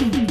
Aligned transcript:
Mm-hmm. 0.00 0.29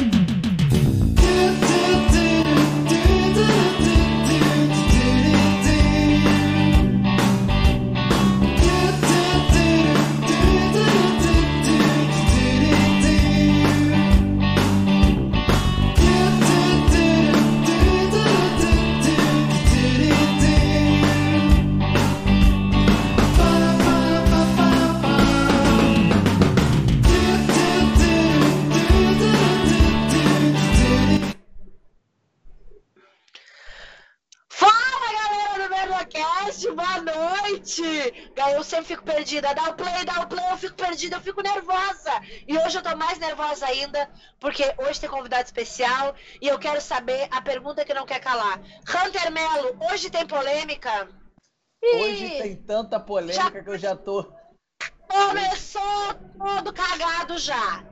Mais 43.20 43.28
nervosa 43.28 43.66
ainda, 43.68 44.10
porque 44.40 44.64
hoje 44.78 45.00
tem 45.00 45.10
convidado 45.10 45.44
especial 45.44 46.16
e 46.42 46.48
eu 46.48 46.58
quero 46.58 46.82
saber 46.82 47.28
a 47.30 47.42
pergunta 47.42 47.86
que 47.86 47.94
não 47.94 48.06
quer 48.06 48.20
calar. 48.20 48.60
Hunter 48.60 49.32
Melo, 49.32 49.78
hoje 49.92 50.10
tem 50.10 50.26
polêmica? 50.26 51.10
Hoje 51.84 52.30
tem 52.42 52.56
tanta 52.56 53.00
polêmica 53.00 53.44
já... 53.44 53.64
que 53.64 53.70
eu 53.70 53.78
já 53.78 53.96
tô. 53.96 54.34
Começou 55.08 56.14
todo 56.38 56.74
cagado 56.74 57.38
já. 57.38 57.84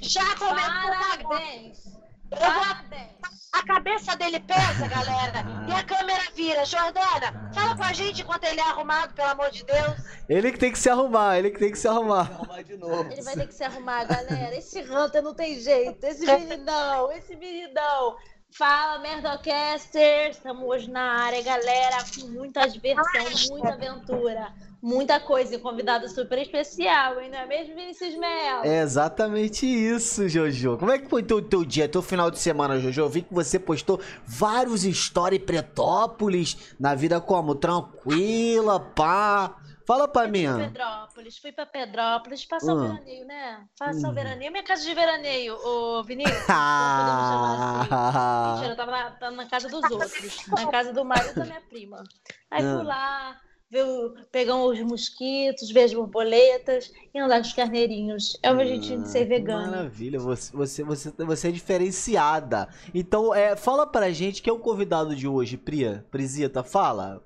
Já 0.00 0.36
começou 0.36 0.70
Parabéns. 0.70 1.22
Parabéns. 1.22 1.97
A 2.30 3.66
cabeça 3.66 4.16
dele 4.16 4.40
pesa, 4.40 4.86
galera. 4.86 5.44
E 5.68 5.72
a 5.72 5.82
câmera 5.82 6.22
vira. 6.34 6.64
Jordana, 6.64 7.50
fala 7.52 7.76
com 7.76 7.82
a 7.82 7.92
gente 7.92 8.22
enquanto 8.22 8.44
ele 8.44 8.60
é 8.60 8.64
arrumado, 8.64 9.14
pelo 9.14 9.28
amor 9.28 9.50
de 9.50 9.64
Deus. 9.64 9.96
Ele 10.28 10.52
que 10.52 10.58
tem 10.58 10.70
que 10.70 10.78
se 10.78 10.90
arrumar, 10.90 11.38
ele 11.38 11.50
que 11.50 11.58
tem 11.58 11.70
que 11.70 11.78
se 11.78 11.88
arrumar. 11.88 12.30
Arrumar 12.30 12.62
de 12.62 12.76
novo. 12.76 13.10
Ele 13.10 13.22
vai 13.22 13.34
ter 13.34 13.46
que 13.46 13.54
se 13.54 13.64
arrumar, 13.64 14.04
galera. 14.04 14.54
Esse 14.56 14.80
Hunter 14.80 15.22
não 15.22 15.34
tem 15.34 15.58
jeito. 15.58 16.04
Esse 16.04 16.26
meninão, 16.26 17.10
esse 17.12 17.34
meninão. 17.34 18.16
Fala, 18.50 18.98
Merdocaster! 19.00 20.30
Estamos 20.30 20.66
hoje 20.66 20.90
na 20.90 21.24
área, 21.24 21.42
galera, 21.42 21.98
com 22.14 22.28
muita 22.28 22.66
diversão, 22.66 23.50
muita 23.50 23.74
aventura, 23.74 24.52
muita 24.82 25.20
coisa. 25.20 25.54
E 25.54 25.58
convidado 25.58 26.08
super 26.08 26.38
especial, 26.38 27.20
hein? 27.20 27.30
Não 27.30 27.38
é 27.38 27.46
mesmo, 27.46 27.74
Vinícius 27.74 28.16
Mel? 28.16 28.62
É 28.64 28.80
exatamente 28.82 29.66
isso, 29.66 30.28
Jojo. 30.28 30.76
Como 30.78 30.90
é 30.90 30.98
que 30.98 31.08
foi 31.08 31.22
teu, 31.22 31.42
teu 31.42 31.64
dia, 31.64 31.88
teu 31.88 32.02
final 32.02 32.30
de 32.30 32.38
semana, 32.38 32.78
Jojo? 32.80 33.00
Eu 33.00 33.08
vi 33.08 33.22
que 33.22 33.32
você 33.32 33.58
postou 33.58 34.00
vários 34.24 34.82
stories 34.82 35.42
Pretópolis, 35.42 36.74
na 36.78 36.94
vida 36.94 37.20
como? 37.20 37.54
Tranquila, 37.54 38.80
pá. 38.80 39.56
Fala 39.88 40.06
pra 40.06 40.28
mim. 40.28 40.46
Fui 40.46 40.54
pra 40.54 40.66
Pedrópolis, 40.66 41.38
fui 41.38 41.52
pra 41.52 41.64
Pedrópolis, 41.64 42.44
passar 42.44 42.74
hum. 42.74 42.76
o 42.76 42.80
veraneio, 42.82 43.26
né? 43.26 43.64
Passar 43.78 44.08
hum. 44.08 44.10
o 44.10 44.14
veraneio. 44.14 44.52
Minha 44.52 44.62
casa 44.62 44.84
de 44.84 44.94
veraneio, 44.94 45.56
ô 45.64 46.04
Vinícius. 46.04 46.36
podemos 46.44 47.24
chamar 47.24 47.80
assim. 47.80 48.52
Mentira, 48.52 48.72
eu 48.72 48.76
tava 48.76 48.90
na, 48.90 49.10
tava 49.12 49.36
na 49.36 49.46
casa 49.48 49.68
dos 49.70 49.82
outros. 49.90 50.46
Na 50.48 50.66
casa 50.66 50.92
do 50.92 51.02
marido 51.06 51.34
da 51.34 51.46
minha 51.46 51.62
prima. 51.62 52.04
Aí 52.50 52.62
fui 52.62 52.84
lá, 52.84 53.40
ver, 53.70 53.84
pegar 54.32 54.56
os 54.56 54.80
mosquitos, 54.80 55.70
ver 55.70 55.84
as 55.84 55.94
borboletas 55.94 56.92
e 57.14 57.18
andar 57.18 57.40
com 57.40 57.46
os 57.46 57.52
carneirinhos. 57.52 58.38
É 58.42 58.50
o 58.50 58.56
meu 58.56 58.66
jeitinho 58.66 59.02
de 59.02 59.10
ser 59.10 59.26
vegano. 59.26 59.70
Maravilha, 59.70 60.18
você, 60.18 60.56
você, 60.56 60.82
você, 60.82 61.10
você 61.10 61.48
é 61.48 61.52
diferenciada. 61.52 62.68
Então, 62.94 63.34
é, 63.34 63.56
fala 63.56 63.86
pra 63.86 64.10
gente 64.10 64.42
que 64.42 64.50
é 64.50 64.52
o 64.52 64.58
convidado 64.58 65.14
de 65.14 65.28
hoje, 65.28 65.56
Priya. 65.56 66.04
Prisita, 66.10 66.62
fala. 66.62 67.22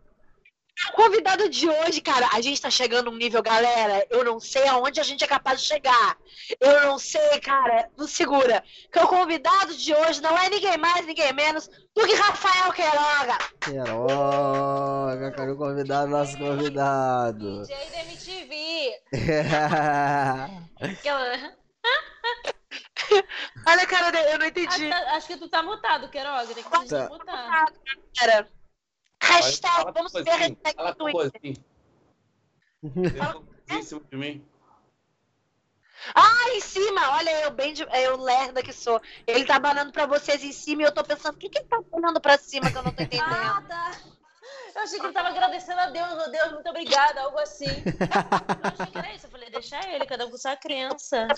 O 0.90 0.92
convidado 0.94 1.48
de 1.48 1.68
hoje, 1.68 2.00
cara, 2.00 2.28
a 2.32 2.40
gente 2.40 2.60
tá 2.60 2.68
chegando 2.68 3.10
num 3.10 3.16
nível, 3.16 3.42
galera, 3.42 4.04
eu 4.10 4.24
não 4.24 4.40
sei 4.40 4.66
aonde 4.66 5.00
a 5.00 5.02
gente 5.04 5.22
é 5.22 5.26
capaz 5.26 5.60
de 5.60 5.66
chegar. 5.68 6.16
Eu 6.60 6.82
não 6.82 6.98
sei, 6.98 7.40
cara, 7.40 7.88
não 7.96 8.06
segura. 8.08 8.64
Que 8.90 8.98
o 8.98 9.06
convidado 9.06 9.74
de 9.74 9.94
hoje 9.94 10.20
não 10.20 10.36
é 10.36 10.50
ninguém 10.50 10.76
mais, 10.76 11.06
ninguém 11.06 11.32
menos 11.32 11.68
do 11.94 12.06
que 12.06 12.14
Rafael 12.14 12.72
Queiroga. 12.72 13.38
Queiroga, 13.60 15.30
cara, 15.30 15.52
o 15.52 15.56
convidado, 15.56 16.10
nosso 16.10 16.36
convidado. 16.36 17.62
DJ 17.62 17.90
da 17.90 18.00
MTV. 18.00 19.02
Olha 23.66 23.82
a 23.82 23.86
cara 23.86 24.10
dele, 24.10 24.32
eu 24.32 24.38
não 24.38 24.46
entendi. 24.46 24.92
Acho, 24.92 25.16
acho 25.16 25.26
que 25.28 25.36
tu 25.36 25.48
tá 25.48 25.62
mutado, 25.62 26.08
Queiroga, 26.08 26.54
tem 26.54 26.64
que 26.64 26.88
tá. 26.88 27.08
mutar. 27.08 27.72
Cara. 28.18 28.48
Hashtag, 29.22 29.92
vamos 29.94 30.12
ver 30.12 30.30
a 30.30 30.36
hashtag 30.36 30.76
no 30.76 30.94
Twitter. 30.94 31.30
Assim. 33.68 34.00
de 34.10 34.16
mim. 34.16 34.44
Ah, 36.14 36.50
em 36.50 36.60
cima! 36.60 37.12
Olha, 37.12 37.30
eu 37.42 37.52
bem 37.52 37.72
de, 37.72 37.82
eu 37.82 38.16
lerda 38.16 38.62
que 38.62 38.72
sou. 38.72 39.00
Ele 39.24 39.44
tá 39.44 39.60
banando 39.60 39.92
pra 39.92 40.06
vocês 40.06 40.42
em 40.42 40.50
cima 40.50 40.82
e 40.82 40.84
eu 40.84 40.92
tô 40.92 41.04
pensando, 41.04 41.36
o 41.36 41.38
que 41.38 41.48
que 41.48 41.58
ele 41.58 41.68
tá 41.68 41.80
banando 41.80 42.20
pra 42.20 42.36
cima 42.36 42.70
que 42.70 42.76
eu 42.76 42.82
não 42.82 42.92
tô 42.92 43.02
entendendo? 43.04 43.30
Nada! 43.30 43.92
Eu 44.74 44.82
achei 44.82 44.98
que 44.98 45.06
ele 45.06 45.12
tava 45.12 45.28
agradecendo 45.28 45.80
a 45.80 45.90
Deus, 45.90 46.26
oh 46.26 46.30
Deus, 46.30 46.52
muito 46.54 46.68
obrigada, 46.68 47.20
algo 47.20 47.38
assim. 47.38 47.66
Eu 47.68 48.70
achei 48.72 48.86
que 48.86 48.98
era 48.98 49.14
isso. 49.14 49.26
Eu 49.26 49.30
falei, 49.30 49.50
deixa 49.50 49.88
ele, 49.88 50.06
cada 50.06 50.26
um 50.26 50.30
com 50.30 50.38
sua 50.38 50.56
criança. 50.56 51.28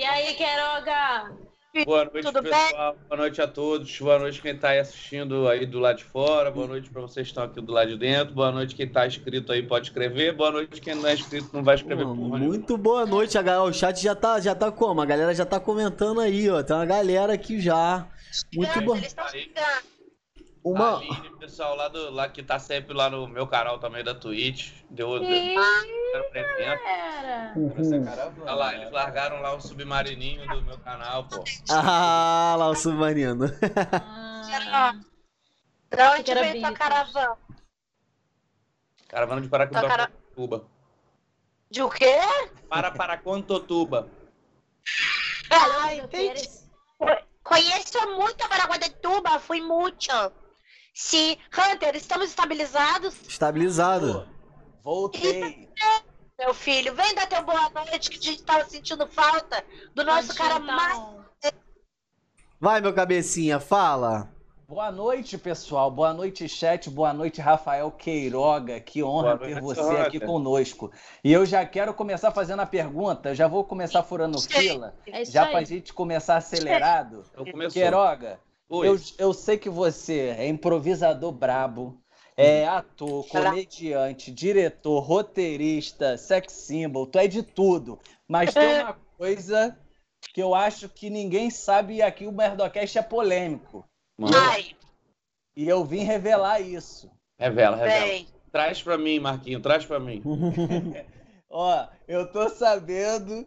e 0.00 0.04
aí, 0.04 0.34
Queiroga? 0.34 1.36
Boa 1.84 2.04
noite, 2.04 2.24
Tudo 2.24 2.42
pessoal. 2.42 2.92
Bem? 2.92 3.02
Boa 3.08 3.16
noite 3.18 3.42
a 3.42 3.46
todos. 3.46 3.98
Boa 3.98 4.18
noite 4.18 4.40
quem 4.40 4.54
está 4.54 4.72
assistindo 4.80 5.48
aí 5.48 5.66
do 5.66 5.78
lado 5.78 5.98
de 5.98 6.04
fora. 6.04 6.50
Boa 6.50 6.66
noite 6.66 6.88
para 6.88 7.02
vocês 7.02 7.26
que 7.26 7.30
estão 7.32 7.44
aqui 7.44 7.60
do 7.60 7.72
lado 7.72 7.88
de 7.90 7.98
dentro. 7.98 8.34
Boa 8.34 8.50
noite 8.50 8.74
quem 8.74 8.86
está 8.86 9.06
inscrito 9.06 9.52
aí 9.52 9.62
pode 9.62 9.88
escrever. 9.88 10.32
Boa 10.32 10.50
noite 10.50 10.80
quem 10.80 10.94
não 10.94 11.06
é 11.06 11.14
inscrito 11.14 11.50
não 11.52 11.62
vai 11.62 11.74
escrever 11.74 12.04
Pô, 12.04 12.14
porra 12.14 12.38
Muito 12.38 12.78
boa 12.78 13.04
noite. 13.04 13.36
A, 13.36 13.62
o 13.62 13.72
chat 13.72 14.02
já 14.02 14.14
tá, 14.14 14.40
já 14.40 14.54
tá 14.54 14.70
como? 14.72 15.00
A 15.00 15.06
galera 15.06 15.34
já 15.34 15.44
tá 15.44 15.60
comentando 15.60 16.20
aí, 16.20 16.48
ó. 16.48 16.62
Tem 16.62 16.74
uma 16.74 16.86
galera 16.86 17.32
aqui 17.34 17.60
já. 17.60 18.06
Muito 18.54 18.80
bom. 18.80 18.98
Uma... 20.66 20.94
A 20.94 20.96
Aline, 20.96 21.30
pessoal 21.38 21.76
lá, 21.76 21.86
do, 21.86 22.10
lá 22.10 22.28
que 22.28 22.42
tá 22.42 22.58
sempre 22.58 22.92
lá 22.92 23.08
no 23.08 23.28
meu 23.28 23.46
canal 23.46 23.78
também 23.78 24.02
da 24.02 24.16
Twitch. 24.16 24.72
Deu, 24.90 25.20
deu 25.20 25.28
uhum. 25.28 25.54
Olha 28.42 28.52
lá, 28.52 28.74
eles 28.74 28.90
largaram 28.90 29.40
lá 29.40 29.54
o 29.54 29.60
submarininho 29.60 30.44
do 30.48 30.62
meu 30.62 30.76
canal, 30.78 31.28
pô. 31.28 31.44
Ah, 31.70 32.56
lá 32.58 32.68
o 32.68 32.74
submarino. 32.74 33.44
Ah. 34.72 34.92
Pra 35.88 36.14
onde 36.14 36.34
veio 36.34 36.60
tua 36.60 36.72
caravana? 36.72 37.38
Caravana 39.06 39.40
de 39.42 39.48
Paraquantotuba. 39.48 40.58
Cara... 40.58 40.66
De 41.70 41.80
o 41.80 41.88
quê? 41.88 42.16
Para 42.68 42.90
Paraquantotuba. 42.90 44.10
Ah, 45.48 45.94
entendi. 45.94 46.42
Conheço 47.44 48.16
muito 48.16 48.44
a 48.44 48.48
Paraguatatuba, 48.48 49.38
fui 49.38 49.60
muito. 49.60 50.10
Sim, 50.98 51.36
Hunter, 51.52 51.94
estamos 51.94 52.30
estabilizados? 52.30 53.14
Estabilizado. 53.28 54.26
Voltei. 54.82 55.68
Meu 56.40 56.54
filho, 56.54 56.94
vem 56.94 57.14
dar 57.14 57.26
teu 57.26 57.42
boa 57.42 57.68
noite 57.68 58.08
que 58.08 58.16
a 58.16 58.22
gente 58.22 58.42
tava 58.42 58.64
sentindo 58.64 59.06
falta 59.06 59.62
do 59.94 60.02
nosso 60.02 60.28
Pode 60.28 60.38
cara 60.38 60.58
mais. 60.58 60.98
Vai, 62.58 62.80
meu 62.80 62.94
cabecinha, 62.94 63.60
fala. 63.60 64.30
Boa 64.66 64.90
noite, 64.90 65.36
pessoal. 65.38 65.90
Boa 65.90 66.12
noite, 66.14 66.48
chat. 66.48 66.88
Boa 66.90 67.12
noite, 67.12 67.40
Rafael 67.40 67.90
Queiroga. 67.90 68.80
Que 68.80 69.02
honra 69.02 69.38
ter 69.38 69.60
você 69.60 69.96
aqui 69.98 70.18
conosco. 70.18 70.90
E 71.22 71.32
eu 71.32 71.44
já 71.44 71.64
quero 71.64 71.92
começar 71.94 72.30
fazendo 72.32 72.60
a 72.60 72.66
pergunta. 72.66 73.34
Já 73.34 73.46
vou 73.46 73.64
começar 73.64 74.02
furando 74.02 74.40
fila. 74.40 74.94
É 75.06 75.24
já 75.24 75.46
para 75.46 75.58
a 75.58 75.64
gente 75.64 75.92
começar 75.92 76.36
acelerado. 76.36 77.24
Queiroga, 77.72 78.40
eu, 78.70 78.98
eu 79.18 79.32
sei 79.32 79.56
que 79.58 79.70
você 79.70 80.34
é 80.38 80.48
improvisador 80.48 81.32
brabo, 81.32 82.00
é 82.36 82.66
ator, 82.66 83.26
comediante, 83.28 84.30
diretor, 84.30 85.00
roteirista, 85.00 86.18
sex 86.18 86.52
symbol, 86.52 87.06
tu 87.06 87.18
é 87.18 87.26
de 87.26 87.42
tudo. 87.42 87.98
Mas 88.28 88.52
tem 88.52 88.82
uma 88.82 88.98
coisa 89.16 89.78
que 90.34 90.42
eu 90.42 90.54
acho 90.54 90.88
que 90.88 91.08
ninguém 91.08 91.50
sabe 91.50 91.94
e 91.94 92.02
aqui 92.02 92.26
o 92.26 92.32
Merdocast 92.32 92.98
é 92.98 93.02
polêmico. 93.02 93.84
Ai. 94.20 94.76
E 95.56 95.66
eu 95.66 95.84
vim 95.84 96.00
revelar 96.00 96.60
isso. 96.60 97.10
Revela, 97.38 97.76
revela. 97.76 98.06
Bem. 98.06 98.28
Traz 98.52 98.82
pra 98.82 98.98
mim, 98.98 99.18
Marquinho, 99.18 99.60
traz 99.60 99.84
pra 99.84 99.98
mim. 99.98 100.22
Ó, 101.48 101.86
eu 102.06 102.30
tô 102.30 102.48
sabendo 102.48 103.46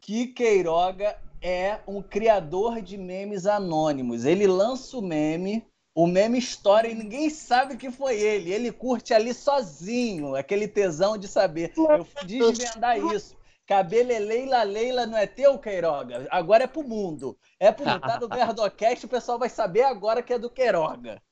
que 0.00 0.28
Queiroga 0.28 1.18
é 1.42 1.80
um 1.86 2.00
criador 2.00 2.80
de 2.80 2.96
memes 2.96 3.46
anônimos. 3.46 4.24
Ele 4.24 4.46
lança 4.46 4.96
o 4.96 5.02
meme, 5.02 5.66
o 5.94 6.06
meme 6.06 6.38
estoura 6.38 6.88
e 6.88 6.94
ninguém 6.94 7.28
sabe 7.28 7.76
que 7.76 7.90
foi 7.90 8.18
ele. 8.20 8.52
Ele 8.52 8.70
curte 8.70 9.12
ali 9.12 9.34
sozinho, 9.34 10.36
aquele 10.36 10.68
tesão 10.68 11.18
de 11.18 11.26
saber. 11.26 11.72
Eu 11.76 12.04
fui 12.04 12.24
desvendar 12.24 12.98
isso. 12.98 13.36
Cabeleleila 13.66 14.62
Leila 14.64 15.06
não 15.06 15.16
é 15.16 15.26
teu, 15.26 15.58
Queiroga? 15.58 16.26
Agora 16.30 16.64
é 16.64 16.66
pro 16.66 16.82
mundo. 16.82 17.36
É 17.58 17.72
pro 17.72 17.86
mundo. 17.86 18.00
Tá 18.00 18.20
no 18.20 18.28
Verdocast, 18.28 19.06
o 19.06 19.08
pessoal 19.08 19.38
vai 19.38 19.48
saber 19.48 19.82
agora 19.82 20.22
que 20.22 20.32
é 20.32 20.38
do 20.38 20.50
Queiroga. 20.50 21.22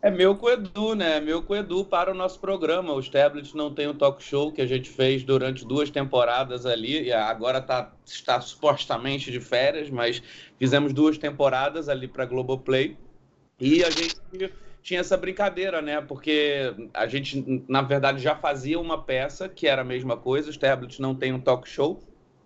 É 0.00 0.10
meu 0.10 0.36
com 0.36 0.46
o 0.46 0.50
Edu, 0.50 0.94
né? 0.94 1.18
É 1.18 1.20
meu 1.20 1.42
com 1.42 1.52
o 1.52 1.56
Edu 1.56 1.84
para 1.84 2.10
o 2.10 2.14
nosso 2.14 2.40
programa. 2.40 2.92
Os 2.94 3.08
tablets 3.08 3.54
não 3.54 3.72
tem 3.72 3.86
o 3.86 3.94
talk 3.94 4.22
show 4.22 4.50
que 4.50 4.60
a 4.60 4.66
gente 4.66 4.90
fez 4.90 5.22
durante 5.22 5.64
duas 5.64 5.90
temporadas 5.90 6.66
ali. 6.66 7.04
E 7.04 7.12
agora 7.12 7.60
tá, 7.60 7.92
está 8.04 8.40
supostamente 8.40 9.30
de 9.30 9.40
férias, 9.40 9.88
mas 9.88 10.20
fizemos 10.58 10.92
duas 10.92 11.16
temporadas 11.16 11.88
ali 11.88 12.08
para 12.08 12.26
Globoplay. 12.26 12.96
E 13.60 13.84
a 13.84 13.90
gente 13.90 14.16
tinha 14.82 15.00
essa 15.00 15.16
brincadeira, 15.16 15.80
né? 15.80 16.00
Porque 16.00 16.74
a 16.92 17.06
gente, 17.06 17.64
na 17.68 17.82
verdade, 17.82 18.20
já 18.20 18.34
fazia 18.34 18.80
uma 18.80 19.00
peça 19.00 19.48
que 19.48 19.68
era 19.68 19.82
a 19.82 19.84
mesma 19.84 20.16
coisa. 20.16 20.50
Os 20.50 20.56
tablets 20.56 20.98
não 20.98 21.14
tem 21.14 21.32
um 21.32 21.40
talk 21.40 21.68
show. 21.68 22.02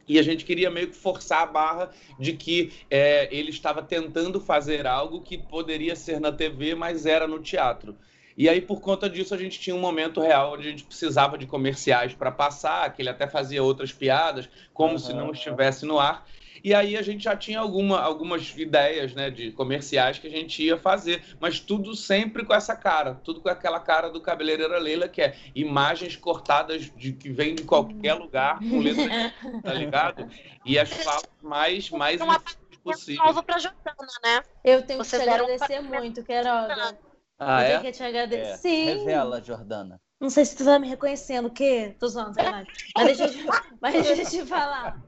E 0.09 0.19
a 0.19 0.23
gente 0.23 0.45
queria 0.45 0.71
meio 0.71 0.89
que 0.89 0.97
forçar 0.97 1.43
a 1.43 1.47
barra 1.47 1.91
de 2.19 2.33
que 2.33 2.73
é, 2.91 3.29
ele 3.35 3.51
estava 3.51 3.83
tentando 3.83 4.41
fazer 4.41 4.87
algo 4.87 5.21
que 5.21 5.37
poderia 5.37 5.97
ser 5.97 6.21
na 6.21 6.31
TV, 6.31 6.75
mas 6.75 7.07
era 7.07 7.27
no 7.27 7.41
teatro. 7.41 7.97
E 8.37 8.51
aí, 8.51 8.61
por 8.61 8.81
conta 8.83 9.09
disso, 9.09 9.35
a 9.35 9.39
gente 9.39 9.59
tinha 9.59 9.75
um 9.75 9.81
momento 9.81 10.21
real 10.21 10.53
onde 10.53 10.69
a 10.69 10.71
gente 10.71 10.85
precisava 10.85 11.39
de 11.39 11.47
comerciais 11.47 12.13
para 12.13 12.31
passar, 12.31 12.93
que 12.93 13.01
ele 13.01 13.09
até 13.09 13.27
fazia 13.27 13.63
outras 13.63 13.93
piadas, 13.93 14.47
como 14.75 14.93
uhum. 14.93 14.99
se 14.99 15.15
não 15.15 15.31
estivesse 15.33 15.87
no 15.87 15.99
ar. 15.99 16.27
E 16.67 16.75
aí 16.75 16.97
a 16.97 17.03
gente 17.03 17.23
já 17.23 17.37
tinha 17.37 17.61
alguma, 17.61 18.01
algumas 18.01 18.53
ideias 18.59 19.15
né, 19.15 19.31
de 19.31 19.53
comerciais 19.53 20.19
que 20.19 20.27
a 20.27 20.31
gente 20.31 20.65
ia 20.65 20.77
fazer, 20.77 21.23
mas 21.39 21.61
tudo 21.61 21.95
sempre 21.95 22.45
com 22.45 22.53
essa 22.53 22.75
cara, 22.75 23.15
tudo 23.23 23.41
com 23.41 23.49
aquela 23.49 23.79
cara 23.79 24.11
do 24.11 24.21
cabeleireira 24.21 24.77
Leila, 24.77 25.07
que 25.07 25.23
é 25.23 25.37
imagens 25.55 26.17
cortadas 26.17 26.91
de 26.97 27.13
que 27.13 27.31
vem 27.31 27.55
de 27.55 27.63
qualquer 27.63 28.15
lugar, 28.15 28.59
com 28.59 28.81
letras, 28.81 29.33
tá 29.63 29.73
ligado? 29.75 30.29
E 30.65 30.77
as 30.77 30.91
falas 30.91 31.23
mais, 31.41 31.89
mais 31.91 32.21
possível. 32.83 33.45
para 33.45 33.59
Jordana, 33.61 34.13
né? 34.25 34.43
Eu 34.65 34.83
tenho 34.83 35.05
Vocês 35.05 35.23
que 35.23 35.29
te 35.29 35.35
agradecer 35.35 35.81
muito, 35.81 36.25
Queiroga. 36.25 36.99
Ah, 37.39 37.61
eu 37.61 37.65
é? 37.65 37.69
tenho 37.69 37.83
que 37.83 37.93
te 37.93 38.03
agradecer. 38.03 38.51
É. 38.51 38.57
Sim. 38.57 38.85
Revela, 38.87 39.41
Jordana. 39.41 40.01
Não 40.19 40.31
sei 40.31 40.47
se 40.47 40.57
tu 40.57 40.65
tá 40.65 40.79
me 40.79 40.89
reconhecendo, 40.89 41.47
o 41.47 41.51
quê? 41.51 41.95
Tô 42.01 42.09
zoando. 42.09 42.35
Mas 42.97 43.07
deixa 43.07 43.25
eu 43.25 43.31
te, 43.31 43.45
mas 43.81 43.93
deixa 43.93 44.23
eu 44.23 44.27
te 44.27 44.49
falar. 44.49 44.99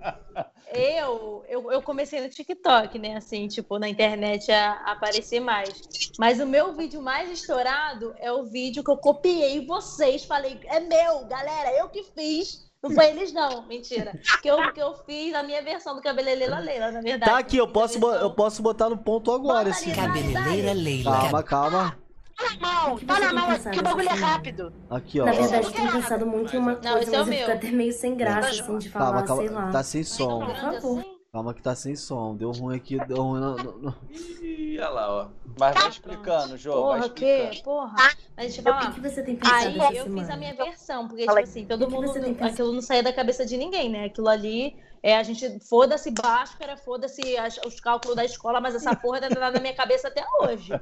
Eu, 0.79 1.45
eu, 1.49 1.73
eu 1.73 1.83
comecei 1.83 2.21
no 2.21 2.29
TikTok, 2.29 2.99
né? 2.99 3.17
Assim, 3.17 3.49
tipo, 3.49 3.79
na 3.79 3.89
internet 3.89 4.51
a, 4.51 4.73
a, 4.73 4.93
aparecer 4.93 5.41
mais. 5.41 5.83
Mas 6.19 6.41
o 6.41 6.47
meu 6.47 6.75
vídeo 6.75 7.03
mais 7.03 7.31
estourado 7.31 8.15
é 8.19 8.33
o 8.33 8.45
vídeo 8.45 8.85
que 8.85 8.91
eu 8.91 8.97
copiei 8.97 9.67
vocês. 9.67 10.25
Falei, 10.25 10.61
é 10.65 10.81
meu, 10.81 11.25
galera, 11.27 11.73
eu 11.77 11.89
que 11.89 12.03
fiz. 12.03 12.69
Não 12.81 12.93
foi 12.93 13.07
eles, 13.07 13.33
não, 13.33 13.67
mentira. 13.67 14.13
Que 14.41 14.49
eu, 14.49 14.73
que 14.73 14.81
eu 14.81 14.95
fiz 15.05 15.35
a 15.35 15.43
minha 15.43 15.61
versão 15.61 15.97
do 15.97 16.01
Cabeleleira 16.01 16.61
Leila, 16.61 16.93
na 16.93 17.01
verdade. 17.01 17.33
Tá 17.33 17.39
aqui, 17.39 17.57
eu 17.57 17.67
posso, 17.67 17.99
versão... 17.99 18.21
eu 18.21 18.31
posso 18.31 18.63
botar 18.63 18.89
no 18.89 18.97
ponto 18.97 19.33
agora. 19.33 19.71
Esse... 19.71 19.93
Cabeleleira 19.93 20.73
Leila. 20.73 21.11
Calma, 21.11 21.43
calma. 21.43 22.08
Tá 22.39 22.55
na 22.55 22.61
mão, 22.61 22.99
tá 22.99 23.19
na 23.19 23.33
mão, 23.33 23.59
que 23.73 23.81
o 23.81 23.83
bagulho 23.83 24.09
é 24.09 24.15
rápido. 24.15 24.73
Aqui, 24.89 25.21
ó. 25.21 25.25
Na 25.25 25.33
verdade, 25.33 25.67
eu 25.67 25.73
tenho 25.73 25.93
pensado 25.93 26.25
muito 26.25 26.55
em 26.55 26.59
uma 26.61 26.77
coisa, 26.77 26.89
não, 26.89 26.99
esse 27.01 27.15
é 27.15 27.19
mas 27.19 27.29
eu 27.29 27.35
fico 27.35 27.51
até 27.51 27.71
meio 27.73 27.93
sem 27.93 28.17
graça, 28.17 28.63
assim, 28.63 28.79
de 28.79 28.89
falar, 28.89 29.25
calma, 29.25 29.27
calma, 29.27 29.43
sei 29.43 29.51
lá. 29.51 29.71
Tá 29.73 29.83
sem 29.83 30.05
som. 30.05 30.47
Por 30.47 30.57
favor. 30.57 31.19
Calma 31.33 31.53
que 31.53 31.61
tá 31.61 31.75
sem 31.75 31.95
som. 31.95 32.37
Deu 32.37 32.51
ruim 32.53 32.77
aqui, 32.77 32.97
deu 33.07 33.23
ruim 33.23 33.41
no... 33.41 33.57
no... 33.57 33.95
Ih, 34.41 34.79
olha 34.79 34.89
lá, 34.89 35.13
ó. 35.13 35.29
Mas 35.59 35.75
vai 35.75 35.89
explicando, 35.89 36.57
Jô. 36.57 36.73
Porra, 36.73 37.07
o 37.07 37.11
quê? 37.11 37.51
Porra. 37.63 37.95
Mas 38.37 38.47
deixa 38.47 38.61
eu 38.61 38.65
falar. 38.65 38.91
O 38.91 38.95
que, 38.95 39.01
você 39.01 39.23
tem 39.23 39.37
pensado 39.37 39.83
Aí 39.83 39.97
eu 39.97 40.07
fiz 40.07 40.31
a 40.31 40.37
minha 40.37 40.55
versão, 40.55 41.07
porque, 41.07 41.27
tipo 41.27 41.39
assim, 41.39 41.67
todo 41.67 41.91
mundo. 41.91 42.13
Aquilo 42.41 42.73
não 42.73 42.81
saía 42.81 43.03
da 43.03 43.13
cabeça 43.13 43.45
de 43.45 43.57
ninguém, 43.57 43.91
né? 43.91 44.05
Aquilo 44.07 44.29
ali. 44.29 44.77
É, 45.03 45.17
a 45.17 45.23
gente 45.23 45.61
foda-se 45.61 46.11
Bhaskara, 46.11 46.77
foda-se 46.77 47.23
os 47.67 47.79
cálculos 47.79 48.17
da 48.17 48.25
escola, 48.25 48.61
mas 48.61 48.75
essa 48.75 48.95
porra 48.97 49.21
tá 49.21 49.29
na 49.29 49.61
minha 49.61 49.75
cabeça 49.75 50.09
até 50.09 50.25
hoje. 50.41 50.73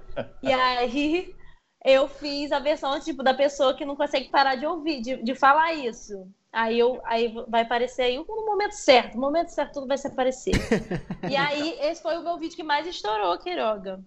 E 0.42 0.52
aí 0.52 1.34
eu 1.86 2.08
fiz 2.08 2.50
a 2.50 2.58
versão 2.58 2.98
tipo 2.98 3.22
da 3.22 3.32
pessoa 3.32 3.72
que 3.72 3.84
não 3.84 3.94
consegue 3.94 4.28
parar 4.28 4.56
de 4.56 4.66
ouvir, 4.66 5.00
de, 5.00 5.22
de 5.22 5.34
falar 5.36 5.72
isso. 5.72 6.26
Aí, 6.52 6.76
eu, 6.76 7.00
aí 7.04 7.32
vai 7.46 7.62
aparecer 7.62 8.02
aí 8.02 8.18
no 8.18 8.24
momento 8.26 8.72
certo. 8.72 9.14
No 9.14 9.20
momento 9.20 9.50
certo 9.50 9.74
tudo 9.74 9.86
vai 9.86 9.96
se 9.96 10.08
aparecer. 10.08 10.54
e 11.30 11.36
aí, 11.36 11.78
esse 11.80 12.02
foi 12.02 12.18
o 12.18 12.24
meu 12.24 12.38
vídeo 12.38 12.56
que 12.56 12.64
mais 12.64 12.88
estourou, 12.88 13.38
Queiroga. 13.38 14.02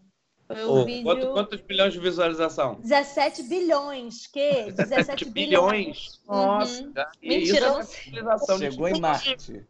Foi 0.45 0.61
o 0.65 0.71
oh, 0.71 0.83
vídeo... 0.83 1.03
Quanto, 1.03 1.31
quantos 1.31 1.61
bilhões 1.61 1.93
de 1.93 1.99
visualização? 1.99 2.75
17 2.81 3.43
bilhões. 3.43 4.27
Que? 4.27 4.71
17 4.75 5.25
bilhões. 5.25 6.19
Nossa. 6.27 6.83
Uhum. 6.83 6.93
Mentira, 7.21 7.67
eu 7.67 7.73
não 8.23 8.37
sei. 8.39 8.57
Chegou 8.57 8.87
em 8.89 8.99
Marte. 8.99 9.65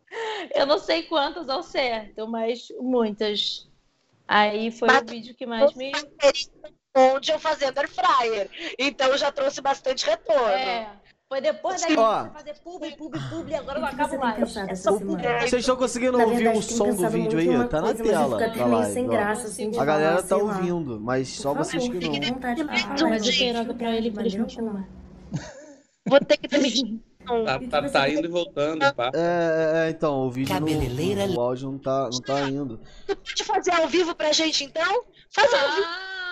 Eu 0.56 0.66
não 0.66 0.80
sei 0.80 1.04
quantas 1.04 1.48
ao 1.48 1.62
certo, 1.62 2.28
mas 2.28 2.70
muitas. 2.80 3.70
Aí 4.28 4.72
foi 4.72 4.88
mas 4.88 5.02
o 5.02 5.06
vídeo 5.06 5.36
que 5.36 5.46
mais 5.46 5.76
me 5.76 5.92
onde 6.96 7.32
eu 7.32 7.40
fazendo 7.40 7.78
air 7.78 7.90
fryer. 7.90 8.50
Então 8.78 9.18
já 9.18 9.32
trouxe 9.32 9.62
bastante 9.62 10.06
retorno. 10.06 10.48
É. 10.48 10.90
Foi 11.30 11.42
depois 11.42 11.80
daí 11.84 11.96
Ó, 11.96 12.24
você 12.24 12.30
fazer 12.32 12.54
publi, 12.64 12.98
publi, 12.98 13.20
publi, 13.30 13.54
agora 13.54 13.80
eu 13.80 13.86
acabo 13.86 14.18
mais. 14.18 14.58
É 14.58 14.74
Vocês 14.74 15.54
estão 15.54 15.76
conseguindo 15.76 16.18
na 16.18 16.24
ouvir 16.24 16.38
verdade, 16.38 16.58
o 16.58 16.62
som 16.64 16.96
do 16.96 17.08
vídeo 17.08 17.38
aí? 17.38 17.68
Tá 17.68 17.82
na 17.82 17.94
tela. 17.94 18.50
Fica 18.50 18.66
live, 18.66 18.94
sem 18.94 19.08
graça, 19.08 19.48
assim, 19.48 19.80
a 19.80 19.86
galera 19.86 20.24
tá 20.24 20.36
ouvindo, 20.38 21.00
mas 21.00 21.30
só 21.30 21.54
vocês 21.54 21.88
que 21.88 22.00
não. 22.00 22.40
Mas 23.10 23.28
eu 23.28 23.34
quero 23.34 23.76
pra 23.76 23.96
ele 23.96 24.10
pra 24.10 24.26
ele 24.26 24.40
continuar. 24.40 24.88
Vou 26.08 26.20
ter 26.20 26.38
que 26.38 26.48
ter 26.48 27.00
Tá, 27.46 27.60
tá, 27.70 27.90
tá 27.90 28.10
indo 28.10 28.26
e 28.26 28.28
voltando, 28.28 28.80
pá. 28.96 29.12
É, 29.14 29.20
é, 29.20 29.88
é 29.88 29.90
então, 29.92 30.26
o 30.26 30.32
vídeo 30.32 30.60
no, 30.60 31.36
o 31.36 31.42
áudio 31.42 31.72
não 31.72 31.78
tá, 31.78 32.10
não 32.12 32.22
tá 32.22 32.42
indo. 32.50 32.80
Tu 33.06 33.16
pode 33.16 33.44
fazer 33.44 33.72
ao 33.74 33.88
vivo 33.88 34.16
pra 34.16 34.32
gente, 34.32 34.64
então? 34.64 35.04
Faz 35.30 35.54
ao 35.54 35.76
vivo. 35.76 35.88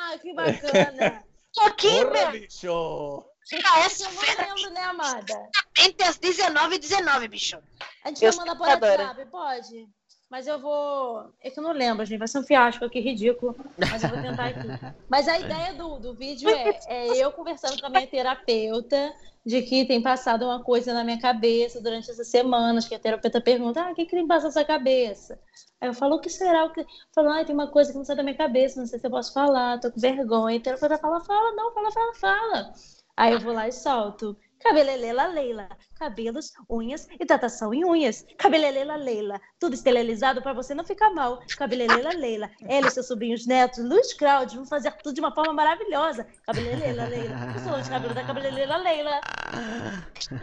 Ah, 0.08 0.18
que 0.18 0.34
bacana. 0.34 1.24
aqui, 1.66 2.06
meu. 2.06 2.32
bicho. 2.32 3.26
Ah, 3.66 3.80
essa 3.82 4.10
feira. 4.10 4.54
lembro, 4.54 4.72
né, 4.72 4.82
amada? 4.84 5.50
Entre 5.80 6.08
as 6.08 6.18
19 6.18 6.76
e 6.76 6.80
19, 6.80 7.28
bicho. 7.28 7.58
A 8.04 8.10
gente 8.10 8.22
vai 8.22 8.36
mandar 8.36 8.56
por 8.56 8.68
WhatsApp, 8.68 9.26
pode? 9.26 9.88
Mas 10.30 10.48
eu 10.48 10.60
vou. 10.60 11.32
É 11.42 11.50
que 11.50 11.60
eu 11.60 11.64
não 11.64 11.72
lembro, 11.72 12.06
gente. 12.06 12.20
Vai 12.20 12.28
ser 12.28 12.40
um 12.40 12.44
fiasco 12.44 12.86
aqui, 12.86 13.00
ridículo. 13.00 13.56
Mas 13.78 14.04
eu 14.04 14.10
vou 14.10 14.22
tentar 14.22 14.48
aqui. 14.48 14.68
Mas 15.10 15.28
a 15.28 15.40
ideia 15.40 15.74
do, 15.74 16.00
do 16.00 16.14
vídeo 16.14 16.50
é, 16.50 16.80
é 16.88 17.18
eu 17.18 17.32
conversando 17.32 17.80
com 17.80 17.88
a 17.88 17.90
minha 17.90 18.08
terapeuta 18.08 19.14
de 19.48 19.62
que 19.62 19.86
tem 19.86 20.02
passado 20.02 20.44
uma 20.44 20.62
coisa 20.62 20.94
na 20.94 21.06
minha 21.06 21.18
cabeça 21.18 21.82
durante 21.82 22.12
essas 22.12 22.28
semanas, 22.28 22.86
que 22.86 22.94
a 22.94 23.00
terapeuta 23.00 23.40
pergunta, 23.40 23.82
ah, 23.82 23.92
o 23.92 23.96
que, 23.96 24.06
que 24.06 24.12
tem 24.12 24.28
passado 24.28 24.48
na 24.48 24.52
sua 24.52 24.66
cabeça? 24.66 25.40
Aí 25.80 25.88
eu 25.88 25.94
falo, 25.94 26.18
o 26.18 26.20
que 26.20 26.30
será? 26.30 26.66
O 26.66 26.74
que... 26.74 26.86
Falo, 27.16 27.30
ah, 27.30 27.46
tem 27.46 27.56
uma 27.56 27.72
coisa 27.72 27.94
que 27.94 27.98
não 27.98 28.04
sai 28.04 28.18
da 28.18 28.24
minha 28.24 28.36
cabeça, 28.36 28.78
não 28.78 28.86
sei 28.86 29.00
se 29.00 29.08
eu 29.08 29.12
posso 29.12 29.32
falar, 29.32 29.80
tô 29.80 29.90
com 29.90 30.02
vergonha. 30.02 30.58
A 30.58 30.62
terapeuta 30.62 30.98
fala, 30.98 31.22
fala, 31.22 31.54
não, 31.54 31.74
fala, 31.74 31.92
fala, 31.92 32.14
fala. 32.16 32.74
Aí 33.16 33.34
eu 33.34 33.40
vou 33.40 33.54
lá 33.54 33.70
e 33.70 33.72
solto. 33.72 34.38
Cabelelela 34.60 35.28
Leila. 35.28 35.70
Cabelos, 35.96 36.54
unhas 36.70 37.08
e 37.20 37.26
tratação 37.26 37.74
em 37.74 37.86
unhas. 37.86 38.26
Cabelelela 38.38 38.96
Leila. 38.96 39.40
Tudo 39.60 39.74
esterilizado 39.74 40.42
para 40.42 40.54
você 40.54 40.74
não 40.74 40.84
ficar 40.84 41.10
mal. 41.12 41.42
Cabelelela 41.58 42.14
Leila. 42.14 42.50
Ela 42.68 42.88
e 42.88 42.92
seus 42.92 43.08
sobrinhos 43.08 43.46
netos, 43.46 43.80
Luiz 43.84 44.14
Cláudio, 44.14 44.58
vão 44.58 44.66
fazer 44.66 44.92
tudo 45.04 45.16
de 45.16 45.22
uma 45.22 45.34
forma 45.34 45.54
maravilhosa. 45.54 46.28
Cabelelela 46.46 47.06
Leila. 47.06 47.36
O 47.56 47.60
salão 47.60 47.82
de 47.82 47.90
cabelo 47.90 48.14
da 48.14 48.24
Cabelelela 48.24 48.78
Leila. 48.78 49.22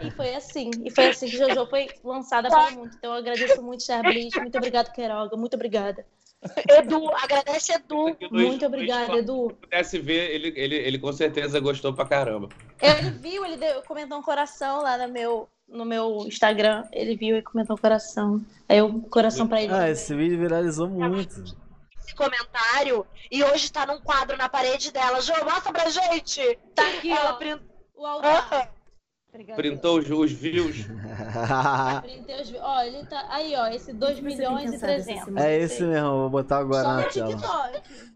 E 0.01 0.11
foi 0.11 0.35
assim. 0.35 0.71
E 0.83 0.91
foi 0.91 1.09
assim 1.09 1.27
que 1.27 1.37
Jojo 1.37 1.65
foi 1.67 1.87
lançada 2.03 2.49
para 2.49 2.69
o 2.69 2.75
mundo. 2.75 2.91
Então 2.97 3.13
eu 3.13 3.19
agradeço 3.19 3.61
muito, 3.61 3.83
Charbliss. 3.83 4.35
Muito 4.35 4.57
obrigado, 4.57 4.91
Queiroga. 4.91 5.37
Muito 5.37 5.55
obrigada. 5.55 6.05
Edu, 6.69 7.09
agradece 7.15 7.73
Edu. 7.73 8.15
Muito 8.31 8.65
obrigada, 8.65 9.17
Edu. 9.17 9.49
Se 9.49 9.55
pudesse 9.55 9.99
ver, 9.99 10.31
ele, 10.31 10.53
ele, 10.55 10.75
ele 10.75 10.99
com 10.99 11.11
certeza 11.11 11.59
gostou 11.59 11.93
pra 11.93 12.05
caramba. 12.05 12.49
Ele 12.81 13.09
viu, 13.11 13.45
ele 13.45 13.57
deu, 13.57 13.81
comentou 13.83 14.17
um 14.17 14.21
coração 14.21 14.83
lá 14.83 14.97
no 14.97 15.11
meu, 15.11 15.49
no 15.67 15.85
meu 15.85 16.25
Instagram. 16.27 16.83
Ele 16.91 17.15
viu 17.15 17.37
e 17.37 17.41
comentou 17.41 17.75
um 17.75 17.79
coração. 17.79 18.45
Aí 18.69 18.77
eu, 18.77 19.01
coração 19.09 19.47
pra 19.47 19.61
ele. 19.61 19.73
Ah, 19.73 19.89
esse 19.89 20.15
vídeo 20.15 20.37
viralizou 20.37 20.87
muito. 20.87 21.43
Esse 21.99 22.13
comentário 22.13 23.05
e 23.31 23.43
hoje 23.43 23.71
tá 23.71 23.85
num 23.87 23.99
quadro 23.99 24.37
na 24.37 24.47
parede 24.47 24.91
dela. 24.91 25.21
Jô, 25.21 25.33
mostra 25.43 25.73
pra 25.73 25.89
gente. 25.89 26.59
Tá 26.75 26.87
aqui, 26.89 27.09
Ela 27.09 27.31
ó. 27.31 27.33
Print... 27.33 27.61
O 27.95 28.05
altar. 28.05 28.74
Obrigada. 29.35 29.61
Printou 29.61 29.99
os, 29.99 30.09
os 30.09 30.31
views. 30.31 30.85
Printei 32.01 32.41
os 32.41 32.53
Ó, 32.55 32.81
ele 32.83 33.05
tá. 33.05 33.25
Aí, 33.29 33.53
ó, 33.55 33.67
esse 33.67 33.91
2 33.91 34.21
milhões 34.21 34.73
e 34.73 34.79
300. 34.79 35.35
É 35.35 35.57
esse 35.59 35.83
mesmo, 35.83 36.09
vou 36.09 36.29
botar 36.29 36.59
agora 36.59 36.83
Só 36.83 36.93
na 36.93 37.03
tela. 37.03 37.35
TikTok. 37.35 38.14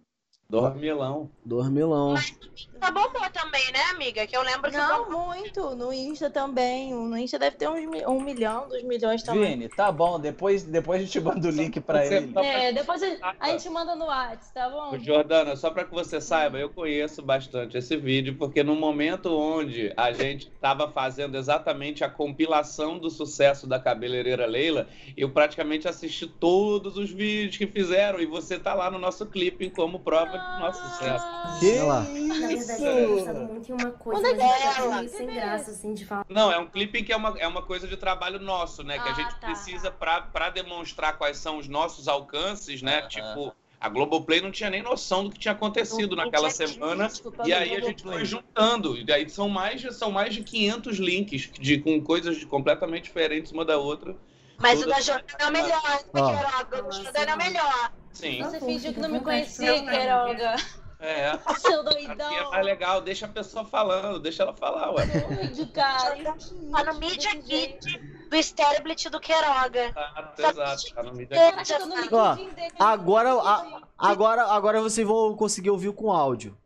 Dormilão. 0.50 1.30
Dormilão. 1.46 2.14
Mas 2.14 2.36
tá 2.80 2.90
bombou 2.90 3.22
também, 3.32 3.72
né, 3.72 3.82
amiga? 3.92 4.26
Que 4.26 4.36
eu 4.36 4.42
lembro 4.42 4.72
que. 4.72 4.78
Não, 4.78 5.08
muito. 5.08 5.76
No 5.76 5.94
Insta 5.94 6.28
também. 6.28 6.92
No 6.92 7.16
Insta 7.16 7.38
deve 7.38 7.56
ter 7.56 7.70
uns 7.70 7.86
um 8.08 8.20
milhão, 8.20 8.68
dois 8.68 8.84
milhões 8.84 9.22
também. 9.22 9.52
Vini, 9.52 9.70
tá 9.70 9.92
bom. 9.92 10.20
Depois, 10.20 10.64
depois 10.64 11.02
a 11.02 11.06
gente 11.06 11.20
manda 11.20 11.48
o 11.48 11.52
link 11.52 11.80
pra 11.80 12.04
você 12.04 12.16
ele. 12.16 12.34
É, 12.40 12.74
depois 12.74 13.04
a, 13.04 13.36
a, 13.40 13.50
gente 13.52 13.70
manda 13.70 13.96
no 13.96 14.06
WhatsApp, 14.06 14.54
tá 14.56 14.70
bom? 14.70 14.98
Jordana, 14.98 15.56
só 15.56 15.70
pra 15.70 15.84
que 15.84 15.94
você 15.94 16.20
saiba, 16.20 16.58
eu 16.58 16.72
conheço 16.72 17.22
bastante 17.22 17.78
esse 17.78 17.96
vídeo, 17.96 18.36
porque 18.36 18.64
no 18.64 18.76
momento 18.76 19.32
onde 19.32 19.94
a 19.96 20.12
gente 20.12 20.50
tava 20.60 20.90
fazendo 20.90 21.38
exatamente 21.38 22.04
a 22.04 22.10
compilação 22.10 22.98
do 22.98 23.12
sucesso 23.12 23.68
da 23.68 23.80
cabeleireira 23.80 24.48
Leila, 24.48 24.88
eu 25.16 25.30
praticamente 25.30 25.88
assisti 25.88 26.26
todos 26.26 26.98
os 26.98 27.12
vídeos 27.12 27.56
que 27.56 27.68
fizeram 27.68 28.20
e 28.20 28.26
você 28.26 28.58
tá 28.58 28.74
lá 28.74 28.90
no 28.90 28.98
nosso 28.98 29.28
clipe 29.28 29.70
como 29.70 30.00
prova 30.00 30.39
nosso 30.60 30.82
sucesso. 30.90 31.26
Que? 31.60 31.80
Na 31.80 32.48
verdade, 32.48 32.84
eu 32.84 33.48
muito 33.48 33.74
uma 33.74 33.92
coisa, 33.92 34.28
Onde 34.28 34.38
mas 34.38 35.14
é 35.14 35.18
sem 35.18 35.28
graça, 35.28 35.72
assim, 35.72 35.94
de 35.94 36.06
falar. 36.06 36.26
Não, 36.30 36.52
é 36.52 36.58
um 36.58 36.68
clipe 36.68 37.04
que 37.04 37.12
é 37.12 37.16
uma, 37.16 37.36
é 37.38 37.48
uma 37.48 37.62
coisa 37.62 37.88
de 37.88 37.98
trabalho 37.98 38.40
nosso, 38.40 38.84
né? 38.84 39.00
que 39.00 39.08
a 39.08 39.12
ah, 39.12 39.16
gente 39.16 39.36
tá, 39.36 39.48
precisa 39.48 39.92
tá. 39.92 40.22
para 40.22 40.50
demonstrar 40.50 41.18
quais 41.18 41.38
são 41.38 41.58
os 41.58 41.68
nossos 41.68 42.08
alcances, 42.08 42.82
né? 42.82 43.02
Tipo, 43.04 43.54
a 43.80 43.88
Globoplay 43.88 44.42
não 44.42 44.52
tinha 44.52 44.70
nem 44.70 44.82
noção 44.82 45.24
do 45.24 45.30
que 45.32 45.40
tinha 45.40 45.54
acontecido 45.54 46.16
não, 46.16 46.26
naquela 46.26 46.50
semana. 46.50 47.10
e 47.46 47.54
aí 47.54 47.76
a 47.76 47.80
gente 47.80 48.04
foi 48.04 48.26
juntando. 48.26 48.98
E 48.98 49.12
aí 49.12 49.30
são 49.30 49.48
mais, 49.48 49.80
de, 49.80 49.94
são 49.94 50.12
mais 50.12 50.34
de 50.34 50.44
500 50.44 50.98
links 50.98 51.50
de, 51.60 51.78
com 51.78 52.02
coisas 52.02 52.38
de, 52.38 52.46
completamente 52.46 53.04
diferentes 53.04 53.52
uma 53.52 53.64
da 53.64 53.78
outra. 53.78 54.16
Mas 54.60 54.84
o 54.84 54.88
da 54.88 55.00
Jordana 55.00 55.38
é 55.40 55.48
o 55.48 55.52
melhor, 55.52 56.04
Queiroga. 56.14 56.88
O 56.88 56.92
Jordana 56.92 57.32
é 57.32 57.36
o 57.36 57.38
melhor. 57.38 57.92
Sim. 58.12 58.44
Você 58.44 58.60
fingiu 58.60 58.94
que 58.94 59.00
não 59.00 59.10
me 59.10 59.20
conhecia, 59.22 59.84
Queiroga. 59.84 60.56
É. 61.00 61.38
Seu 61.60 61.82
doidão. 61.82 62.34
é 62.34 62.50
mais 62.50 62.66
legal, 62.66 63.02
deixa 63.02 63.26
a 63.26 63.30
pessoa 63.30 63.64
falando, 63.64 64.20
deixa 64.20 64.44
ela 64.44 64.54
falar, 64.54 64.92
ué. 64.92 65.06
Doido, 65.06 65.72
cara. 65.72 66.36
Tá 66.72 66.84
no 66.84 67.00
Media 67.00 67.32
Kit 67.42 67.98
do 68.30 68.36
Sterblit 68.36 69.10
do 69.10 69.20
Queiroga. 69.20 69.94
Ah, 69.96 70.34
exato, 70.38 70.94
tá 70.94 71.04
no 71.04 71.14
Media 71.14 71.38
Kit. 71.54 71.74
Ó, 72.12 72.38
agora, 72.78 73.34
a, 73.34 73.82
agora, 73.98 74.44
agora 74.48 74.82
vocês 74.82 75.08
vão 75.08 75.36
conseguir 75.38 75.70
ouvir 75.70 75.94
com 75.94 76.12
áudio. 76.12 76.58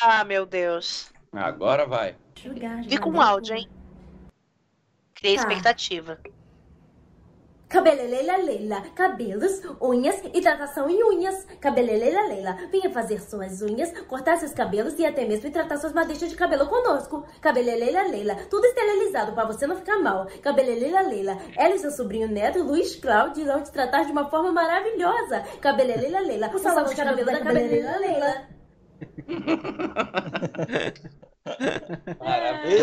Ah, 0.00 0.24
meu 0.24 0.44
Deus. 0.44 1.12
Agora 1.32 1.86
vai. 1.86 2.16
Vi 2.86 2.98
com 2.98 3.20
áudio, 3.20 3.54
hein? 3.54 3.68
Criei 5.14 5.36
tá. 5.36 5.42
expectativa. 5.42 6.18
Cabeleleila 7.72 8.36
Leila, 8.36 8.82
cabelos, 8.94 9.62
unhas 9.80 10.22
e 10.34 10.42
tratação 10.42 10.90
em 10.90 11.02
unhas. 11.02 11.46
Cabeleleila 11.58 12.26
Leila, 12.26 12.58
venha 12.70 12.90
fazer 12.90 13.18
suas 13.18 13.62
unhas, 13.62 13.90
cortar 14.02 14.36
seus 14.36 14.52
cabelos 14.52 14.98
e 14.98 15.06
até 15.06 15.24
mesmo 15.24 15.50
tratar 15.50 15.78
suas 15.78 15.94
madeixas 15.94 16.28
de 16.28 16.36
cabelo 16.36 16.66
conosco. 16.66 17.26
Cabeleleila 17.40 18.02
Leila, 18.02 18.36
tudo 18.50 18.66
esterilizado 18.66 19.32
para 19.32 19.46
você 19.46 19.66
não 19.66 19.76
ficar 19.76 19.98
mal. 20.00 20.26
Cabeleleila 20.42 21.00
Leila, 21.00 21.38
ela 21.56 21.74
e 21.74 21.78
seu 21.78 21.90
sobrinho 21.90 22.28
neto 22.28 22.62
Luiz 22.62 22.94
Cláudio 22.96 23.44
irão 23.44 23.62
te 23.62 23.72
tratar 23.72 24.04
de 24.04 24.12
uma 24.12 24.28
forma 24.28 24.52
maravilhosa. 24.52 25.40
Cabeleleila 25.62 26.20
Leila, 26.20 26.50
o 26.54 26.58
salão 26.58 26.84
de 26.84 26.94
cabelo 26.94 27.24
da 27.24 27.40
Cabeleleila 27.40 27.96
Leila. 27.96 28.48
Maravilha! 32.20 32.82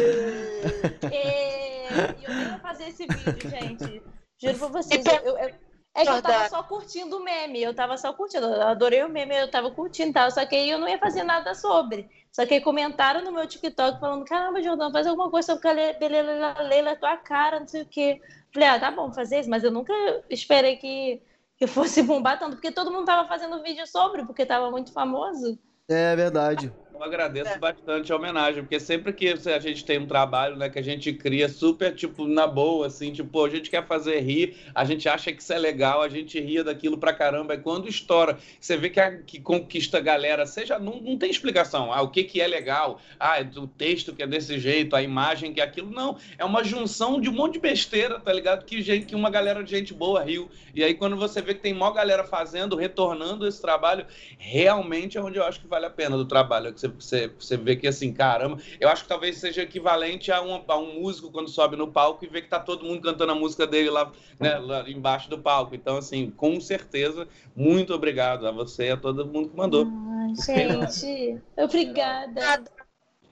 É, 1.11 2.09
eu 2.09 2.15
quero 2.25 2.59
fazer 2.59 2.87
esse 2.87 3.05
vídeo, 3.05 3.49
gente. 3.51 4.01
Juro 4.41 4.57
pra 4.57 4.67
vocês. 4.67 5.05
Eu, 5.05 5.13
eu, 5.13 5.37
eu, 5.37 5.55
é 5.93 6.05
que 6.05 6.09
eu 6.09 6.21
tava 6.21 6.49
só 6.49 6.63
curtindo 6.63 7.17
o 7.17 7.23
meme, 7.23 7.61
eu 7.61 7.73
tava 7.73 7.97
só 7.97 8.13
curtindo. 8.13 8.45
Eu 8.45 8.67
adorei 8.67 9.03
o 9.03 9.09
meme, 9.09 9.35
eu 9.35 9.51
tava 9.51 9.71
curtindo 9.71 10.11
e 10.11 10.13
tal. 10.13 10.31
Só 10.31 10.45
que 10.45 10.55
aí 10.55 10.69
eu 10.69 10.77
não 10.77 10.87
ia 10.87 10.97
fazer 10.97 11.23
nada 11.23 11.53
sobre. 11.53 12.09
Só 12.31 12.45
que 12.45 12.53
aí 12.53 12.61
comentaram 12.61 13.21
no 13.21 13.31
meu 13.31 13.47
TikTok 13.47 13.99
falando: 13.99 14.23
caramba, 14.25 14.61
Jordão, 14.61 14.91
faz 14.91 15.05
alguma 15.07 15.29
coisa 15.29 15.53
sobre 15.53 15.67
a 15.67 16.61
Leila, 16.61 16.95
tua 16.95 17.17
cara, 17.17 17.59
não 17.59 17.67
sei 17.67 17.81
o 17.81 17.85
quê. 17.85 18.21
Falei, 18.53 18.69
ah, 18.69 18.79
tá 18.79 18.91
bom, 18.91 19.11
fazer 19.11 19.41
isso, 19.41 19.49
mas 19.49 19.63
eu 19.63 19.71
nunca 19.71 19.93
esperei 20.29 20.77
que, 20.77 21.21
que 21.57 21.67
fosse 21.67 22.01
bombar 22.01 22.39
tanto, 22.39 22.55
porque 22.55 22.71
todo 22.71 22.91
mundo 22.91 23.05
tava 23.05 23.27
fazendo 23.27 23.61
vídeo 23.61 23.85
sobre, 23.85 24.25
porque 24.25 24.45
tava 24.45 24.71
muito 24.71 24.91
famoso. 24.91 25.59
É 25.87 26.15
verdade 26.15 26.71
eu 26.99 27.05
agradeço 27.05 27.51
é. 27.51 27.57
bastante 27.57 28.11
a 28.11 28.15
homenagem, 28.15 28.61
porque 28.61 28.79
sempre 28.79 29.13
que 29.13 29.29
a 29.29 29.59
gente 29.59 29.85
tem 29.85 29.97
um 29.97 30.05
trabalho, 30.05 30.57
né, 30.57 30.69
que 30.69 30.77
a 30.77 30.83
gente 30.83 31.13
cria 31.13 31.47
super, 31.47 31.95
tipo, 31.95 32.27
na 32.27 32.45
boa, 32.45 32.87
assim, 32.87 33.13
tipo, 33.13 33.45
a 33.45 33.49
gente 33.49 33.69
quer 33.69 33.85
fazer 33.87 34.19
rir, 34.19 34.57
a 34.75 34.83
gente 34.83 35.07
acha 35.07 35.31
que 35.31 35.41
isso 35.41 35.53
é 35.53 35.57
legal, 35.57 36.01
a 36.01 36.09
gente 36.09 36.39
ria 36.39 36.63
daquilo 36.63 36.97
pra 36.97 37.13
caramba, 37.13 37.53
e 37.53 37.57
quando 37.57 37.87
estoura, 37.87 38.37
você 38.59 38.75
vê 38.75 38.89
que, 38.89 38.99
a, 38.99 39.17
que 39.17 39.39
conquista 39.39 39.97
a 39.97 40.01
galera, 40.01 40.45
seja, 40.45 40.77
não, 40.77 40.99
não 40.99 41.17
tem 41.17 41.29
explicação, 41.29 41.93
ah, 41.93 42.01
o 42.01 42.09
que 42.09 42.23
que 42.23 42.41
é 42.41 42.47
legal, 42.47 42.99
ah, 43.17 43.39
é 43.39 43.47
o 43.57 43.67
texto 43.67 44.13
que 44.13 44.21
é 44.21 44.27
desse 44.27 44.59
jeito, 44.59 44.95
a 44.95 45.01
imagem 45.01 45.53
que 45.53 45.61
é 45.61 45.63
aquilo, 45.63 45.89
não, 45.89 46.17
é 46.37 46.43
uma 46.43 46.63
junção 46.63 47.21
de 47.21 47.29
um 47.29 47.33
monte 47.33 47.53
de 47.53 47.59
besteira, 47.59 48.19
tá 48.19 48.33
ligado, 48.33 48.65
que, 48.65 48.81
gente, 48.81 49.05
que 49.05 49.15
uma 49.15 49.29
galera 49.29 49.63
de 49.63 49.69
gente 49.69 49.93
boa 49.93 50.21
riu, 50.21 50.49
e 50.75 50.83
aí 50.83 50.93
quando 50.93 51.15
você 51.15 51.41
vê 51.41 51.53
que 51.53 51.61
tem 51.61 51.73
maior 51.73 51.93
galera 51.93 52.25
fazendo, 52.25 52.75
retornando 52.75 53.47
esse 53.47 53.61
trabalho, 53.61 54.05
realmente 54.37 55.17
é 55.17 55.21
onde 55.21 55.37
eu 55.37 55.45
acho 55.45 55.61
que 55.61 55.67
vale 55.67 55.85
a 55.85 55.89
pena 55.89 56.17
do 56.17 56.25
trabalho, 56.25 56.73
que 56.73 56.79
você 56.79 56.88
você, 56.89 57.27
você 57.27 57.57
vê 57.57 57.75
que 57.75 57.87
assim, 57.87 58.13
caramba, 58.13 58.59
eu 58.79 58.89
acho 58.89 59.03
que 59.03 59.09
talvez 59.09 59.37
seja 59.37 59.61
equivalente 59.61 60.31
a 60.31 60.41
um, 60.41 60.63
a 60.67 60.77
um 60.77 60.99
músico 60.99 61.31
quando 61.31 61.49
sobe 61.49 61.75
no 61.75 61.87
palco 61.87 62.23
e 62.25 62.27
vê 62.27 62.41
que 62.41 62.49
tá 62.49 62.59
todo 62.59 62.85
mundo 62.85 63.01
cantando 63.01 63.31
a 63.31 63.35
música 63.35 63.65
dele 63.65 63.89
lá, 63.89 64.11
né, 64.39 64.57
lá 64.57 64.89
embaixo 64.89 65.29
do 65.29 65.37
palco. 65.39 65.75
Então, 65.75 65.97
assim, 65.97 66.29
com 66.31 66.59
certeza, 66.59 67.27
muito 67.55 67.93
obrigado 67.93 68.47
a 68.47 68.51
você 68.51 68.87
e 68.87 68.91
a 68.91 68.97
todo 68.97 69.25
mundo 69.25 69.49
que 69.49 69.57
mandou. 69.57 69.85
Ai, 69.85 70.33
gente, 70.35 71.41
obrigada. 71.57 72.63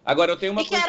Agora, 0.05 0.31
eu 0.31 0.37
tenho 0.37 0.53
uma 0.53 0.65
coisa 0.65 0.85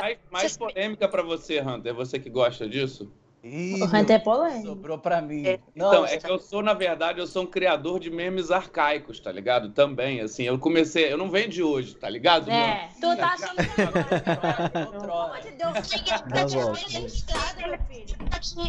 mais, 0.00 0.18
mais 0.30 0.56
polêmica 0.56 1.06
para 1.06 1.22
você, 1.22 1.60
Hunter. 1.60 1.94
Você 1.94 2.18
que 2.18 2.28
gosta 2.28 2.68
disso? 2.68 3.08
Ih, 3.46 3.82
o 3.82 3.84
Hunter 3.84 4.16
é 4.16 4.18
polêmico. 4.18 4.66
Sobrou 4.66 4.98
pra 4.98 5.22
mim. 5.22 5.46
É. 5.46 5.60
Então, 5.74 6.04
é 6.04 6.16
que 6.16 6.30
eu 6.30 6.38
sou, 6.38 6.62
na 6.62 6.74
verdade, 6.74 7.20
eu 7.20 7.26
sou 7.26 7.44
um 7.44 7.46
criador 7.46 8.00
de 8.00 8.10
memes 8.10 8.50
arcaicos, 8.50 9.20
tá 9.20 9.30
ligado? 9.30 9.70
Também, 9.70 10.20
assim, 10.20 10.42
eu 10.44 10.58
comecei, 10.58 11.12
eu 11.12 11.16
não 11.16 11.30
venho 11.30 11.48
de 11.48 11.62
hoje, 11.62 11.94
tá 11.94 12.10
ligado? 12.10 12.50
É, 12.50 12.88
tu 13.00 13.16
tá 13.16 13.34
achando 13.34 13.56
que 13.56 13.80
agora, 13.80 15.36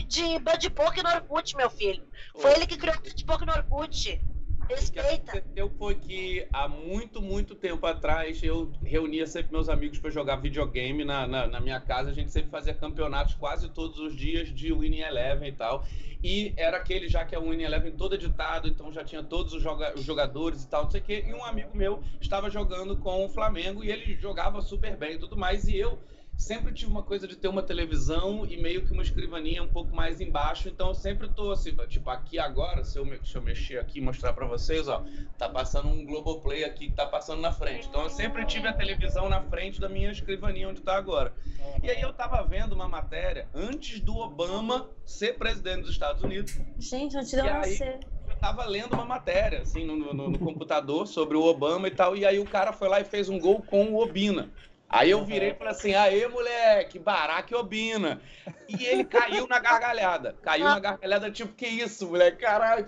de 0.07 0.39
Bud 0.39 0.69
Pork 0.71 1.03
no 1.03 1.09
Orkut, 1.09 1.55
meu 1.55 1.69
filho. 1.69 2.03
Foi 2.35 2.51
ele 2.53 2.67
que 2.67 2.77
criou 2.77 2.95
o 2.95 3.01
Bud 3.01 3.25
Pork 3.25 3.45
no 3.45 3.53
Orkut. 3.53 4.21
Respeita. 4.67 5.01
O 5.01 5.19
que 5.23 5.29
aconteceu 5.29 5.69
foi 5.77 5.95
que 5.95 6.47
há 6.51 6.67
muito, 6.67 7.21
muito 7.21 7.55
tempo 7.55 7.85
atrás 7.85 8.41
eu 8.43 8.71
reunia 8.83 9.25
sempre 9.25 9.51
meus 9.51 9.69
amigos 9.69 9.99
para 9.99 10.09
jogar 10.09 10.37
videogame 10.37 11.05
na, 11.05 11.25
na, 11.25 11.47
na, 11.47 11.59
minha 11.59 11.79
casa. 11.79 12.09
A 12.09 12.13
gente 12.13 12.31
sempre 12.31 12.49
fazia 12.49 12.73
campeonatos 12.73 13.33
quase 13.35 13.69
todos 13.69 13.99
os 13.99 14.15
dias 14.15 14.49
de 14.53 14.73
Winning 14.73 15.01
Eleven 15.01 15.49
e 15.49 15.53
tal. 15.53 15.85
E 16.23 16.53
era 16.57 16.77
aquele 16.77 17.07
já 17.07 17.23
que 17.23 17.35
é 17.35 17.39
o 17.39 17.49
Winning 17.49 17.63
Eleven 17.63 17.91
todo 17.91 18.15
editado, 18.15 18.67
então 18.67 18.91
já 18.91 19.03
tinha 19.03 19.23
todos 19.23 19.53
os, 19.53 19.61
joga 19.61 19.93
os 19.95 20.03
jogadores 20.03 20.63
e 20.63 20.67
tal, 20.67 20.83
não 20.83 20.91
sei 20.91 20.99
o 20.99 21.03
quê. 21.03 21.25
E 21.27 21.33
um 21.33 21.45
amigo 21.45 21.75
meu 21.75 22.01
estava 22.19 22.49
jogando 22.49 22.97
com 22.97 23.25
o 23.25 23.29
Flamengo 23.29 23.83
e 23.83 23.91
ele 23.91 24.15
jogava 24.15 24.61
super 24.61 24.97
bem 24.97 25.13
e 25.13 25.19
tudo 25.19 25.37
mais. 25.37 25.67
E 25.67 25.77
eu 25.77 25.97
sempre 26.37 26.71
tive 26.71 26.91
uma 26.91 27.01
coisa 27.01 27.27
de 27.27 27.35
ter 27.35 27.47
uma 27.47 27.63
televisão 27.63 28.45
e 28.45 28.55
meio 28.55 28.85
que 28.85 28.93
uma 28.93 29.01
escrivaninha 29.01 29.63
um 29.63 29.67
pouco 29.67 29.93
mais 29.93 30.21
embaixo, 30.21 30.69
então 30.69 30.89
eu 30.89 30.95
sempre 30.95 31.27
tô 31.27 31.51
assim, 31.51 31.75
tipo, 31.87 32.09
aqui 32.09 32.37
agora, 32.37 32.83
se 32.83 32.97
eu, 32.97 33.05
se 33.25 33.35
eu 33.35 33.41
mexer 33.41 33.79
aqui 33.79 33.97
e 33.97 34.01
mostrar 34.01 34.33
para 34.33 34.45
vocês, 34.45 34.87
ó, 34.87 35.03
tá 35.37 35.49
passando 35.49 35.89
um 35.89 36.05
Globoplay 36.05 36.63
aqui 36.63 36.87
que 36.89 36.95
tá 36.95 37.05
passando 37.05 37.41
na 37.41 37.51
frente. 37.51 37.87
Então 37.87 38.03
eu 38.03 38.09
sempre 38.09 38.45
tive 38.45 38.67
a 38.67 38.73
televisão 38.73 39.27
na 39.27 39.41
frente 39.41 39.81
da 39.81 39.89
minha 39.89 40.11
escrivaninha 40.11 40.69
onde 40.69 40.81
tá 40.81 40.95
agora. 40.95 41.33
E 41.81 41.89
aí 41.89 42.01
eu 42.01 42.13
tava 42.13 42.41
vendo 42.43 42.73
uma 42.73 42.87
matéria 42.87 43.47
antes 43.53 43.99
do 43.99 44.15
Obama 44.15 44.89
ser 45.03 45.37
presidente 45.37 45.81
dos 45.81 45.91
Estados 45.91 46.23
Unidos. 46.23 46.59
Gente, 46.77 47.17
antes 47.17 47.31
de 47.31 47.37
eu 47.39 48.17
eu 48.29 48.35
tava 48.35 48.65
lendo 48.65 48.93
uma 48.93 49.05
matéria, 49.05 49.61
assim, 49.61 49.85
no, 49.85 49.95
no, 49.95 50.29
no, 50.29 50.39
computador 50.39 51.07
sobre 51.07 51.37
o 51.37 51.43
Obama 51.43 51.87
e 51.87 51.91
tal, 51.91 52.15
e 52.15 52.25
aí 52.25 52.39
o 52.39 52.45
cara 52.45 52.73
foi 52.73 52.89
lá 52.89 52.99
e 52.99 53.05
fez 53.05 53.29
um 53.29 53.39
gol 53.39 53.61
com 53.61 53.93
o 53.93 54.01
Obina. 54.01 54.49
Aí 54.89 55.11
eu 55.11 55.25
virei 55.25 55.51
e 55.51 55.53
falei 55.53 55.73
assim: 55.73 55.93
aê, 55.93 56.27
moleque, 56.27 56.97
baraque 56.97 57.53
obina. 57.53 58.21
E 58.67 58.85
ele 58.85 59.03
caiu 59.03 59.47
na 59.47 59.59
gargalhada. 59.59 60.35
Caiu 60.41 60.65
na 60.65 60.79
gargalhada, 60.79 61.29
tipo, 61.29 61.53
que 61.53 61.67
isso, 61.67 62.07
moleque? 62.07 62.37
Caralho. 62.37 62.85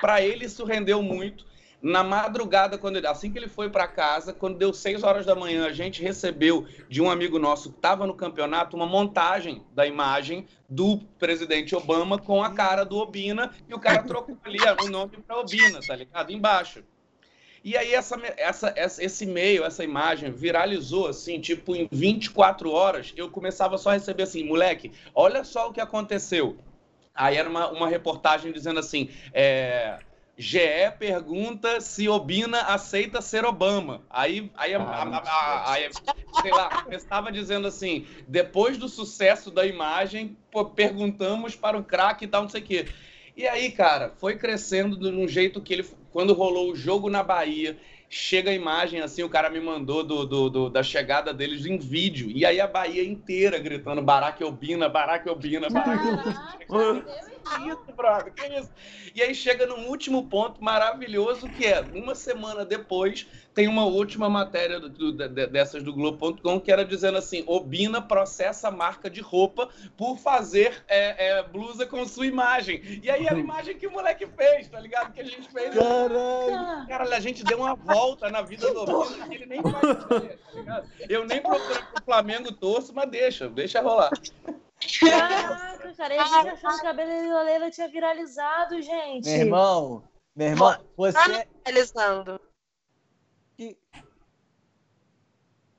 Pra 0.00 0.22
ele 0.22 0.44
isso 0.44 0.64
rendeu 0.64 1.02
muito. 1.02 1.50
Na 1.82 2.04
madrugada, 2.04 2.78
quando 2.78 2.96
ele, 2.96 3.08
assim 3.08 3.32
que 3.32 3.38
ele 3.38 3.48
foi 3.48 3.68
para 3.68 3.88
casa, 3.88 4.32
quando 4.32 4.56
deu 4.56 4.72
6 4.72 5.02
horas 5.02 5.26
da 5.26 5.34
manhã, 5.34 5.66
a 5.66 5.72
gente 5.72 6.00
recebeu 6.00 6.64
de 6.88 7.02
um 7.02 7.10
amigo 7.10 7.40
nosso 7.40 7.70
que 7.70 7.76
estava 7.76 8.06
no 8.06 8.14
campeonato 8.14 8.76
uma 8.76 8.86
montagem 8.86 9.66
da 9.72 9.84
imagem 9.84 10.46
do 10.68 10.98
presidente 11.18 11.74
Obama 11.74 12.20
com 12.20 12.40
a 12.40 12.54
cara 12.54 12.84
do 12.84 12.98
Obina 12.98 13.50
e 13.68 13.74
o 13.74 13.80
cara 13.80 14.04
trocou 14.04 14.38
ali 14.44 14.58
o 14.80 14.88
nome 14.88 15.16
para 15.26 15.40
Obina, 15.40 15.80
tá 15.84 15.96
ligado? 15.96 16.30
Embaixo. 16.30 16.84
E 17.64 17.76
aí 17.76 17.94
essa, 17.94 18.20
essa, 18.36 18.72
essa, 18.76 19.04
esse 19.04 19.24
e-mail, 19.24 19.64
essa 19.64 19.84
imagem 19.84 20.32
viralizou 20.32 21.06
assim, 21.06 21.40
tipo 21.40 21.76
em 21.76 21.88
24 21.90 22.70
horas, 22.70 23.12
eu 23.16 23.30
começava 23.30 23.78
só 23.78 23.90
a 23.90 23.94
receber 23.94 24.24
assim, 24.24 24.44
moleque, 24.44 24.92
olha 25.14 25.44
só 25.44 25.68
o 25.68 25.72
que 25.72 25.80
aconteceu. 25.80 26.56
Aí 27.14 27.36
era 27.36 27.48
uma, 27.48 27.68
uma 27.70 27.88
reportagem 27.88 28.52
dizendo 28.52 28.80
assim, 28.80 29.10
é, 29.32 29.98
GE 30.36 30.58
pergunta 30.98 31.80
se 31.80 32.08
Obina 32.08 32.62
aceita 32.62 33.20
ser 33.20 33.44
Obama. 33.44 34.02
Aí, 34.08 34.50
aí, 34.56 34.74
a, 34.74 34.82
a, 34.82 35.18
a, 35.18 35.72
aí 35.72 35.90
sei 36.40 36.50
lá, 36.50 36.86
estava 36.90 37.30
dizendo 37.30 37.68
assim: 37.68 38.06
depois 38.26 38.78
do 38.78 38.88
sucesso 38.88 39.50
da 39.50 39.66
imagem, 39.66 40.36
pô, 40.50 40.64
perguntamos 40.64 41.54
para 41.54 41.78
o 41.78 41.84
craque 41.84 42.24
e 42.24 42.28
tal, 42.28 42.42
não 42.42 42.48
sei 42.48 42.62
o 42.62 42.64
quê. 42.64 42.86
E 43.36 43.46
aí, 43.46 43.70
cara, 43.70 44.12
foi 44.16 44.36
crescendo 44.36 44.96
de 44.96 45.08
um 45.08 45.28
jeito 45.28 45.60
que 45.60 45.74
ele, 45.74 45.86
quando 46.12 46.34
rolou 46.34 46.70
o 46.70 46.76
jogo 46.76 47.08
na 47.08 47.22
Bahia, 47.22 47.76
chega 48.08 48.50
a 48.50 48.54
imagem 48.54 49.00
assim, 49.00 49.22
o 49.22 49.28
cara 49.28 49.48
me 49.48 49.58
mandou 49.58 50.04
do, 50.04 50.26
do, 50.26 50.50
do, 50.50 50.70
da 50.70 50.82
chegada 50.82 51.32
deles 51.32 51.64
em 51.64 51.78
vídeo. 51.78 52.30
E 52.30 52.44
aí 52.44 52.60
a 52.60 52.66
Bahia 52.66 53.02
inteira 53.02 53.58
gritando 53.58 54.02
Barack 54.02 54.44
Obina, 54.44 54.88
Barack 54.88 55.28
Obina, 55.28 55.68
Barack 55.70 56.06
Obina. 56.68 57.31
Que 57.42 57.68
isso, 57.68 57.96
brother? 57.96 58.32
Que 58.32 58.46
isso? 58.58 58.70
E 59.14 59.22
aí 59.22 59.34
chega 59.34 59.66
no 59.66 59.76
último 59.88 60.28
ponto 60.28 60.62
maravilhoso, 60.62 61.48
que 61.48 61.66
é, 61.66 61.80
uma 61.80 62.14
semana 62.14 62.64
depois, 62.64 63.26
tem 63.54 63.68
uma 63.68 63.84
última 63.84 64.28
matéria 64.28 64.80
do, 64.80 64.88
do, 64.88 65.28
dessas 65.28 65.82
do 65.82 65.92
Globo.com 65.92 66.60
que 66.60 66.72
era 66.72 66.84
dizendo 66.84 67.18
assim: 67.18 67.44
Obina 67.46 68.00
processa 68.00 68.68
a 68.68 68.70
marca 68.70 69.10
de 69.10 69.20
roupa 69.20 69.68
por 69.96 70.16
fazer 70.18 70.82
é, 70.88 71.28
é, 71.28 71.42
blusa 71.42 71.86
com 71.86 72.06
sua 72.06 72.26
imagem. 72.26 73.00
E 73.02 73.10
aí 73.10 73.26
era 73.26 73.36
a 73.36 73.40
imagem 73.40 73.76
que 73.76 73.86
o 73.86 73.90
moleque 73.90 74.26
fez, 74.26 74.68
tá 74.68 74.80
ligado? 74.80 75.12
Que 75.12 75.20
a 75.20 75.24
gente 75.24 75.50
fez. 75.50 75.74
Caralho! 75.74 76.86
Cara, 76.88 77.16
a 77.16 77.20
gente 77.20 77.44
deu 77.44 77.58
uma 77.58 77.74
volta 77.74 78.30
na 78.30 78.42
vida 78.42 78.72
do 78.72 78.80
Obina 78.80 79.28
que 79.28 79.34
ele 79.34 79.46
nem 79.46 79.60
vai 79.60 79.72
entender, 79.72 80.38
tá 80.38 80.52
ligado? 80.54 80.88
Eu 81.08 81.26
nem 81.26 81.40
procuro 81.42 81.86
pro 81.92 82.04
Flamengo 82.04 82.52
torço, 82.52 82.94
mas 82.94 83.10
deixa, 83.10 83.48
deixa 83.48 83.80
rolar. 83.80 84.10
Caraca, 85.00 85.94
cara, 85.96 86.14
a 86.22 86.26
gente 86.26 86.48
achando 86.48 86.74
que 86.74 86.80
o 86.80 86.82
cabelo 86.82 87.28
da 87.30 87.42
Leila 87.42 87.70
tinha 87.70 87.88
viralizado, 87.88 88.80
gente. 88.82 89.28
Meu 89.28 89.38
irmão, 89.40 90.04
meu 90.34 90.48
irmão, 90.48 90.76
você. 90.96 91.46
Finalizando. 91.64 92.40
que 93.56 93.76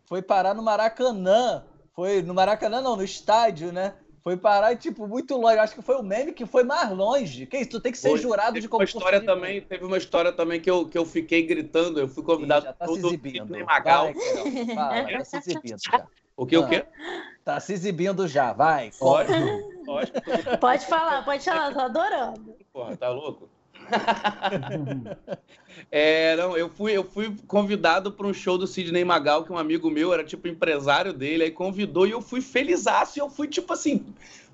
foi 0.05 0.21
parar 0.21 0.53
no 0.53 0.63
Maracanã. 0.63 1.65
Foi 1.95 2.21
no 2.21 2.33
Maracanã, 2.33 2.81
não, 2.81 2.95
no 2.95 3.03
estádio, 3.03 3.71
né? 3.71 3.95
Foi 4.23 4.37
parar, 4.37 4.75
tipo, 4.77 5.05
muito 5.07 5.35
longe. 5.37 5.57
Acho 5.59 5.75
que 5.75 5.81
foi 5.81 5.95
o 5.95 6.01
meme 6.03 6.31
que 6.31 6.45
foi 6.45 6.63
mais 6.63 6.89
longe. 6.89 7.45
Que 7.45 7.57
isso? 7.57 7.71
Tu 7.71 7.81
tem 7.81 7.91
que 7.91 7.97
ser 7.97 8.09
Foi. 8.09 8.17
jurado 8.19 8.53
Teve 8.53 8.61
de 8.61 8.67
uma 8.67 8.71
concurso 8.71 8.97
história 8.97 9.19
de- 9.19 9.25
também, 9.25 9.61
teve 9.61 9.83
uma 9.85 9.97
história 9.97 10.31
também 10.31 10.61
que 10.61 10.71
eu, 10.71 10.87
que 10.87 10.97
eu 10.97 11.05
fiquei 11.05 11.45
gritando, 11.45 11.99
eu 11.99 12.07
fui 12.07 12.23
convidado 12.23 12.61
Ih, 12.65 12.67
já 12.69 12.73
tá 12.73 12.87
se 12.87 12.99
do 13.01 13.07
exibindo. 13.09 13.41
Sidney 13.47 13.63
Magal. 13.63 14.05
Vai, 14.05 14.13
Carol, 14.13 14.75
fala, 14.75 15.17
tá 15.17 15.25
se 15.25 15.37
exibindo 15.37 15.77
já. 15.83 16.07
O 16.37 16.45
que, 16.47 16.57
o 16.57 16.63
Ah. 16.63 16.69
quê? 16.69 16.85
Tá 17.43 17.59
se 17.59 17.73
exibindo 17.73 18.27
já, 18.27 18.53
vai. 18.53 18.91
Lógico, 19.01 19.83
lógico. 19.85 20.17
Pode 20.59 20.85
falar, 20.85 21.25
pode 21.25 21.43
falar, 21.43 21.73
tô 21.73 21.79
adorando. 21.81 22.55
Porra, 22.71 22.95
tá 22.95 23.09
louco? 23.09 23.49
É, 25.91 26.35
não, 26.35 26.55
eu 26.55 26.69
fui, 26.69 26.91
eu 26.93 27.03
fui 27.03 27.35
convidado 27.47 28.11
para 28.11 28.27
um 28.27 28.33
show 28.33 28.57
do 28.57 28.67
Sidney 28.67 29.03
Magal, 29.03 29.43
que 29.43 29.51
um 29.51 29.57
amigo 29.57 29.89
meu 29.89 30.13
era 30.13 30.23
tipo 30.23 30.47
empresário 30.47 31.11
dele, 31.11 31.43
aí 31.43 31.51
convidou 31.51 32.07
e 32.07 32.11
eu 32.11 32.21
fui 32.21 32.41
felizaço, 32.41 33.17
e 33.17 33.21
eu 33.21 33.29
fui 33.29 33.47
tipo 33.47 33.73
assim, 33.73 34.05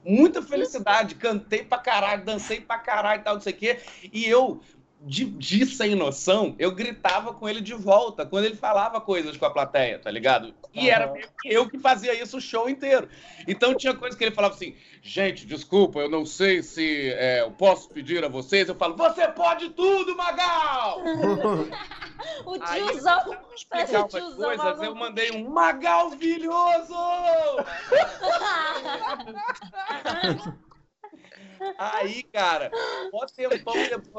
muita 0.03 0.41
felicidade, 0.41 1.15
cantei 1.15 1.63
pra 1.63 1.77
caralho, 1.77 2.23
dancei 2.23 2.61
pra 2.61 2.77
caralho 2.77 3.21
e 3.21 3.23
tal, 3.23 3.35
não 3.35 3.41
sei 3.41 3.53
o 3.53 3.55
quê, 3.55 3.79
e 4.11 4.25
eu, 4.25 4.61
de, 5.01 5.25
de 5.25 5.65
sem 5.65 5.95
noção, 5.95 6.55
eu 6.59 6.71
gritava 6.71 7.33
com 7.33 7.47
ele 7.47 7.61
de 7.61 7.73
volta, 7.73 8.25
quando 8.25 8.45
ele 8.45 8.55
falava 8.55 8.99
coisas 8.99 9.37
com 9.37 9.45
a 9.45 9.49
plateia, 9.49 9.97
tá 9.97 10.11
ligado? 10.11 10.53
E 10.73 10.89
era 10.89 11.11
meio 11.11 11.27
que 11.41 11.51
eu 11.51 11.69
que 11.69 11.79
fazia 11.79 12.21
isso 12.21 12.37
o 12.37 12.41
show 12.41 12.69
inteiro. 12.69 13.07
Então 13.47 13.75
tinha 13.75 13.93
coisa 13.93 14.17
que 14.17 14.23
ele 14.23 14.35
falava 14.35 14.55
assim, 14.55 14.75
gente, 15.01 15.45
desculpa, 15.45 15.99
eu 15.99 16.09
não 16.09 16.25
sei 16.25 16.61
se 16.61 17.11
é, 17.13 17.41
eu 17.41 17.51
posso 17.51 17.89
pedir 17.89 18.23
a 18.23 18.27
vocês. 18.27 18.67
Eu 18.67 18.75
falo, 18.75 18.95
você 18.95 19.27
pode 19.29 19.69
tudo, 19.69 20.15
Magal! 20.15 21.01
O 22.45 22.57
Aí, 22.61 22.83
tiozão. 22.85 23.17
pra 23.23 23.37
Parece 23.37 23.55
explicar 23.55 23.99
umas 24.01 24.11
tiozão. 24.11 24.37
coisas, 24.37 24.65
maluco. 24.65 24.83
eu 24.83 24.95
mandei 24.95 25.31
um 25.31 25.49
Magalvilhoso! 25.49 26.93
Aí, 31.77 32.23
cara, 32.23 32.71
mó 33.11 33.25
tempão, 33.25 33.73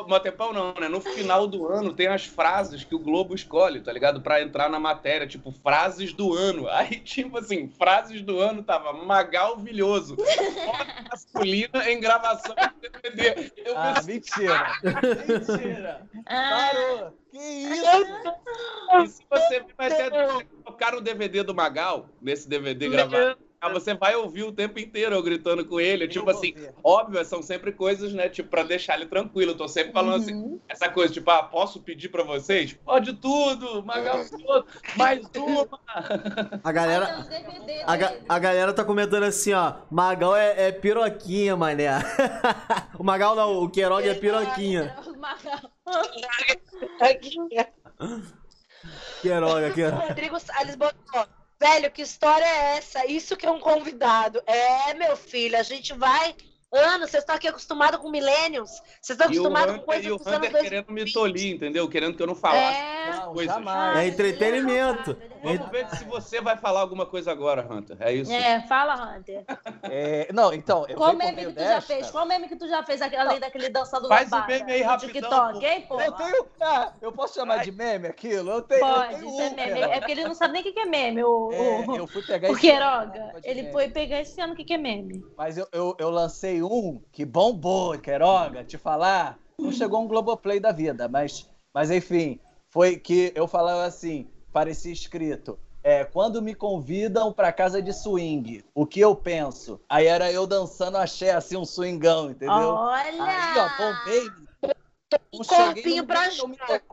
mó 0.09 0.19
tempão 0.19 0.53
não, 0.53 0.75
né? 0.75 0.89
No 0.89 1.01
final 1.01 1.47
do 1.47 1.67
ano 1.69 1.93
tem 1.93 2.07
as 2.07 2.25
frases 2.25 2.85
que 2.85 2.95
o 2.95 2.99
Globo 2.99 3.35
escolhe, 3.35 3.81
tá 3.81 3.93
ligado? 3.93 4.21
Pra 4.21 4.43
entrar 4.43 4.69
na 4.69 4.79
matéria, 4.81 5.27
tipo, 5.27 5.51
frases 5.53 6.13
do 6.13 6.35
ano. 6.35 6.69
Aí, 6.69 7.01
tipo 7.01 7.39
assim, 7.39 7.69
frases 7.69 8.23
do 8.23 8.39
ano 8.39 8.63
tava 8.63 8.93
Magalvilhoso. 8.93 10.17
Foto 10.17 11.05
masculina 11.11 11.91
em 11.91 12.01
gravação 12.01 12.55
de 12.81 12.89
DVD. 13.11 13.53
Eu 13.57 13.75
Ah, 13.77 13.95
pensei, 13.95 14.15
mentira. 14.15 14.73
Mentira. 15.29 16.07
Ah, 16.27 16.71
Parou. 16.73 17.13
Que 17.31 17.39
isso? 17.39 17.85
E 19.03 19.07
se 19.09 19.23
você 19.31 19.65
vai 19.79 19.87
até 19.93 20.11
tocar 20.65 20.93
no 20.93 21.01
DVD 21.01 21.43
do 21.43 21.55
Magal, 21.55 22.09
nesse 22.21 22.49
DVD 22.49 22.89
gravado, 22.89 23.39
você 23.69 23.93
vai 23.95 24.17
ouvir 24.17 24.45
o 24.45 24.53
tempo 24.53 24.79
inteiro 24.79 25.15
eu 25.15 25.23
gritando 25.23 25.65
com 25.65 25.79
ele. 25.79 26.09
Tipo 26.09 26.25
vou 26.25 26.35
assim, 26.35 26.53
ver. 26.55 26.75
óbvio, 26.83 27.23
são 27.25 27.43
sempre 27.43 27.73
coisas, 27.73 28.13
né? 28.13 28.29
Tipo, 28.29 28.49
pra 28.49 28.63
deixar 28.63 28.97
ele 28.97 29.07
tranquilo. 29.07 29.53
Eu 29.53 29.57
tô 29.57 29.69
sempre 29.69 29.93
falando 29.93 30.23
assim, 30.23 30.35
uhum. 30.35 30.61
essa 30.69 30.89
coisa, 30.89 31.13
tipo, 31.13 31.31
ah, 31.31 31.43
posso 31.43 31.81
pedir 31.81 32.09
pra 32.09 32.23
vocês? 32.23 32.73
Pode 32.73 33.13
tudo, 33.15 33.85
Magal 33.85 34.25
tudo, 34.29 34.67
mais 34.97 35.21
uma. 35.37 35.69
A 36.65 36.73
galera. 36.73 37.27
A, 37.87 37.97
ga- 37.97 38.15
a 38.29 38.39
galera 38.39 38.73
tá 38.73 38.85
comentando 38.85 39.25
assim, 39.25 39.53
ó. 39.53 39.75
Magal 39.91 40.35
é, 40.37 40.69
é 40.69 40.73
piroquinha, 40.73 41.57
mané. 41.57 41.89
o 42.99 43.05
Magal 43.05 43.35
não, 43.35 43.63
o 43.63 43.69
Queiroga 43.69 44.11
é 44.11 44.15
piroquinha. 44.15 44.97
Queiroga, 49.21 49.69
O 49.69 49.73
Queiroga. 49.75 50.07
Rodrigo 50.07 50.41
Salles 50.41 50.77
botou. 50.77 51.40
Velho, 51.61 51.91
que 51.91 52.01
história 52.01 52.45
é 52.45 52.79
essa? 52.79 53.05
Isso 53.07 53.37
que 53.37 53.45
é 53.45 53.51
um 53.51 53.61
convidado. 53.61 54.43
É, 54.47 54.95
meu 54.95 55.15
filho, 55.15 55.59
a 55.59 55.63
gente 55.63 55.93
vai. 55.93 56.35
Anos, 56.73 57.11
vocês 57.11 57.23
estão 57.25 57.35
aqui 57.35 57.49
acostumados 57.49 57.99
com 58.01 58.09
millennials. 58.09 58.71
Vocês 59.01 59.19
estão 59.19 59.27
o 59.27 59.31
acostumados 59.31 59.77
com 59.79 59.83
coisas 59.83 60.05
e 60.07 60.11
o 60.13 60.17
dos 60.19 60.27
anos 60.29 60.39
Hunter 60.39 60.53
2000. 60.53 60.71
querendo 60.71 60.93
me 60.93 61.13
tolir, 61.13 61.55
entendeu? 61.57 61.89
Querendo 61.89 62.17
que 62.17 62.23
eu 62.23 62.27
não 62.29 62.35
falasse 62.37 62.79
É. 62.79 63.11
Não, 63.17 63.33
coisas. 63.35 63.55
jamais. 63.57 63.99
É 63.99 64.07
entretenimento. 64.07 65.17
Vamos 65.43 65.69
ver 65.71 65.89
se 65.91 66.05
você 66.05 66.41
vai 66.41 66.57
falar 66.57 66.81
alguma 66.81 67.07
coisa 67.07 67.33
agora, 67.33 67.67
Hunter. 67.69 67.97
É 67.99 68.13
isso. 68.13 68.31
É, 68.33 68.61
fala, 68.69 69.17
Hunter. 69.17 69.45
É, 69.83 70.29
não, 70.33 70.53
então, 70.53 70.87
eu 70.89 70.97
Qual 70.97 71.15
meme 71.17 71.47
que 71.47 71.53
tu 71.53 71.59
já 71.61 71.75
desta. 71.75 71.95
fez? 71.95 72.11
Qual 72.11 72.27
meme 72.27 72.49
que 72.49 72.55
tu 72.57 72.69
já 72.69 72.83
fez 72.85 73.01
além 73.03 73.41
daquele 73.41 73.69
dançador 73.71 74.09
Faz 74.09 74.31
o 74.31 74.35
lambada 74.37 74.53
meme 74.59 74.73
aí 74.73 74.83
rapidão, 74.83 75.13
TikTok, 75.13 75.67
hein, 75.67 75.87
pô? 75.89 76.01
Eu 76.01 76.13
tenho. 76.13 76.47
Ah, 76.61 76.93
eu 77.01 77.13
posso 77.13 77.35
chamar 77.35 77.65
de 77.65 77.73
meme 77.73 78.07
aquilo? 78.07 78.51
Eu 78.53 78.63
tenho. 78.63 78.81
eu 78.81 78.87
Pode, 78.87 79.09
tenho 79.17 79.29
isso 79.31 79.41
é 79.41 79.49
um, 79.49 79.55
meme. 79.57 79.81
cara. 79.81 79.95
É 79.95 79.99
porque 79.99 80.13
ele 80.13 80.25
não 80.25 80.35
sabe 80.35 80.53
nem 80.53 80.61
o 80.63 80.65
que 80.65 80.73
que 80.73 80.81
é 80.81 80.85
meme. 80.85 81.25
O, 81.25 81.51
É, 81.53 81.61
o, 81.91 81.97
eu 81.97 82.07
fui 82.07 82.23
pegar 82.23 82.49
o 82.51 82.53
esse 82.53 82.61
Queiroga, 82.61 83.33
ele 83.43 83.73
foi 83.73 83.89
pegar 83.89 84.21
esse 84.21 84.41
ano 84.41 84.53
o 84.53 84.57
que 84.57 84.65
que 84.65 84.75
é 84.75 84.79
meme. 84.79 85.25
Mas 85.37 85.59
eu, 85.59 85.67
eu, 85.73 85.97
eu 85.99 86.11
lancei 86.11 86.60
um 86.63 87.01
que 87.13 87.25
bombou, 87.25 87.99
Queiroga, 87.99 88.65
te 88.65 88.79
falar. 88.79 89.39
Não 89.59 89.73
chegou 89.73 90.03
um 90.03 90.09
Globoplay 90.09 90.59
da 90.59 90.73
vida, 90.73 91.09
mas, 91.09 91.49
mas 91.73 91.91
enfim, 91.91 92.41
foi 92.71 92.97
que 92.97 93.33
eu 93.35 93.47
falava 93.47 93.85
assim, 93.85 94.27
parecia 94.53 94.93
escrito. 94.93 95.59
É, 95.83 96.05
quando 96.05 96.43
me 96.43 96.55
convidam 96.55 97.33
pra 97.33 97.53
casa 97.53 97.81
de 97.81 97.93
swing, 97.93 98.63
o 98.75 98.85
que 98.85 99.01
eu 99.01 99.17
penso? 99.17 99.81
Aí 99.89 100.07
era 100.07 100.31
eu 100.31 100.47
dançando 100.47 100.99
axé, 100.99 101.33
assim, 101.33 101.57
um 101.57 101.65
swingão, 101.65 102.31
entendeu? 102.31 102.55
Olha! 102.55 103.25
Aí, 103.25 103.59
ó, 103.59 103.69
bombei. 103.79 104.31
Um 105.33 105.43
corpinho 105.43 106.07
pra. 106.07 106.29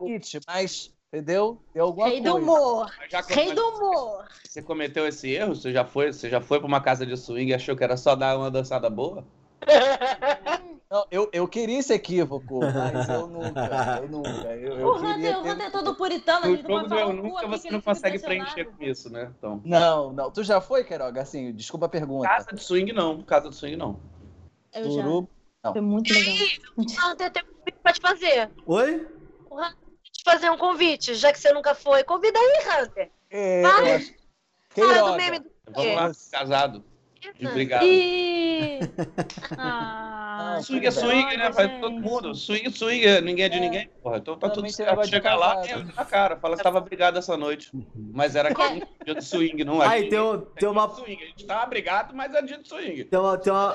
Mitch, 0.00 0.36
mas, 0.46 0.90
entendeu? 1.12 1.62
Deu 1.74 1.84
alguma 1.84 2.08
Rei 2.08 2.20
do 2.20 2.32
coisa. 2.32 2.46
humor. 2.46 2.94
Mas 2.98 3.10
já 3.12 3.20
Rei 3.20 3.54
do 3.54 3.68
humor. 3.68 4.26
Você 4.42 4.62
cometeu 4.62 5.06
esse 5.06 5.30
erro? 5.30 5.54
Você 5.54 5.70
já 5.70 5.84
foi, 5.84 6.12
você 6.12 6.30
já 6.30 6.40
foi 6.40 6.58
pra 6.58 6.66
uma 6.66 6.80
casa 6.80 7.04
de 7.04 7.16
swing 7.16 7.50
e 7.50 7.54
achou 7.54 7.76
que 7.76 7.84
era 7.84 7.96
só 7.96 8.16
dar 8.16 8.38
uma 8.38 8.50
dançada 8.50 8.88
boa? 8.88 9.24
Não, 10.90 11.06
eu, 11.10 11.28
eu 11.34 11.46
queria 11.46 11.78
esse 11.80 11.92
equívoco, 11.92 12.60
mas 12.60 13.08
eu 13.10 13.26
nunca, 13.26 13.98
eu 14.02 14.08
nunca. 14.08 14.56
Eu, 14.56 14.78
eu 14.78 14.86
O 14.88 14.96
Hunter, 14.96 15.38
o 15.38 15.42
ter- 15.42 15.50
Hunter 15.52 15.66
é 15.66 15.70
todo 15.70 15.94
puritano, 15.94 16.46
a 16.46 16.48
No 16.48 16.56
gente 16.56 16.62
não 16.66 16.70
jogo 16.70 16.80
pode 16.80 16.88
do 16.88 16.88
falar 16.88 17.02
Eu 17.02 17.08
o 17.08 17.12
Nunca 17.28 17.46
você 17.46 17.70
não 17.70 17.80
consegue 17.82 18.18
preencher 18.18 18.64
com 18.64 18.82
isso, 18.84 19.10
né? 19.12 19.30
Então, 19.36 19.60
Não, 19.64 20.12
não. 20.14 20.30
Tu 20.30 20.42
já 20.44 20.62
foi, 20.62 20.84
Queiroga? 20.84 21.20
Assim, 21.20 21.52
desculpa 21.52 21.84
a 21.86 21.88
pergunta. 21.90 22.26
casa 22.26 22.46
de 22.54 22.62
swing 22.62 22.90
não, 22.94 23.22
casa 23.22 23.50
de 23.50 23.56
swing 23.56 23.76
não. 23.76 24.00
Eu 24.74 24.90
já. 24.90 25.02
Turu- 25.02 25.28
Foi 25.72 25.80
muito 25.82 26.10
legal. 26.14 26.34
Hunter, 27.10 27.30
tem 27.32 27.42
um 27.42 27.46
convite 27.58 27.78
pra 27.82 27.92
te 27.92 28.00
fazer. 28.00 28.50
Oi? 28.64 29.06
O 29.50 29.56
Hunter 29.56 29.76
te 30.10 30.22
fazer 30.24 30.50
um 30.50 30.56
convite, 30.56 31.14
já 31.14 31.30
que 31.32 31.38
você 31.38 31.52
nunca 31.52 31.74
foi. 31.74 32.02
Convida 32.02 32.38
aí, 32.38 32.82
Hunter. 32.82 33.10
É, 33.30 33.62
eu 33.62 33.96
acho- 33.96 34.14
Fala 34.70 35.10
do 35.10 35.16
meme 35.18 35.38
do 35.40 35.50
Vamos 35.70 35.94
lá, 35.94 36.10
casado. 36.30 36.82
De 37.20 37.46
Obrigado. 37.46 37.84
E... 37.84 38.78
Ah, 39.58 40.52
Não, 40.54 40.62
Swing 40.62 40.86
é 40.86 40.90
swing, 40.90 41.36
né? 41.36 41.52
Faz 41.52 41.68
gente. 41.68 41.80
todo 41.80 41.92
mundo. 42.00 42.34
Swing, 42.34 42.70
swing, 42.70 43.04
é- 43.04 43.20
ninguém 43.20 43.44
é 43.46 43.48
de 43.48 43.56
É. 43.56 43.60
ninguém, 43.60 43.90
porra. 44.02 44.18
Então 44.18 44.36
tá 44.38 44.48
Também 44.48 44.70
tudo 44.70 44.76
certo. 44.76 45.06
Chega 45.08 45.34
lá, 45.34 45.62
na 45.96 46.04
cara. 46.04 46.36
Fala 46.36 46.56
que 46.56 46.62
tava 46.62 46.80
brigado 46.80 47.18
essa 47.18 47.36
noite. 47.36 47.70
Mas 47.94 48.36
era 48.36 48.50
aquele 48.50 48.86
dia 49.04 49.14
de 49.14 49.24
swing, 49.24 49.64
não 49.64 49.82
é? 49.82 49.86
Aí 49.88 50.08
tem, 50.08 50.20
um- 50.20 50.40
tem 50.40 50.68
uma. 50.68 50.88
swing. 50.94 51.22
A 51.22 51.26
gente 51.26 51.44
tava 51.46 51.66
brigado, 51.66 52.14
mas 52.14 52.32
é 52.34 52.42
dia 52.42 52.58
de 52.58 52.68
swing. 52.68 53.04
Tem 53.04 53.18
uma. 53.18 53.36
Tem 53.38 53.52
uma. 53.52 53.74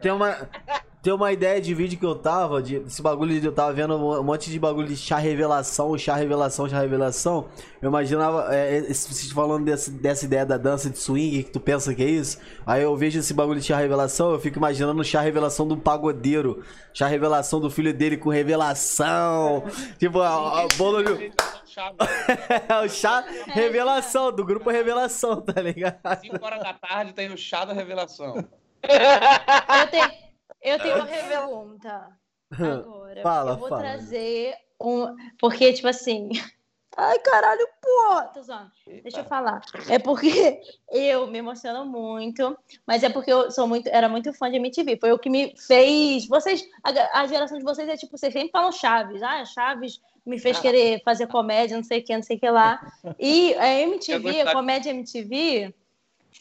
Tem 0.00 0.12
uma. 0.12 0.48
ter 1.04 1.12
uma 1.12 1.30
ideia 1.30 1.60
de 1.60 1.74
vídeo 1.74 1.98
que 1.98 2.06
eu 2.06 2.14
tava, 2.14 2.62
de, 2.62 2.76
esse 2.76 3.02
bagulho 3.02 3.38
de 3.38 3.46
eu 3.46 3.52
tava 3.52 3.70
vendo 3.74 3.94
um 3.94 4.22
monte 4.22 4.50
de 4.50 4.58
bagulho 4.58 4.88
de 4.88 4.96
chá 4.96 5.18
revelação, 5.18 5.98
chá 5.98 6.16
revelação, 6.16 6.66
chá 6.66 6.80
revelação. 6.80 7.46
Eu 7.82 7.90
imaginava, 7.90 8.48
é, 8.50 8.78
é 8.78 8.80
vocês 8.80 9.30
falando 9.30 9.66
desse, 9.66 9.90
dessa 9.90 10.24
ideia 10.24 10.46
da 10.46 10.56
dança 10.56 10.88
de 10.88 10.98
swing, 10.98 11.42
que 11.42 11.50
tu 11.50 11.60
pensa 11.60 11.94
que 11.94 12.02
é 12.02 12.08
isso. 12.08 12.38
Aí 12.64 12.82
eu 12.82 12.96
vejo 12.96 13.18
esse 13.18 13.34
bagulho 13.34 13.60
de 13.60 13.66
chá 13.66 13.76
revelação, 13.76 14.32
eu 14.32 14.40
fico 14.40 14.56
imaginando 14.56 14.98
o 14.98 15.04
chá 15.04 15.20
revelação 15.20 15.68
do 15.68 15.76
pagodeiro. 15.76 16.64
Chá 16.94 17.06
revelação 17.06 17.60
do 17.60 17.70
filho 17.70 17.92
dele 17.92 18.16
com 18.16 18.30
revelação. 18.30 19.62
tipo, 20.00 20.22
a, 20.22 20.62
a 20.62 20.68
bolo 20.78 21.02
de. 21.02 21.10
o 22.82 22.88
chá 22.88 23.22
revelação, 23.48 24.32
do 24.32 24.42
grupo 24.42 24.70
Revelação, 24.70 25.42
tá 25.42 25.60
ligado? 25.60 25.98
5 26.18 26.42
horas 26.42 26.60
da 26.60 26.72
tarde 26.72 27.12
tem 27.12 27.30
o 27.30 27.36
chá 27.36 27.66
da 27.66 27.74
revelação. 27.74 28.36
Eu 28.82 29.86
tenho, 29.90 30.23
eu 30.64 30.78
tenho 30.80 30.96
uma 30.96 31.06
pergunta 31.06 32.08
agora. 32.50 33.22
Fala, 33.22 33.52
eu 33.52 33.56
vou 33.56 33.68
fala. 33.68 33.82
trazer 33.82 34.54
um. 34.80 35.14
Porque, 35.38 35.72
tipo 35.72 35.88
assim. 35.88 36.30
Ai, 36.96 37.18
caralho, 37.18 37.66
porra! 37.82 38.28
Tô 38.28 38.40
zoando. 38.40 38.70
Deixa 39.02 39.20
eu 39.20 39.24
falar. 39.24 39.60
É 39.88 39.98
porque 39.98 40.60
eu 40.92 41.26
me 41.26 41.38
emociono 41.38 41.84
muito, 41.84 42.56
mas 42.86 43.02
é 43.02 43.08
porque 43.08 43.32
eu 43.32 43.50
sou 43.50 43.66
muito, 43.66 43.88
era 43.88 44.08
muito 44.08 44.32
fã 44.32 44.48
de 44.48 44.58
MTV. 44.58 44.98
Foi 45.00 45.10
o 45.10 45.18
que 45.18 45.28
me 45.28 45.56
fez. 45.58 46.28
Vocês, 46.28 46.64
a, 46.84 47.20
a 47.20 47.26
geração 47.26 47.58
de 47.58 47.64
vocês 47.64 47.88
é 47.88 47.96
tipo, 47.96 48.16
vocês 48.16 48.32
sempre 48.32 48.52
falam 48.52 48.70
Chaves. 48.70 49.24
Ah, 49.24 49.44
Chaves 49.44 50.00
me 50.24 50.38
fez 50.38 50.58
querer 50.58 51.02
fazer 51.04 51.26
comédia, 51.26 51.76
não 51.76 51.84
sei 51.84 51.98
o 51.98 52.04
que, 52.04 52.14
não 52.14 52.22
sei 52.22 52.36
o 52.36 52.40
que 52.40 52.48
lá. 52.48 52.80
E 53.18 53.54
a 53.54 53.80
MTV, 53.80 54.42
a 54.42 54.52
comédia 54.52 54.90
MTV, 54.90 55.74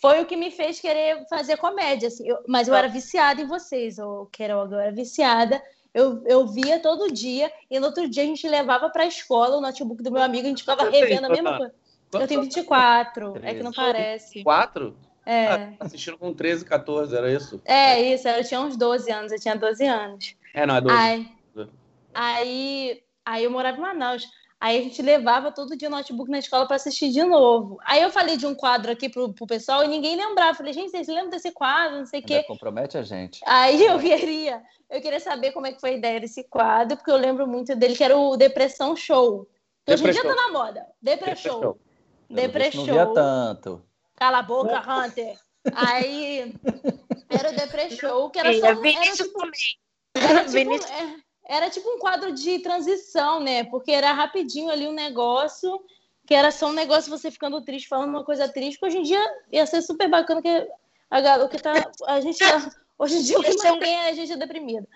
foi 0.02 0.22
o 0.22 0.26
que 0.26 0.36
me 0.36 0.52
fez 0.52 0.80
querer 0.80 1.26
fazer 1.30 1.58
comédia. 1.58 2.08
Assim. 2.08 2.28
Eu, 2.28 2.40
mas 2.48 2.68
eu 2.68 2.76
era 2.76 2.88
viciada 2.88 3.42
em 3.42 3.48
vocês, 3.48 4.00
ou 4.00 4.26
Queiroga, 4.28 4.76
eu 4.76 4.80
era 4.80 4.92
viciada. 4.92 5.62
Eu, 5.94 6.24
eu 6.26 6.48
via 6.48 6.80
todo 6.80 7.14
dia, 7.14 7.52
e 7.70 7.80
no 7.80 7.86
outro 7.86 8.10
dia 8.10 8.24
a 8.24 8.26
gente 8.26 8.48
levava 8.48 8.90
para 8.90 9.04
a 9.04 9.08
escola 9.08 9.58
o 9.58 9.62
notebook 9.62 10.02
do 10.02 10.12
meu 10.12 10.24
amigo, 10.24 10.48
a 10.48 10.50
gente 10.50 10.64
ficava 10.64 10.90
revendo 10.90 11.28
a 11.28 11.30
mesma 11.30 11.58
coisa. 11.58 11.74
Eu 12.14 12.28
tenho 12.28 12.42
24, 12.42 13.40
é 13.44 13.54
que 13.54 13.64
não 13.64 13.72
parece. 13.72 14.44
4? 14.44 14.96
É. 15.26 15.46
Ah, 15.48 15.74
assistindo 15.80 16.18
com 16.18 16.34
13, 16.34 16.66
14, 16.66 17.16
era 17.16 17.32
isso? 17.32 17.62
É, 17.64 18.02
isso, 18.02 18.28
eu 18.28 18.44
tinha 18.44 18.60
uns 18.60 18.76
12 18.76 19.12
anos, 19.12 19.32
eu 19.32 19.40
tinha 19.40 19.56
12 19.56 19.86
anos. 19.86 20.36
É, 20.54 20.66
não, 20.66 20.76
é 20.76 20.82
12. 20.82 20.98
Aí, 20.98 21.32
aí, 22.14 23.04
aí 23.26 23.44
eu 23.44 23.52
morava 23.52 23.78
em 23.78 23.82
Manaus. 23.82 24.28
Aí 24.64 24.80
a 24.80 24.82
gente 24.82 25.02
levava 25.02 25.52
todo 25.52 25.76
dia 25.76 25.90
o 25.90 25.92
notebook 25.92 26.32
na 26.32 26.40
escola 26.40 26.66
para 26.66 26.78
assistir 26.78 27.10
de 27.10 27.22
novo. 27.22 27.78
Aí 27.84 28.02
eu 28.02 28.10
falei 28.10 28.38
de 28.38 28.46
um 28.46 28.56
quadro 28.56 28.94
aqui 28.94 29.10
pro, 29.10 29.34
pro 29.34 29.46
pessoal 29.46 29.84
e 29.84 29.90
ninguém 29.90 30.16
lembrava. 30.16 30.54
Falei, 30.54 30.72
gente, 30.72 30.90
vocês 30.90 31.10
lembram 31.10 31.32
desse 31.32 31.52
quadro? 31.52 31.98
Não 31.98 32.06
sei 32.06 32.22
o 32.22 32.24
quê. 32.24 32.44
Compromete 32.44 32.98
a 32.98 33.04
gente. 33.04 33.42
Aí 33.46 33.84
eu 33.86 34.00
queria, 34.00 34.64
eu 34.90 35.02
queria 35.02 35.20
saber 35.20 35.52
como 35.52 35.68
é 35.68 35.74
que 35.74 35.82
foi 35.82 35.90
a 35.90 35.98
ideia 35.98 36.18
desse 36.18 36.46
quadro, 36.46 36.96
porque 36.96 37.12
eu 37.12 37.18
lembro 37.18 37.46
muito 37.46 37.76
dele, 37.76 37.94
que 37.94 38.06
era 38.06 38.16
o 38.16 38.38
Depressão 38.38 38.96
Show. 38.96 39.50
Que 39.86 39.96
hoje 39.96 40.08
em 40.08 40.12
dia 40.12 40.24
tá 40.24 40.34
na 40.34 40.52
moda. 40.54 40.88
Depressão. 41.02 41.76
Depressão. 42.30 42.86
Não 42.86 42.94
via 42.94 43.06
tanto. 43.08 43.84
Cala 44.16 44.38
a 44.38 44.44
boca, 44.44 44.80
Hunter. 44.80 45.38
Aí 45.76 46.56
era 47.30 47.52
o 47.52 47.56
Depressão, 47.58 48.30
que 48.30 48.40
era 48.40 48.54
só. 48.54 48.68
Era 48.68 48.76
tipo, 48.78 49.40
era 50.16 50.46
tipo, 50.46 50.74
é, 50.74 51.16
era 51.48 51.70
tipo 51.70 51.90
um 51.90 52.00
quadro 52.00 52.32
de 52.32 52.60
transição, 52.60 53.40
né? 53.40 53.64
Porque 53.66 53.92
era 53.92 54.14
rapidinho 54.14 54.70
ali 54.70 54.88
um 54.88 54.94
negócio, 54.94 55.80
que 56.26 56.34
era 56.34 56.52
só 56.52 56.68
um 56.68 56.74
negócio 56.74 57.10
você 57.10 57.30
ficando 57.30 57.62
triste, 57.62 57.88
falando 57.88 58.10
uma 58.10 58.24
coisa 58.24 58.48
triste, 58.48 58.80
que 58.80 58.86
hoje 58.86 58.98
em 58.98 59.04
dia 59.04 59.22
ia 59.52 59.66
ser 59.66 59.82
super 59.82 60.10
bacana, 60.10 60.42
que 60.42 60.68
a 61.10 61.22
galera 61.22 61.50
que 61.50 61.58
tá. 61.58 61.74
A 62.08 62.20
gente 62.22 62.40
tá, 62.40 62.72
Hoje 62.98 63.18
em 63.18 63.22
dia 63.24 63.40
o 63.40 63.44
que 63.44 63.68
é 63.86 64.10
a 64.10 64.14
gente 64.14 64.36
deprimida. 64.38 64.88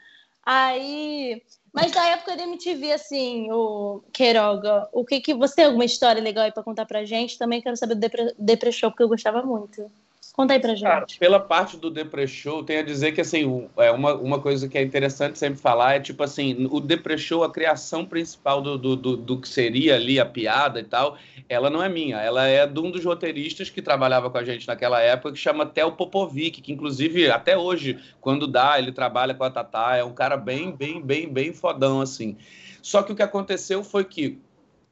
Aí. 0.45 1.43
Mas 1.73 1.91
da 1.91 2.07
época 2.07 2.35
da 2.35 2.43
MTV, 2.43 2.93
assim, 2.93 3.51
o 3.51 4.01
Queiroga, 4.13 4.87
o 4.93 5.05
que 5.05 5.19
que. 5.19 5.33
Você 5.33 5.57
tem 5.57 5.65
alguma 5.65 5.85
história 5.85 6.21
legal 6.21 6.45
aí 6.45 6.51
pra 6.51 6.63
contar 6.63 6.85
pra 6.85 7.05
gente? 7.05 7.37
Também 7.37 7.61
quero 7.61 7.75
saber 7.75 7.95
do 7.95 7.99
Depre, 7.99 8.33
Depre 8.39 8.71
Show, 8.71 8.89
porque 8.89 9.03
eu 9.03 9.09
gostava 9.09 9.43
muito. 9.43 9.91
Conta 10.37 10.53
aí 10.53 10.59
pra 10.59 10.75
gente. 10.75 10.83
Cara, 10.83 11.05
pela 11.19 11.39
parte 11.39 11.77
do 11.77 11.89
Depre 11.89 12.27
Show, 12.27 12.63
tem 12.63 12.77
a 12.77 12.83
dizer 12.83 13.11
que, 13.11 13.19
assim, 13.19 13.67
é 13.75 13.89
uma, 13.89 14.13
uma 14.13 14.39
coisa 14.39 14.69
que 14.69 14.77
é 14.77 14.83
interessante 14.83 15.39
sempre 15.39 15.59
falar 15.59 15.95
é, 15.95 15.99
tipo 15.99 16.21
assim, 16.21 16.67
o 16.69 16.79
Depre 16.79 17.17
Show, 17.17 17.43
a 17.43 17.51
criação 17.51 18.05
principal 18.05 18.61
do, 18.61 18.77
do, 18.77 18.95
do, 18.95 19.17
do, 19.17 19.41
que 19.41 19.49
seria 19.49 19.95
ali 19.95 20.19
a 20.19 20.25
piada 20.27 20.79
e 20.79 20.83
tal, 20.83 21.17
ela 21.49 21.71
não 21.71 21.81
é 21.81 21.89
minha, 21.89 22.17
ela 22.17 22.45
é 22.45 22.67
de 22.67 22.79
um 22.79 22.91
dos 22.91 23.03
roteiristas 23.03 23.71
que 23.71 23.81
trabalhava 23.81 24.29
com 24.29 24.37
a 24.37 24.43
gente 24.43 24.67
naquela 24.67 25.01
época, 25.01 25.31
que 25.31 25.39
chama 25.39 25.65
Theo 25.65 25.93
Popovic, 25.93 26.61
que 26.61 26.71
inclusive, 26.71 27.31
até 27.31 27.57
hoje, 27.57 27.97
quando 28.21 28.45
dá, 28.45 28.77
ele 28.77 28.91
trabalha 28.91 29.33
com 29.33 29.43
a 29.43 29.49
Tatá, 29.49 29.95
é 29.95 30.03
um 30.03 30.13
cara 30.13 30.37
bem, 30.37 30.71
bem, 30.71 31.01
bem, 31.01 31.27
bem 31.27 31.51
fodão, 31.51 31.99
assim. 31.99 32.37
Só 32.79 33.01
que 33.01 33.11
o 33.11 33.15
que 33.15 33.23
aconteceu 33.23 33.83
foi 33.83 34.05
que, 34.05 34.39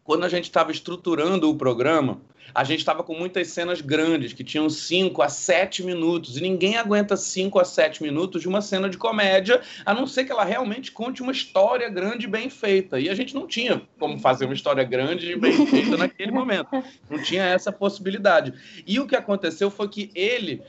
quando 0.06 0.24
a 0.24 0.30
gente 0.30 0.44
estava 0.44 0.72
estruturando 0.72 1.50
o 1.50 1.56
programa, 1.58 2.22
a 2.54 2.63
gente 2.63 2.80
estava 2.80 3.04
com 3.04 3.15
muitas 3.15 3.48
cenas 3.48 3.82
grandes, 3.82 4.34
que 4.34 4.44
tinham 4.44 4.70
5 4.70 5.20
a 5.24 5.28
7 5.28 5.84
minutos, 5.84 6.38
e 6.38 6.41
ninguém 6.41 6.78
aguenta 6.78 7.18
5 7.18 7.60
a 7.60 7.65
7 7.65 8.04
minutos 8.04 8.44
de 8.44 8.48
uma 8.48 8.62
cena 8.62 8.88
de 8.88 9.00
comédia, 9.00 9.62
a 9.84 9.96
não 9.96 10.06
ser 10.06 10.24
que 10.24 10.32
ela 10.32 10.46
realmente 10.46 10.91
conte 10.91 11.24
uma 11.24 11.32
história 11.32 11.89
grande 11.89 12.28
e 12.28 12.30
bem 12.30 12.52
feita. 12.52 13.00
E 13.00 13.10
a 13.10 13.15
gente 13.15 13.34
não 13.34 13.48
tinha 13.48 13.82
como 14.00 14.20
fazer 14.20 14.46
uma 14.46 14.54
história 14.54 14.84
grande 14.84 15.32
e 15.32 15.36
bem 15.36 15.65
feita 15.65 15.98
naquele 15.98 16.32
momento. 16.32 16.70
Não 17.10 17.22
tinha 17.22 17.44
essa 17.44 17.72
possibilidade. 17.72 18.54
E 18.86 19.00
o 19.00 19.08
que 19.08 19.15
aconteceu 19.15 19.72
foi 19.72 19.89
que 19.89 20.12
ele 20.13 20.62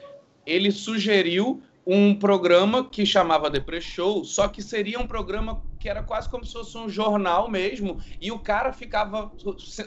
ele 0.47 0.71
sugeriu 0.71 1.61
um 1.87 2.19
programa 2.19 2.85
que 2.85 3.07
chamava 3.07 3.49
Depre 3.49 3.81
Show, 3.81 4.25
só 4.25 4.49
que 4.49 4.61
seria 4.61 4.99
um 4.99 5.07
programa 5.07 5.63
que 5.79 5.89
era 5.89 6.03
quase 6.03 6.29
como 6.29 6.45
se 6.45 6.53
fosse 6.53 6.77
um 6.77 6.89
jornal 6.89 7.49
mesmo, 7.49 8.01
e 8.21 8.33
o 8.33 8.41
cara 8.41 8.73
ficava 8.73 9.31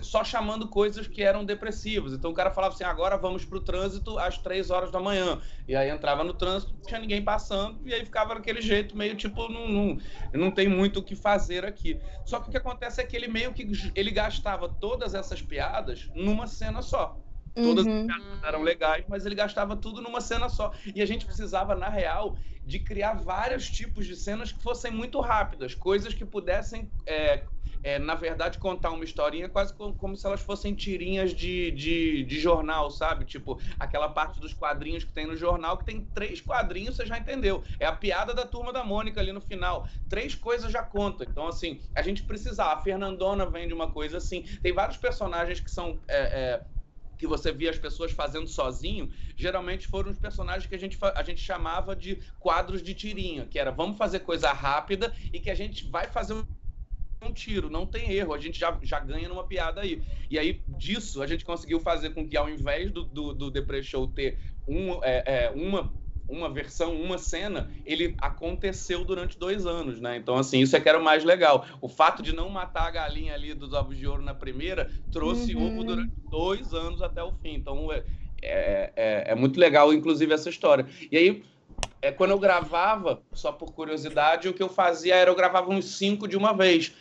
só 0.02 0.24
chamando 0.24 0.70
coisas 0.70 1.08
que 1.08 1.22
eram 1.22 1.44
depressivas. 1.44 2.14
Então 2.14 2.32
o 2.32 2.34
cara 2.34 2.52
falava 2.52 2.74
assim: 2.74 2.86
agora 2.86 3.18
vamos 3.18 3.44
para 3.44 3.58
o 3.58 3.62
trânsito 3.62 4.18
às 4.18 4.38
três 4.38 4.70
horas 4.70 4.92
da 4.92 5.00
manhã. 5.02 5.42
E 5.68 5.76
aí 5.76 5.90
entrava 5.90 6.24
no 6.24 6.34
trânsito, 6.34 6.74
não 6.74 6.82
tinha 6.84 7.02
ninguém 7.02 7.22
passando, 7.22 7.82
e 7.86 7.94
aí 7.94 8.06
ficava 8.06 8.36
daquele 8.36 8.62
jeito, 8.62 8.96
meio 8.96 9.16
tipo, 9.16 9.50
não, 9.50 9.68
não, 9.68 9.98
não 10.34 10.52
tem 10.52 10.70
muito 10.70 11.00
o 11.00 11.04
que 11.04 11.18
fazer 11.18 11.66
aqui. 11.66 12.00
Só 12.24 12.40
que 12.40 12.48
o 12.48 12.52
que 12.52 12.58
acontece 12.58 13.02
é 13.02 13.04
que 13.04 13.18
ele 13.18 13.28
meio 13.28 13.52
que 13.52 13.70
ele 13.94 14.12
gastava 14.12 14.70
todas 14.70 15.14
essas 15.14 15.42
piadas 15.42 16.10
numa 16.16 16.48
cena 16.48 16.82
só. 16.82 17.18
Todas 17.56 17.86
uhum. 17.86 18.08
eram 18.44 18.62
legais, 18.62 19.06
mas 19.08 19.26
ele 19.26 19.36
gastava 19.36 19.76
tudo 19.76 20.02
numa 20.02 20.22
cena 20.22 20.50
só. 20.50 20.72
E 20.94 21.02
a 21.02 21.06
gente 21.06 21.26
precisava, 21.26 21.76
na 21.76 21.90
real, 21.90 22.36
de 22.66 22.80
criar 22.80 23.14
vários 23.14 23.70
tipos 23.70 24.06
de 24.06 24.16
cenas 24.16 24.52
que 24.52 24.62
fossem 24.62 24.92
muito 24.92 25.20
rápidas, 25.20 25.74
coisas 25.74 26.14
que 26.14 26.24
pudessem, 26.24 26.90
é, 27.06 27.44
é, 27.82 27.98
na 27.98 28.14
verdade, 28.14 28.58
contar 28.58 28.92
uma 28.92 29.04
historinha 29.04 29.48
quase 29.48 29.74
como, 29.74 29.94
como 29.96 30.16
se 30.16 30.26
elas 30.26 30.42
fossem 30.42 30.74
tirinhas 30.74 31.34
de, 31.34 31.72
de, 31.72 32.24
de, 32.24 32.40
jornal, 32.40 32.92
sabe? 32.92 33.26
Tipo, 33.26 33.60
aquela 33.80 34.10
parte 34.10 34.40
dos 34.40 34.54
quadrinhos 34.54 35.04
que 35.04 35.12
tem 35.12 35.26
no 35.26 35.36
jornal, 35.36 35.78
que 35.78 35.86
tem 35.86 36.06
três 36.14 36.42
quadrinhos, 36.42 36.96
você 36.96 37.06
já 37.06 37.18
entendeu. 37.18 37.64
É 37.80 37.86
a 37.86 37.94
piada 37.94 38.34
da 38.34 38.46
turma 38.46 38.74
da 38.74 38.84
Mônica 38.84 39.20
ali 39.20 39.32
no 39.32 39.42
final. 39.42 39.88
Três 40.10 40.36
coisas 40.36 40.72
já 40.72 40.84
contam. 40.84 41.26
Então, 41.30 41.48
assim, 41.48 41.80
a 41.96 42.02
gente 42.02 42.24
precisava. 42.24 42.74
A 42.74 42.82
Fernandona 42.82 43.46
vem 43.46 43.68
de 43.68 43.74
uma 43.74 43.90
coisa 43.90 44.18
assim. 44.18 44.44
Tem 44.62 44.74
vários 44.74 44.98
personagens 44.98 45.60
que 45.60 45.72
são. 45.72 46.00
É, 46.08 46.20
é 46.20 46.79
que 47.20 47.28
você 47.28 47.52
via 47.52 47.70
as 47.70 47.78
pessoas 47.78 48.14
fazendo 48.14 48.48
sozinho, 48.48 49.12
geralmente 49.36 49.88
foram 49.88 50.10
os 50.10 50.18
personagens 50.18 50.66
que 50.66 50.74
a 50.74 50.80
gente, 50.80 50.98
a 51.02 51.22
gente 51.22 51.42
chamava 51.42 51.94
de 51.94 52.18
quadros 52.40 52.82
de 52.82 52.94
tirinha, 52.96 53.46
que 53.46 53.60
era 53.60 53.72
vamos 53.72 53.98
fazer 53.98 54.22
coisa 54.22 54.54
rápida 54.54 55.14
e 55.34 55.40
que 55.40 55.52
a 55.52 55.56
gente 55.56 55.86
vai 55.90 56.08
fazer 56.08 56.34
um 57.22 57.34
tiro, 57.34 57.70
não 57.70 57.86
tem 57.86 58.14
erro, 58.14 58.34
a 58.34 58.40
gente 58.40 58.58
já, 58.58 58.80
já 58.82 59.02
ganha 59.02 59.28
numa 59.28 59.44
piada 59.44 59.82
aí. 59.82 60.02
E 60.30 60.40
aí, 60.40 60.62
disso, 60.70 61.22
a 61.22 61.28
gente 61.28 61.44
conseguiu 61.44 61.82
fazer 61.82 62.12
com 62.12 62.26
que, 62.26 62.38
ao 62.38 62.50
invés 62.50 62.90
do, 62.90 63.04
do, 63.04 63.34
do 63.34 63.84
Show 63.84 64.08
ter 64.08 64.40
um, 64.66 65.04
é, 65.04 65.24
é, 65.26 65.50
uma 65.50 65.94
uma 66.30 66.50
versão, 66.50 66.96
uma 66.96 67.18
cena, 67.18 67.72
ele 67.86 68.16
aconteceu 68.20 69.04
durante 69.04 69.38
dois 69.38 69.66
anos, 69.66 70.00
né? 70.00 70.18
Então, 70.18 70.36
assim, 70.36 70.60
isso 70.62 70.76
é 70.76 70.80
que 70.80 70.88
era 70.88 71.00
o 71.00 71.04
mais 71.04 71.24
legal. 71.24 71.66
O 71.82 71.90
fato 71.90 72.22
de 72.22 72.34
não 72.34 72.50
matar 72.50 72.88
a 72.88 72.92
galinha 72.92 73.34
ali 73.34 73.54
dos 73.54 73.74
ovos 73.74 73.98
de 73.98 74.08
ouro 74.08 74.22
na 74.22 74.34
primeira 74.34 74.90
trouxe 75.12 75.56
uhum. 75.56 75.68
ovo 75.68 75.84
durante 75.84 76.14
dois 76.30 76.74
anos 76.74 77.02
até 77.02 77.24
o 77.24 77.32
fim. 77.34 77.56
Então, 77.56 77.92
é, 77.92 78.04
é, 78.42 78.94
é, 78.96 79.24
é 79.32 79.36
muito 79.36 79.60
legal, 79.60 79.94
inclusive, 79.94 80.34
essa 80.34 80.50
história. 80.50 80.86
E 81.12 81.18
aí, 81.18 81.44
é, 82.02 82.12
quando 82.12 82.32
eu 82.32 82.40
gravava, 82.40 83.22
só 83.34 83.52
por 83.52 83.74
curiosidade, 83.74 84.48
o 84.48 84.54
que 84.54 84.64
eu 84.64 84.70
fazia 84.70 85.16
era 85.16 85.30
eu 85.30 85.36
gravava 85.36 85.70
uns 85.72 85.98
cinco 85.98 86.28
de 86.28 86.38
uma 86.38 86.54
vez. 86.54 86.94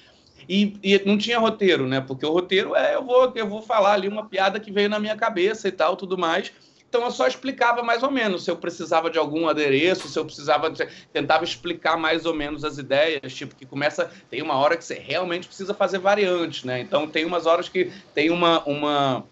E, 0.48 0.78
e, 0.82 1.02
não 1.04 1.18
tinha 1.18 1.38
roteiro, 1.38 1.86
né? 1.86 2.00
Porque 2.00 2.24
o 2.24 2.32
roteiro 2.32 2.74
é 2.74 2.94
eu 2.94 3.04
vou, 3.04 3.30
eu 3.34 3.46
vou 3.46 3.60
falar 3.60 3.92
ali 3.92 4.08
uma 4.08 4.26
piada 4.26 4.58
que 4.58 4.72
veio 4.72 4.88
na 4.88 4.98
minha 4.98 5.14
cabeça 5.14 5.68
e 5.68 5.72
tal, 5.72 5.94
tudo 5.94 6.16
mais. 6.16 6.52
Então 6.88 7.04
eu 7.04 7.10
só 7.10 7.26
explicava 7.26 7.82
mais 7.82 8.02
ou 8.02 8.10
menos 8.10 8.44
se 8.44 8.50
eu 8.50 8.56
precisava 8.56 9.10
de 9.10 9.18
algum 9.18 9.46
adereço, 9.46 10.08
se 10.08 10.18
eu 10.18 10.24
precisava 10.24 10.70
de... 10.70 10.86
tentava 11.12 11.44
explicar 11.44 11.98
mais 11.98 12.24
ou 12.24 12.34
menos 12.34 12.64
as 12.64 12.78
ideias, 12.78 13.34
tipo 13.34 13.54
que 13.54 13.66
começa 13.66 14.10
tem 14.30 14.40
uma 14.42 14.54
hora 14.56 14.76
que 14.76 14.84
você 14.84 14.94
realmente 14.94 15.46
precisa 15.46 15.74
fazer 15.74 15.98
variantes, 15.98 16.64
né? 16.64 16.80
Então 16.80 17.06
tem 17.06 17.24
umas 17.24 17.46
horas 17.46 17.68
que 17.68 17.92
tem 18.14 18.30
uma 18.30 18.62
uma 18.64 19.24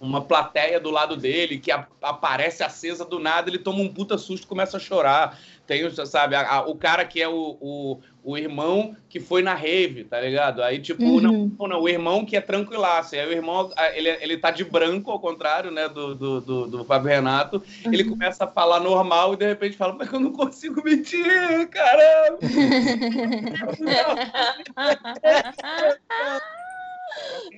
uma 0.00 0.22
plateia 0.22 0.80
do 0.80 0.90
lado 0.90 1.14
dele 1.14 1.58
que 1.58 1.70
a, 1.70 1.86
aparece 2.00 2.62
acesa 2.62 3.04
do 3.04 3.18
nada, 3.18 3.50
ele 3.50 3.58
toma 3.58 3.80
um 3.80 3.92
puta 3.92 4.16
susto 4.16 4.46
começa 4.46 4.78
a 4.78 4.80
chorar. 4.80 5.38
Tem, 5.66 5.88
sabe, 6.06 6.34
a, 6.34 6.48
a, 6.48 6.60
o 6.66 6.74
cara 6.74 7.04
que 7.04 7.20
é 7.20 7.28
o, 7.28 7.58
o, 7.60 8.00
o, 8.22 8.36
irmão 8.36 8.96
que 9.08 9.18
foi 9.20 9.42
na 9.42 9.54
rave, 9.54 10.04
tá 10.04 10.20
ligado? 10.20 10.62
Aí, 10.62 10.78
tipo, 10.78 11.02
uhum. 11.02 11.20
não, 11.20 11.68
não, 11.68 11.80
o 11.80 11.88
irmão 11.88 12.24
que 12.24 12.36
é 12.36 12.40
tranquilaço. 12.40 13.14
Aí 13.14 13.26
o 13.26 13.32
irmão, 13.32 13.70
ele, 13.94 14.08
ele 14.08 14.36
tá 14.36 14.50
de 14.50 14.64
branco, 14.64 15.10
ao 15.10 15.18
contrário, 15.18 15.70
né, 15.70 15.88
do, 15.88 16.14
do, 16.14 16.40
do, 16.40 16.66
do 16.66 16.84
Fábio 16.84 17.08
Renato. 17.08 17.62
Uhum. 17.84 17.92
Ele 17.92 18.04
começa 18.04 18.44
a 18.44 18.48
falar 18.48 18.80
normal 18.80 19.34
e 19.34 19.36
de 19.36 19.46
repente 19.46 19.76
fala, 19.76 19.94
mas 19.94 20.12
eu 20.12 20.20
não 20.20 20.32
consigo 20.32 20.82
mentir, 20.84 21.68
caramba! 21.68 22.38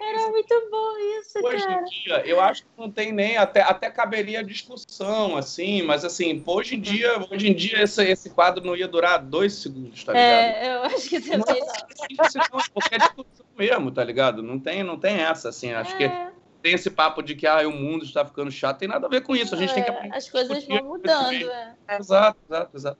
Era 0.01 0.29
muito 0.29 0.69
bom 0.71 0.99
isso, 1.21 1.39
hoje 1.43 1.65
cara. 1.65 1.83
em 1.83 1.85
dia, 1.85 2.27
eu 2.27 2.41
acho 2.41 2.63
que 2.63 2.69
não 2.77 2.91
tem 2.91 3.13
nem 3.13 3.37
até, 3.37 3.61
até 3.63 3.91
caberia 3.91 4.43
discussão, 4.43 5.37
assim, 5.37 5.83
mas 5.83 6.05
assim, 6.05 6.43
hoje 6.47 6.77
em 6.77 6.81
dia, 6.81 7.19
hoje 7.31 7.49
em 7.49 7.55
dia 7.55 7.83
esse, 7.83 8.03
esse 8.05 8.31
quadro 8.31 8.65
não 8.65 8.77
ia 8.77 8.89
durar 8.89 9.19
dois 9.19 9.55
segundos, 9.55 10.03
tá 10.05 10.13
ligado? 10.13 10.29
É, 10.29 10.75
eu 10.75 10.83
acho 10.85 11.09
que 11.09 11.21
também 11.21 11.61
não. 11.61 12.61
Porque 12.75 12.95
é 12.95 12.99
discussão 12.99 13.47
mesmo, 13.57 13.91
tá 13.91 14.03
ligado? 14.03 14.43
Não 14.43 14.59
tem, 14.59 14.83
não 14.83 14.99
tem 14.99 15.21
essa, 15.21 15.51
assim, 15.51 15.73
acho 15.73 15.95
é. 15.97 15.99
que 15.99 16.33
tem 16.63 16.75
esse 16.75 16.91
papo 16.91 17.23
de 17.23 17.35
que 17.35 17.47
ah, 17.47 17.67
o 17.67 17.73
mundo 17.73 18.05
está 18.05 18.25
ficando 18.25 18.51
chato, 18.51 18.79
tem 18.79 18.89
nada 18.89 19.07
a 19.07 19.11
ver 19.11 19.23
com 19.23 19.35
isso. 19.35 19.55
A 19.55 19.59
gente 19.59 19.71
é, 19.71 19.75
tem 19.75 19.85
que 19.85 19.91
aprender. 19.91 20.17
As 20.17 20.31
coisas 20.31 20.65
vão 20.65 20.85
mudando, 20.85 21.51
é. 21.51 21.75
Exato, 21.99 22.39
exato, 22.49 22.77
exato. 22.77 22.99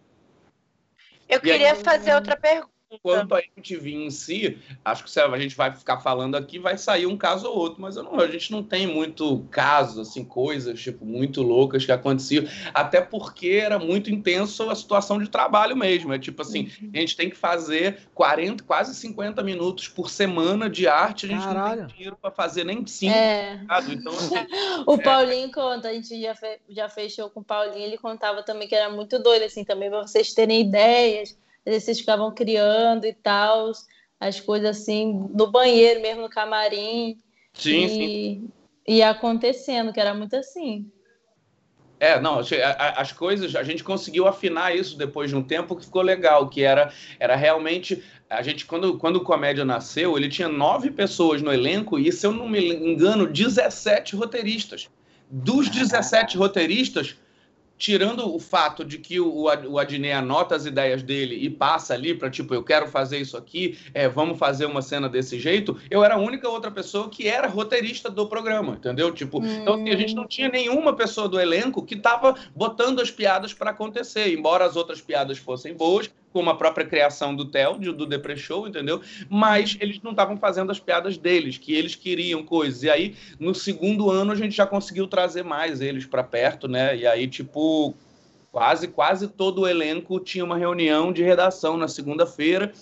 Eu 1.29 1.39
e 1.39 1.41
queria 1.41 1.73
aí, 1.73 1.83
fazer 1.83 2.15
outra 2.15 2.37
pergunta. 2.37 2.73
Quanto 3.01 3.35
a 3.35 3.41
MTV 3.41 3.91
em 3.91 4.11
si, 4.11 4.59
acho 4.85 5.05
que 5.05 5.21
a 5.21 5.39
gente 5.39 5.57
vai 5.57 5.75
ficar 5.75 6.01
falando 6.01 6.37
aqui, 6.37 6.59
vai 6.59 6.77
sair 6.77 7.07
um 7.07 7.17
caso 7.17 7.49
ou 7.49 7.57
outro, 7.57 7.81
mas 7.81 7.97
não, 7.97 8.19
a 8.19 8.27
gente 8.27 8.51
não 8.51 8.63
tem 8.63 8.87
muito 8.87 9.47
casos, 9.51 9.99
assim, 9.99 10.25
coisas, 10.25 10.81
tipo, 10.81 11.05
muito 11.05 11.43
loucas 11.43 11.85
que 11.85 11.93
aconteciam, 11.93 12.45
até 12.75 13.01
porque 13.01 13.61
era 13.63 13.79
muito 13.79 14.11
intenso 14.11 14.69
a 14.71 14.75
situação 14.75 15.19
de 15.19 15.29
trabalho 15.29 15.77
mesmo. 15.77 16.13
É 16.13 16.19
tipo 16.19 16.43
assim, 16.43 16.71
uhum. 16.81 16.91
a 16.95 16.99
gente 16.99 17.17
tem 17.17 17.31
que 17.31 17.37
fazer 17.37 18.01
40, 18.15 18.65
quase 18.65 18.95
50 18.95 19.43
minutos 19.43 19.89
por 19.89 20.11
semana 20.11 20.69
de 20.69 20.87
arte, 20.87 21.27
a 21.27 21.29
gente 21.29 21.43
Caralho. 21.43 21.83
não 21.83 21.87
tem 21.87 21.97
dinheiro 21.97 22.19
para 22.21 22.31
fazer 22.31 22.65
nem 22.65 22.87
5. 22.87 23.15
É. 23.15 23.61
Então, 23.91 24.13
assim, 24.13 24.35
o 24.87 24.95
é... 24.95 24.99
Paulinho 24.99 25.51
conta, 25.53 25.89
a 25.89 25.93
gente 25.93 26.21
já, 26.21 26.35
fe 26.35 26.59
já 26.69 26.89
fechou 26.89 27.31
com 27.31 27.41
o 27.41 27.45
Paulinho, 27.45 27.85
ele 27.85 27.99
contava 27.99 28.43
também 28.43 28.69
que 28.69 28.75
era 28.75 28.91
muito 28.91 29.19
doido, 29.19 29.45
assim, 29.45 29.65
também 29.65 29.91
para 29.91 30.03
vocês 30.03 30.33
terem 30.33 30.61
ideias 30.61 31.37
vocês 31.65 32.01
ficavam 32.01 32.35
criando 32.35 33.05
e 33.05 33.13
tal, 33.13 33.73
as 34.19 34.41
coisas 34.41 34.79
assim, 34.79 35.29
no 35.33 35.51
banheiro 35.51 36.01
mesmo, 36.01 36.23
no 36.23 36.31
camarim. 36.31 37.19
Sim, 37.55 37.85
e, 37.85 37.89
sim. 37.89 38.49
E 38.87 39.03
acontecendo, 39.03 39.93
que 39.93 40.01
era 40.01 40.15
muito 40.15 40.35
assim. 40.37 40.91
É, 42.03 42.21
não, 42.21 42.41
as 42.97 43.13
coisas, 43.13 43.55
a 43.55 43.63
gente 43.63 43.85
conseguiu 43.85 44.27
afinar 44.27 44.75
isso 44.75 44.99
depois 44.99 45.31
de 45.31 45.37
um 45.37 45.43
tempo 45.43 45.77
que 45.77 45.85
ficou 45.85 46.03
legal, 46.03 46.49
que 46.49 46.65
era, 46.65 46.93
era 47.21 47.37
realmente, 47.37 48.03
a 48.29 48.43
gente, 48.43 48.67
quando, 48.67 48.99
quando 48.99 49.17
o 49.17 49.25
Comédia 49.25 49.65
nasceu, 49.65 50.17
ele 50.17 50.29
tinha 50.29 50.49
nove 50.49 50.91
pessoas 50.91 51.41
no 51.41 51.53
elenco 51.53 52.01
e, 52.01 52.11
se 52.11 52.27
eu 52.27 52.33
não 52.33 52.49
me 52.49 52.75
engano, 52.75 53.29
17 53.29 54.17
roteiristas. 54.17 54.91
Dos 55.31 55.69
17 55.69 56.37
roteiristas, 56.37 57.15
tirando 57.83 58.33
o 58.33 58.39
fato 58.39 58.85
de 58.85 58.97
que 58.97 59.19
o, 59.19 59.47
o 59.47 59.79
anota 60.17 60.55
as 60.55 60.65
ideias 60.65 61.03
dele 61.03 61.35
e 61.35 61.51
passa 61.51 61.95
ali 61.95 62.15
para 62.15 62.31
tipo, 62.31 62.55
eu 62.55 62.63
quero 62.63 62.87
fazer 62.87 63.19
isso 63.19 63.37
aqui, 63.37 63.77
é, 63.93 64.09
vamos 64.09 64.39
fazer 64.39 64.67
uma 64.67 64.81
cena 64.81 65.09
desse 65.09 65.37
jeito, 65.41 65.77
eu 65.91 66.05
era 66.05 66.15
a 66.15 66.17
única 66.19 66.49
outra 66.49 66.71
pessoa 66.71 67.09
que 67.09 67.27
era 67.27 67.49
roteirista 67.49 68.09
do 68.09 68.29
programa, 68.29 68.75
entendeu? 68.75 69.11
Tipo, 69.11 69.41
hum. 69.43 69.63
então 69.63 69.75
assim, 69.75 69.91
a 69.91 69.97
gente 69.97 70.15
não 70.15 70.29
tinha 70.29 70.49
nenhuma 70.49 70.95
pessoa 70.95 71.29
do 71.29 71.41
elenco 71.41 71.85
que 71.85 71.97
estava 71.97 72.37
botando 72.55 73.01
as 73.01 73.11
piadas 73.11 73.53
para 73.53 73.73
acontecer, 73.73 74.33
embora 74.33 74.65
as 74.65 74.77
outras 74.77 75.01
piadas 75.01 75.39
fossem 75.39 75.75
boas, 75.75 76.09
como 76.33 76.51
a 76.51 76.57
própria 76.57 76.87
criação 76.87 77.35
do 77.35 77.45
Theo, 77.45 77.79
do 77.93 78.07
Depre 78.07 78.37
Show, 78.37 78.67
entendeu? 78.67 79.01
Mas 79.29 79.77
eles 79.81 80.01
não 80.03 80.13
estavam 80.13 80.37
fazendo 80.37 80.73
as 80.73 80.81
piadas 80.81 81.17
deles, 81.17 81.59
que 81.59 81.75
eles 81.75 81.95
queriam 81.95 82.43
coisas. 82.43 82.83
E 82.83 82.91
aí, 82.91 83.17
no 83.39 83.55
segundo 83.55 84.11
ano, 84.11 84.33
a 84.33 84.37
gente 84.37 84.57
já 84.57 84.67
conseguiu 84.67 85.07
trazer 85.07 85.43
mais 85.45 85.81
eles 85.81 86.07
para 86.07 86.23
perto, 86.23 86.67
né? 86.67 86.97
E 86.97 87.07
aí, 87.07 87.29
tipo, 87.29 87.95
quase, 88.51 88.89
quase 88.89 89.29
todo 89.29 89.63
o 89.63 89.69
elenco 89.69 90.19
tinha 90.21 90.45
uma 90.45 90.57
reunião 90.57 91.13
de 91.13 91.23
redação 91.23 91.77
na 91.77 91.89
segunda-feira, 91.89 92.73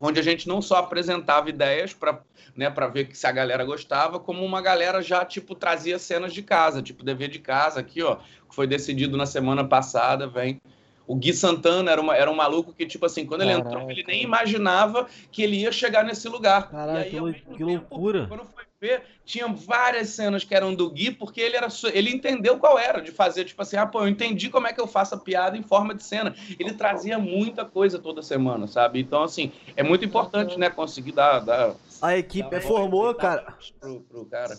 onde 0.00 0.20
a 0.20 0.22
gente 0.22 0.46
não 0.46 0.60
só 0.60 0.76
apresentava 0.76 1.48
ideias 1.48 1.92
para 1.92 2.20
né, 2.56 2.70
para 2.70 2.86
ver 2.88 3.08
se 3.12 3.26
a 3.26 3.32
galera 3.32 3.64
gostava, 3.64 4.18
como 4.18 4.42
uma 4.42 4.62
galera 4.62 5.02
já 5.02 5.24
tipo 5.24 5.54
trazia 5.54 5.98
cenas 5.98 6.32
de 6.32 6.42
casa, 6.42 6.82
tipo 6.82 7.04
dever 7.04 7.28
de 7.28 7.38
casa 7.38 7.80
aqui, 7.80 8.02
ó, 8.02 8.16
que 8.16 8.54
foi 8.54 8.66
decidido 8.66 9.16
na 9.16 9.26
semana 9.26 9.62
passada, 9.62 10.26
vem 10.26 10.58
o 11.06 11.14
Gui 11.14 11.32
Santana 11.32 11.90
era, 11.90 12.00
uma, 12.00 12.16
era 12.16 12.30
um 12.30 12.34
maluco 12.34 12.72
que, 12.72 12.86
tipo 12.86 13.06
assim, 13.06 13.24
quando 13.24 13.40
Caraca. 13.40 13.60
ele 13.60 13.68
entrou, 13.68 13.90
ele 13.90 14.04
nem 14.06 14.22
imaginava 14.22 15.06
que 15.30 15.42
ele 15.42 15.56
ia 15.56 15.70
chegar 15.70 16.04
nesse 16.04 16.28
lugar. 16.28 16.70
Caraca, 16.70 16.98
aí, 16.98 17.10
que, 17.10 17.64
loucura. 17.64 18.26
Quando 18.26 18.44
foi 18.44 18.64
ver, 18.80 19.02
tinha 19.24 19.48
várias 19.48 20.10
cenas 20.10 20.44
que 20.44 20.54
eram 20.54 20.74
do 20.74 20.90
Gui, 20.90 21.10
porque 21.10 21.40
ele, 21.40 21.56
era, 21.56 21.68
ele 21.92 22.10
entendeu 22.10 22.58
qual 22.58 22.78
era, 22.78 23.00
de 23.00 23.10
fazer, 23.10 23.44
tipo 23.44 23.62
assim, 23.62 23.76
ah, 23.76 23.86
pô, 23.86 24.00
eu 24.00 24.08
entendi 24.08 24.50
como 24.50 24.66
é 24.66 24.72
que 24.72 24.80
eu 24.80 24.86
faço 24.86 25.14
a 25.14 25.18
piada 25.18 25.56
em 25.56 25.62
forma 25.62 25.94
de 25.94 26.02
cena. 26.02 26.34
Ele 26.58 26.72
trazia 26.72 27.18
muita 27.18 27.64
coisa 27.64 27.98
toda 27.98 28.20
semana, 28.20 28.66
sabe? 28.66 29.00
Então, 29.00 29.22
assim, 29.22 29.52
é 29.76 29.82
muito 29.82 30.04
importante, 30.04 30.58
né, 30.58 30.68
conseguir 30.68 31.12
dar... 31.12 31.40
dar 31.40 31.74
a 32.02 32.18
equipe 32.18 32.50
dar 32.50 32.60
formou, 32.60 33.14
cara. 33.14 33.56
Pro, 33.80 34.00
pro 34.00 34.24
cara 34.26 34.56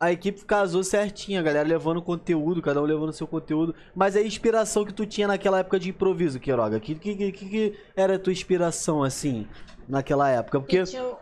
a 0.00 0.10
equipe 0.10 0.42
casou 0.46 0.82
certinho, 0.82 1.38
a 1.38 1.42
galera 1.42 1.68
levando 1.68 2.00
conteúdo, 2.00 2.62
cada 2.62 2.80
um 2.80 2.86
levando 2.86 3.12
seu 3.12 3.26
conteúdo. 3.26 3.74
Mas 3.94 4.16
a 4.16 4.22
inspiração 4.22 4.82
que 4.82 4.94
tu 4.94 5.04
tinha 5.04 5.28
naquela 5.28 5.58
época 5.58 5.78
de 5.78 5.90
improviso, 5.90 6.40
Queiroga, 6.40 6.80
que, 6.80 6.94
que, 6.94 7.14
que, 7.14 7.32
que 7.32 7.78
era 7.94 8.16
a 8.16 8.18
tua 8.18 8.32
inspiração, 8.32 9.02
assim, 9.04 9.46
naquela 9.86 10.30
época? 10.30 10.58
Porque... 10.58 10.82
Tinha, 10.84 11.16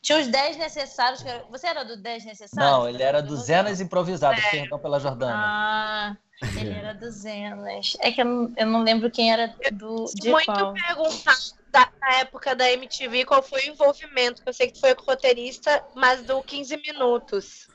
tinha 0.00 0.18
os 0.18 0.26
10 0.26 0.56
necessários. 0.56 1.24
Você 1.48 1.68
era 1.68 1.84
do 1.84 1.96
10 1.96 2.24
necessários? 2.24 2.72
Não, 2.72 2.88
ele 2.88 3.04
era 3.04 3.22
do 3.22 3.36
Zenas 3.36 3.80
improvisado, 3.80 4.40
é. 4.40 4.50
perdão 4.50 4.80
pela 4.80 4.98
Jordânia. 4.98 5.36
Ah, 5.38 6.16
ele 6.58 6.70
era 6.70 6.94
do 6.94 7.08
Zenas. 7.08 7.96
É 8.00 8.10
que 8.10 8.20
eu 8.20 8.24
não, 8.24 8.52
eu 8.56 8.66
não 8.66 8.82
lembro 8.82 9.12
quem 9.12 9.32
era 9.32 9.54
do, 9.74 10.06
de 10.12 10.28
Muito 10.28 10.46
qual. 10.46 10.74
perguntado 10.74 11.62
na 12.00 12.16
época 12.18 12.56
da 12.56 12.68
MTV 12.68 13.24
qual 13.26 13.44
foi 13.44 13.68
o 13.68 13.72
envolvimento. 13.74 14.42
Eu 14.44 14.52
sei 14.52 14.66
que 14.66 14.72
tu 14.72 14.80
foi 14.80 14.92
roteirista, 14.98 15.84
mas 15.94 16.24
do 16.24 16.42
15 16.42 16.76
minutos. 16.78 17.68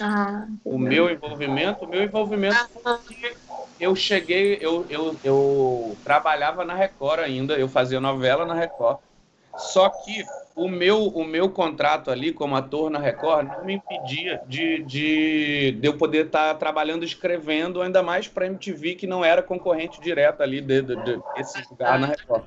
Ah, 0.00 0.46
o 0.64 0.78
meu 0.78 1.10
envolvimento, 1.10 1.84
o 1.84 1.88
meu 1.88 2.02
envolvimento 2.02 2.56
eu 3.78 3.94
cheguei, 3.94 4.58
eu, 4.60 4.86
eu, 4.88 5.18
eu 5.22 5.96
trabalhava 6.02 6.64
na 6.64 6.74
Record 6.74 7.20
ainda, 7.20 7.58
eu 7.58 7.68
fazia 7.68 8.00
novela 8.00 8.44
na 8.44 8.54
Record. 8.54 8.98
Só 9.54 9.88
que 9.88 10.24
o 10.54 10.68
meu, 10.68 11.08
o 11.08 11.24
meu 11.24 11.50
contrato 11.50 12.10
ali 12.10 12.32
como 12.32 12.56
ator 12.56 12.90
na 12.90 12.98
Record 12.98 13.50
não 13.50 13.64
me 13.64 13.74
impedia 13.74 14.40
de, 14.46 14.82
de, 14.82 15.72
de 15.72 15.86
eu 15.86 15.96
poder 15.96 16.26
estar 16.26 16.54
tá 16.54 16.54
trabalhando 16.54 17.04
escrevendo, 17.04 17.82
ainda 17.82 18.02
mais 18.02 18.26
para 18.26 18.46
MTV, 18.46 18.94
que 18.94 19.06
não 19.06 19.24
era 19.24 19.42
concorrente 19.42 20.00
direto 20.00 20.42
ali 20.42 20.60
de, 20.60 20.80
de, 20.80 20.96
de, 20.96 21.22
desse 21.34 21.66
lugar 21.70 21.98
na 21.98 22.06
Record. 22.06 22.44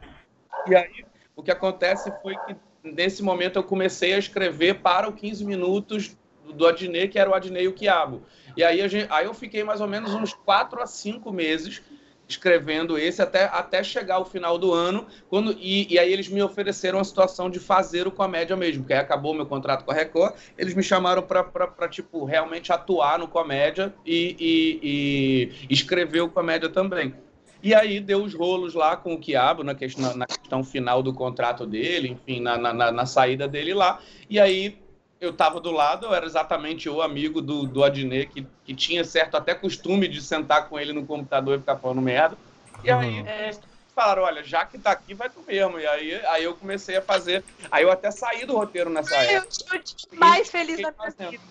E 0.65 0.75
aí, 0.75 1.05
o 1.35 1.43
que 1.43 1.51
acontece 1.51 2.11
foi 2.23 2.37
que 2.37 2.55
nesse 2.83 3.21
momento 3.21 3.57
eu 3.57 3.63
comecei 3.63 4.13
a 4.13 4.17
escrever 4.17 4.81
para 4.81 5.07
o 5.07 5.13
15 5.13 5.45
Minutos 5.45 6.17
do 6.53 6.67
Adnei, 6.67 7.07
que 7.07 7.19
era 7.19 7.29
o 7.29 7.33
Adnei 7.33 7.63
e 7.63 7.67
o 7.67 7.73
Quiabo. 7.73 8.21
E 8.55 8.63
aí, 8.63 8.87
gente, 8.89 9.07
aí 9.09 9.25
eu 9.25 9.33
fiquei 9.33 9.63
mais 9.63 9.81
ou 9.81 9.87
menos 9.87 10.13
uns 10.13 10.33
quatro 10.33 10.81
a 10.81 10.87
cinco 10.87 11.31
meses 11.31 11.81
escrevendo 12.29 12.95
esse 12.97 13.21
até, 13.21 13.45
até 13.45 13.83
chegar 13.83 14.19
o 14.19 14.25
final 14.25 14.57
do 14.57 14.71
ano, 14.71 15.07
quando 15.27 15.51
e, 15.59 15.91
e 15.91 15.97
aí 15.97 16.13
eles 16.13 16.29
me 16.29 16.43
ofereceram 16.43 16.99
a 16.99 17.03
situação 17.03 17.49
de 17.49 17.59
fazer 17.59 18.07
o 18.07 18.11
comédia 18.11 18.55
mesmo, 18.55 18.83
porque 18.83 18.93
aí 18.93 18.99
acabou 18.99 19.33
meu 19.33 19.47
contrato 19.47 19.83
com 19.83 19.91
a 19.91 19.95
Record, 19.95 20.35
eles 20.55 20.75
me 20.75 20.83
chamaram 20.83 21.23
para 21.23 21.89
tipo 21.89 22.23
realmente 22.25 22.71
atuar 22.71 23.17
no 23.17 23.27
comédia 23.27 23.91
e, 24.05 24.35
e, 24.39 25.59
e, 25.69 25.73
escrever 25.73 26.21
o 26.21 26.29
comédia 26.29 26.69
também. 26.69 27.15
E 27.61 27.73
aí 27.73 27.99
deu 27.99 28.23
os 28.23 28.33
rolos 28.33 28.73
lá 28.73 28.95
com 28.95 29.15
o 29.15 29.19
Quiabo 29.19 29.63
na 29.63 29.75
questão, 29.75 30.15
na 30.15 30.25
questão 30.25 30.63
final 30.63 31.03
do 31.03 31.13
contrato 31.13 31.65
dele, 31.65 32.09
enfim, 32.09 32.39
na, 32.39 32.57
na, 32.57 32.91
na 32.91 33.05
saída 33.05 33.47
dele 33.47 33.73
lá. 33.73 33.99
E 34.29 34.39
aí 34.39 34.77
eu 35.19 35.31
estava 35.31 35.59
do 35.59 35.71
lado, 35.71 36.07
eu 36.07 36.13
era 36.13 36.25
exatamente 36.25 36.89
o 36.89 37.01
amigo 37.01 37.41
do, 37.41 37.63
do 37.65 37.83
Adnet, 37.83 38.31
que, 38.31 38.47
que 38.65 38.73
tinha 38.73 39.03
certo 39.03 39.35
até 39.35 39.53
costume 39.53 40.07
de 40.07 40.21
sentar 40.21 40.69
com 40.69 40.79
ele 40.79 40.93
no 40.93 41.05
computador 41.05 41.57
e 41.57 41.59
ficar 41.59 41.77
falando 41.77 42.01
merda. 42.01 42.37
E 42.83 42.89
aí 42.89 43.19
é, 43.27 43.51
falaram, 43.93 44.23
olha, 44.23 44.43
já 44.43 44.65
que 44.65 44.77
tá 44.77 44.91
aqui, 44.91 45.13
vai 45.13 45.29
tu 45.29 45.43
mesmo. 45.45 45.77
E 45.77 45.85
aí, 45.85 46.25
aí 46.27 46.43
eu 46.43 46.55
comecei 46.55 46.95
a 46.95 47.01
fazer. 47.01 47.43
Aí 47.69 47.83
eu 47.83 47.91
até 47.91 48.09
saí 48.11 48.45
do 48.45 48.55
roteiro 48.55 48.89
nessa 48.89 49.13
eu 49.25 49.41
época. 49.41 49.55
Eu 49.73 49.81
sou 49.85 50.17
mais 50.17 50.49
feliz 50.49 50.81
da 50.81 50.93
minha 50.93 51.31
vida. 51.31 51.43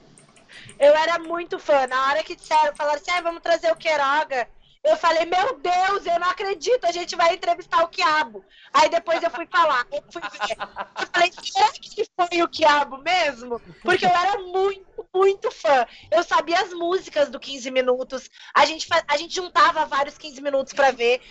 eu 0.79 0.95
era 0.95 1.19
muito 1.19 1.59
fã. 1.59 1.85
Na 1.87 2.09
hora 2.09 2.23
que 2.23 2.37
disseram, 2.37 2.73
falaram 2.73 2.97
assim, 2.97 3.11
ah, 3.11 3.21
vamos 3.21 3.41
trazer 3.41 3.69
o 3.69 3.75
Queiroga. 3.75 4.47
Eu 4.83 4.97
falei, 4.97 5.25
meu 5.25 5.59
Deus, 5.59 6.05
eu 6.05 6.19
não 6.19 6.29
acredito, 6.29 6.83
a 6.85 6.91
gente 6.91 7.15
vai 7.15 7.33
entrevistar 7.35 7.83
o 7.83 7.87
Quiabo. 7.87 8.43
Aí 8.73 8.89
depois 8.89 9.23
eu 9.23 9.29
fui 9.29 9.47
falar, 9.47 9.87
eu 9.89 10.03
fui 10.11 10.21
ver. 10.21 10.57
Eu 10.99 11.07
falei, 11.13 11.31
será 11.41 11.71
que 11.71 12.05
foi 12.15 12.43
o 12.43 12.49
Quiabo 12.49 12.97
mesmo? 12.97 13.61
Porque 13.81 14.05
eu 14.05 14.09
era 14.09 14.39
muito, 14.39 15.07
muito 15.15 15.49
fã. 15.51 15.87
Eu 16.11 16.21
sabia 16.23 16.59
as 16.59 16.73
músicas 16.73 17.29
do 17.29 17.39
15 17.39 17.71
Minutos, 17.71 18.29
a 18.53 18.65
gente, 18.65 18.87
a 19.07 19.17
gente 19.17 19.33
juntava 19.33 19.85
vários 19.85 20.17
15 20.17 20.41
minutos 20.41 20.73
pra 20.73 20.91
ver. 20.91 21.21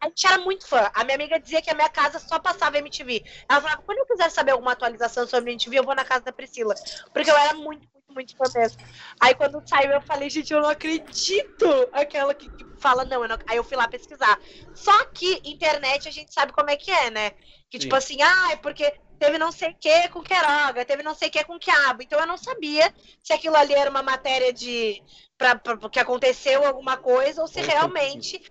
A, 0.00 0.06
gente 0.06 0.26
era 0.26 0.38
muito 0.38 0.66
fã. 0.66 0.90
A 0.94 1.02
minha 1.02 1.16
amiga 1.16 1.40
dizia 1.40 1.60
que 1.60 1.70
a 1.70 1.74
minha 1.74 1.88
casa 1.88 2.20
só 2.20 2.38
passava 2.38 2.78
MTV. 2.78 3.24
Ela 3.48 3.60
falava, 3.60 3.82
quando 3.82 3.98
eu 3.98 4.06
quiser 4.06 4.30
saber 4.30 4.52
alguma 4.52 4.72
atualização 4.72 5.26
sobre 5.26 5.50
MTV, 5.50 5.80
eu 5.80 5.84
vou 5.84 5.94
na 5.94 6.04
casa 6.04 6.24
da 6.24 6.32
Priscila. 6.32 6.74
Porque 7.12 7.30
eu 7.30 7.36
era 7.36 7.54
muito, 7.54 7.88
muito, 7.92 8.14
muito 8.14 8.36
fã 8.36 8.44
mesmo. 8.58 8.80
Aí 9.20 9.34
quando 9.34 9.66
saiu, 9.68 9.90
eu 9.90 10.00
falei, 10.02 10.30
gente, 10.30 10.52
eu 10.52 10.62
não 10.62 10.68
acredito. 10.68 11.66
Aquela 11.92 12.32
que, 12.32 12.48
que 12.50 12.71
fala, 12.82 13.04
não, 13.04 13.22
eu 13.22 13.28
não... 13.28 13.38
Aí 13.46 13.56
eu 13.56 13.64
fui 13.64 13.76
lá 13.76 13.88
pesquisar. 13.88 14.38
Só 14.74 15.06
que 15.06 15.40
internet 15.44 16.08
a 16.08 16.12
gente 16.12 16.34
sabe 16.34 16.52
como 16.52 16.68
é 16.68 16.76
que 16.76 16.90
é, 16.90 17.10
né? 17.10 17.30
Que 17.70 17.78
Sim. 17.78 17.84
tipo 17.84 17.94
assim, 17.94 18.20
ah, 18.20 18.50
é 18.52 18.56
porque 18.56 18.92
teve 19.18 19.38
não 19.38 19.52
sei 19.52 19.70
o 19.70 19.76
que 19.78 20.08
com 20.08 20.22
Queroga, 20.22 20.84
teve 20.84 21.02
não 21.02 21.14
sei 21.14 21.28
o 21.28 21.30
que 21.30 21.44
com 21.44 21.58
Quiabo. 21.58 22.02
Então 22.02 22.18
eu 22.18 22.26
não 22.26 22.36
sabia 22.36 22.92
se 23.22 23.32
aquilo 23.32 23.56
ali 23.56 23.72
era 23.72 23.88
uma 23.88 24.02
matéria 24.02 24.52
de. 24.52 25.02
Pra, 25.38 25.54
pra, 25.56 25.88
que 25.88 25.98
aconteceu 25.98 26.64
alguma 26.66 26.96
coisa 26.96 27.40
ou 27.40 27.48
se 27.48 27.60
é 27.60 27.62
realmente 27.62 28.42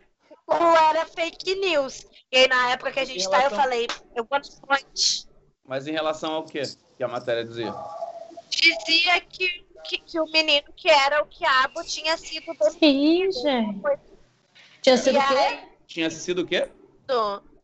ou 0.48 0.76
era 0.76 1.06
fake 1.06 1.56
news. 1.56 2.06
E 2.32 2.38
aí 2.38 2.48
na 2.48 2.72
época 2.72 2.92
que 2.92 3.00
a 3.00 3.06
gente 3.06 3.22
relação... 3.22 3.50
tá, 3.50 3.56
eu 3.56 3.62
falei, 3.62 3.88
eu 4.16 4.26
vou 4.26 4.40
Mas 5.66 5.88
em 5.88 5.92
relação 5.92 6.34
ao 6.34 6.44
que 6.44 6.62
que 6.98 7.04
a 7.04 7.08
matéria 7.08 7.44
dizia? 7.44 7.74
Dizia 8.50 9.22
que, 9.22 9.66
que, 9.86 9.98
que 9.98 10.20
o 10.20 10.26
menino 10.26 10.72
que 10.76 10.90
era 10.90 11.24
o 11.24 11.26
Quiabo 11.26 11.84
tinha 11.84 12.16
sido. 12.18 12.46
Sim, 12.80 13.32
gente. 13.32 13.82
Tinha 14.82 14.98
sido 14.98 15.20
o 15.20 15.28
quê? 15.28 15.60
Tinha 15.88 16.10
sido 16.10 16.42
o 16.42 16.46
quê? 16.46 16.70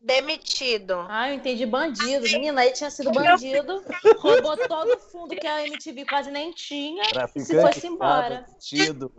demitido. 0.00 1.04
Ah, 1.08 1.28
eu 1.28 1.34
entendi 1.34 1.66
bandido. 1.66 2.22
Menina, 2.22 2.60
aí 2.60 2.72
tinha 2.72 2.90
sido 2.90 3.10
bandido, 3.10 3.82
roubou 4.18 4.56
todo 4.56 4.94
o 4.94 4.98
fundo 4.98 5.34
que 5.36 5.46
a 5.46 5.66
MTV 5.66 6.04
quase 6.06 6.30
nem 6.30 6.52
tinha 6.52 7.02
e 7.34 7.40
se 7.40 7.60
foi 7.60 7.90
embora. 7.90 8.46
Demitido. 8.46 9.12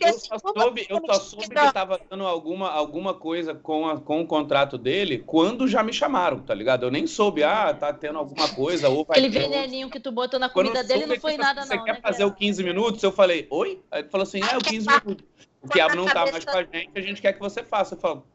Eu 0.00 0.18
só 0.18 0.38
soube, 0.38 0.86
eu 0.88 1.00
só 1.06 1.14
soube 1.14 1.48
que 1.48 1.72
tava 1.72 2.00
dando 2.10 2.26
alguma, 2.26 2.70
alguma 2.70 3.14
coisa 3.14 3.54
com, 3.54 3.88
a, 3.88 3.98
com 3.98 4.20
o 4.20 4.26
contrato 4.26 4.76
dele 4.76 5.22
quando 5.24 5.68
já 5.68 5.82
me 5.82 5.92
chamaram, 5.92 6.40
tá 6.40 6.52
ligado? 6.52 6.84
Eu 6.84 6.90
nem 6.90 7.06
soube, 7.06 7.42
ah, 7.42 7.72
tá 7.72 7.92
tendo 7.92 8.18
alguma 8.18 8.48
coisa. 8.54 8.88
Ou 8.88 9.04
vai 9.04 9.18
Aquele 9.18 9.28
veneninho 9.28 9.88
que 9.88 10.00
tu 10.00 10.10
botou 10.10 10.38
na 10.38 10.48
comida 10.48 10.82
dele 10.82 11.06
não 11.06 11.16
foi 11.16 11.36
nada, 11.36 11.62
você 11.62 11.74
não. 11.74 11.80
Você 11.80 11.84
quer 11.84 11.94
né, 11.94 12.00
fazer 12.02 12.24
o 12.24 12.32
15 12.32 12.62
minutos? 12.64 13.02
Eu 13.02 13.12
falei, 13.12 13.46
oi? 13.50 13.80
Aí 13.90 14.02
ele 14.02 14.08
falou 14.08 14.24
assim, 14.24 14.40
é, 14.42 14.56
o 14.56 14.60
15 14.60 14.86
minutos. 14.86 15.24
O 15.62 15.68
Diabo 15.68 15.94
não 15.94 16.06
tá 16.06 16.30
mais 16.30 16.44
com 16.44 16.56
a 16.56 16.62
gente, 16.62 16.90
a 16.94 17.00
gente 17.00 17.20
quer 17.20 17.32
que 17.34 17.40
você 17.40 17.62
faça. 17.62 17.94
Eu 17.94 18.00
falo, 18.00 18.26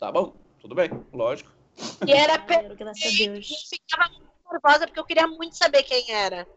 Tá 0.00 0.10
bom, 0.10 0.34
tudo 0.58 0.74
bem, 0.74 0.90
lógico. 1.12 1.52
E 2.06 2.10
era 2.10 2.38
per... 2.38 2.74
graças 2.74 3.04
a 3.04 3.16
Deus. 3.18 3.50
Eu 3.50 3.78
ficava 3.78 4.10
muito 4.14 4.32
nervosa 4.50 4.86
porque 4.86 4.98
eu 4.98 5.04
queria 5.04 5.26
muito 5.26 5.58
saber 5.58 5.82
quem 5.82 6.10
era. 6.10 6.48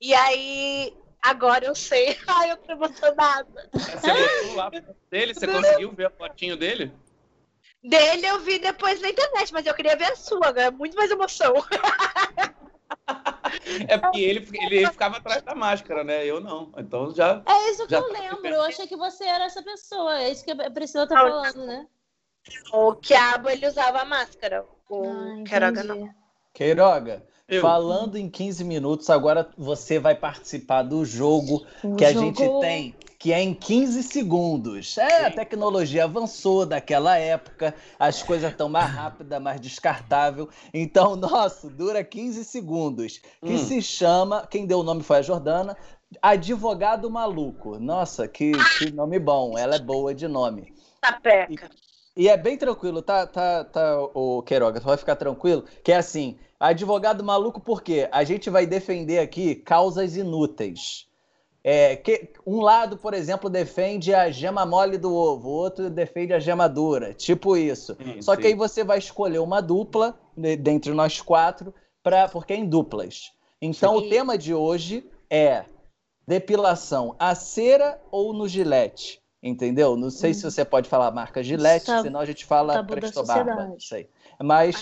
E 0.00 0.12
aí, 0.12 0.92
agora 1.22 1.64
eu 1.64 1.74
sei. 1.76 2.18
Ai, 2.26 2.50
eu 2.50 2.56
tô 2.56 2.72
emocionada. 2.72 3.70
Você 3.72 4.08
botou 4.08 4.56
lá 4.56 4.70
dele? 5.08 5.34
Você 5.34 5.46
conseguiu 5.46 5.92
ver 5.92 6.06
a 6.06 6.10
fotinho 6.10 6.56
dele? 6.56 6.92
Dele 7.80 8.26
eu 8.26 8.40
vi 8.40 8.58
depois 8.58 9.00
na 9.00 9.08
internet, 9.08 9.52
mas 9.52 9.64
eu 9.64 9.74
queria 9.74 9.96
ver 9.96 10.06
a 10.06 10.16
sua, 10.16 10.48
agora 10.48 10.66
é 10.66 10.70
muito 10.72 10.96
mais 10.96 11.12
emoção. 11.12 11.54
É 13.88 13.98
porque 13.98 14.20
ele, 14.20 14.48
ele 14.60 14.86
ficava 14.86 15.16
atrás 15.18 15.42
da 15.42 15.54
máscara, 15.54 16.04
né? 16.04 16.24
Eu 16.24 16.40
não. 16.40 16.72
Então 16.76 17.14
já. 17.14 17.42
É 17.46 17.70
isso 17.70 17.86
que 17.86 17.94
eu 17.94 18.10
lembro. 18.12 18.48
Eu 18.48 18.62
achei 18.62 18.86
que 18.86 18.96
você 18.96 19.24
era 19.24 19.44
essa 19.44 19.62
pessoa. 19.62 20.20
É 20.20 20.30
isso 20.30 20.44
que 20.44 20.50
a 20.50 20.70
Priscila 20.70 21.06
tá 21.06 21.16
falando, 21.16 21.66
né? 21.66 21.86
O 22.72 22.94
Quiabo, 22.94 23.50
ele 23.50 23.66
usava 23.66 24.04
máscara. 24.04 24.64
O 24.88 25.04
ah, 25.04 25.44
Queiroga 25.46 25.84
não. 25.84 26.14
Queiroga, 26.52 27.26
eu. 27.50 27.60
falando 27.60 28.16
em 28.16 28.28
15 28.28 28.64
minutos, 28.64 29.10
agora 29.10 29.48
você 29.56 29.98
vai 29.98 30.14
participar 30.14 30.82
do 30.82 31.04
jogo 31.04 31.66
o 31.82 31.96
que 31.96 32.06
jogo... 32.06 32.18
a 32.18 32.22
gente 32.24 32.60
tem, 32.60 32.94
que 33.18 33.32
é 33.32 33.42
em 33.42 33.52
15 33.52 34.02
segundos. 34.02 34.96
É, 34.96 35.26
a 35.26 35.30
tecnologia 35.30 36.04
avançou 36.04 36.64
daquela 36.64 37.18
época, 37.18 37.74
as 37.98 38.22
coisas 38.22 38.50
estão 38.50 38.68
mais 38.68 38.90
rápidas, 38.90 39.42
mais 39.42 39.60
descartável. 39.60 40.48
Então, 40.72 41.14
nosso, 41.16 41.68
dura 41.68 42.02
15 42.02 42.44
segundos. 42.44 43.20
Que 43.44 43.52
hum. 43.52 43.58
se 43.58 43.82
chama, 43.82 44.46
quem 44.46 44.64
deu 44.64 44.80
o 44.80 44.82
nome 44.82 45.02
foi 45.02 45.18
a 45.18 45.22
Jordana, 45.22 45.76
Advogado 46.22 47.10
Maluco. 47.10 47.78
Nossa, 47.78 48.26
que, 48.26 48.52
que 48.78 48.90
nome 48.90 49.18
bom. 49.18 49.58
Ela 49.58 49.76
é 49.76 49.80
boa 49.80 50.14
de 50.14 50.26
nome. 50.26 50.72
Sapeca. 51.04 51.70
E 52.16 52.28
é 52.28 52.36
bem 52.36 52.56
tranquilo, 52.56 53.00
tá, 53.00 53.26
tá, 53.26 53.64
tá, 53.64 53.98
o 54.14 54.42
Queiroga, 54.42 54.80
tu 54.80 54.86
vai 54.86 54.96
ficar 54.96 55.16
tranquilo, 55.16 55.64
que 55.82 55.92
é 55.92 55.96
assim, 55.96 56.36
advogado 56.60 57.24
maluco 57.24 57.58
por 57.58 57.82
quê? 57.82 58.08
A 58.12 58.22
gente 58.22 58.50
vai 58.50 58.66
defender 58.66 59.18
aqui 59.18 59.54
causas 59.54 60.16
inúteis. 60.16 61.08
É, 61.62 61.96
que, 61.96 62.30
um 62.46 62.60
lado, 62.60 62.96
por 62.96 63.12
exemplo, 63.12 63.50
defende 63.50 64.14
a 64.14 64.30
gema 64.30 64.64
mole 64.64 64.96
do 64.96 65.14
ovo, 65.14 65.48
o 65.48 65.52
outro 65.52 65.90
defende 65.90 66.32
a 66.32 66.38
gema 66.38 66.68
dura, 66.68 67.12
tipo 67.12 67.56
isso. 67.56 67.96
Sim, 68.02 68.22
Só 68.22 68.34
sim. 68.34 68.40
que 68.40 68.46
aí 68.46 68.54
você 68.54 68.82
vai 68.82 68.98
escolher 68.98 69.40
uma 69.40 69.60
dupla, 69.60 70.18
dentre 70.36 70.92
nós 70.92 71.20
quatro, 71.20 71.74
pra, 72.02 72.28
porque 72.28 72.52
é 72.52 72.56
em 72.56 72.66
duplas. 72.66 73.32
Então 73.60 73.98
sim. 73.98 74.06
o 74.06 74.08
tema 74.08 74.38
de 74.38 74.54
hoje 74.54 75.04
é 75.28 75.64
depilação 76.26 77.14
a 77.18 77.34
cera 77.34 78.00
ou 78.10 78.32
no 78.32 78.48
gilete. 78.48 79.20
Entendeu? 79.42 79.96
Não 79.96 80.10
sei 80.10 80.32
hum. 80.32 80.34
se 80.34 80.42
você 80.42 80.64
pode 80.64 80.88
falar 80.88 81.10
marca 81.12 81.42
Gillette, 81.42 81.86
Sab... 81.86 82.02
senão 82.02 82.20
a 82.20 82.26
gente 82.26 82.44
fala 82.44 82.84
Presto 82.84 83.24
Barba. 83.24 83.68
Não 83.68 83.80
sei. 83.80 84.08
Mas. 84.38 84.74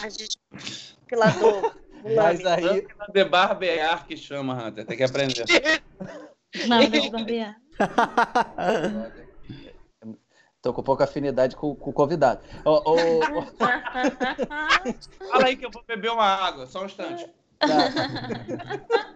Pilador. 1.08 1.74
Mas 2.14 2.44
aí. 2.46 2.86
De 3.12 3.24
barbear 3.24 4.06
que 4.06 4.16
chama, 4.16 4.54
Hunter. 4.54 4.86
Tem 4.86 4.96
que 4.96 5.02
aprender. 5.02 5.44
Não, 6.68 6.80
de 6.88 7.10
barbear. 7.10 7.60
Tô 10.60 10.72
com 10.72 10.82
pouca 10.82 11.04
afinidade 11.04 11.54
com, 11.54 11.74
com 11.74 11.90
o 11.90 11.92
convidado. 11.92 12.40
Oh, 12.64 12.82
oh, 12.84 12.96
oh. 13.36 13.42
Fala 15.28 15.46
aí 15.46 15.56
que 15.56 15.64
eu 15.64 15.70
vou 15.70 15.84
beber 15.86 16.10
uma 16.10 16.24
água, 16.24 16.66
só 16.66 16.82
um 16.82 16.86
instante. 16.86 17.30
Tá. 17.58 19.08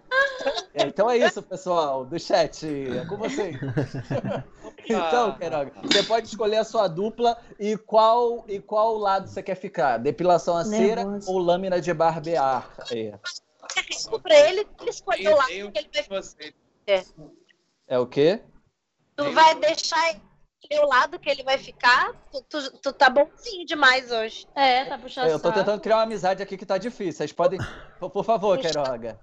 É, 0.74 0.84
então 0.84 1.08
é 1.08 1.18
isso, 1.18 1.42
pessoal, 1.42 2.04
do 2.04 2.18
chat. 2.18 2.66
É 2.66 3.04
com 3.06 3.16
você. 3.16 3.52
Então, 4.84 5.36
Queiroga, 5.38 5.72
você 5.82 6.02
pode 6.02 6.26
escolher 6.26 6.56
a 6.56 6.64
sua 6.64 6.88
dupla 6.88 7.38
e 7.58 7.76
qual, 7.76 8.44
e 8.48 8.58
qual 8.58 8.96
lado 8.96 9.28
você 9.28 9.42
quer 9.42 9.54
ficar? 9.54 9.98
Depilação 9.98 10.56
a 10.56 10.64
cera 10.64 11.04
ou 11.26 11.38
lâmina 11.38 11.80
de 11.80 11.94
barbear? 11.94 12.68
É. 12.90 13.14
Pra 14.22 14.34
ele, 14.48 14.66
ele 14.80 14.90
escolheu 14.90 15.36
lá. 15.36 15.50
Ele 15.50 15.70
vai... 16.08 16.20
é. 16.86 17.04
é 17.86 17.98
o 17.98 18.06
quê? 18.06 18.42
Tu 19.16 19.30
vai 19.32 19.54
deixar 19.54 20.20
o 20.70 20.86
lado 20.86 21.18
que 21.18 21.28
ele 21.28 21.42
vai 21.42 21.58
ficar. 21.58 22.12
Tu, 22.30 22.42
tu, 22.48 22.78
tu, 22.78 22.92
tá 22.92 23.10
bonzinho 23.10 23.66
demais 23.66 24.10
hoje. 24.10 24.46
É, 24.54 24.84
tá 24.84 24.98
puxando. 24.98 25.28
Eu 25.28 25.40
tô 25.40 25.52
tentando 25.52 25.80
criar 25.80 25.96
uma 25.96 26.02
amizade 26.04 26.42
aqui 26.42 26.56
que 26.56 26.66
tá 26.66 26.78
difícil. 26.78 27.12
Vocês 27.12 27.32
podem. 27.32 27.58
Por 27.98 28.24
favor, 28.24 28.58
Queiroga. 28.58 29.18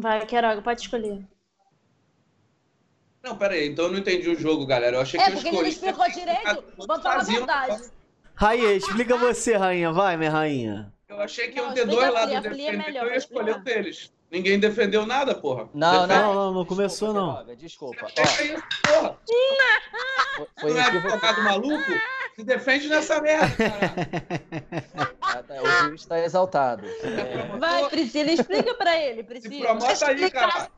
Vai, 0.00 0.26
Queiroga, 0.26 0.62
pode 0.62 0.80
escolher. 0.80 1.24
Não, 3.22 3.36
pera 3.36 3.54
aí, 3.54 3.68
então 3.68 3.86
eu 3.86 3.92
não 3.92 3.98
entendi 3.98 4.28
o 4.28 4.38
jogo, 4.38 4.64
galera. 4.64 4.96
Eu 4.96 5.00
achei 5.00 5.18
é, 5.20 5.24
que 5.24 5.32
eu 5.32 5.36
escolhi. 5.36 5.48
É, 5.48 5.52
porque 5.52 5.66
ele 5.66 5.74
explicou 5.74 6.08
direito. 6.12 6.64
Vamos 6.78 7.02
falar 7.02 7.20
a 7.20 7.24
verdade. 7.24 7.90
Rainha, 8.34 8.72
explica 8.72 9.16
você, 9.16 9.56
rainha. 9.56 9.92
Vai, 9.92 10.16
minha 10.16 10.30
rainha. 10.30 10.92
Eu 11.08 11.20
achei 11.20 11.48
que 11.48 11.58
iam 11.58 11.72
ter 11.72 11.86
dois 11.86 12.12
lados 12.12 12.34
é 12.34 12.40
defendendo, 12.40 12.88
então 12.88 13.04
eu 13.04 13.10
ia 13.10 13.16
escolher 13.16 13.60
deles. 13.62 14.12
Ninguém 14.30 14.58
defendeu 14.58 15.06
nada, 15.06 15.34
porra. 15.34 15.68
Não, 15.72 16.06
não, 16.06 16.34
não, 16.34 16.54
não 16.54 16.64
começou, 16.64 17.12
não. 17.12 17.44
Desculpa. 17.56 18.06
Ó. 18.88 19.14
Foi 20.60 20.72
não 20.72 20.80
é 20.80 20.82
advogado 20.82 21.42
maluco? 21.42 21.92
Se 22.34 22.44
defende 22.44 22.88
nessa 22.88 23.20
merda, 23.20 23.56
cara. 23.56 23.94
Ah, 25.22 25.42
tá, 25.42 25.62
o 25.62 25.66
juiz 25.66 26.02
está 26.02 26.18
exaltado. 26.20 26.86
É... 26.86 27.56
Vai, 27.56 27.88
Priscila, 27.88 28.30
explica 28.30 28.74
pra 28.74 28.98
ele, 28.98 29.22
Priscila. 29.22 29.54
Se 29.54 29.62
promota 29.62 30.06
aí, 30.08 30.30
cara. 30.30 30.70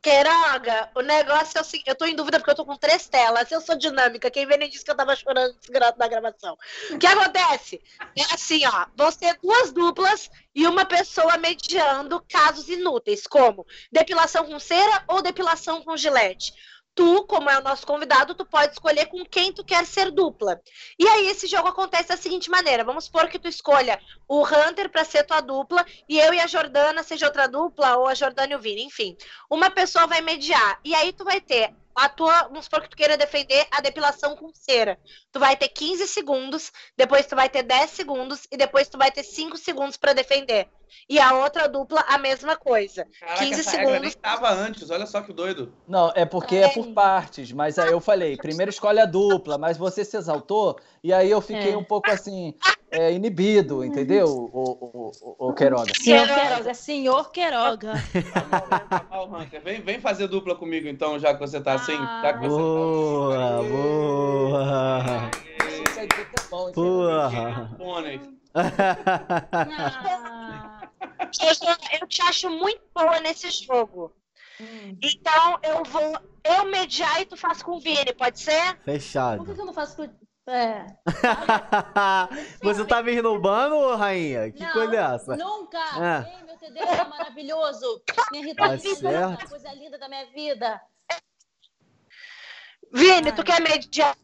Queiroga, 0.00 0.88
o 0.94 1.00
negócio 1.00 1.58
é 1.58 1.60
o 1.60 1.64
seguinte, 1.64 1.88
eu 1.88 1.96
tô 1.96 2.06
em 2.06 2.14
dúvida 2.14 2.38
porque 2.38 2.52
eu 2.52 2.54
tô 2.54 2.64
com 2.64 2.76
três 2.76 3.08
telas, 3.08 3.50
eu 3.50 3.60
sou 3.60 3.76
dinâmica, 3.76 4.30
quem 4.30 4.46
vê 4.46 4.56
nem 4.56 4.70
disse 4.70 4.84
que 4.84 4.90
eu 4.92 4.96
tava 4.96 5.16
chorando 5.16 5.52
na 5.98 6.06
gravação. 6.06 6.56
O 6.92 6.96
que 6.96 7.08
acontece? 7.08 7.82
É 8.16 8.22
assim, 8.32 8.64
ó, 8.66 8.86
vão 8.94 9.10
ser 9.10 9.36
duas 9.42 9.72
duplas 9.72 10.30
e 10.56 10.66
uma 10.66 10.86
pessoa 10.86 11.36
mediando 11.36 12.24
casos 12.28 12.68
inúteis, 12.68 13.26
como 13.26 13.66
depilação 13.92 14.46
com 14.46 14.58
cera 14.58 15.04
ou 15.06 15.20
depilação 15.20 15.82
com 15.82 15.96
gilete 15.96 16.52
tu, 16.96 17.24
como 17.26 17.50
é 17.50 17.58
o 17.58 17.62
nosso 17.62 17.86
convidado, 17.86 18.34
tu 18.34 18.44
pode 18.44 18.72
escolher 18.72 19.06
com 19.06 19.22
quem 19.24 19.52
tu 19.52 19.62
quer 19.62 19.84
ser 19.84 20.10
dupla. 20.10 20.60
E 20.98 21.06
aí 21.06 21.28
esse 21.28 21.46
jogo 21.46 21.68
acontece 21.68 22.08
da 22.08 22.16
seguinte 22.16 22.50
maneira: 22.50 22.82
vamos 22.82 23.04
supor 23.04 23.28
que 23.28 23.38
tu 23.38 23.46
escolha 23.46 24.00
o 24.26 24.42
Hunter 24.42 24.88
para 24.90 25.04
ser 25.04 25.24
tua 25.24 25.40
dupla 25.40 25.84
e 26.08 26.18
eu 26.18 26.32
e 26.32 26.40
a 26.40 26.46
Jordana 26.46 27.02
seja 27.02 27.26
outra 27.26 27.46
dupla 27.46 27.98
ou 27.98 28.08
a 28.08 28.14
Jordana 28.14 28.54
e 28.54 28.56
o 28.56 28.60
Vini, 28.60 28.82
enfim. 28.82 29.14
Uma 29.48 29.70
pessoa 29.70 30.06
vai 30.06 30.22
mediar 30.22 30.80
e 30.82 30.94
aí 30.94 31.12
tu 31.12 31.22
vai 31.22 31.40
ter 31.40 31.72
a 31.96 32.08
tua, 32.08 32.42
vamos 32.44 32.64
supor 32.66 32.82
que 32.82 32.90
tu 32.90 32.96
queira 32.96 33.16
defender 33.16 33.66
a 33.70 33.80
depilação 33.80 34.36
com 34.36 34.50
cera. 34.52 34.98
Tu 35.32 35.40
vai 35.40 35.56
ter 35.56 35.68
15 35.68 36.06
segundos, 36.06 36.70
depois 36.96 37.26
tu 37.26 37.34
vai 37.34 37.48
ter 37.48 37.62
10 37.62 37.90
segundos 37.90 38.46
e 38.52 38.56
depois 38.56 38.88
tu 38.88 38.98
vai 38.98 39.10
ter 39.10 39.22
5 39.22 39.56
segundos 39.56 39.96
para 39.96 40.12
defender. 40.12 40.68
E 41.08 41.18
a 41.18 41.34
outra 41.34 41.68
dupla, 41.68 42.04
a 42.06 42.16
mesma 42.18 42.56
coisa. 42.56 43.06
Caraca, 43.18 43.38
15 43.44 43.60
essa 43.60 43.70
regra 43.72 43.98
nem 43.98 44.10
segundos. 44.10 44.14
tava 44.16 44.50
antes, 44.50 44.90
olha 44.90 45.06
só 45.06 45.20
que 45.20 45.32
doido. 45.32 45.72
Não, 45.88 46.12
é 46.14 46.24
porque 46.24 46.56
é 46.56 46.68
por 46.68 46.86
partes, 46.92 47.50
mas 47.52 47.78
aí 47.78 47.90
eu 47.90 48.00
falei, 48.00 48.36
primeiro 48.36 48.70
escolhe 48.70 49.00
a 49.00 49.06
dupla, 49.06 49.58
mas 49.58 49.76
você 49.76 50.04
se 50.04 50.16
exaltou, 50.16 50.78
e 51.02 51.12
aí 51.12 51.30
eu 51.30 51.40
fiquei 51.40 51.72
É. 51.72 51.76
um 51.76 51.84
pouco 51.84 52.10
assim, 52.10 52.54
é, 52.90 53.12
inibido, 53.12 53.84
entendeu, 53.84 54.26
o, 54.26 54.50
o, 54.52 55.12
o, 55.20 55.48
o 55.48 55.52
Queiroga? 55.54 55.92
Senhor 56.00 56.26
Queiroga, 56.26 56.74
senhor 56.74 57.30
Queiroga. 57.30 57.92
Tá 58.88 59.06
mal, 59.10 59.28
Hunter. 59.28 59.60
Vem, 59.62 59.80
vem 59.80 60.00
fazer 60.00 60.28
dupla 60.28 60.54
comigo 60.54 60.88
então, 60.88 61.18
já 61.18 61.34
que 61.34 61.40
você 61.40 61.60
tá 61.60 61.74
assim. 61.74 61.85
Já 61.94 62.32
que 62.32 62.38
você 62.40 62.48
Boa, 62.48 63.62
boa. 63.62 65.30
Isso 65.88 66.00
aí 66.00 66.08
é 66.08 66.50
bom, 66.50 66.68
hein, 66.68 66.74
Porra. 66.74 67.74
pônei. 67.78 68.20
Ah. 68.54 70.80
Eu, 72.00 72.06
te 72.08 72.22
acho 72.22 72.50
muito 72.50 72.80
boa 72.94 73.20
nesse 73.20 73.50
jogo. 73.50 74.12
Hum. 74.60 74.96
Então 75.02 75.58
eu 75.62 75.82
vou 75.84 76.18
eu 76.44 76.64
mediar 76.64 77.20
e 77.20 77.26
tu 77.26 77.36
faz 77.36 77.62
com 77.62 77.72
o 77.72 77.80
Vini, 77.80 78.12
pode 78.14 78.40
ser? 78.40 78.74
Por 78.76 78.84
Fechado. 78.84 79.44
que 79.44 79.54
que 79.54 79.60
eu 79.60 79.66
não 79.66 79.74
faço 79.74 79.96
com... 79.96 80.08
É. 80.48 80.86
Você 82.62 82.84
tá 82.84 83.02
me 83.02 83.20
roubando, 83.20 83.74
ô 83.74 83.96
rainha? 83.96 84.50
Que 84.52 84.62
Não, 84.62 84.72
coisa 84.72 84.94
é 84.96 85.14
essa? 85.14 85.36
Nunca! 85.36 85.78
Ah. 85.92 86.24
Ei, 86.38 86.44
meu 86.44 86.56
TD 86.56 86.78
é 86.78 87.04
maravilhoso! 87.04 88.00
Minha 88.30 88.44
Rita 88.46 88.68
Tá 88.68 88.78
certo. 88.78 89.48
coisa 89.48 89.72
linda 89.74 89.98
da 89.98 90.08
minha 90.08 90.24
vida. 90.26 90.80
Vini, 92.96 93.32
tu 93.32 93.44
quer 93.44 93.60
mediar 93.60 94.16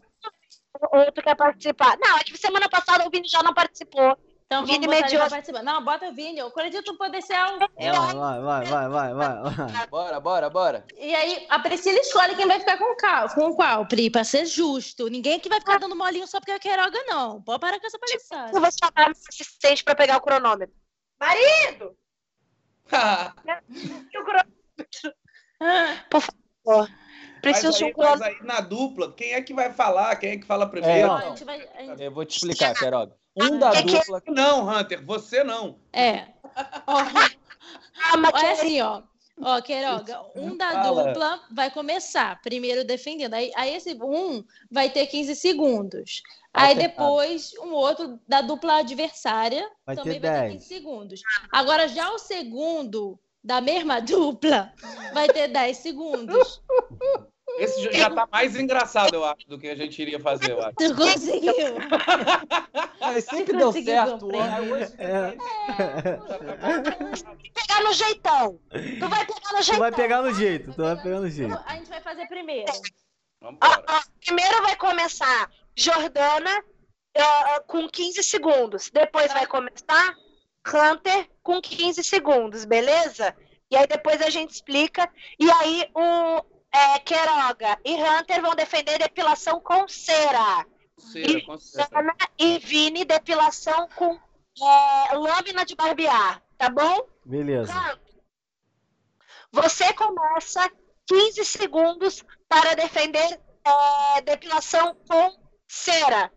ou 0.91 1.13
tu 1.13 1.23
quer 1.23 1.37
participar? 1.37 1.97
Não, 2.03 2.17
é 2.17 2.25
que 2.25 2.37
semana 2.37 2.69
passada 2.69 3.07
o 3.07 3.11
Vini 3.11 3.29
já 3.29 3.43
não 3.43 3.55
participou. 3.55 4.17
Então 4.47 4.67
Vini 4.67 4.87
mediou. 4.87 5.23
Não, 5.63 5.83
bota 5.83 6.09
o 6.09 6.15
Vini. 6.15 6.39
Eu 6.39 6.49
acredito 6.49 6.93
no 6.93 6.99
potencial. 6.99 7.59
Eu 7.79 7.95
Vai, 7.95 8.41
vai, 8.41 8.65
vai, 8.65 8.89
vai, 8.89 9.15
vai, 9.15 9.43
vai. 9.43 9.87
Bora, 9.89 10.21
bora, 10.21 10.51
bora. 10.51 10.87
E 10.99 11.15
aí, 11.15 11.47
a 11.49 11.59
Priscila 11.59 11.99
escolhe 11.99 12.35
quem 12.35 12.47
vai 12.47 12.61
ficar 12.61 12.77
com 12.77 12.95
qual, 12.97 13.29
com 13.31 13.55
qual, 13.55 13.87
Pri, 13.87 14.11
pra 14.11 14.25
ser 14.25 14.45
justo. 14.45 15.09
Ninguém 15.09 15.41
que 15.41 15.49
vai 15.49 15.59
ficar 15.59 15.79
dando 15.79 15.97
molinho 15.97 16.27
só 16.27 16.39
porque 16.39 16.53
é 16.53 16.59
Queiroga, 16.59 17.03
não. 17.07 17.41
Pode 17.43 17.61
parar 17.61 17.81
com 17.81 17.87
essa 17.87 17.97
Eu 17.97 18.01
palhaçada. 18.01 18.61
vou 18.61 18.71
chamar 18.71 19.09
meu 19.09 19.17
assistente 19.31 19.85
pra 19.85 19.95
pegar 19.95 20.17
o 20.19 20.21
cronômetro. 20.21 20.75
Marido! 21.21 21.97
E 24.13 24.19
o 24.19 24.25
cronômetro? 24.25 25.15
Ah, 25.61 26.05
Preciso 27.43 27.77
de 27.77 27.85
um 27.85 27.87
aí, 27.89 27.95
mas 27.97 28.23
aí 28.23 28.37
na 28.43 28.61
dupla, 28.61 29.13
quem 29.13 29.33
é 29.35 29.43
que 29.43 29.53
vai 29.53 29.73
falar? 29.73 30.17
Quem 30.17 30.31
é 30.31 30.37
que 30.39 30.47
fala 30.47 30.65
É, 30.65 30.69
primeiro? 30.69 31.11
a 31.13 31.21
não. 31.21 31.29
gente 31.31 31.45
vai... 31.45 31.69
a 31.77 31.83
gente- 31.83 32.03
Eu 32.03 32.11
vou 32.13 32.25
te 32.25 32.37
explicar, 32.39 32.75
Queiroga. 32.75 33.15
Um 33.37 33.59
da 33.59 33.71
Que 33.73 33.83
que 33.85 33.97
é? 33.97 33.99
dupla... 34.01 34.23
Não, 34.29 34.69
Hunter, 34.69 35.05
você 35.05 35.43
não. 35.43 35.79
É. 35.93 36.27
Calma, 36.87 38.31
Olha 38.33 38.41
que- 38.41 38.47
assim, 38.47 38.81
ó. 38.81 39.03
Ó, 39.41 39.61
Queiroga, 39.63 40.21
um 40.37 40.57
da 40.57 40.71
Fala. 40.71 41.05
dupla 41.09 41.41
vai 41.51 41.71
começar, 41.71 42.41
primeiro 42.43 42.85
defendendo. 42.85 43.35
Aí, 43.35 43.51
aí 43.57 43.75
esse 43.75 43.95
um 44.01 44.45
vai 44.71 44.91
ter 44.91 45.07
15 45.07 45.35
segundos. 45.35 46.23
Aí 46.55 46.75
Acertado. 46.75 46.89
depois, 46.91 47.53
um 47.61 47.73
outro 47.73 48.21
da 48.29 48.43
dupla 48.43 48.77
adversária 48.81 49.69
Vai 49.87 49.97
também 49.97 50.21
ter 50.21 50.29
vai 50.29 50.31
ter 50.35 50.41
10. 50.49 50.53
15 50.53 50.67
segundos. 50.67 51.23
Agora, 51.51 51.89
já 51.89 52.11
o 52.13 52.19
segundo 52.19 53.19
da 53.43 53.61
mesma 53.61 53.99
dupla 54.03 54.71
vai 55.15 55.27
ter 55.29 55.49
10 55.49 55.77
segundos. 55.79 56.63
Esse 57.59 57.93
já- 57.93 58.09
tá 58.11 58.27
mais 58.33 58.57
engraçado, 58.57 59.15
eu 59.15 59.25
acho, 59.25 59.47
do 59.47 59.59
que 59.59 59.69
a 59.69 59.75
gente 59.75 60.01
iria 60.01 60.19
fazer, 60.19 60.53
eu 60.53 60.63
acho. 60.63 60.75
Tu 60.77 60.95
conseguiu? 60.97 61.55
Mas 63.01 63.25
sempre 63.27 63.53
Você 63.59 63.83
deu 63.83 63.85
certo. 63.85 64.27
Hoje- 64.27 64.95
É, 64.99 65.37
pegar 67.55 67.81
no 67.83 67.93
jeitão. 67.93 68.59
Tu 68.71 69.09
vai 69.09 69.27
pegar 69.27 69.53
no 69.53 69.59
tu 69.59 69.63
jeitão. 69.63 69.79
vai 69.81 69.93
pegar 69.93 70.23
no 70.23 70.35
jeito, 70.35 70.73
tu 70.73 70.83
vai 70.83 71.03
pegar 71.03 71.21
no 71.21 71.31
jeito. 71.31 71.59
A 71.67 71.75
gente 71.75 71.89
vai 71.89 72.01
fazer 72.01 72.27
primeiro. 72.29 72.73
Ó, 73.43 73.53
ó, 73.61 74.01
primeiro 74.25 74.63
vai 74.63 74.77
começar 74.77 75.51
Jordana 75.77 76.63
ah, 77.17 77.63
com 77.67 77.89
15 77.89 78.23
segundos. 78.23 78.91
Depois 78.91 79.33
vai 79.33 79.47
começar 79.47 80.15
Hunter 80.67 81.29
com 81.43 81.61
15 81.61 82.03
segundos, 82.05 82.65
beleza? 82.65 83.35
E 83.71 83.77
aí 83.77 83.87
depois 83.87 84.21
a 84.23 84.31
gente 84.31 84.51
explica. 84.51 85.09
E 85.39 85.51
aí 85.51 85.89
o 85.95 86.43
é, 86.73 86.99
Queiroga 87.01 87.79
e 87.85 87.95
Hunter 87.95 88.41
vão 88.41 88.55
defender 88.55 88.99
depilação 88.99 89.61
com 89.61 89.87
cera. 89.87 90.67
Cera, 90.99 91.45
com 91.45 91.59
certeza. 91.59 91.99
Ana 91.99 92.15
e 92.39 92.59
Vini 92.59 93.05
depilação 93.05 93.89
com 93.95 94.19
é, 94.61 95.15
lâmina 95.15 95.65
de 95.65 95.75
barbear, 95.75 96.43
tá 96.57 96.71
bom? 96.71 97.07
Beleza. 97.25 97.73
Você 99.53 99.93
começa 99.93 100.71
15 101.07 101.45
segundos 101.45 102.25
para 102.49 102.75
defender 102.75 103.41
é, 103.65 104.23
depilação 104.23 104.95
com 105.07 105.37
cera. 105.69 106.33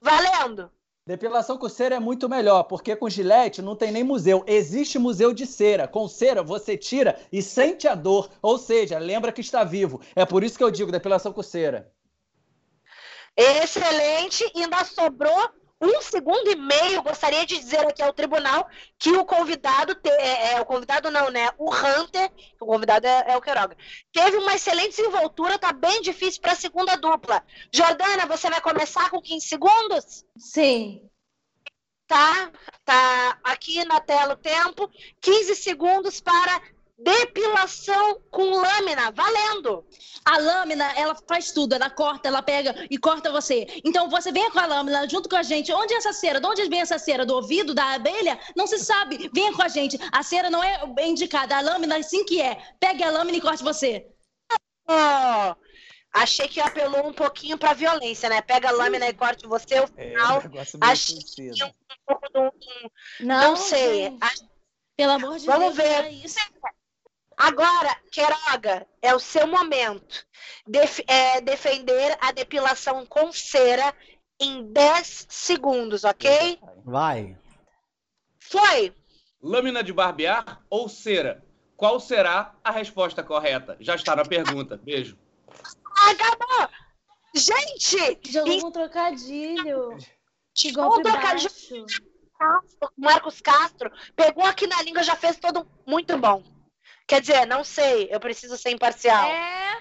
Valendo! 0.00 0.70
Depilação 1.04 1.58
com 1.58 1.68
cera 1.68 1.96
é 1.96 2.00
muito 2.00 2.28
melhor, 2.28 2.62
porque 2.62 2.94
com 2.94 3.10
gilete 3.10 3.60
não 3.60 3.74
tem 3.74 3.90
nem 3.90 4.04
museu. 4.04 4.44
Existe 4.46 5.00
museu 5.00 5.32
de 5.34 5.46
cera. 5.46 5.88
Com 5.88 6.06
cera 6.06 6.44
você 6.44 6.76
tira 6.76 7.18
e 7.32 7.42
sente 7.42 7.88
a 7.88 7.94
dor. 7.96 8.30
Ou 8.40 8.56
seja, 8.56 8.98
lembra 8.98 9.32
que 9.32 9.40
está 9.40 9.64
vivo. 9.64 10.00
É 10.14 10.24
por 10.24 10.44
isso 10.44 10.56
que 10.56 10.62
eu 10.62 10.70
digo 10.70 10.92
depilação 10.92 11.32
com 11.32 11.42
cera. 11.42 11.92
Excelente! 13.36 14.44
Ainda 14.54 14.84
sobrou 14.84 15.50
um 15.82 16.00
segundo 16.00 16.48
e 16.50 16.56
meio. 16.56 17.02
Gostaria 17.02 17.44
de 17.44 17.58
dizer 17.58 17.80
aqui 17.86 18.02
ao 18.02 18.12
tribunal 18.12 18.68
que 18.98 19.10
o 19.10 19.24
convidado, 19.24 19.94
te- 19.96 20.08
é, 20.08 20.52
é, 20.54 20.60
o 20.60 20.64
convidado 20.64 21.10
não, 21.10 21.28
né? 21.30 21.50
O 21.58 21.70
Hunter, 21.74 22.30
o 22.60 22.66
convidado 22.66 23.06
é, 23.06 23.32
é 23.32 23.36
o 23.36 23.40
Queiroga, 23.40 23.76
teve 24.12 24.36
uma 24.36 24.54
excelente 24.54 24.96
desenvoltura, 24.96 25.58
tá 25.58 25.72
bem 25.72 26.00
difícil 26.00 26.40
para 26.40 26.52
a 26.52 26.56
segunda 26.56 26.96
dupla. 26.96 27.44
Jordana, 27.74 28.24
você 28.26 28.48
vai 28.48 28.60
começar 28.60 29.10
com 29.10 29.20
15 29.20 29.46
segundos? 29.46 30.24
Sim. 30.38 31.08
Tá, 32.06 32.50
tá 32.84 33.38
aqui 33.42 33.84
na 33.86 33.98
tela 34.00 34.34
o 34.34 34.36
tempo. 34.36 34.90
15 35.20 35.54
segundos 35.56 36.20
para 36.20 36.60
depilação 37.02 38.20
com 38.30 38.50
lâmina. 38.60 39.10
Valendo! 39.12 39.84
A 40.24 40.38
lâmina, 40.38 40.84
ela 40.96 41.16
faz 41.28 41.50
tudo. 41.52 41.74
Ela 41.74 41.90
corta, 41.90 42.28
ela 42.28 42.42
pega 42.42 42.86
e 42.90 42.96
corta 42.98 43.30
você. 43.32 43.66
Então 43.84 44.08
você 44.08 44.30
vem 44.30 44.50
com 44.50 44.58
a 44.58 44.66
lâmina 44.66 45.08
junto 45.08 45.28
com 45.28 45.36
a 45.36 45.42
gente. 45.42 45.72
Onde 45.72 45.94
é 45.94 45.96
essa 45.96 46.12
cera? 46.12 46.40
De 46.40 46.46
onde 46.46 46.68
vem 46.68 46.80
essa 46.80 46.98
cera? 46.98 47.26
Do 47.26 47.34
ouvido 47.34 47.74
da 47.74 47.94
abelha? 47.94 48.38
Não 48.56 48.66
se 48.66 48.78
sabe. 48.78 49.30
Venha 49.34 49.52
com 49.52 49.62
a 49.62 49.68
gente. 49.68 49.98
A 50.12 50.22
cera 50.22 50.48
não 50.50 50.62
é 50.62 50.80
indicada. 51.02 51.56
A 51.56 51.60
lâmina 51.60 52.00
sim 52.02 52.24
que 52.24 52.40
é. 52.40 52.56
Pegue 52.78 53.02
a 53.02 53.10
lâmina 53.10 53.36
e 53.38 53.40
corte 53.40 53.62
você. 53.62 54.06
Oh, 54.88 55.54
achei 56.12 56.46
que 56.48 56.60
apelou 56.60 57.06
um 57.08 57.12
pouquinho 57.12 57.56
pra 57.56 57.72
violência, 57.72 58.28
né? 58.28 58.42
Pega 58.42 58.68
a 58.68 58.72
lâmina 58.72 59.08
e 59.08 59.14
corte 59.14 59.46
você, 59.46 59.80
o 59.80 59.84
É 59.96 60.08
final. 60.10 60.42
meio 60.48 60.60
acho 60.80 61.06
sensível. 61.12 61.66
Um 61.68 61.72
pouco 62.06 62.28
do- 62.32 62.52
Não, 63.20 63.50
Não 63.50 63.56
sei. 63.56 64.04
gente. 64.04 64.18
Acho- 64.20 64.52
Pelo 64.94 65.12
amor 65.12 65.38
de 65.38 65.46
Vamos 65.46 65.74
Deus. 65.74 65.76
ver. 65.76 65.98
não 66.02 66.04
é 66.08 66.10
isso. 66.12 66.36
Agora, 67.36 67.96
Queiroga, 68.10 68.86
é 69.00 69.14
o 69.14 69.18
seu 69.18 69.46
momento. 69.46 70.24
Def- 70.66 71.00
é, 71.06 71.40
defender 71.40 72.16
a 72.20 72.32
depilação 72.32 73.04
com 73.06 73.32
cera 73.32 73.94
em 74.40 74.72
10 74.72 75.26
segundos, 75.28 76.04
ok? 76.04 76.58
Vai. 76.84 77.36
Foi! 78.40 78.94
Lâmina 79.40 79.82
de 79.82 79.92
barbear 79.92 80.62
ou 80.70 80.88
cera? 80.88 81.44
Qual 81.76 81.98
será 81.98 82.54
a 82.62 82.70
resposta 82.70 83.22
correta? 83.22 83.76
Já 83.80 83.94
está 83.94 84.14
na 84.14 84.24
pergunta. 84.24 84.76
Beijo. 84.76 85.18
Acabou! 86.08 86.68
Gente! 87.34 88.18
Jogou 88.30 88.52
em 88.52 88.64
um 88.64 88.70
trocadilho. 88.70 89.96
Que 90.54 90.68
um 90.78 91.02
trocadilho. 91.02 91.86
Marcos 92.96 93.40
Castro 93.40 93.90
pegou 94.14 94.44
aqui 94.44 94.66
na 94.66 94.82
língua, 94.82 95.02
já 95.02 95.16
fez 95.16 95.38
todo 95.38 95.66
muito 95.86 96.16
bom. 96.18 96.42
Quer 97.06 97.20
dizer, 97.20 97.46
não 97.46 97.62
sei, 97.64 98.08
eu 98.10 98.20
preciso 98.20 98.56
ser 98.56 98.70
imparcial. 98.70 99.30
É. 99.30 99.78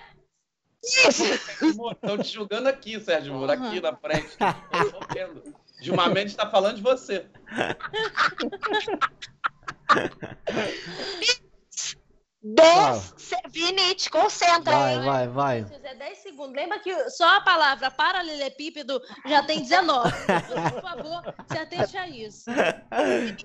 Isso! 0.84 1.24
Estão 1.24 2.18
te 2.18 2.30
julgando 2.30 2.68
aqui, 2.68 3.00
Sérgio 3.00 3.34
Moro, 3.34 3.52
aqui 3.52 3.80
na 3.80 3.96
frente. 3.96 4.36
Eu 4.74 4.92
tô 4.92 5.00
vendo. 5.14 5.56
Gilmar 5.80 6.12
Mendes 6.12 6.34
está 6.34 6.50
falando 6.50 6.76
de 6.76 6.82
você. 6.82 7.28
Dez. 12.44 13.14
se- 13.18 13.36
Vini, 13.50 13.94
te 13.94 14.10
concentra, 14.10 14.74
Vai, 14.74 14.96
hein? 14.96 15.02
vai, 15.06 15.28
vai. 15.28 15.66
Fizer 15.66 15.94
10 15.96 16.18
segundos. 16.20 16.56
Lembra 16.56 16.80
que 16.80 17.10
só 17.12 17.38
a 17.38 17.42
palavra 17.42 17.92
paralelepípedo 17.92 19.00
já 19.28 19.44
tem 19.44 19.62
19. 19.62 20.10
Então, 20.24 20.72
por 20.72 20.82
favor, 20.82 21.36
se 21.52 21.58
atente 21.58 21.98
a 21.98 22.08
isso. 22.08 22.46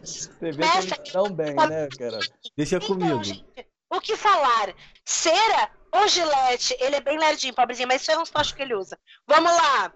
Você 0.02 0.52
vê 0.52 0.62
que 0.96 1.02
estão 1.08 1.30
bem, 1.30 1.54
né, 1.54 1.88
cara? 1.98 2.18
Deixa 2.56 2.76
Então, 2.76 2.88
comigo. 2.88 3.22
gente, 3.22 3.44
o 3.90 4.00
que 4.00 4.16
falar? 4.16 4.74
Cera 5.04 5.70
ou 5.92 6.08
gilete? 6.08 6.74
Ele 6.80 6.96
é 6.96 7.00
bem 7.00 7.18
lerdinho, 7.18 7.54
pobrezinho, 7.54 7.88
mas 7.88 8.00
isso 8.02 8.10
é 8.12 8.18
uns 8.18 8.30
tochos 8.30 8.52
que 8.52 8.62
ele 8.62 8.74
usa. 8.74 8.98
Vamos 9.26 9.52
lá. 9.52 9.92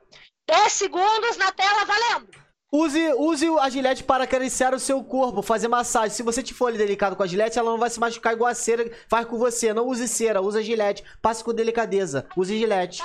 10 0.46 0.72
segundos 0.72 1.36
na 1.38 1.50
tela, 1.52 1.84
valendo. 1.84 2.28
Use, 2.72 3.12
use 3.14 3.44
a 3.58 3.68
gilete 3.68 4.04
para 4.04 4.24
acariciar 4.24 4.72
o 4.74 4.78
seu 4.78 5.02
corpo, 5.02 5.42
fazer 5.42 5.66
massagem. 5.66 6.10
Se 6.10 6.22
você 6.22 6.40
te 6.40 6.54
for 6.54 6.72
delicado 6.72 7.16
com 7.16 7.22
a 7.24 7.26
gilete, 7.26 7.58
ela 7.58 7.70
não 7.70 7.78
vai 7.78 7.90
se 7.90 7.98
machucar 7.98 8.32
igual 8.32 8.48
a 8.48 8.54
cera 8.54 8.88
faz 9.08 9.26
com 9.26 9.36
você. 9.38 9.74
Não 9.74 9.88
use 9.88 10.06
cera, 10.06 10.40
use 10.40 10.56
a 10.56 10.62
gilete. 10.62 11.02
Passe 11.20 11.42
com 11.42 11.52
delicadeza. 11.52 12.28
Use 12.36 12.56
gilete. 12.56 13.02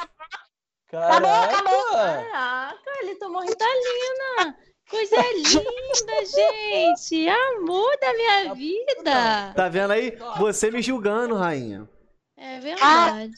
Caraca! 0.88 1.64
Caraca, 1.64 2.92
ele 3.02 3.16
tomou 3.16 3.42
Ritalina. 3.42 4.56
Coisa 4.88 5.16
linda, 5.34 6.26
gente. 6.30 7.28
Amor 7.28 7.98
da 8.00 8.14
minha 8.14 8.54
vida. 8.54 9.54
Tá 9.56 9.68
vendo 9.68 9.92
aí? 9.92 10.16
Você 10.38 10.70
me 10.70 10.82
julgando, 10.82 11.36
rainha. 11.36 11.90
É 12.38 12.60
verdade. 12.60 13.34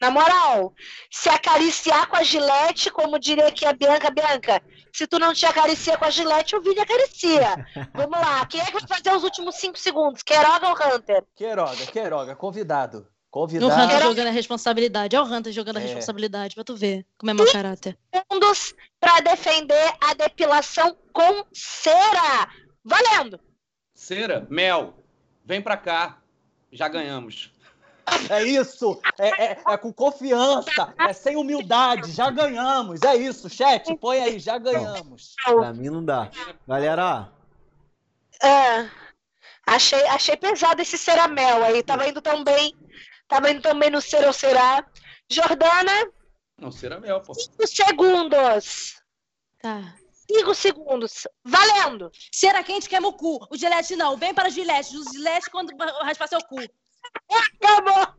Na 0.00 0.10
moral, 0.10 0.72
se 1.10 1.28
acariciar 1.28 2.06
com 2.08 2.16
a 2.16 2.22
gilete, 2.22 2.90
como 2.90 3.18
diria 3.18 3.48
aqui 3.48 3.64
a 3.66 3.72
Bianca, 3.72 4.10
Bianca, 4.10 4.62
se 4.98 5.06
tu 5.06 5.16
não 5.16 5.32
te 5.32 5.46
acaricia 5.46 5.96
com 5.96 6.04
a 6.04 6.10
gilete, 6.10 6.56
o 6.56 6.60
Vini 6.60 6.80
acaricia. 6.80 7.64
Vamos 7.94 8.18
lá, 8.18 8.44
quem 8.46 8.60
é 8.60 8.64
que 8.64 8.72
vai 8.72 8.82
fazer 8.88 9.16
os 9.16 9.22
últimos 9.22 9.54
cinco 9.54 9.78
segundos? 9.78 10.24
Queiroga 10.24 10.68
ou 10.70 10.74
Hunter? 10.96 11.24
Queiroga, 11.36 11.86
Queiroga, 11.86 12.34
convidado. 12.34 13.06
O 13.28 13.30
Convidado. 13.30 13.72
Hunter 13.72 14.00
jogando 14.02 14.26
a 14.26 14.30
responsabilidade. 14.30 15.14
Olha 15.14 15.24
o 15.24 15.32
Hunter 15.32 15.52
jogando 15.52 15.76
a 15.76 15.80
É. 15.80 15.84
responsabilidade, 15.84 16.56
pra 16.56 16.64
tu 16.64 16.74
ver 16.74 17.06
como 17.16 17.30
é 17.30 17.34
mau 17.34 17.46
caráter. 17.46 17.96
Segundos 18.12 18.74
para 18.98 19.20
defender 19.20 19.94
a 20.00 20.14
depilação 20.14 20.96
com 21.12 21.44
cera. 21.52 22.48
Valendo! 22.82 23.38
Cera, 23.94 24.46
mel, 24.50 24.94
vem 25.44 25.62
pra 25.62 25.76
cá. 25.76 26.18
Já 26.72 26.88
ganhamos. 26.88 27.52
É 28.30 28.42
isso! 28.42 29.00
É, 29.18 29.44
é- 29.52 29.58
é 29.68 29.76
com 29.76 29.92
confiança, 29.92 30.94
é 30.98 31.12
sem 31.12 31.36
humildade. 31.36 32.12
Já 32.12 32.30
ganhamos. 32.30 33.02
É 33.02 33.16
isso, 33.16 33.48
chat. 33.48 33.94
Põe 33.96 34.20
aí, 34.20 34.38
já 34.38 34.58
ganhamos. 34.58 35.34
Pra 35.44 35.72
mim 35.72 35.88
não 35.90 36.04
dá. 36.04 36.30
Galera, 36.66 37.30
Ah, 38.42 38.88
achei, 39.66 40.00
achei 40.06 40.36
pesado 40.36 40.80
esse 40.82 40.96
ceramel 40.96 41.64
aí. 41.64 41.82
Tava 41.82 42.06
indo 42.08 42.20
tão 42.22 42.44
bem. 42.44 42.74
Tava 43.26 43.50
indo 43.50 43.60
tão 43.62 43.78
bem 43.78 43.90
no 43.90 44.00
ser 44.00 44.24
ou 44.26 44.32
será. 44.32 44.84
Jordana, 45.30 45.92
Não, 46.58 46.72
cera 46.72 46.98
mel, 47.00 47.20
pô. 47.20 47.34
5 47.34 47.66
segundos. 47.66 49.00
Tá. 49.60 49.94
5 50.30 50.54
segundos. 50.54 51.26
Valendo! 51.44 52.10
Cera 52.32 52.62
quente 52.64 52.88
queima 52.88 53.08
o 53.08 53.12
cu. 53.12 53.46
O 53.50 53.56
gilete 53.56 53.94
não. 53.96 54.16
Vem 54.16 54.32
para 54.34 54.48
o 54.48 54.50
gilete. 54.50 54.96
O 54.96 55.12
gilete 55.12 55.50
quando 55.50 55.76
raspar 56.02 56.28
seu 56.28 56.40
cu. 56.44 56.56
Acabou! 57.30 58.14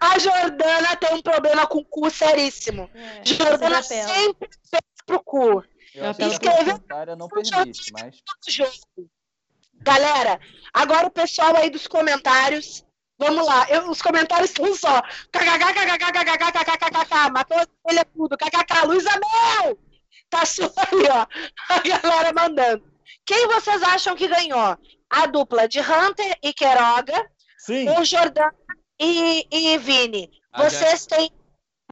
A 0.00 0.18
Jordana 0.18 0.96
tem 0.96 1.14
um 1.14 1.22
problema 1.22 1.66
com 1.66 1.78
o 1.78 1.84
cu 1.84 2.10
seríssimo. 2.10 2.90
É, 2.94 3.24
Jordana 3.24 3.82
sempre 3.82 4.48
fez 4.70 4.82
pro 5.06 5.22
cu. 5.22 5.64
Eu 5.94 6.10
achei 6.10 6.14
que 6.14 6.24
a 6.24 6.28
Escreve- 6.28 6.72
secretária 6.72 7.16
não 7.16 7.28
permite, 7.28 7.92
mas. 7.92 8.16
jogo. 8.48 8.72
Galera, 9.80 10.38
agora 10.74 11.06
o 11.06 11.10
pessoal 11.10 11.56
aí 11.56 11.70
dos 11.70 11.86
comentários. 11.86 12.84
Vamos 13.18 13.46
lá, 13.46 13.66
eu- 13.70 13.88
os 13.90 14.02
comentários 14.02 14.50
são 14.50 14.74
só. 14.74 15.00
KKK, 15.32 17.30
matou 17.32 17.58
ele 17.88 18.00
é 18.00 18.04
tudo. 18.04 18.36
KKK, 18.36 18.86
Luísa 18.86 19.10
Mel! 19.10 19.78
Tá 20.28 20.44
só 20.44 20.64
aí, 20.64 21.08
ó. 21.10 21.26
A 21.74 21.78
galera 21.80 22.32
mandando. 22.34 22.84
Quem 23.24 23.46
vocês 23.48 23.82
acham 23.82 24.14
que 24.16 24.28
ganhou? 24.28 24.76
A 25.08 25.26
dupla 25.26 25.66
de 25.68 25.80
Hunter 25.80 26.36
e 26.42 26.52
Queiroga 26.52 27.26
Sim. 27.66 27.88
ou 27.90 28.04
Jordana 28.04 28.54
e, 29.00 29.46
e 29.50 29.78
Vini? 29.78 30.30
Ah, 30.52 30.62
Vocês 30.64 31.04
têm, 31.06 31.30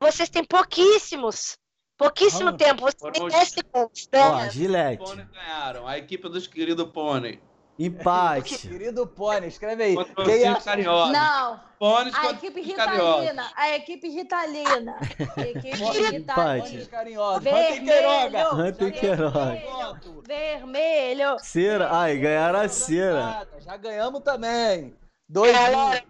vocês 0.00 0.28
têm 0.28 0.44
pouquíssimos. 0.44 1.56
Pouquíssimo 1.98 2.48
Ah, 2.50 2.52
tempo. 2.56 2.82
Vocês 2.82 3.12
têm 3.12 3.24
os- 3.24 3.32
10 3.32 3.48
segundos. 3.50 4.08
ó, 4.14 4.36
né? 4.68 4.96
Pônei 4.96 5.24
ganharam. 5.26 5.86
A 5.86 5.98
equipe 5.98 6.28
dos 6.28 6.46
queridos 6.46 6.90
Pônei. 6.90 7.40
Empate. 7.78 8.56
Querido 8.68 9.04
Pônei, 9.06 9.48
escreve 9.48 9.82
aí. 9.82 9.94
Contra 9.96 10.24
Quem 10.24 10.44
acha... 10.46 10.60
carinhosos. 10.60 11.12
Não. 11.12 11.60
Pôneis 11.78 12.14
A 12.14 12.30
equipe. 12.30 12.60
Ritalina. 12.60 13.50
A 13.56 13.70
equipe 13.76 14.08
Ritalina. 14.08 14.96
A 15.36 15.40
equipe 15.40 15.78
Pôneis 15.78 16.10
Ritalina. 16.10 16.86
carinhosos. 16.86 17.46
Hunter 17.46 17.84
Queiroga. 17.84 18.54
Hunter 18.54 18.92
Queiroga. 19.00 19.62
Pronto. 19.66 20.22
Vermelho. 20.26 21.36
Cera. 21.40 21.88
Ai, 21.92 22.16
ganharam 22.16 22.60
a 22.60 22.68
cera. 22.68 23.46
Já 23.60 23.76
ganhamos 23.76 24.20
também. 24.22 24.94
Dois. 25.35 25.53
Galera, 25.53 26.05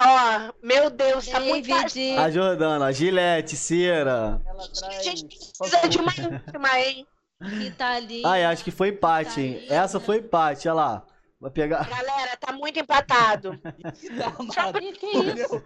ó, 0.00 0.52
meu 0.62 0.90
Deus, 0.90 1.26
tá 1.26 1.40
muito 1.40 1.66
David. 1.66 2.16
A 2.16 2.30
Jordana, 2.30 2.86
a 2.86 2.92
gilete, 2.92 3.56
cera. 3.56 4.40
Ela 4.46 4.68
traz... 4.68 4.96
A 4.96 5.02
gente 5.02 5.26
precisa 5.26 5.88
de 5.88 5.98
uma 5.98 6.12
última, 6.12 6.78
hein? 6.78 7.04
Ritalina. 7.40 8.28
Ai, 8.28 8.44
acho 8.44 8.62
que 8.62 8.70
foi 8.70 8.90
empate, 8.90 9.40
hein? 9.40 9.66
Essa 9.68 9.98
foi 9.98 10.18
empate, 10.18 10.68
olha 10.68 10.74
lá. 10.76 11.06
Vai 11.40 11.50
pegar. 11.50 11.88
Galera, 11.88 12.36
tá 12.36 12.52
muito 12.52 12.78
empatado. 12.78 13.58
Ih, 14.80 14.92
que 14.92 15.06
isso? 15.06 15.60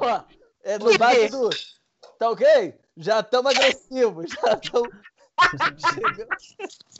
Ó, 0.00 0.22
é 0.62 0.78
no 0.78 0.96
base 0.96 1.30
do. 1.30 1.50
Tá 2.20 2.30
ok? 2.30 2.78
Já 2.96 3.18
estamos 3.18 3.50
agressivos. 3.50 4.30
Já 4.30 4.52
estamos. 4.52 4.90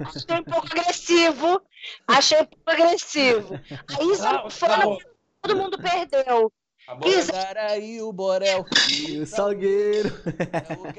Achei 0.00 0.40
um 0.40 0.44
pouco 0.44 0.66
agressivo. 0.66 1.62
Achei 2.08 2.40
um 2.40 2.46
pouco 2.46 2.70
agressivo. 2.70 3.60
A 3.98 4.02
Isa 4.02 4.32
Não, 4.32 4.50
foi, 4.50 4.68
acabou. 4.68 4.98
todo 5.42 5.56
mundo 5.56 5.78
perdeu. 5.78 6.52
Acabou. 6.86 7.08
Isa, 7.08 7.32
aí 7.56 8.02
o 8.02 8.12
Borel. 8.12 8.66
E 8.90 9.20
o 9.20 9.26
Salgueiro. 9.26 10.10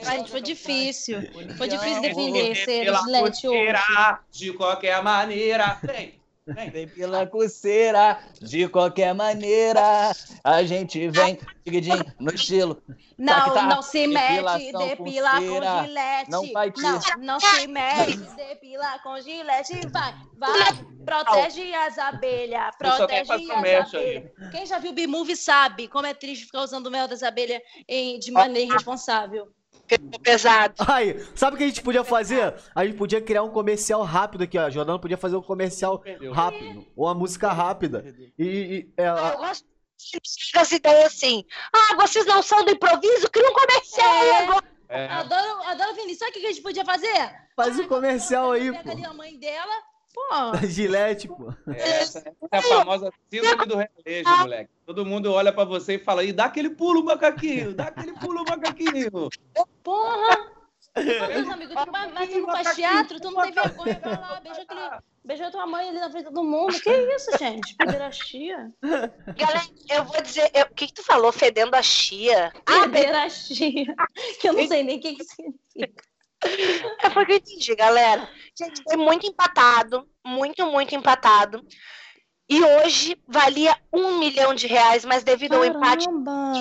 Gente, 0.02 0.32
foi 0.32 0.42
difícil. 0.42 1.22
Foi 1.58 1.68
difícil 1.68 2.02
defender 2.02 2.56
ser 2.56 2.86
coceira, 3.20 4.20
de 4.32 4.54
qualquer 4.54 5.04
maneira. 5.04 5.78
Vem, 5.84 6.20
vem. 6.48 6.88
Pela 6.88 7.26
coceira, 7.28 8.20
de 8.42 8.68
qualquer 8.68 9.14
maneira. 9.14 10.12
A 10.44 10.64
gente 10.64 11.08
vem, 11.10 11.40
digidinho, 11.66 12.04
no 12.20 12.34
estilo. 12.34 12.82
Não, 13.18 13.54
Tá, 13.54 13.64
não 13.68 13.82
se 13.82 14.08
mete, 14.08 14.72
depila 14.72 15.32
com, 15.32 15.86
gilete. 15.86 16.32
Não 16.32 16.52
vai 16.52 16.72
te- 16.72 16.82
não, 16.82 17.00
não 17.20 17.40
se 17.40 17.68
mete, 17.68 18.18
depila 18.36 19.00
com 19.00 19.20
gilete. 19.22 19.88
Vai, 19.92 20.14
vai. 20.38 20.86
Protege 21.06 21.74
as 21.74 21.98
abelhas. 21.98 22.76
Protege 22.78 23.22
as 23.32 23.50
abelhas. 23.50 23.92
Quem 24.52 24.66
já 24.66 24.80
viu 24.80 24.92
o 24.92 24.94
B-Movie 24.96 25.36
sabe 25.36 25.88
como 25.88 26.06
é 26.08 26.14
triste 26.14 26.46
ficar 26.46 26.62
usando 26.64 26.88
o 26.88 26.92
mel 26.92 27.08
das 27.08 27.24
abelhas 27.24 27.62
em- 27.88 28.20
de 28.20 28.32
maneira 28.32 28.72
irresponsável. 28.72 29.48
Pesado. 30.24 30.74
Aí, 30.88 31.20
sabe 31.36 31.56
o 31.56 31.58
que 31.58 31.64
a 31.64 31.68
gente 31.68 31.82
podia 31.82 32.04
fazer? 32.04 32.54
A 32.76 32.86
gente 32.86 32.98
podia 32.98 33.22
criar 33.22 33.44
um 33.44 33.50
comercial 33.50 34.02
rápido 34.04 34.44
aqui, 34.44 34.58
ó. 34.58 34.66
A 34.66 34.70
Jordana 34.70 35.00
podia 35.00 35.18
fazer 35.18 35.36
um 35.36 35.42
comercial 35.42 36.00
Perdeu. 36.00 36.32
rápido. 36.32 36.86
Ou 36.96 37.06
uma 37.08 37.14
música 37.14 37.52
rápida. 37.52 38.04
E, 38.38 38.44
e- 38.46 38.94
é, 38.98 39.08
Eu 39.08 39.18
a- 39.18 39.36
gosto 39.36 39.66
das 40.54 40.72
ideias 40.72 41.06
assim. 41.14 41.46
Ah, 41.74 41.96
vocês 41.96 42.26
não 42.26 42.42
são 42.42 42.64
do 42.66 42.72
improviso? 42.72 43.30
Cria 43.30 43.50
um 43.50 43.54
comercial 43.54 44.14
É. 44.24 44.44
agora. 44.44 44.66
É, 44.90 45.08
Adoro, 45.08 45.64
adoro 45.64 45.94
Vinícius. 45.96 46.20
Sabe 46.20 46.32
o 46.32 46.34
que 46.34 46.46
a 46.46 46.50
gente 46.52 46.62
podia 46.62 46.86
fazer? 46.86 47.44
faz 47.56 47.80
um 47.80 47.88
comercial 47.88 48.52
aí, 48.52 48.72
Pega 48.72 48.92
ali 48.92 49.04
pô. 49.04 49.10
a 49.10 49.14
mãe 49.14 49.38
dela. 49.40 49.74
Pô, 50.14 50.58
Gilete, 50.68 51.28
pô. 51.28 51.54
essa, 51.74 52.20
essa 52.20 52.36
é 52.52 52.58
a 52.58 52.62
famosa 52.62 53.12
síndrome 53.32 53.66
do 53.66 53.76
relejo, 53.76 54.38
moleque. 54.38 54.70
Todo 54.86 55.06
mundo 55.06 55.32
olha 55.32 55.52
pra 55.52 55.64
você 55.64 55.96
e 55.96 56.00
fala, 56.00 56.24
e 56.24 56.32
dá 56.32 56.46
aquele 56.46 56.70
pulo, 56.70 57.04
macaquinho, 57.04 57.74
dá 57.74 57.86
aquele 57.86 58.14
pulo, 58.14 58.44
macaquinho. 58.48 59.30
porra. 59.84 60.54
Meus 60.96 61.50
amigos, 61.50 61.76
tu, 61.76 61.92
mas, 61.92 62.14
mas 62.14 62.30
tu 62.30 62.38
não 62.40 62.52
faz 62.52 62.76
teatro, 62.76 63.20
tu 63.20 63.32
não 63.32 63.42
tem 63.42 63.52
vergonha, 63.52 64.00
vai 64.00 64.12
lá, 64.12 64.40
beija, 64.40 64.62
aquele, 64.62 65.02
beija 65.26 65.48
a 65.48 65.52
tua 65.52 65.66
mãe 65.66 65.90
ali 65.90 66.00
na 66.00 66.12
frente 66.12 66.26
todo 66.26 66.44
mundo. 66.44 66.80
Que 66.80 66.92
isso, 67.16 67.36
gente? 67.40 67.76
Pederastia. 67.76 68.72
Galera, 68.82 69.62
eu 69.90 70.04
vou 70.04 70.22
dizer. 70.22 70.52
O 70.70 70.76
que, 70.76 70.88
que 70.88 70.94
tu 70.94 71.04
falou? 71.04 71.32
Fedendo 71.32 71.74
a 71.76 71.82
chia? 71.82 72.54
Ah, 72.68 72.88
Pederastia. 72.88 73.96
Que 74.40 74.50
eu 74.50 74.54
não 74.54 74.68
sei 74.68 74.84
nem 74.84 75.00
o 75.00 75.02
que, 75.02 75.16
que 75.16 75.24
significa. 75.24 76.04
É 77.02 77.10
porque 77.10 77.34
eu 77.34 77.38
entendi, 77.38 77.76
galera. 77.76 78.28
Gente, 78.58 78.82
foi 78.84 78.98
muito 78.98 79.26
empatado. 79.28 80.08
Muito, 80.26 80.66
muito 80.68 80.96
empatado. 80.96 81.62
E 82.50 82.62
hoje 82.64 83.18
valia 83.28 83.76
um 83.92 84.20
milhão 84.20 84.54
de 84.54 84.68
reais, 84.68 85.06
mas 85.06 85.24
devido 85.24 85.54
ao 85.56 85.66
empate 85.66 86.06
Caramba. 86.06 86.54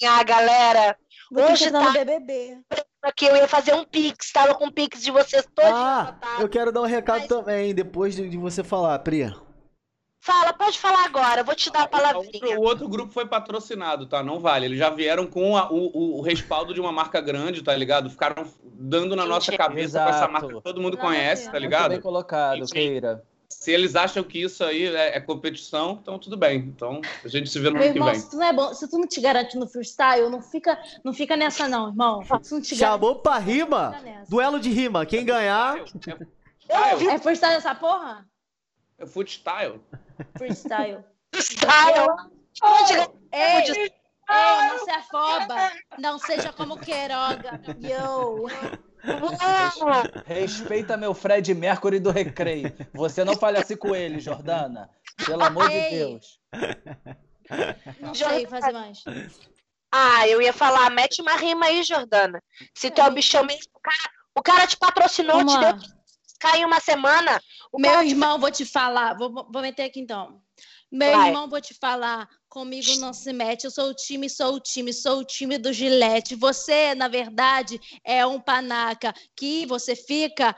ganhar, 0.00 0.24
galera, 0.24 0.96
Vou 1.30 1.44
que 1.46 1.52
Hoje 1.52 1.70
tá- 1.72 1.80
no 1.80 1.92
BBB. 1.92 2.58
aqui 3.02 3.26
eu 3.26 3.34
ia 3.36 3.48
fazer 3.48 3.74
um 3.74 3.84
pix, 3.84 4.30
tava 4.32 4.54
com 4.54 4.66
o 4.66 4.72
pix 4.72 5.02
de 5.02 5.10
vocês 5.10 5.44
todos 5.54 5.70
Ah, 5.72 6.08
empatados. 6.10 6.40
eu 6.40 6.48
quero 6.48 6.70
dar 6.72 6.82
um 6.82 6.86
recado 6.86 7.18
Mas- 7.20 7.28
também, 7.28 7.74
depois 7.74 8.14
de, 8.14 8.28
de 8.28 8.36
você 8.36 8.62
falar, 8.62 8.98
Pri. 9.00 9.32
Fala, 10.26 10.52
pode 10.52 10.76
falar 10.76 11.04
agora, 11.04 11.42
eu 11.42 11.44
vou 11.44 11.54
te 11.54 11.70
dar 11.70 11.82
a 11.82 11.84
O 11.84 11.88
palavrinha. 11.88 12.58
o 12.58 12.62
outro 12.64 12.88
grupo 12.88 13.12
foi 13.12 13.26
patrocinado, 13.26 14.06
tá? 14.06 14.24
Não 14.24 14.40
vale. 14.40 14.66
Eles 14.66 14.76
já 14.76 14.90
vieram 14.90 15.24
com 15.24 15.56
a- 15.56 15.70
o, 15.70 16.18
o- 16.18 16.20
respaldo 16.20 16.74
de 16.74 16.80
uma 16.80 16.90
marca 16.90 17.20
grande, 17.20 17.62
tá 17.62 17.72
ligado? 17.76 18.10
Ficaram 18.10 18.44
dando 18.64 19.14
na 19.14 19.24
nossa 19.24 19.54
Entendi. 19.54 19.58
cabeça 19.68 20.02
com 20.02 20.08
essa 20.08 20.18
Exato. 20.18 20.32
marca 20.32 20.48
que 20.48 20.60
todo 20.62 20.80
mundo 20.82 20.96
Não, 20.96 21.04
conhece, 21.04 21.42
é. 21.42 21.44
tá 21.46 21.52
Muito 21.52 21.62
ligado? 21.62 21.90
bem 21.90 22.00
colocado, 22.00 22.66
Sim. 22.66 22.72
Keira. 22.74 23.22
Se 23.48 23.70
eles 23.70 23.94
acham 23.94 24.24
que 24.24 24.42
isso 24.42 24.64
aí 24.64 24.86
é, 24.86 25.16
é, 25.16 25.20
competição, 25.20 25.96
então 26.02 26.18
tudo 26.18 26.36
bem. 26.36 26.58
Então 26.58 27.00
a 27.24 27.28
gente 27.28 27.48
se 27.48 27.60
vê 27.60 27.68
no 27.70 27.74
Meu 27.78 27.84
ano 27.84 27.94
irmão, 27.94 28.08
que 28.08 28.14
vem. 28.14 28.20
Se 28.20 28.28
tu, 28.30 28.36
não 28.36 28.44
é 28.46 28.52
bom, 28.52 28.74
se 28.74 28.90
tu 28.90 28.98
não 28.98 29.06
te 29.06 29.20
garante 29.20 29.56
no 29.56 29.68
freestyle, 29.68 30.28
não 30.28 30.42
fica, 30.42 30.76
não 31.04 31.12
fica 31.14 31.36
nessa, 31.36 31.68
não, 31.68 31.86
irmão. 31.88 32.20
Chamou 32.64 33.14
pra 33.20 33.38
rima? 33.38 33.94
Duelo 34.28 34.58
de 34.58 34.70
rima. 34.70 35.06
Quem 35.06 35.24
ganhar. 35.24 35.78
É, 36.68 37.04
é 37.14 37.18
freestyle 37.20 37.54
essa 37.54 37.76
porra? 37.76 38.26
É 38.98 39.06
footstyle. 39.06 39.80
Freestyle. 40.36 41.04
Freestyle. 41.32 42.08
Oh, 42.62 42.76
ei, 43.32 43.72
ei, 43.72 43.92
não 44.28 44.84
se 44.84 44.90
afoba. 44.90 45.72
Não 45.98 46.18
seja 46.18 46.52
como 46.52 46.78
Queiroga. 46.80 47.60
Yo. 47.80 48.48
Respeita 50.24 50.96
meu 50.96 51.14
Fred 51.14 51.54
Mercury 51.54 52.00
do 52.00 52.10
Recreio. 52.10 52.72
Você 52.94 53.24
não 53.24 53.36
fale 53.36 53.58
assim 53.58 53.76
com 53.76 53.94
ele, 53.94 54.20
Jordana. 54.20 54.90
Pelo 55.24 55.44
amor 55.44 55.70
Ei. 55.70 55.82
de 55.82 55.96
Deus. 55.96 56.40
Não 58.00 58.14
sei 58.14 58.46
fazer 58.46 58.72
mais. 58.72 59.04
Ah, 59.92 60.26
eu 60.26 60.42
ia 60.42 60.52
falar, 60.52 60.90
mete 60.90 61.22
uma 61.22 61.36
rima 61.36 61.66
aí, 61.66 61.82
Jordana. 61.82 62.42
Se 62.74 62.90
tu 62.90 63.00
é 63.00 63.06
o 63.06 63.12
bichão 63.12 63.44
mesmo, 63.44 63.70
o 63.74 63.80
cara, 63.80 64.10
o 64.34 64.42
cara 64.42 64.66
te 64.66 64.76
patrocinou, 64.76 65.36
Vamos 65.36 65.54
te 65.54 65.60
deu 65.60 65.95
cai 66.46 66.64
uma 66.64 66.80
semana. 66.80 67.40
Meu 67.76 68.02
irmão, 68.02 68.36
te... 68.36 68.40
vou 68.40 68.50
te 68.50 68.64
falar, 68.64 69.14
vou, 69.16 69.32
vou 69.32 69.62
meter 69.62 69.84
aqui 69.84 70.00
então. 70.00 70.40
Meu 70.90 71.12
Vai. 71.12 71.28
irmão, 71.28 71.48
vou 71.48 71.60
te 71.60 71.74
falar, 71.74 72.28
comigo 72.48 72.94
não 73.00 73.12
se 73.12 73.32
mete. 73.32 73.64
Eu 73.64 73.70
sou 73.70 73.90
o 73.90 73.94
time, 73.94 74.30
sou 74.30 74.54
o 74.54 74.60
time, 74.60 74.92
sou 74.92 75.18
o 75.18 75.24
time 75.24 75.58
do 75.58 75.72
Gillette. 75.72 76.36
Você, 76.36 76.94
na 76.94 77.08
verdade, 77.08 77.80
é 78.04 78.24
um 78.24 78.40
panaca 78.40 79.12
que 79.34 79.66
você 79.66 79.96
fica 79.96 80.54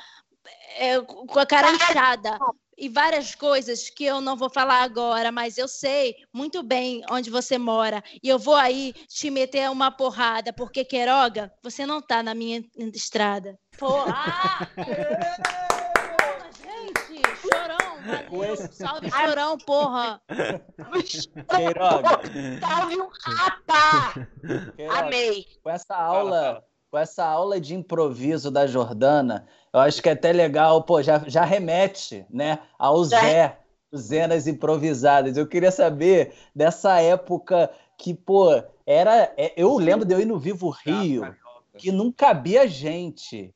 é, 0.76 1.00
com 1.00 1.38
a 1.38 1.46
cara 1.46 1.72
inchada. 1.72 2.38
E 2.76 2.88
várias 2.88 3.34
coisas 3.34 3.90
que 3.90 4.04
eu 4.04 4.20
não 4.20 4.36
vou 4.36 4.48
falar 4.48 4.82
agora, 4.82 5.32
mas 5.32 5.58
eu 5.58 5.66
sei 5.66 6.14
muito 6.32 6.62
bem 6.62 7.02
onde 7.10 7.28
você 7.30 7.58
mora. 7.58 8.04
E 8.22 8.28
eu 8.28 8.38
vou 8.38 8.54
aí 8.54 8.92
te 9.08 9.30
meter 9.30 9.68
uma 9.68 9.90
porrada, 9.90 10.52
porque 10.52 10.84
Queiroga, 10.84 11.52
você 11.60 11.84
não 11.84 12.00
tá 12.00 12.22
na 12.22 12.34
minha 12.34 12.62
estrada. 12.94 13.58
Porra! 13.76 14.70
Valeu, 18.30 18.56
salve 18.56 19.10
chorão, 19.10 19.58
porra! 19.58 20.20
Queiroga. 21.48 22.20
Salve 22.60 22.96
um 23.00 23.08
rapa! 23.22 24.28
Amei! 24.98 25.46
Com 25.62 25.70
essa 25.70 25.96
aula, 25.96 26.64
com 26.90 26.98
essa 26.98 27.24
aula 27.24 27.60
de 27.60 27.74
improviso 27.74 28.50
da 28.50 28.66
Jordana, 28.66 29.46
eu 29.72 29.80
acho 29.80 30.02
que 30.02 30.08
é 30.08 30.12
até 30.12 30.32
legal, 30.32 30.82
pô, 30.82 31.02
já, 31.02 31.18
já 31.26 31.44
remete, 31.44 32.24
né, 32.30 32.58
ao 32.78 33.04
Zé, 33.04 33.58
Zenas 33.96 34.46
improvisadas. 34.46 35.36
Eu 35.36 35.46
queria 35.46 35.70
saber 35.70 36.34
dessa 36.54 37.00
época 37.00 37.70
que, 37.96 38.14
pô, 38.14 38.62
era. 38.86 39.32
É, 39.36 39.52
eu 39.56 39.76
lembro 39.76 40.06
de 40.06 40.14
eu 40.14 40.20
ir 40.20 40.24
no 40.24 40.38
Vivo 40.38 40.70
Rio, 40.70 41.34
que 41.76 41.90
não 41.90 42.12
cabia 42.12 42.66
gente. 42.66 43.54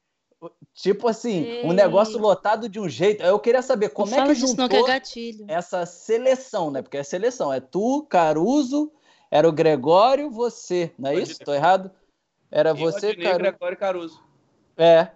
Tipo 0.74 1.08
assim, 1.08 1.42
Ei. 1.42 1.64
um 1.64 1.72
negócio 1.72 2.18
lotado 2.18 2.68
de 2.68 2.80
um 2.80 2.88
jeito. 2.88 3.22
Eu 3.22 3.38
queria 3.38 3.62
saber 3.62 3.90
como 3.90 4.14
é 4.14 4.26
que 4.26 4.34
juntou 4.34 4.68
que 4.68 4.76
é 4.76 5.02
essa 5.48 5.84
seleção, 5.86 6.70
né? 6.70 6.82
Porque 6.82 6.96
é 6.96 7.02
seleção, 7.02 7.52
é 7.52 7.60
tu, 7.60 8.06
Caruso, 8.08 8.90
era 9.30 9.48
o 9.48 9.52
Gregório, 9.52 10.30
você, 10.30 10.92
não 10.98 11.10
é 11.10 11.14
isso? 11.16 11.32
Estou 11.32 11.54
errado? 11.54 11.90
Era 12.50 12.70
e 12.70 12.74
você, 12.74 13.14
Caruso. 13.14 13.38
Gregório 13.38 13.74
e 13.74 13.76
Caruso. 13.76 14.22
É. 14.76 15.08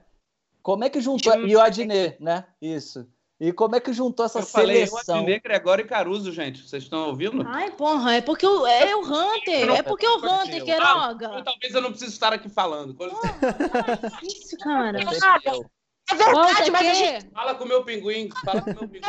Como 0.63 0.85
é 0.85 0.91
que 0.91 1.01
juntou? 1.01 1.35
E 1.47 1.55
o 1.57 1.61
Adnet, 1.61 2.17
né? 2.21 2.45
Isso. 2.61 3.07
E 3.39 3.53
como 3.53 3.77
é 3.77 3.81
que 3.81 3.93
juntou 3.93 4.25
essa 4.25 4.39
eu 4.39 4.43
seleção? 4.43 4.99
Falei, 5.05 5.21
Adnet, 5.21 5.43
Gregório 5.43 5.85
e 5.85 5.89
Caruso, 5.89 6.33
gente. 6.33 6.67
Vocês 6.67 6.85
estão 6.85 7.09
ouvindo? 7.09 7.45
Ai, 7.47 7.71
porra, 7.71 8.15
é 8.15 8.21
porque 8.23 8.47
o, 8.47 8.67
é 8.67 8.97
o 8.97 9.01
Hunter. 9.01 9.71
É 9.73 9.83
porque 9.83 10.07
o 10.07 10.17
Hunter, 10.17 10.65
Queiroga. 10.65 11.29
Ah, 11.29 11.43
talvez 11.43 11.75
eu 11.75 11.83
não 11.83 11.91
precise 11.91 12.13
estar 12.13 12.33
aqui 12.33 12.49
falando. 12.49 12.95
Porra, 12.95 13.11
é 14.23 14.27
isso, 14.27 14.57
cara. 14.57 15.01
É 15.01 16.15
verdade, 16.15 16.71
mas 16.71 16.87
a 16.87 16.95
gente... 16.95 17.31
Fala 17.31 17.55
com 17.55 17.65
o 17.65 17.69
meu 17.69 17.85
pinguim. 17.85 18.31
Fala 18.43 18.63
com 18.63 18.71
o 18.71 18.75
meu 18.75 18.89
pinguim. 18.89 19.01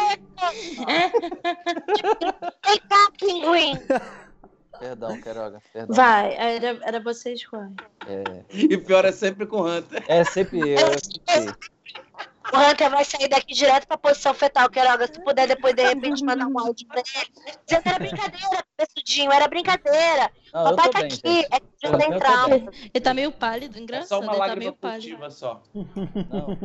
Vem 2.66 2.80
cá, 2.90 3.12
pinguim. 3.18 3.80
Perdão, 4.78 5.22
Queiroga. 5.22 5.62
Perdão. 5.72 5.96
Vai, 5.96 6.36
era, 6.36 6.80
era 6.84 7.00
vocês 7.00 7.46
quais? 7.46 7.72
É... 8.06 8.44
E 8.52 8.78
pior 8.78 9.06
é 9.06 9.12
sempre 9.14 9.46
com 9.46 9.62
o 9.62 9.68
Hunter. 9.68 10.04
É 10.08 10.26
sempre 10.26 10.60
eu. 10.60 10.78
É 11.28 11.78
o 12.54 12.58
Hunter 12.58 12.90
vai 12.90 13.04
sair 13.04 13.28
daqui 13.28 13.54
direto 13.54 13.86
pra 13.88 13.98
posição 13.98 14.34
fetal, 14.34 14.70
Queiroga. 14.70 15.08
Se 15.08 15.22
puder 15.24 15.48
depois, 15.48 15.76
de 15.76 15.84
repente, 15.84 16.24
mandar 16.24 16.48
um 16.48 16.58
áudio 16.60 16.88
pra 16.88 17.00
ele. 17.00 17.08
Dizendo 17.66 17.84
que 17.84 17.90
era 17.90 18.00
brincadeira, 18.00 18.64
Bessudinho, 18.78 19.32
era 19.32 19.48
brincadeira. 19.48 20.32
Não, 20.54 20.76
Papai 20.76 20.90
tá 20.90 21.00
bem, 21.00 21.08
aqui, 21.08 21.48
é 21.52 21.60
que 21.60 21.90
não 21.90 22.00
tem 22.00 22.20
trauma. 22.20 22.56
Ele 22.56 23.02
tá 23.02 23.14
meio 23.14 23.32
pálido, 23.32 23.80
engraçado. 23.80 24.06
É 24.06 24.08
só 24.08 24.20
uma 24.20 24.34
ele 24.34 24.48
tá 24.48 24.56
meio 24.56 24.74
pálido. 24.74 25.32
só. 25.32 25.62
Não. 25.74 26.58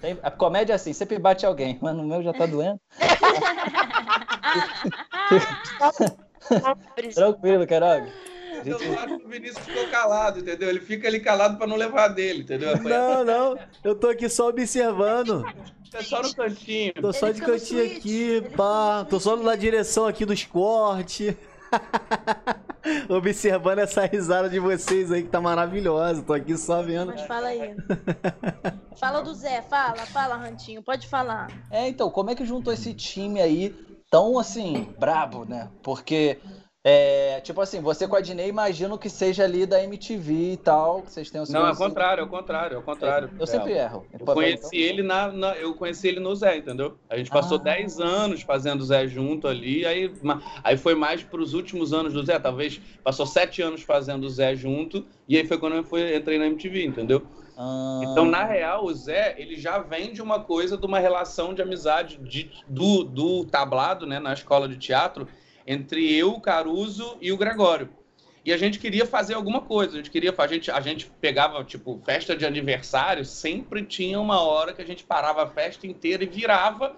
Tem, 0.00 0.18
a 0.22 0.30
comédia 0.30 0.72
é 0.72 0.76
assim, 0.76 0.92
sempre 0.92 1.18
bate 1.18 1.46
alguém, 1.46 1.78
mas 1.80 1.94
no 1.94 2.04
meu 2.04 2.22
já 2.22 2.32
tá 2.32 2.46
doendo. 2.46 2.80
Tranquilo, 7.14 7.66
Queiroga. 7.66 8.08
Gente... 8.64 8.84
Eu 8.84 8.98
acho 8.98 9.18
que 9.18 9.26
o 9.26 9.28
Vinícius 9.28 9.64
ficou 9.64 9.88
calado, 9.88 10.40
entendeu? 10.40 10.68
Ele 10.68 10.80
fica 10.80 11.08
ali 11.08 11.20
calado 11.20 11.56
para 11.56 11.66
não 11.66 11.76
levar 11.76 12.08
dele, 12.08 12.42
entendeu? 12.42 12.76
Não, 12.82 13.24
não. 13.24 13.58
Eu 13.82 13.94
tô 13.94 14.08
aqui 14.08 14.28
só 14.28 14.48
observando. 14.48 15.44
É 15.92 16.02
só 16.02 16.22
no 16.22 16.34
cantinho. 16.34 16.92
Tô 16.94 17.12
só 17.12 17.30
de 17.30 17.40
cantinho 17.40 17.84
aqui, 17.84 18.42
pá. 18.56 19.06
Tô 19.08 19.18
só 19.18 19.36
na 19.36 19.56
direção 19.56 20.06
aqui 20.06 20.24
dos 20.24 20.44
cortes. 20.44 21.34
Observando 23.08 23.80
essa 23.80 24.04
risada 24.04 24.48
de 24.48 24.58
vocês 24.58 25.10
aí 25.10 25.22
que 25.22 25.28
tá 25.28 25.40
maravilhosa. 25.40 26.22
Tô 26.22 26.32
aqui 26.32 26.56
só 26.56 26.82
vendo. 26.82 27.12
Mas 27.12 27.22
fala 27.22 27.48
aí. 27.48 27.74
fala 28.98 29.22
do 29.22 29.34
Zé, 29.34 29.62
fala, 29.62 30.06
fala, 30.06 30.36
Rantinho, 30.36 30.82
pode 30.82 31.08
falar. 31.08 31.48
É, 31.70 31.88
então, 31.88 32.10
como 32.10 32.30
é 32.30 32.34
que 32.34 32.44
juntou 32.44 32.72
esse 32.72 32.94
time 32.94 33.40
aí 33.40 33.74
tão 34.10 34.38
assim, 34.38 34.94
brabo, 34.98 35.44
né? 35.44 35.68
Porque 35.82 36.38
é, 36.88 37.40
tipo 37.40 37.60
assim, 37.60 37.80
você 37.80 38.06
com 38.06 38.14
a 38.14 38.20
Dinei 38.20 38.48
imagino 38.48 38.96
que 38.96 39.10
seja 39.10 39.42
ali 39.42 39.66
da 39.66 39.82
MTV 39.82 40.52
e 40.52 40.56
tal, 40.56 41.02
que 41.02 41.10
vocês 41.10 41.28
tenham 41.28 41.44
Não, 41.50 41.66
é 41.66 41.72
o 41.72 41.76
contrário, 41.76 42.20
é 42.20 42.24
o 42.24 42.28
contrário, 42.28 42.76
é 42.76 42.78
o 42.78 42.82
contrário. 42.82 43.28
Eu, 43.32 43.40
eu 43.40 43.46
sempre 43.48 43.72
é. 43.72 43.82
erro. 43.82 44.06
Eu 44.12 44.24
conheci 44.24 44.66
então. 44.66 44.78
ele 44.78 45.02
na, 45.02 45.32
na, 45.32 45.56
eu 45.56 45.74
conheci 45.74 46.06
ele 46.06 46.20
no 46.20 46.32
Zé, 46.36 46.58
entendeu? 46.58 46.96
A 47.10 47.16
gente 47.16 47.28
passou 47.28 47.58
10 47.58 47.98
ah. 47.98 48.04
anos 48.04 48.42
fazendo 48.42 48.84
Zé 48.84 49.08
junto 49.08 49.48
ali, 49.48 49.84
aí, 49.84 50.12
aí 50.62 50.76
foi 50.76 50.94
mais 50.94 51.24
para 51.24 51.40
os 51.40 51.54
últimos 51.54 51.92
anos 51.92 52.12
do 52.12 52.24
Zé, 52.24 52.38
talvez 52.38 52.80
passou 53.02 53.26
7 53.26 53.62
anos 53.62 53.82
fazendo 53.82 54.30
Zé 54.30 54.54
junto, 54.54 55.04
e 55.28 55.36
aí 55.36 55.44
foi 55.44 55.58
quando 55.58 55.74
eu 55.74 55.82
fui, 55.82 56.16
entrei 56.16 56.38
na 56.38 56.46
MTV, 56.46 56.84
entendeu? 56.84 57.26
Ah. 57.58 58.00
Então, 58.04 58.24
na 58.24 58.44
real, 58.44 58.84
o 58.84 58.94
Zé, 58.94 59.34
ele 59.38 59.56
já 59.56 59.78
vem 59.78 60.12
de 60.12 60.22
uma 60.22 60.38
coisa, 60.38 60.76
de 60.76 60.86
uma 60.86 61.00
relação 61.00 61.52
de 61.52 61.60
amizade 61.60 62.16
de, 62.18 62.48
do, 62.68 63.02
do 63.02 63.44
tablado, 63.44 64.06
né, 64.06 64.20
na 64.20 64.32
escola 64.32 64.68
de 64.68 64.76
teatro, 64.76 65.26
entre 65.66 66.14
eu, 66.14 66.32
o 66.32 66.40
Caruso 66.40 67.16
e 67.20 67.32
o 67.32 67.36
Gregório. 67.36 67.88
E 68.44 68.52
a 68.52 68.56
gente 68.56 68.78
queria 68.78 69.04
fazer 69.04 69.34
alguma 69.34 69.60
coisa, 69.60 69.94
a 69.94 69.96
gente 69.96 70.10
queria, 70.10 70.32
a 70.36 70.46
gente, 70.46 70.70
a 70.70 70.80
gente 70.80 71.10
pegava, 71.20 71.64
tipo, 71.64 72.00
festa 72.04 72.36
de 72.36 72.46
aniversário, 72.46 73.24
sempre 73.24 73.82
tinha 73.82 74.20
uma 74.20 74.40
hora 74.40 74.72
que 74.72 74.80
a 74.80 74.86
gente 74.86 75.02
parava 75.02 75.42
a 75.42 75.46
festa 75.48 75.84
inteira 75.86 76.22
e 76.22 76.28
virava 76.28 76.94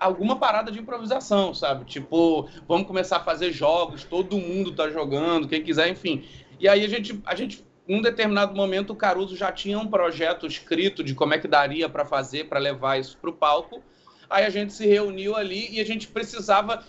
alguma 0.00 0.36
parada 0.38 0.72
de 0.72 0.78
improvisação, 0.78 1.52
sabe? 1.52 1.84
Tipo, 1.84 2.48
vamos 2.66 2.86
começar 2.86 3.18
a 3.18 3.24
fazer 3.24 3.52
jogos, 3.52 4.04
todo 4.04 4.38
mundo 4.38 4.74
tá 4.74 4.88
jogando, 4.88 5.48
quem 5.48 5.62
quiser, 5.62 5.88
enfim. 5.88 6.24
E 6.58 6.66
aí 6.66 6.82
a 6.82 6.88
gente, 6.88 7.20
a 7.26 7.34
gente 7.34 7.62
num 7.86 8.02
determinado 8.02 8.54
momento, 8.54 8.92
o 8.92 8.96
Caruso 8.96 9.36
já 9.36 9.52
tinha 9.52 9.78
um 9.78 9.86
projeto 9.86 10.46
escrito 10.46 11.04
de 11.04 11.14
como 11.14 11.34
é 11.34 11.38
que 11.38 11.46
daria 11.46 11.88
para 11.88 12.04
fazer, 12.04 12.48
para 12.48 12.58
levar 12.58 12.98
isso 12.98 13.16
para 13.18 13.30
o 13.30 13.32
palco. 13.32 13.82
Aí 14.28 14.44
a 14.44 14.50
gente 14.50 14.72
se 14.72 14.86
reuniu 14.86 15.36
ali 15.36 15.68
e 15.70 15.80
a 15.80 15.84
gente 15.84 16.08
precisava 16.08 16.82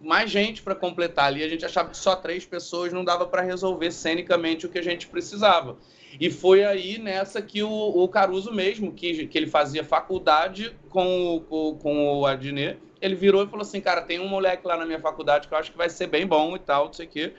mais 0.00 0.30
gente 0.30 0.62
para 0.62 0.74
completar 0.74 1.26
ali. 1.26 1.42
A 1.42 1.48
gente 1.48 1.64
achava 1.64 1.90
que 1.90 1.96
só 1.96 2.16
três 2.16 2.44
pessoas 2.44 2.92
não 2.92 3.04
dava 3.04 3.26
para 3.26 3.42
resolver 3.42 3.90
cenicamente 3.90 4.66
o 4.66 4.68
que 4.68 4.78
a 4.78 4.82
gente 4.82 5.06
precisava. 5.06 5.76
E 6.20 6.30
foi 6.30 6.64
aí 6.64 6.98
nessa 6.98 7.42
que 7.42 7.62
o, 7.62 7.70
o 7.70 8.08
Caruso 8.08 8.52
mesmo, 8.52 8.92
que, 8.92 9.26
que 9.26 9.36
ele 9.36 9.46
fazia 9.46 9.84
faculdade 9.84 10.74
com, 10.88 11.44
com, 11.48 11.78
com 11.78 12.18
o 12.18 12.26
Adnet, 12.26 12.78
ele 13.00 13.14
virou 13.14 13.44
e 13.44 13.46
falou 13.46 13.62
assim, 13.62 13.80
cara, 13.80 14.00
tem 14.02 14.20
um 14.20 14.28
moleque 14.28 14.66
lá 14.66 14.76
na 14.76 14.86
minha 14.86 15.00
faculdade 15.00 15.48
que 15.48 15.54
eu 15.54 15.58
acho 15.58 15.72
que 15.72 15.78
vai 15.78 15.88
ser 15.88 16.06
bem 16.06 16.26
bom 16.26 16.54
e 16.56 16.58
tal, 16.58 16.86
não 16.86 16.92
sei 16.92 17.06
o 17.06 17.08
quê. 17.08 17.34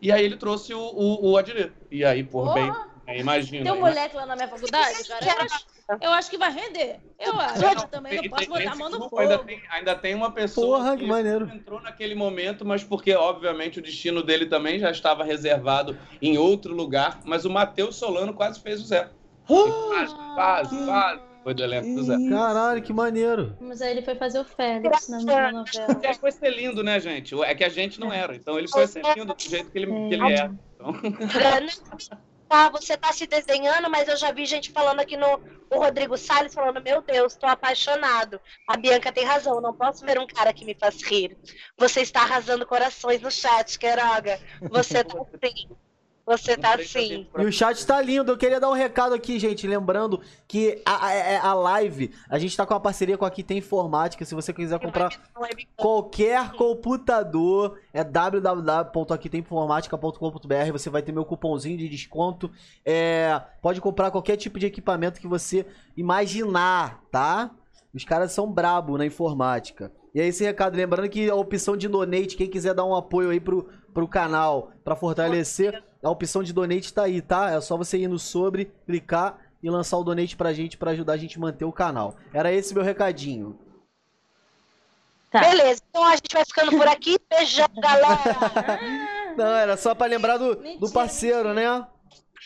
E 0.00 0.10
aí 0.10 0.24
ele 0.24 0.36
trouxe 0.36 0.74
o, 0.74 0.80
o, 0.80 1.30
o 1.30 1.36
Adnet. 1.36 1.72
E 1.90 2.04
aí, 2.04 2.22
por 2.24 2.48
oh. 2.48 2.54
bem, 2.54 2.72
imagina. 3.08 3.64
Tem 3.64 3.72
um 3.72 3.80
moleque 3.80 4.16
lá 4.16 4.26
na 4.26 4.34
minha 4.34 4.48
faculdade, 4.48 5.04
cara? 5.08 5.46
Eu 6.00 6.10
acho 6.10 6.28
que 6.28 6.36
vai 6.36 6.50
render. 6.50 6.98
Eu 7.18 7.38
acho. 7.38 7.64
Eu 7.64 7.88
também 7.88 8.16
não 8.20 8.28
posso 8.28 8.48
botar 8.48 8.72
a 8.72 8.76
mão 8.76 8.90
no 8.90 9.08
fogo. 9.08 9.18
Ainda 9.20 9.38
tem, 9.38 9.62
ainda 9.70 9.94
tem 9.94 10.14
uma 10.14 10.32
pessoa 10.32 10.78
Porra, 10.78 10.96
que, 10.96 11.04
que 11.04 11.08
maneiro. 11.08 11.48
entrou 11.54 11.80
naquele 11.80 12.14
momento, 12.16 12.64
mas 12.64 12.82
porque, 12.82 13.14
obviamente, 13.14 13.78
o 13.78 13.82
destino 13.82 14.22
dele 14.22 14.46
também 14.46 14.80
já 14.80 14.90
estava 14.90 15.22
reservado 15.22 15.96
em 16.20 16.36
outro 16.36 16.74
lugar. 16.74 17.20
Mas 17.24 17.44
o 17.44 17.50
Matheus 17.50 17.94
Solano 17.96 18.34
quase 18.34 18.60
fez 18.60 18.80
o 18.80 18.84
Zé. 18.84 19.08
Quase, 19.46 20.14
quase, 20.34 20.84
quase, 20.84 21.22
foi 21.44 21.54
do 21.54 21.62
elenco 21.62 21.94
do 21.94 22.02
Zé. 22.02 22.16
Caralho, 22.28 22.82
que 22.82 22.92
maneiro. 22.92 23.56
Mas 23.60 23.80
aí 23.80 23.92
ele 23.92 24.02
foi 24.02 24.16
fazer 24.16 24.40
o 24.40 24.44
Félix 24.44 25.08
na 25.08 25.18
mesma 25.18 25.52
novela. 25.52 26.00
É, 26.02 26.12
foi 26.14 26.32
ser 26.32 26.50
lindo, 26.50 26.82
né, 26.82 26.98
gente? 26.98 27.40
É 27.44 27.54
que 27.54 27.62
a 27.62 27.68
gente 27.68 28.00
não 28.00 28.12
era. 28.12 28.34
Então 28.34 28.58
ele 28.58 28.66
foi 28.66 28.88
ser 28.88 29.02
lindo 29.14 29.32
do 29.32 29.40
jeito 29.40 29.70
que 29.70 29.78
ele, 29.78 29.86
que 29.86 30.14
ele 30.14 30.32
é. 30.32 30.50
Então... 30.74 30.92
Tá, 32.48 32.70
você 32.70 32.96
tá 32.96 33.12
se 33.12 33.26
desenhando, 33.26 33.90
mas 33.90 34.08
eu 34.08 34.16
já 34.16 34.30
vi 34.30 34.46
gente 34.46 34.70
falando 34.70 35.00
aqui 35.00 35.16
no 35.16 35.40
o 35.68 35.78
Rodrigo 35.78 36.16
Salles 36.16 36.54
falando, 36.54 36.80
meu 36.80 37.02
Deus, 37.02 37.34
tô 37.34 37.46
apaixonado. 37.46 38.40
A 38.68 38.76
Bianca 38.76 39.12
tem 39.12 39.24
razão, 39.24 39.60
não 39.60 39.74
posso 39.74 40.04
ver 40.04 40.18
um 40.18 40.26
cara 40.26 40.52
que 40.52 40.64
me 40.64 40.76
faz 40.78 41.02
rir. 41.02 41.36
Você 41.76 42.02
está 42.02 42.22
arrasando 42.22 42.66
corações 42.66 43.20
no 43.20 43.30
chat, 43.30 43.78
Queiroga. 43.78 44.38
Você 44.70 45.02
tá 45.02 45.16
assim. 45.42 45.76
Você 46.26 46.56
tá 46.56 46.74
assim. 46.74 47.28
E 47.38 47.44
o 47.44 47.52
chat 47.52 47.86
tá 47.86 48.02
lindo. 48.02 48.32
Eu 48.32 48.36
queria 48.36 48.58
dar 48.58 48.68
um 48.68 48.72
recado 48.72 49.14
aqui, 49.14 49.38
gente. 49.38 49.64
Lembrando 49.64 50.20
que 50.48 50.82
a, 50.84 51.06
a, 51.06 51.14
é, 51.14 51.36
a 51.36 51.54
live, 51.54 52.12
a 52.28 52.36
gente 52.36 52.56
tá 52.56 52.66
com 52.66 52.74
uma 52.74 52.80
parceria 52.80 53.16
com 53.16 53.24
a 53.24 53.28
Aqui 53.28 53.44
Tem 53.44 53.58
Informática. 53.58 54.24
Se 54.24 54.34
você 54.34 54.52
quiser 54.52 54.80
comprar 54.80 55.16
qualquer 55.76 56.50
computador, 56.54 57.78
é 57.92 58.02
www.aquitempinformática.com.br. 58.02 60.72
Você 60.72 60.90
vai 60.90 61.00
ter 61.00 61.12
meu 61.12 61.24
cupomzinho 61.24 61.78
de 61.78 61.88
desconto. 61.88 62.50
É, 62.84 63.40
pode 63.62 63.80
comprar 63.80 64.10
qualquer 64.10 64.36
tipo 64.36 64.58
de 64.58 64.66
equipamento 64.66 65.20
que 65.20 65.28
você 65.28 65.64
imaginar, 65.96 67.04
tá? 67.12 67.52
Os 67.94 68.04
caras 68.04 68.32
são 68.32 68.50
brabo 68.50 68.98
na 68.98 69.06
informática. 69.06 69.92
E 70.12 70.20
aí, 70.20 70.26
esse 70.28 70.42
recado, 70.42 70.76
lembrando 70.76 71.08
que 71.08 71.30
a 71.30 71.34
opção 71.34 71.76
de 71.76 71.86
donate, 71.86 72.36
quem 72.36 72.48
quiser 72.48 72.74
dar 72.74 72.84
um 72.84 72.96
apoio 72.96 73.30
aí 73.30 73.38
pro, 73.38 73.68
pro 73.94 74.08
canal, 74.08 74.72
para 74.82 74.96
fortalecer, 74.96 75.84
a 76.06 76.10
opção 76.10 76.40
de 76.40 76.52
donate 76.52 76.94
tá 76.94 77.02
aí, 77.02 77.20
tá? 77.20 77.50
É 77.50 77.60
só 77.60 77.76
você 77.76 77.98
ir 77.98 78.06
no 78.06 78.18
sobre, 78.18 78.70
clicar 78.86 79.38
e 79.60 79.68
lançar 79.68 79.98
o 79.98 80.04
donate 80.04 80.36
pra 80.36 80.52
gente 80.52 80.76
para 80.76 80.92
ajudar 80.92 81.14
a 81.14 81.16
gente 81.16 81.36
a 81.36 81.40
manter 81.40 81.64
o 81.64 81.72
canal. 81.72 82.14
Era 82.32 82.52
esse 82.52 82.72
meu 82.72 82.84
recadinho. 82.84 83.58
Tá. 85.28 85.40
Beleza, 85.40 85.82
então 85.90 86.04
a 86.04 86.14
gente 86.14 86.32
vai 86.32 86.44
ficando 86.44 86.70
por 86.70 86.86
aqui. 86.86 87.18
Beijão, 87.28 87.66
galera! 87.76 88.24
Não, 89.36 89.48
era 89.48 89.76
só 89.76 89.96
para 89.96 90.06
lembrar 90.06 90.38
do, 90.38 90.54
do 90.78 90.92
parceiro, 90.92 91.52
né? 91.52 91.84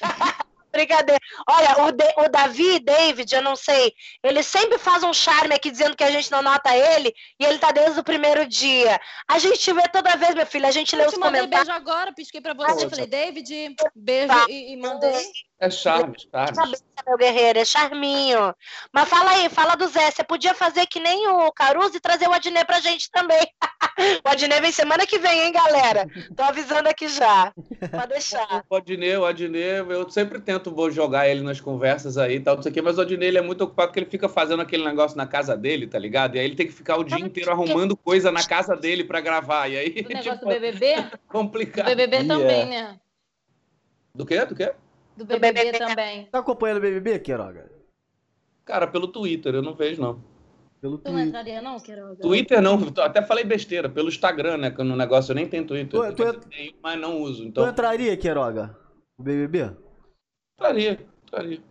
Brincadeira. 0.73 1.21
Olha, 1.49 1.85
o, 1.85 1.93
de, 1.93 2.05
o 2.17 2.29
Davi, 2.29 2.79
David, 2.79 3.35
eu 3.35 3.43
não 3.43 3.57
sei, 3.57 3.93
ele 4.23 4.43
sempre 4.43 4.79
faz 4.79 5.03
um 5.03 5.13
charme 5.13 5.55
aqui 5.55 5.71
dizendo 5.71 5.97
que 5.97 6.05
a 6.05 6.11
gente 6.11 6.31
não 6.31 6.43
nota 6.43 6.77
ele 6.77 7.13
e 7.39 7.45
ele 7.45 7.59
tá 7.59 7.73
desde 7.73 7.99
o 7.99 8.05
primeiro 8.05 8.47
dia. 8.47 9.01
A 9.29 9.39
gente 9.39 9.73
vê 9.73 9.83
toda 9.93 10.17
vez, 10.17 10.35
meu 10.35 10.47
filho, 10.47 10.67
a 10.67 10.71
gente 10.71 10.93
eu 10.95 11.01
lê 11.01 11.07
os 11.07 11.15
comentários. 11.15 11.51
Eu 11.51 11.59
beijo 11.59 11.73
agora, 11.73 12.13
pisquei 12.13 12.41
pra 12.41 12.55
você, 12.55 12.89
falei, 12.89 13.07
David, 13.07 13.75
beijo 13.95 14.29
tá. 14.29 14.47
e, 14.49 14.73
e 14.73 14.77
mandei. 14.77 15.25
É 15.61 15.69
charme, 15.69 16.17
charme. 16.19 16.75
Meu 17.07 17.19
guerreiro, 17.19 17.59
é 17.59 17.65
charminho. 17.67 18.55
Mas 18.93 19.09
fala 19.09 19.33
aí, 19.33 19.51
fala 19.51 19.75
do 19.75 19.87
Zé. 19.89 20.11
Você 20.11 20.25
podia 20.25 20.55
fazer 20.55 20.87
que 20.87 20.99
nem 20.99 21.29
o 21.29 21.53
Caruso 21.53 21.97
e 21.97 22.01
trazer 22.01 22.29
o 22.29 22.33
Adnet 22.33 22.65
pra 22.65 22.81
gente 22.81 23.11
também. 23.11 23.47
o 24.25 24.29
Adnet 24.29 24.61
vem 24.63 24.73
semana 24.73 25.07
que 25.07 25.19
vem, 25.19 25.43
hein, 25.43 25.53
galera? 25.53 26.07
Tô 26.35 26.43
avisando 26.43 26.89
aqui 26.89 27.09
já. 27.09 27.53
Pode 27.91 28.09
deixar. 28.09 28.65
O 28.71 28.77
Adnet, 28.77 29.17
o 29.19 29.27
Adnet, 29.27 29.87
eu 29.91 30.09
sempre 30.11 30.41
tento 30.41 30.75
vou 30.75 30.91
jogar 30.91 31.29
ele 31.29 31.43
nas 31.43 31.61
conversas 31.61 32.17
aí 32.17 32.37
e 32.37 32.41
tal, 32.41 32.57
não 32.57 32.63
sei 32.63 32.71
o 32.71 32.75
quê, 32.75 32.81
mas 32.81 32.97
o 32.97 33.03
Adnet 33.03 33.29
ele 33.29 33.39
é 33.39 33.43
muito 33.43 33.63
ocupado 33.63 33.89
porque 33.89 34.01
ele 34.01 34.11
fica 34.11 34.31
fazendo 34.31 34.63
aquele 34.63 34.85
negócio 34.85 35.17
na 35.17 35.27
casa 35.27 35.55
dele, 35.55 35.87
tá 35.87 35.99
ligado? 35.99 36.37
E 36.37 36.39
aí 36.39 36.47
ele 36.47 36.57
tem 36.57 36.67
que 36.67 36.73
ficar 36.73 36.97
o 36.97 37.05
dia 37.05 37.21
inteiro 37.21 37.51
arrumando 37.51 37.95
coisa 37.95 38.33
na 38.33 38.43
casa 38.43 38.75
dele 38.75 39.05
pra 39.05 39.21
gravar. 39.21 39.69
E 39.69 39.77
aí, 39.77 40.07
o 40.07 40.09
negócio 40.09 40.33
tipo, 40.33 40.45
do 40.47 40.49
BBB? 40.49 41.05
complicado. 41.29 41.87
O 41.87 41.91
BBB 41.91 42.17
yeah. 42.17 42.35
também, 42.35 42.67
né? 42.67 43.01
Do 44.15 44.25
quê? 44.25 44.45
Do 44.47 44.55
quê? 44.55 44.73
Do 45.21 45.27
BBB, 45.27 45.65
BBB 45.65 45.79
também. 45.79 46.25
Tá 46.33 46.39
acompanhando 46.39 46.79
o 46.79 46.81
BBB, 46.81 47.19
Queiroga? 47.19 47.71
Cara, 48.65 48.87
pelo 48.87 49.07
Twitter, 49.07 49.55
eu 49.55 49.61
não 49.61 49.75
vejo, 49.75 50.01
não. 50.01 50.25
Pelo 50.81 50.97
tu 50.97 51.13
não 51.13 51.21
entraria, 51.21 51.61
não, 51.61 51.79
Queiroga? 51.79 52.17
Twitter 52.17 52.63
não, 52.63 52.79
até 52.97 53.21
falei 53.21 53.45
besteira. 53.45 53.87
Pelo 53.87 54.09
Instagram, 54.09 54.57
né? 54.57 54.71
Que 54.71 54.83
no 54.83 54.97
negócio 54.97 55.33
eu 55.33 55.37
nem 55.37 55.47
tenho 55.47 55.67
Twitter. 55.67 56.01
Tu, 56.15 56.15
tu, 56.15 56.49
tenho, 56.49 56.73
mas 56.83 56.99
não 56.99 57.21
uso. 57.21 57.45
Então... 57.45 57.65
Tu 57.65 57.71
entraria, 57.71 58.17
Queiroga? 58.17 58.75
O 59.19 59.23
BBB? 59.23 59.77
Entraria, 60.59 60.99
entraria. 61.27 61.63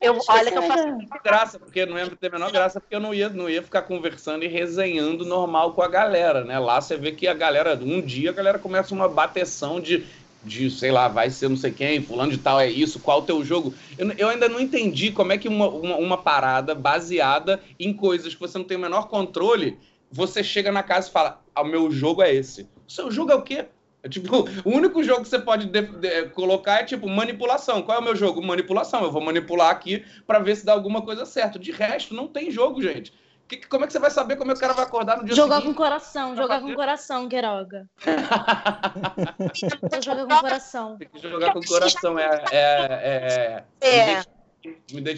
Eu, 0.00 0.18
olha 0.28 0.50
que 0.50 0.58
eu 0.58 0.62
faço 0.62 0.98
graça, 1.22 1.58
porque 1.60 1.84
não 1.84 1.98
ia 1.98 2.08
ter 2.10 2.28
a 2.28 2.30
menor 2.30 2.50
graça, 2.50 2.80
porque 2.80 2.96
eu 2.96 3.00
não 3.00 3.12
ia, 3.12 3.28
não 3.28 3.50
ia 3.50 3.62
ficar 3.62 3.82
conversando 3.82 4.44
e 4.44 4.48
resenhando 4.48 5.26
normal 5.26 5.74
com 5.74 5.82
a 5.82 5.88
galera, 5.88 6.42
né? 6.42 6.58
Lá 6.58 6.80
você 6.80 6.96
vê 6.96 7.12
que 7.12 7.28
a 7.28 7.34
galera, 7.34 7.78
um 7.80 8.00
dia 8.00 8.30
a 8.30 8.32
galera 8.32 8.58
começa 8.58 8.94
uma 8.94 9.08
bateção 9.08 9.78
de 9.78 10.04
de, 10.44 10.70
sei 10.70 10.90
lá, 10.90 11.08
vai 11.08 11.30
ser 11.30 11.48
não 11.48 11.56
sei 11.56 11.70
quem, 11.70 12.02
fulano 12.02 12.32
de 12.32 12.38
tal 12.38 12.58
é 12.58 12.68
isso, 12.68 12.98
qual 12.98 13.20
o 13.20 13.22
teu 13.22 13.44
jogo. 13.44 13.72
Eu, 13.96 14.10
eu 14.12 14.28
ainda 14.28 14.48
não 14.48 14.60
entendi 14.60 15.12
como 15.12 15.32
é 15.32 15.38
que 15.38 15.48
uma, 15.48 15.68
uma, 15.68 15.96
uma, 15.96 16.18
parada 16.18 16.74
baseada 16.74 17.60
em 17.78 17.92
coisas 17.92 18.34
que 18.34 18.40
você 18.40 18.58
não 18.58 18.64
tem 18.64 18.76
o 18.76 18.80
menor 18.80 19.08
controle, 19.08 19.78
você 20.10 20.42
chega 20.42 20.72
na 20.72 20.82
casa 20.82 21.08
e 21.08 21.12
fala, 21.12 21.40
ah, 21.54 21.62
o 21.62 21.66
meu 21.66 21.90
jogo 21.90 22.22
é 22.22 22.34
esse. 22.34 22.62
O 22.86 22.90
seu 22.90 23.10
jogo 23.10 23.32
é 23.32 23.34
o 23.34 23.42
quê? 23.42 23.66
É, 24.02 24.08
tipo, 24.08 24.48
o 24.64 24.70
único 24.70 25.02
jogo 25.02 25.22
que 25.22 25.28
você 25.28 25.38
pode 25.38 25.66
de, 25.66 25.80
de, 25.80 26.24
colocar 26.30 26.80
é 26.80 26.84
tipo 26.84 27.08
manipulação. 27.08 27.82
Qual 27.82 27.96
é 27.96 28.00
o 28.00 28.04
meu 28.04 28.16
jogo? 28.16 28.42
Manipulação. 28.42 29.04
Eu 29.04 29.12
vou 29.12 29.22
manipular 29.22 29.70
aqui 29.70 30.04
para 30.26 30.40
ver 30.40 30.56
se 30.56 30.66
dá 30.66 30.72
alguma 30.72 31.02
coisa 31.02 31.24
certa. 31.24 31.58
De 31.58 31.70
resto, 31.70 32.14
não 32.14 32.26
tem 32.26 32.50
jogo, 32.50 32.82
gente. 32.82 33.12
Que, 33.48 33.66
como 33.66 33.84
é 33.84 33.86
que 33.86 33.92
você 33.92 33.98
vai 33.98 34.10
saber 34.10 34.36
como 34.36 34.50
é 34.50 34.54
que 34.54 34.58
o 34.58 34.60
cara 34.60 34.72
vai 34.72 34.84
acordar 34.84 35.18
no 35.18 35.24
dia 35.24 35.34
jogar 35.34 35.56
seguinte? 35.56 35.74
Com 35.74 35.82
coração, 35.82 36.36
jogar 36.36 36.60
com 36.60 36.74
coração, 36.74 37.28
Queiroga. 37.28 37.88
jogar 40.02 40.26
com 40.26 40.40
coração. 40.40 40.96
Tem 40.96 41.08
que 41.08 41.18
jogar 41.18 41.52
com 41.52 41.60
coração. 41.60 42.18
É. 42.18 42.44
é, 42.50 43.64
é, 43.80 43.88
é. 43.88 44.24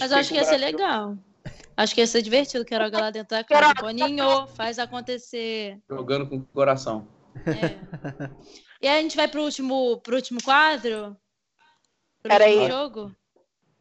Mas 0.01 0.11
eu 0.11 0.19
acho 0.19 0.31
que 0.31 0.37
ia 0.37 0.45
ser 0.45 0.57
legal. 0.57 1.17
Acho 1.77 1.95
que 1.95 2.01
ia 2.01 2.07
ser 2.07 2.23
divertido, 2.23 2.65
Queiroga 2.65 3.01
lá 3.01 3.11
dentro 3.11 3.37
da 3.37 3.45
casa. 3.45 3.75
Boninho, 3.75 4.47
faz 4.49 4.79
acontecer. 4.79 5.79
Jogando 5.89 6.27
com 6.27 6.41
coração. 6.41 7.07
É. 7.47 7.79
E 8.81 8.87
aí 8.87 8.99
a 8.99 9.03
gente 9.03 9.17
vai 9.17 9.27
pro 9.27 9.43
último, 9.43 10.01
pro 10.03 10.17
último 10.17 10.43
quadro? 10.43 11.17
Pro 12.23 12.31
Peraí. 12.31 12.59
último 12.59 12.79
jogo? 12.79 13.17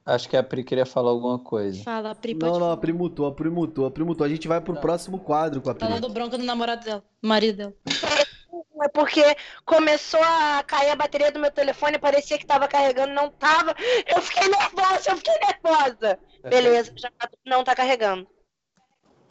Acho 0.05 0.27
que 0.27 0.35
a 0.35 0.43
Pri 0.43 0.63
queria 0.63 0.85
falar 0.85 1.11
alguma 1.11 1.39
coisa. 1.39 1.81
Fala, 1.81 2.11
a 2.11 2.15
Pri, 2.15 2.33
Não, 2.33 2.59
não, 2.59 2.71
a 2.71 2.77
Pri 2.77 2.91
mutou, 2.91 3.25
a 3.25 3.31
Pri 3.31 3.49
mutou, 3.49 3.85
a 3.85 3.91
Pri 3.91 4.03
mutou. 4.03 4.25
A 4.25 4.29
gente 4.29 4.47
vai 4.47 4.59
pro 4.59 4.75
próximo 4.75 5.17
quadro 5.17 5.61
com 5.61 5.69
a 5.69 5.75
Pri. 5.75 5.87
Falando 5.87 6.09
bronca 6.09 6.37
do 6.37 6.43
namorado 6.43 6.83
dela, 6.83 7.03
marido 7.21 7.57
dela. 7.57 7.73
É 8.81 8.89
porque 8.89 9.23
começou 9.63 10.19
a 10.21 10.61
cair 10.63 10.89
a 10.89 10.95
bateria 10.95 11.31
do 11.31 11.39
meu 11.39 11.51
telefone, 11.51 11.97
parecia 11.97 12.37
que 12.37 12.45
tava 12.45 12.67
carregando, 12.67 13.13
não 13.13 13.29
tava. 13.29 13.73
Eu 14.13 14.21
fiquei 14.21 14.49
nervosa, 14.49 15.11
eu 15.11 15.17
fiquei 15.17 15.35
nervosa. 15.39 16.19
É. 16.43 16.49
Beleza, 16.49 16.91
já 16.97 17.09
tá, 17.17 17.29
não 17.45 17.63
tá 17.63 17.73
carregando. 17.73 18.27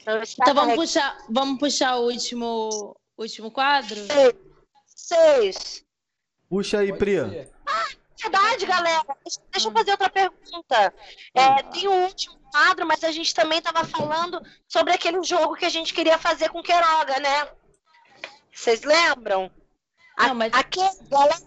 Então, 0.01 0.23
então 0.23 0.55
vamos 0.55 0.75
puxar, 0.75 1.19
vamos 1.29 1.59
puxar 1.59 1.97
o 1.97 2.07
último, 2.07 2.97
último 3.19 3.51
quadro? 3.51 3.97
Seis. 4.07 4.35
Seis. 4.87 5.85
Puxa 6.49 6.79
aí, 6.79 6.93
Pri. 6.93 7.19
Ah, 7.67 7.89
verdade, 8.23 8.67
galera. 8.67 9.03
Deixa, 9.53 9.69
eu 9.69 9.73
fazer 9.73 9.91
outra 9.93 10.11
pergunta. 10.11 10.95
É, 11.35 11.63
tem 11.65 11.89
o 11.89 12.05
último 12.05 12.39
quadro, 12.51 12.87
mas 12.87 13.03
a 13.05 13.11
gente 13.11 13.35
também 13.35 13.59
estava 13.59 13.85
falando 13.85 14.41
sobre 14.69 14.93
aquele 14.93 15.23
jogo 15.23 15.57
que 15.57 15.65
a 15.65 15.71
gente 15.71 15.93
queria 15.93 16.19
fazer 16.19 16.51
com 16.51 16.63
Queiroga, 16.63 17.19
né? 17.19 17.49
Vocês 18.53 18.83
lembram? 18.83 19.51
Não, 20.19 20.35
mas... 20.35 20.53
Aquele, 20.53 20.91
galera, 21.09 21.43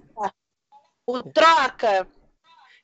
o 1.05 1.21
troca, 1.21 2.07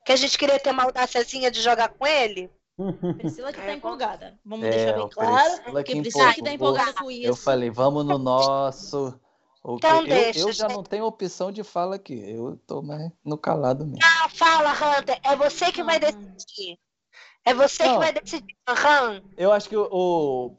que 0.04 0.12
a 0.12 0.16
gente 0.16 0.38
queria 0.38 0.58
ter 0.58 0.70
uma 0.70 0.84
audáciazinha 0.84 1.50
de 1.50 1.60
jogar 1.60 1.88
com 1.88 2.06
ele. 2.06 2.50
Priscila 3.18 3.52
que 3.52 3.60
tá 3.60 3.72
empolgada. 3.72 4.38
Vamos 4.44 4.66
é, 4.66 4.70
deixar 4.70 4.92
bem 4.94 5.08
claro. 5.08 5.54
Priscila 5.54 5.84
que, 5.84 6.00
Priscila 6.00 6.34
que 6.34 6.42
tá 6.42 6.52
empolgada 6.52 6.92
com 6.94 7.10
isso. 7.10 7.26
Eu 7.26 7.36
falei, 7.36 7.70
vamos 7.70 8.04
no 8.04 8.18
nosso. 8.18 9.18
Então 9.64 10.00
eu, 10.00 10.06
deixa, 10.06 10.40
eu 10.40 10.52
já 10.52 10.66
gente. 10.66 10.76
não 10.76 10.82
tenho 10.82 11.04
opção 11.04 11.52
de 11.52 11.62
fala 11.62 11.96
aqui. 11.96 12.14
Eu 12.14 12.58
tô 12.66 12.82
mais 12.82 13.10
no 13.24 13.38
calado 13.38 13.86
mesmo. 13.86 14.00
Não, 14.00 14.28
fala, 14.28 14.72
Hunter. 14.72 15.20
É 15.22 15.36
você 15.36 15.70
que 15.70 15.82
vai 15.82 16.00
decidir. 16.00 16.78
É 17.44 17.54
você 17.54 17.84
não, 17.84 17.92
que 17.94 17.98
vai 17.98 18.12
decidir, 18.12 18.56
Han. 18.68 19.22
Eu 19.36 19.52
acho 19.52 19.68
que 19.68 19.76
o, 19.76 19.88
o 19.90 20.56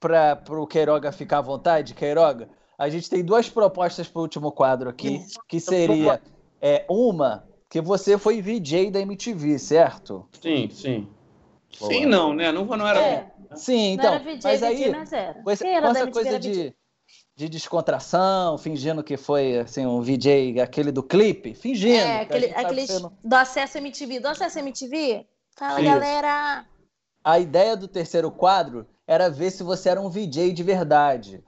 para 0.00 0.42
o 0.48 0.66
Queiroga 0.66 1.12
ficar 1.12 1.38
à 1.38 1.42
vontade, 1.42 1.94
Queiroga, 1.94 2.48
a 2.78 2.88
gente 2.88 3.08
tem 3.10 3.24
duas 3.24 3.48
propostas 3.48 4.08
para 4.08 4.18
o 4.18 4.22
último 4.22 4.50
quadro 4.50 4.88
aqui, 4.88 5.24
que 5.46 5.60
seria 5.60 6.20
é, 6.60 6.84
uma 6.88 7.44
que 7.68 7.80
você 7.80 8.18
foi 8.18 8.40
VJ 8.40 8.90
da 8.90 9.00
MTV, 9.00 9.58
certo? 9.58 10.26
Sim, 10.40 10.68
sim. 10.70 11.08
Boa. 11.78 11.92
Sim, 11.92 12.06
não, 12.06 12.32
né? 12.32 12.50
Não, 12.50 12.64
não 12.64 12.86
era. 12.88 13.00
É. 13.00 13.32
Sim, 13.54 13.92
então. 13.92 14.06
Não 14.06 14.14
era 14.14 14.24
VJ, 14.24 14.40
mas 14.42 14.62
aí, 14.62 14.90
mas 14.90 15.12
era. 15.12 15.34
Com, 15.34 15.50
essa, 15.50 15.64
com 15.64 15.86
essa 15.86 16.10
coisa 16.10 16.38
de 16.40 16.74
de 17.40 17.48
descontração, 17.48 18.58
fingindo 18.58 19.02
que 19.02 19.16
foi 19.16 19.60
assim 19.60 19.86
um 19.86 20.02
VJ, 20.02 20.60
aquele 20.60 20.92
do 20.92 21.02
clipe, 21.02 21.54
fingindo. 21.54 21.96
É, 21.96 22.20
aquele, 22.20 22.46
aquele 22.46 22.86
sendo... 22.86 23.10
do 23.24 23.34
acesso 23.34 23.78
MTV, 23.78 24.20
do 24.20 24.28
acesso 24.28 24.58
MTV. 24.58 25.26
Fala, 25.56 25.80
Isso. 25.80 25.90
galera. 25.90 26.66
A 27.24 27.38
ideia 27.38 27.76
do 27.76 27.88
terceiro 27.88 28.30
quadro 28.30 28.86
era 29.06 29.30
ver 29.30 29.50
se 29.50 29.62
você 29.62 29.88
era 29.88 30.00
um 30.00 30.10
VJ 30.10 30.52
de 30.52 30.62
verdade. 30.62 31.42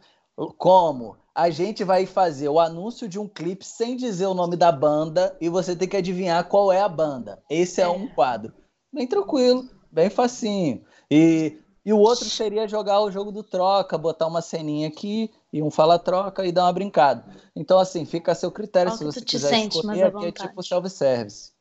Como? 0.57 1.17
A 1.35 1.51
gente 1.51 1.85
vai 1.85 2.07
fazer 2.07 2.49
o 2.49 2.59
anúncio 2.59 3.07
de 3.07 3.19
um 3.19 3.29
clipe 3.29 3.65
sem 3.65 3.95
dizer 3.95 4.27
o 4.27 4.35
nome 4.35 4.57
da 4.57 4.73
banda 4.73 5.37
e 5.41 5.49
você 5.51 5.77
tem 5.77 5.89
que 5.89 5.97
adivinhar 5.97 6.49
qual 6.49 6.73
é 6.73 6.81
a 6.81 6.89
banda. 6.89 7.43
Esse 7.51 7.83
é, 7.83 7.85
é 7.85 7.89
um 7.89 8.09
quadro. 8.09 8.55
Bem 8.93 9.07
tranquilo. 9.07 9.69
bem 9.91 10.09
facinho. 10.09 10.83
E, 11.11 11.59
e 11.85 11.93
o 11.93 11.99
outro 11.99 12.25
seria 12.27 12.69
jogar 12.69 13.01
o 13.01 13.11
jogo 13.11 13.33
do 13.33 13.43
troca, 13.43 13.99
botar 13.99 14.27
uma 14.27 14.41
ceninha 14.41 14.89
aqui 14.89 15.31
e 15.53 15.63
um 15.63 15.71
fala 15.71 15.99
troca 15.99 16.47
e 16.47 16.53
dar 16.53 16.65
uma 16.65 16.73
brincada. 16.73 17.25
Então, 17.57 17.79
assim, 17.79 18.07
fica 18.07 18.33
a 18.33 18.35
seu 18.35 18.51
critério 18.51 18.93
se 18.93 19.05
você 19.05 19.21
quiser 19.21 19.49
sente 19.49 19.77
escolher, 19.77 20.05
aqui 20.05 20.27
é 20.27 20.33
tipo 20.33 20.63
self-service. 20.63 21.53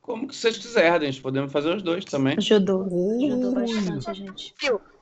Como 0.00 0.28
que 0.28 0.36
vocês 0.36 0.56
quiserem, 0.56 1.10
gente. 1.10 1.20
Podemos 1.20 1.52
fazer 1.52 1.74
os 1.74 1.82
dois 1.82 2.04
também. 2.04 2.36
Ajudou. 2.38 2.84
Ajudou 2.84 3.52
bastante 3.52 4.10
a 4.10 4.14
gente. 4.14 4.54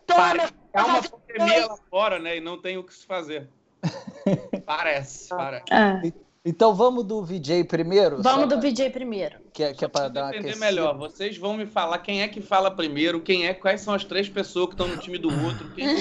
Toma, 0.07 0.51
É 0.73 0.83
uma 0.83 1.03
pandemia 1.03 1.67
lá 1.67 1.77
fora, 1.91 2.19
né? 2.19 2.39
E 2.39 2.41
não 2.41 2.61
tem 2.61 2.79
o 2.79 2.85
que 2.85 2.95
se 2.95 3.07
fazer. 3.07 3.49
Parece, 4.65 5.29
parece. 5.29 5.65
É. 5.71 6.13
Então 6.47 6.75
vamos 6.75 7.05
do 7.05 7.23
VJ 7.25 7.65
primeiro? 7.65 8.21
Vamos 8.23 8.41
só 8.43 8.47
do 8.47 8.61
pra- 8.61 8.69
VJ 8.71 8.91
primeiro. 8.91 9.39
Que, 9.51 9.63
é- 9.63 9.73
que 9.73 9.83
é 9.83 9.89
para 9.89 10.09
dar 10.09 10.29
entender 10.29 10.51
aquecida. 10.51 10.67
melhor. 10.67 10.99
Vocês 10.99 11.39
vão 11.39 11.55
me 11.57 11.65
falar 11.65 11.99
quem 12.01 12.21
é 12.21 12.29
que 12.29 12.43
fala 12.43 12.71
primeiro, 12.71 13.19
quem 13.23 13.47
é, 13.47 13.55
quais 13.55 13.81
são 13.81 13.95
as 13.95 14.05
três 14.05 14.29
pessoas 14.29 14.67
que 14.67 14.73
estão 14.75 14.87
no 14.87 14.99
time 14.99 15.17
do 15.17 15.29
outro, 15.47 15.71
quem 15.75 15.97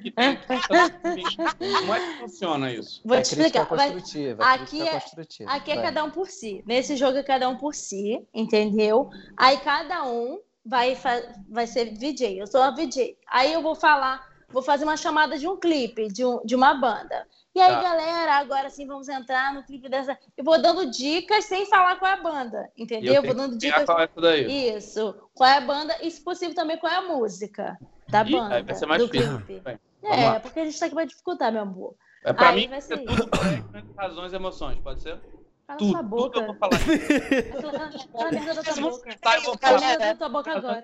que 0.00 0.10
tem 0.12 0.38
Como 1.80 1.94
é 1.94 2.00
que 2.00 2.18
funciona 2.20 2.72
isso? 2.72 3.00
Vou 3.04 3.16
É 3.16 3.22
te 3.22 3.34
crítica 3.34 3.58
explicar. 3.62 3.76
Vai- 3.76 3.92
construtiva. 3.92 4.44
aqui 4.44 4.66
crítica 4.66 4.88
é- 4.88 5.00
construtiva. 5.00 5.50
Aqui 5.50 5.70
é 5.72 5.74
Vai. 5.74 5.84
cada 5.84 6.04
um 6.04 6.10
por 6.12 6.28
si. 6.28 6.62
Nesse 6.64 6.96
jogo 6.96 7.18
é 7.18 7.22
cada 7.24 7.48
um 7.48 7.56
por 7.56 7.74
si, 7.74 8.24
entendeu? 8.32 9.10
Aí 9.36 9.56
cada 9.58 10.04
um 10.04 10.38
vai, 10.64 10.96
vai 11.48 11.66
ser 11.66 11.94
VJ. 11.98 12.38
Eu 12.38 12.46
sou 12.46 12.62
a 12.62 12.70
VJ. 12.70 13.16
Aí 13.28 13.52
eu 13.52 13.60
vou 13.60 13.74
falar, 13.74 14.24
vou 14.50 14.62
fazer 14.62 14.84
uma 14.84 14.96
chamada 14.96 15.36
de 15.36 15.48
um 15.48 15.56
clipe, 15.56 16.06
de, 16.06 16.24
um, 16.24 16.40
de 16.44 16.54
uma 16.54 16.74
banda. 16.74 17.26
E 17.54 17.60
aí, 17.60 17.72
Tá. 17.74 17.82
galera, 17.82 18.34
agora 18.36 18.70
sim 18.70 18.86
vamos 18.86 19.08
entrar 19.08 19.52
no 19.52 19.64
clipe 19.64 19.88
dessa. 19.88 20.16
Eu 20.36 20.44
vou 20.44 20.60
dando 20.62 20.88
dicas 20.90 21.46
sem 21.46 21.66
falar 21.66 21.96
qual 21.96 22.10
é 22.10 22.14
a 22.14 22.22
banda, 22.22 22.70
entendeu? 22.76 23.14
eu 23.14 23.22
vou 23.22 23.34
dando 23.34 23.58
dicas. 23.58 23.84
qual 23.84 23.98
é 24.00 24.04
essa 24.04 24.20
daí. 24.20 24.76
Isso. 24.76 25.14
Qual 25.34 25.48
é 25.50 25.56
a 25.56 25.60
banda 25.60 25.96
e, 26.00 26.10
se 26.10 26.22
possível, 26.22 26.54
também 26.54 26.78
qual 26.78 26.92
é 26.92 26.96
a 26.96 27.02
música 27.02 27.76
da 28.08 28.22
Ih, 28.22 28.30
banda. 28.32 28.62
vai 28.62 28.74
ser 28.74 28.86
mais 28.86 29.02
do 29.02 29.08
difícil. 29.10 29.42
É, 30.02 30.38
porque 30.38 30.60
a 30.60 30.64
gente 30.64 30.78
tá 30.78 30.86
aqui 30.86 30.94
pra 30.94 31.04
dificultar, 31.04 31.52
meu 31.52 31.62
amor. 31.62 31.94
É, 32.24 32.32
pra 32.32 32.50
Aí 32.50 32.56
mim, 32.62 32.68
vai 32.68 32.80
ser 32.80 32.98
ser 32.98 33.04
tudo 33.04 33.28
razões 33.96 34.32
e 34.32 34.36
emoções, 34.36 34.78
pode 34.78 35.00
ser? 35.02 35.18
Cala 35.70 35.78
Tudo, 35.78 35.90
sua 35.92 35.98
tudo 36.02 36.08
boca. 36.10 36.38
eu 36.40 36.46
vou 36.46 36.54
falar. 36.56 36.70
Cala 38.10 38.28
a 38.28 38.32
merda 38.32 38.54
da 38.54 38.62
tua 38.62 38.90
boca. 38.90 39.16
Tá, 39.20 39.36
eu 39.36 39.42
vou 39.42 39.58
Cala 39.58 39.76
a 39.76 39.80
merda 39.80 40.04
da 40.06 40.14
tua 40.16 40.28
boca 40.28 40.52
agora. 40.52 40.82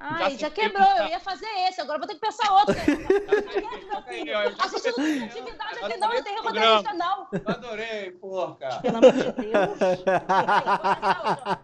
Ai, 0.00 0.30
Já 0.32 0.36
já 0.36 0.50
quebrou. 0.50 0.84
que- 0.86 1.00
Eu 1.00 1.06
ia 1.06 1.20
fazer 1.20 1.46
esse, 1.68 1.80
agora 1.80 1.98
vou 1.98 2.08
ter 2.08 2.14
que 2.14 2.20
pensar 2.20 2.52
outro. 2.52 2.74
Toca 2.74 4.10
aí, 4.10 4.34
ó, 4.34 4.42
eu 4.42 4.50
já 4.56 4.64
A 4.64 4.68
gente 4.68 4.86
não 4.86 4.94
tem 4.94 5.24
atividade 5.24 5.78
aqui, 5.84 5.96
não. 5.96 6.08
Não 6.12 6.22
tem 6.24 6.40
roteirista, 6.40 6.94
não. 6.94 7.28
Adorei, 7.46 8.10
porca. 8.12 8.80
Pelo 8.82 8.96
amor 8.96 9.12
de 9.12 9.32
Deus. 9.32 9.78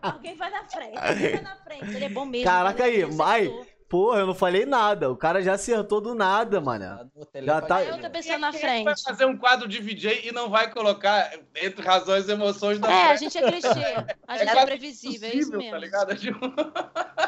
Alguém 0.02 0.34
vai 0.36 0.50
na 0.50 0.64
frente. 0.64 0.98
Alguém 0.98 1.30
vai 1.32 1.40
na 1.42 1.56
frente. 1.56 1.84
Ele 1.96 2.04
é 2.04 2.08
bom 2.08 2.24
mesmo. 2.26 2.44
Caraca 2.46 2.84
aí, 2.84 2.94
Ele 3.02 3.10
vai. 3.12 3.52
Porra, 3.90 4.20
eu 4.20 4.26
não 4.28 4.34
falei 4.36 4.64
nada. 4.64 5.10
O 5.10 5.16
cara 5.16 5.42
já 5.42 5.54
acertou 5.54 6.00
do 6.00 6.14
nada, 6.14 6.60
mano. 6.60 7.10
Já 7.34 7.60
tá- 7.60 7.76
Aí 7.78 7.90
outra 7.90 8.08
pessoa 8.08 8.38
na 8.38 8.48
é 8.48 8.52
que 8.52 8.58
vai 8.60 8.84
frente. 8.84 9.02
fazer 9.02 9.24
um 9.24 9.36
quadro 9.36 9.66
de 9.66 9.80
VJ 9.82 10.28
e 10.28 10.32
não 10.32 10.48
vai 10.48 10.70
colocar 10.70 11.28
entre 11.60 11.84
razões 11.84 12.28
e 12.28 12.30
emoções 12.32 12.78
da 12.78 12.88
É, 12.88 13.02
a 13.12 13.18
frente? 13.18 13.32
gente 13.34 13.38
é 13.38 13.50
clichê. 13.50 13.68
A 14.28 14.38
gente 14.38 14.48
é 14.48 14.52
quase 14.52 14.66
previsível, 14.66 15.28
é 15.28 15.34
isso 15.34 15.50
Possível, 15.50 15.58
mesmo. 15.58 15.70
Tá 15.72 15.78
ligado? 15.78 16.12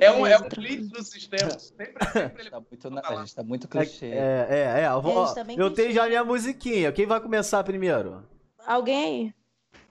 É 0.00 0.06
É 0.06 0.10
um, 0.12 0.26
é 0.26 0.36
um 0.38 0.48
glitch 0.48 0.90
no 0.92 1.02
sistema. 1.04 1.50
Sempre, 1.58 1.94
sempre 2.12 2.42
ele 2.42 2.50
Tá 2.50 2.60
muito 2.60 2.90
na-. 2.90 3.02
A 3.04 3.14
gente 3.16 3.34
tá 3.34 3.42
muito 3.42 3.66
É, 3.66 3.70
clichê. 3.70 4.06
é, 4.06 4.46
é. 4.48 4.80
é, 4.82 4.86
eu 4.88 5.02
vou- 5.02 5.26
É, 5.30 5.34
tá 5.34 5.44
eu 5.56 5.70
tenho 5.70 5.92
já 5.92 6.06
minha 6.08 6.24
musiquinha. 6.24 6.90
Quem 6.90 7.06
vai 7.06 7.20
começar 7.20 7.62
primeiro? 7.62 8.24
Alguém 8.66 9.04
aí? 9.04 9.34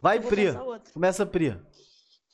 Vai, 0.02 0.18
Eu 0.18 0.24
Pri. 0.24 0.48
Começa, 0.94 1.26
Pri. 1.26 1.56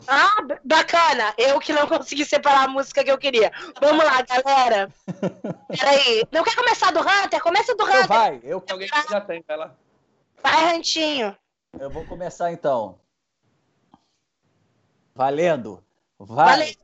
Ah, 0.08 0.42
bacana. 0.64 1.34
Eu 1.38 1.60
que 1.60 1.74
não 1.74 1.88
consegui 1.88 2.26
separar 2.26 2.66
a 2.66 2.68
música 2.68 3.04
que 3.04 3.12
eu 3.12 3.18
queria. 3.18 3.52
Vamos 3.82 4.04
lá, 4.04 4.22
galera. 4.22 4.90
Peraí. 5.68 6.24
Não 6.32 6.44
quer 6.44 6.56
começar 6.56 6.92
do 6.92 7.00
Hunter? 7.02 7.42
Começa 7.42 7.76
do 7.76 7.84
Então 7.84 7.96
Hunter. 7.96 8.08
vai, 8.08 8.40
eu, 8.44 8.64
Alguém 8.70 8.88
que 8.90 9.10
já 9.12 9.22
tem, 9.22 9.44
vai 9.48 9.58
lá. 9.58 9.76
Vai, 10.42 10.74
Rantinho. 10.74 11.36
eu 11.80 11.90
vou 11.90 12.06
começar 12.06 12.52
então. 12.52 12.98
Valendo. 15.14 15.84
Vai. 16.18 16.46
Valendo. 16.46 16.80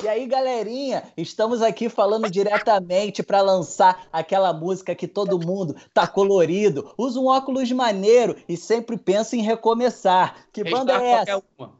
E 0.00 0.06
aí, 0.06 0.28
galerinha, 0.28 1.12
estamos 1.16 1.60
aqui 1.60 1.88
falando 1.88 2.30
diretamente 2.30 3.20
para 3.20 3.40
lançar 3.40 4.06
aquela 4.12 4.52
música 4.52 4.94
que 4.94 5.08
todo 5.08 5.44
mundo 5.44 5.74
tá 5.92 6.06
colorido, 6.06 6.94
usa 6.96 7.18
um 7.18 7.26
óculos 7.26 7.68
maneiro 7.72 8.36
e 8.48 8.56
sempre 8.56 8.96
pensa 8.96 9.34
em 9.34 9.42
recomeçar. 9.42 10.46
Que 10.52 10.62
banda 10.62 10.92
é 10.92 10.98
qualquer 10.98 11.32
essa? 11.32 11.42
uma. 11.58 11.76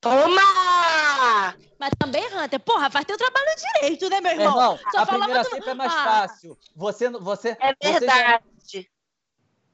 Toma! 0.00 1.54
Mas 1.78 1.90
também, 1.98 2.24
Hunter, 2.34 2.60
porra, 2.60 2.90
faz 2.90 3.04
teu 3.04 3.18
trabalho 3.18 3.46
direito, 3.74 4.08
né, 4.08 4.20
meu 4.20 4.36
Meu 4.36 4.46
irmão? 4.46 4.72
irmão, 4.74 4.78
Só 4.92 4.98
a 5.00 5.06
primeira 5.06 5.42
do- 5.42 5.50
sempre 5.50 5.70
é 5.70 5.74
mais 5.74 5.92
Ah. 5.92 6.04
fácil. 6.04 6.58
Você, 6.74 7.10
você, 7.10 7.50
É 7.60 7.74
você 7.74 7.92
já- 7.92 7.98
verdade. 7.98 8.90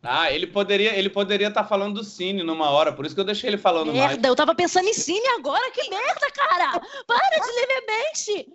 Ah, 0.02 0.30
ele 0.30 0.46
poderia 0.46 0.94
ele 0.94 1.10
poderia 1.10 1.48
estar 1.48 1.64
falando 1.64 1.94
do 1.94 2.04
Cine 2.04 2.42
numa 2.44 2.70
hora, 2.70 2.92
por 2.92 3.04
isso 3.04 3.14
que 3.14 3.20
eu 3.20 3.24
deixei 3.24 3.50
ele 3.50 3.58
falando 3.58 3.92
mais. 3.92 4.12
Merda, 4.12 4.28
eu 4.28 4.36
tava 4.36 4.54
pensando 4.54 4.86
em 4.88 4.92
cine 4.94 5.26
agora, 5.28 5.68
que 5.72 5.88
merda, 5.90 6.30
cara! 6.32 6.80
Para 7.06 7.40
de 7.40 7.52
ler 7.52 7.66
minha 7.66 7.82
mente! 7.86 8.52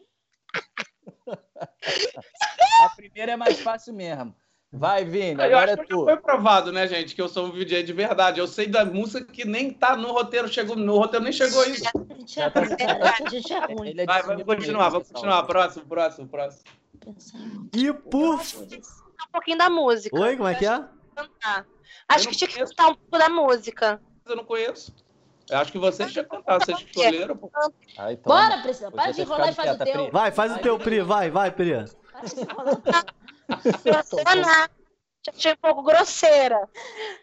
A 2.85 2.89
primeira 2.95 3.33
é 3.33 3.35
mais 3.35 3.59
fácil 3.59 3.93
mesmo. 3.93 4.33
Vai, 4.73 5.03
Vini, 5.03 5.33
Eu 5.33 5.41
agora 5.41 5.71
é 5.71 5.73
acho 5.73 5.83
que 5.83 5.89
já 5.89 5.99
tu. 5.99 6.03
foi 6.05 6.15
provado, 6.17 6.71
né, 6.71 6.87
gente, 6.87 7.13
que 7.13 7.21
eu 7.21 7.27
sou 7.27 7.47
um 7.47 7.51
VJ 7.51 7.83
de 7.83 7.91
verdade. 7.91 8.39
Eu 8.39 8.47
sei 8.47 8.67
da 8.67 8.85
música 8.85 9.25
que 9.25 9.43
nem 9.43 9.69
tá 9.69 9.97
no 9.97 10.13
roteiro, 10.13 10.47
chegou 10.47 10.77
no 10.77 10.97
roteiro 10.97 11.23
nem 11.25 11.33
chegou 11.33 11.65
gente 11.65 11.85
é 12.39 12.47
ruim, 12.47 12.77
cara. 12.77 13.15
A 13.25 13.29
gente 13.29 13.53
é 13.53 13.59
ruim. 13.65 13.93
É 13.97 14.05
Vai, 14.05 14.23
vamos 14.23 14.43
continuar, 14.43 14.89
vamos 14.89 15.09
continuar. 15.09 15.43
Próximo, 15.43 15.85
próximo, 15.85 16.27
próximo. 16.27 16.63
Pensando. 17.03 17.69
E 17.75 17.91
por. 17.91 18.39
Um 18.39 19.31
pouquinho 19.31 19.57
da 19.57 19.69
música. 19.69 20.17
Oi, 20.17 20.37
como 20.37 20.47
é 20.47 20.55
que 20.55 20.65
é? 20.65 20.83
Cantar. 21.15 21.65
Acho 22.07 22.27
Eu 22.27 22.31
que 22.31 22.37
tinha 22.37 22.47
que 22.47 22.59
cantar 22.59 22.91
um 22.91 22.95
pouco 22.95 23.17
da 23.17 23.29
música. 23.29 24.01
Eu 24.25 24.35
não 24.37 24.45
conheço. 24.45 24.95
Eu 25.49 25.57
acho 25.57 25.71
que 25.71 25.77
vocês 25.79 26.13
tinham 26.13 26.25
cantado, 26.25 26.63
vocês 26.63 26.79
escolheram. 26.79 27.35
pô. 27.35 27.51
Ai, 27.97 28.15
toma. 28.15 28.35
Bora, 28.35 28.61
Priscila, 28.61 28.89
para 28.91 29.11
de 29.11 29.21
enrolar 29.21 29.49
e 29.49 29.53
faz 29.53 29.71
o 29.71 29.77
teu. 29.83 30.11
Vai, 30.11 30.31
faz 30.31 30.55
o 30.55 30.59
teu, 30.59 30.79
Pri. 30.79 31.01
Vai, 31.01 31.29
vai, 31.29 31.51
Pri. 31.51 31.71
Para 32.13 32.21
de 32.21 32.39
enrolar. 32.41 33.05
Grosseira. 33.83 34.69
Achei 35.35 35.53
um 35.53 35.57
pouco 35.57 35.83
grosseira. 35.83 36.67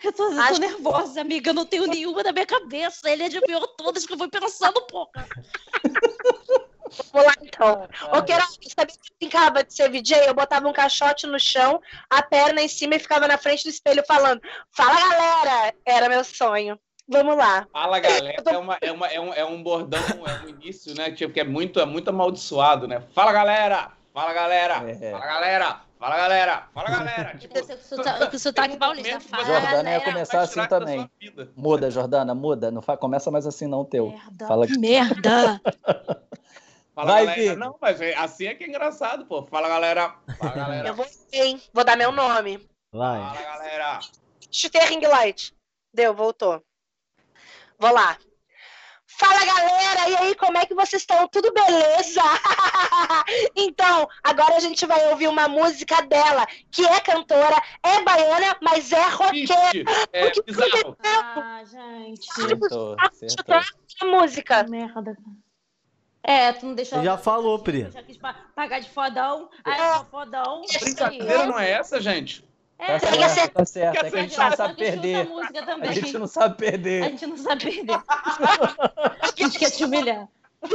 Eu 0.04 0.12
tô, 0.12 0.30
eu 0.30 0.34
tô 0.36 0.40
Acho- 0.40 0.60
nervosa, 0.60 1.20
amiga. 1.20 1.50
Eu 1.50 1.54
não 1.54 1.66
tenho 1.66 1.86
nenhuma 1.86 2.22
na 2.22 2.30
minha 2.30 2.46
cabeça. 2.46 3.10
Ele 3.10 3.24
adivinhou 3.24 3.66
todas 3.68 4.06
que 4.06 4.12
eu 4.12 4.18
fui 4.18 4.28
pensando, 4.28 4.80
porra. 4.82 5.26
Vamos 7.12 7.26
lá, 7.26 7.34
então. 7.42 7.88
Ô, 8.16 8.22
Queiroz, 8.22 8.56
sabia 8.74 8.94
que 8.94 9.12
eu 9.12 9.16
brincava 9.20 9.64
de 9.64 9.74
ser 9.74 9.90
VJ? 9.90 10.26
Eu 10.28 10.34
botava 10.34 10.68
um 10.68 10.72
caixote 10.72 11.26
no 11.26 11.38
chão, 11.40 11.82
a 12.08 12.22
perna 12.22 12.62
em 12.62 12.68
cima 12.68 12.94
e 12.94 12.98
ficava 13.00 13.26
na 13.26 13.36
frente 13.36 13.64
do 13.64 13.70
espelho 13.70 14.02
falando 14.06 14.40
Fala, 14.70 14.94
galera! 14.94 15.74
Era 15.84 16.08
meu 16.08 16.22
sonho. 16.24 16.78
Vamos 17.08 17.36
lá. 17.36 17.66
Fala, 17.72 17.98
galera. 17.98 18.42
É, 18.46 18.58
uma, 18.58 18.78
é, 18.80 18.92
uma, 18.92 19.06
é, 19.08 19.20
um, 19.20 19.34
é 19.34 19.44
um 19.44 19.62
bordão, 19.62 20.00
é 20.26 20.44
um 20.44 20.48
início, 20.48 20.94
né? 20.94 21.10
Tipo, 21.10 21.32
que 21.32 21.40
é 21.40 21.44
muito, 21.44 21.80
é 21.80 21.84
muito 21.86 22.08
amaldiçoado, 22.10 22.86
né? 22.86 23.02
Fala, 23.14 23.32
galera! 23.32 23.90
Fala, 24.14 24.32
galera! 24.32 24.74
É. 24.88 25.10
Fala, 25.10 25.26
galera! 25.26 25.87
Fala, 25.98 26.16
galera! 26.16 26.68
Fala, 26.72 26.90
galera! 26.90 27.36
Tipo, 27.38 27.54
com 27.66 27.76
sota- 27.78 28.30
com 28.30 28.38
sotaque 28.38 28.76
paulista. 28.78 29.20
Fala, 29.20 29.44
Jordana 29.44 29.90
ia 29.90 30.00
começar 30.00 30.40
assim 30.42 30.64
também. 30.66 31.10
Muda, 31.56 31.90
Jordana, 31.90 32.34
muda. 32.34 32.70
Não 32.70 32.80
fa... 32.80 32.96
Começa 32.96 33.30
mais 33.30 33.46
assim 33.46 33.66
não, 33.66 33.84
teu. 33.84 34.10
Merda. 34.10 34.46
Fala 34.46 34.66
que- 34.66 34.78
Merda. 34.78 35.60
Fala, 36.94 37.12
Vai, 37.12 37.26
galera. 37.26 37.42
Vini. 37.42 37.56
Não, 37.56 37.76
mas 37.80 38.00
é- 38.00 38.14
assim 38.16 38.46
é 38.46 38.54
que 38.54 38.64
é 38.64 38.68
engraçado, 38.68 39.24
pô. 39.26 39.44
Fala, 39.46 39.68
galera! 39.68 40.14
Fala, 40.38 40.52
galera! 40.52 40.88
Eu 40.88 40.94
vou 40.94 41.06
hein? 41.32 41.60
Vou 41.72 41.84
dar 41.84 41.96
meu 41.96 42.10
nome. 42.12 42.68
Vai. 42.92 43.20
Fala, 43.20 43.42
galera! 43.42 44.00
Chutei 44.50 44.80
a 44.80 44.86
ring 44.86 45.04
light. 45.06 45.54
Deu, 45.94 46.12
voltou. 46.14 46.62
Vou 47.78 47.92
lá. 47.92 48.16
Fala 49.18 49.44
galera, 49.44 50.08
e 50.10 50.16
aí, 50.16 50.34
como 50.36 50.56
é 50.58 50.64
que 50.64 50.74
vocês 50.74 51.02
estão? 51.02 51.26
Tudo 51.26 51.52
beleza? 51.52 52.20
então, 53.56 54.08
agora 54.22 54.56
a 54.56 54.60
gente 54.60 54.86
vai 54.86 55.08
ouvir 55.10 55.26
uma 55.26 55.48
música 55.48 56.00
dela, 56.02 56.46
que 56.70 56.86
é 56.86 57.00
cantora, 57.00 57.60
é 57.82 58.00
baiana, 58.02 58.56
mas 58.62 58.92
é 58.92 59.08
roqueira. 59.08 59.90
É 60.12 60.30
bizarro. 60.30 60.96
Ah, 61.02 61.62
gente. 61.64 62.28
Acertou, 62.30 62.96
acertou. 62.98 63.54
A 64.00 64.04
música. 64.06 64.62
Merda. 64.62 65.16
É, 66.22 66.52
tu 66.52 66.66
não 66.66 66.74
deixou. 66.74 67.02
Já 67.02 67.18
falou, 67.18 67.58
Pri. 67.58 67.90
Já 67.90 68.02
quis 68.02 68.16
pa- 68.16 68.36
pagar 68.54 68.80
de 68.80 68.88
fodão. 68.90 69.48
Aí, 69.64 69.80
é. 69.80 70.04
fodão. 70.04 70.62
Brincadeira 70.80 71.46
não 71.46 71.58
é 71.58 71.70
essa, 71.70 72.00
gente? 72.00 72.44
Tá 72.78 72.94
É, 72.94 72.98
certo, 73.28 73.52
tá 73.54 73.64
certo. 73.64 74.04
É 74.06 74.10
que 74.10 74.16
a 74.16 74.20
gente 74.22 74.38
não 74.38 74.56
sabe 74.56 74.76
perder. 74.76 75.28
a 75.28 75.88
A 75.88 75.92
gente 75.92 76.18
não 76.18 76.26
sabe 76.28 76.54
A 76.54 76.56
perder. 76.56 77.04
gente 77.10 77.26
não 77.26 77.36
sabe 77.36 77.64
perder. 77.64 77.98
A 79.20 79.42
gente 79.42 79.58
quer 79.58 79.70
te 79.70 79.84
humilhar. 79.84 80.28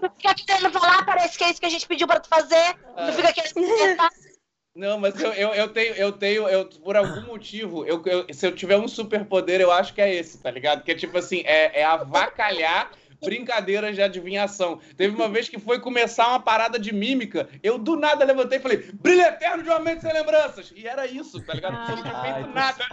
Não 0.00 0.10
fica 0.16 0.34
querendo 0.34 0.70
falar, 0.72 1.04
parece 1.04 1.36
que 1.36 1.44
é 1.44 1.50
isso 1.50 1.60
que 1.60 1.66
a 1.66 1.70
gente 1.70 1.86
pediu 1.86 2.06
pra 2.06 2.18
tu 2.20 2.26
fazer. 2.28 2.74
Não 2.96 3.12
fica 3.12 3.32
querendo 3.34 3.52
comentar. 3.52 4.10
Não, 4.74 4.98
mas 4.98 5.18
eu, 5.20 5.32
eu, 5.32 5.54
eu 5.54 5.68
tenho, 5.68 5.94
eu 5.94 6.12
tenho, 6.12 6.48
eu, 6.48 6.66
por 6.66 6.96
algum 6.96 7.22
motivo, 7.22 7.84
eu, 7.86 8.02
eu- 8.06 8.26
se 8.32 8.46
eu 8.46 8.54
tiver 8.54 8.76
um 8.78 8.88
superpoder, 8.88 9.60
eu 9.60 9.70
acho 9.72 9.92
que 9.94 10.00
é 10.02 10.14
esse, 10.14 10.38
tá 10.38 10.50
ligado? 10.50 10.82
Que 10.82 10.92
é 10.92 10.94
tipo 10.94 11.16
assim, 11.16 11.42
é, 11.46 11.80
é 11.80 11.84
avacalhar 11.84 12.90
brincadeiras 13.22 13.94
de 13.94 14.02
adivinhação. 14.02 14.80
Teve 14.96 15.14
uma 15.14 15.28
vez 15.28 15.48
que 15.48 15.58
foi 15.58 15.80
começar 15.80 16.28
uma 16.28 16.40
parada 16.40 16.78
de 16.78 16.92
mímica, 16.92 17.48
eu 17.62 17.78
do 17.78 17.96
nada 17.96 18.24
levantei 18.24 18.58
e 18.58 18.62
falei, 18.62 18.90
brilho 18.94 19.22
eterno 19.22 19.62
de 19.62 19.68
uma 19.68 19.78
mente 19.78 20.02
sem 20.02 20.12
lembranças. 20.12 20.72
E 20.74 20.86
era 20.86 21.06
isso, 21.06 21.40
tá 21.44 21.54
ligado? 21.54 21.74
Não 21.74 22.02
tinha 22.02 22.20
feito 22.20 22.48
nada. 22.50 22.84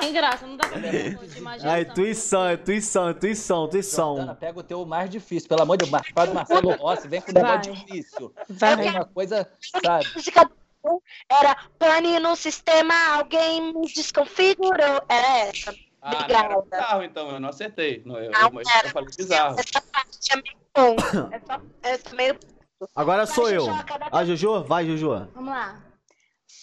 Sem 0.00 0.12
graça, 0.12 0.46
não 0.46 0.56
dá 0.56 0.68
pra 0.68 0.78
ver 0.78 1.16
de 1.16 1.38
imaginação. 1.38 1.70
Ah, 1.70 1.80
intuição, 1.80 2.52
intuição, 2.52 3.10
intuição, 3.10 3.64
intuição. 3.66 4.16
Jordana, 4.16 4.34
pega 4.34 4.58
o 4.58 4.62
teu 4.62 4.84
mais 4.86 5.10
difícil, 5.10 5.48
pelo 5.48 5.62
amor 5.62 5.76
de 5.76 5.90
Deus, 5.90 6.02
faz 6.14 6.32
Marcelo 6.32 6.70
Rossi, 6.76 7.08
vem 7.08 7.20
com 7.20 7.30
o 7.30 7.34
negócio 7.34 7.72
difícil. 7.72 8.32
Vai. 8.48 8.76
Faz 8.76 8.94
uma 8.94 9.04
coisa, 9.04 9.48
sabe? 9.84 10.06
era 11.30 11.56
pane 11.78 12.18
no 12.18 12.34
sistema, 12.36 12.94
alguém 13.14 13.72
me 13.72 13.86
desconfigurou. 13.86 15.02
Era 15.08 15.38
essa. 15.48 15.74
Ah, 16.02 16.10
não 16.10 16.18
era 16.20 16.58
Obrigada. 16.58 16.62
bizarro, 16.62 17.02
então, 17.02 17.30
eu 17.30 17.40
não 17.40 17.48
acertei. 17.48 18.02
Não, 18.06 18.16
eu, 18.18 18.30
Não 18.30 18.40
eu, 18.40 18.62
eu 18.84 18.90
falei 18.90 19.10
bizarro. 19.16 19.56
Essa 19.58 19.82
parte 19.82 20.32
é 20.32 20.36
meio 20.36 20.56
bom. 20.74 20.96
Essa, 21.32 21.62
essa 21.82 22.16
meio. 22.16 22.38
Agora 22.96 23.26
sou 23.26 23.44
Vai, 23.44 23.56
eu. 23.56 23.60
Jojo, 23.66 23.84
cada 23.84 24.08
A 24.10 24.24
Jojo? 24.24 24.64
Vai, 24.64 24.86
Jojo. 24.86 25.28
Vamos 25.34 25.50
lá. 25.50 25.82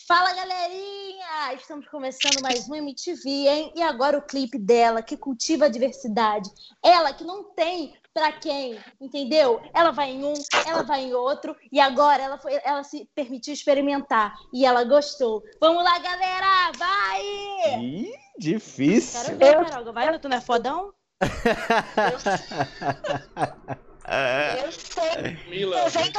Fala, 0.07 0.33
galerinha! 0.33 1.53
Estamos 1.53 1.87
começando 1.89 2.41
mais 2.41 2.67
um 2.69 2.75
MTV, 2.75 3.29
hein? 3.29 3.73
E 3.75 3.81
agora 3.81 4.17
o 4.17 4.21
clipe 4.21 4.57
dela, 4.57 5.01
que 5.01 5.17
cultiva 5.17 5.65
a 5.65 5.69
diversidade. 5.69 6.49
Ela 6.81 7.13
que 7.13 7.23
não 7.25 7.43
tem 7.53 7.93
pra 8.13 8.31
quem, 8.31 8.79
entendeu? 8.99 9.61
Ela 9.73 9.91
vai 9.91 10.11
em 10.11 10.23
um, 10.23 10.33
ela 10.65 10.81
vai 10.81 11.01
em 11.01 11.13
outro, 11.13 11.55
e 11.71 11.79
agora 11.79 12.23
ela, 12.23 12.37
foi, 12.39 12.59
ela 12.63 12.83
se 12.83 13.07
permitiu 13.13 13.53
experimentar. 13.53 14.33
E 14.53 14.65
ela 14.65 14.83
gostou. 14.85 15.43
Vamos 15.59 15.83
lá, 15.83 15.99
galera! 15.99 16.71
Vai! 16.77 17.21
Ih, 17.79 18.11
difícil. 18.37 19.21
Quero 19.23 19.37
ver, 19.37 19.69
Carol. 19.69 19.93
Vai, 19.93 20.19
tu 20.19 20.29
não 20.29 20.37
é 20.37 20.41
fodão? 20.41 20.93
Eu 24.61 24.71
sei. 24.71 25.21
Ludmilla, 25.21 25.77
Eu 25.79 25.89
venho 25.89 26.11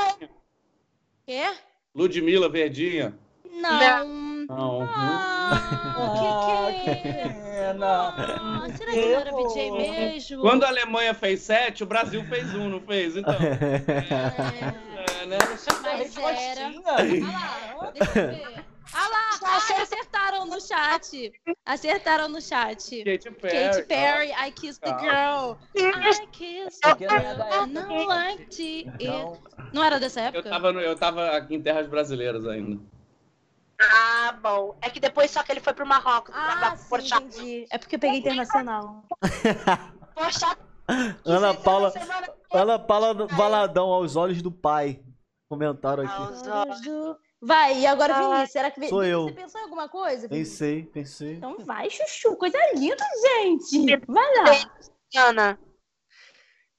Quê? 1.27 1.43
Ludmilla 1.95 2.49
Verdinha. 2.49 3.19
Não. 3.51 4.07
Não. 4.49 4.89
Ah, 4.91 5.51
que 6.15 6.95
que 7.03 7.09
é? 7.09 7.49
É, 7.69 7.75
não. 7.75 7.87
Ah, 7.87 8.67
será 8.77 8.93
que 8.93 9.01
não 9.01 9.21
era 9.21 9.33
VJ 9.33 9.71
mesmo? 9.73 10.41
Quando 10.41 10.65
a 10.65 10.69
Alemanha 10.69 11.13
fez 11.13 11.41
sete, 11.41 11.83
o 11.83 11.87
Brasil 11.87 12.25
fez 12.25 12.55
um, 12.55 12.69
não 12.69 12.81
fez? 12.81 13.17
Então. 13.17 13.35
É, 13.39 15.23
É, 15.23 15.27
né? 15.27 15.39
mas 15.83 16.17
era. 16.17 16.73
Ah 16.87 17.77
lá, 17.81 17.91
deixa 17.91 18.21
eu 18.21 18.29
ver. 18.29 18.68
Ah 18.93 19.09
lá, 19.09 19.39
ah, 19.51 19.83
acertaram 19.83 20.47
no 20.47 20.61
chat. 20.61 21.33
Acertaram 21.65 22.29
no 22.29 22.41
chat. 22.41 23.05
Katy 23.05 23.31
Perry. 23.33 23.69
Katy 23.69 23.83
Perry, 23.87 24.33
I 24.33 24.51
kissed 24.51 24.81
the 24.81 24.93
girl. 24.93 25.59
I 25.77 26.27
kissed 26.33 26.81
the 26.81 26.95
girl. 26.97 27.67
Não 27.67 28.07
liked 28.07 28.61
it. 28.61 29.05
Não 29.73 29.85
era 29.85 30.01
dessa 30.01 30.21
Eu 30.21 30.27
época? 30.27 30.49
tava, 30.51 30.73
no- 30.73 30.81
eu 30.81 30.97
tava 30.97 31.37
aqui 31.37 31.55
em 31.55 31.63
terras 31.63 31.87
brasileiras 31.87 32.47
ainda. 32.47 32.81
Ah, 33.81 34.33
bom. 34.43 34.77
É 34.83 34.91
que 34.91 34.99
depois 34.99 35.31
só 35.31 35.43
que 35.43 35.53
ele 35.53 35.61
foi 35.61 35.73
pro 35.73 35.87
Marrocos. 35.87 36.35
Ah, 36.35 36.77
pra 36.89 37.01
sim, 37.01 37.07
entendi. 37.15 37.67
É 37.71 37.79
porque 37.79 37.95
eu 37.97 38.01
peguei 38.01 38.19
internacional. 38.19 39.05
poxa, 40.15 40.57
Ana 41.25 41.55
Paula, 41.55 41.93
Ana 42.51 42.79
Paula 42.79 43.27
Valadão 43.29 43.89
aos 43.93 44.17
olhos 44.17 44.43
do 44.43 44.51
pai. 44.51 45.01
Comentaram 45.49 46.03
aqui. 46.05 46.13
Aos 46.13 46.47
olhos. 46.47 47.17
Vai, 47.41 47.79
e 47.81 47.87
agora, 47.87 48.17
Ah, 48.17 48.23
Vinícius, 48.23 48.51
será 48.51 48.71
que 48.71 48.89
sou 48.89 49.05
eu. 49.05 49.25
você 49.25 49.33
pensou 49.33 49.61
em 49.61 49.65
alguma 49.65 49.89
coisa? 49.89 50.27
Vinícius? 50.27 50.59
Pensei, 50.59 50.83
pensei. 50.85 51.33
Então 51.35 51.57
vai, 51.65 51.89
Chuchu, 51.89 52.37
coisa 52.37 52.59
linda, 52.75 53.05
gente. 53.23 53.97
Vai 54.09 54.35
lá. 54.37 54.71
Ana. 55.29 55.59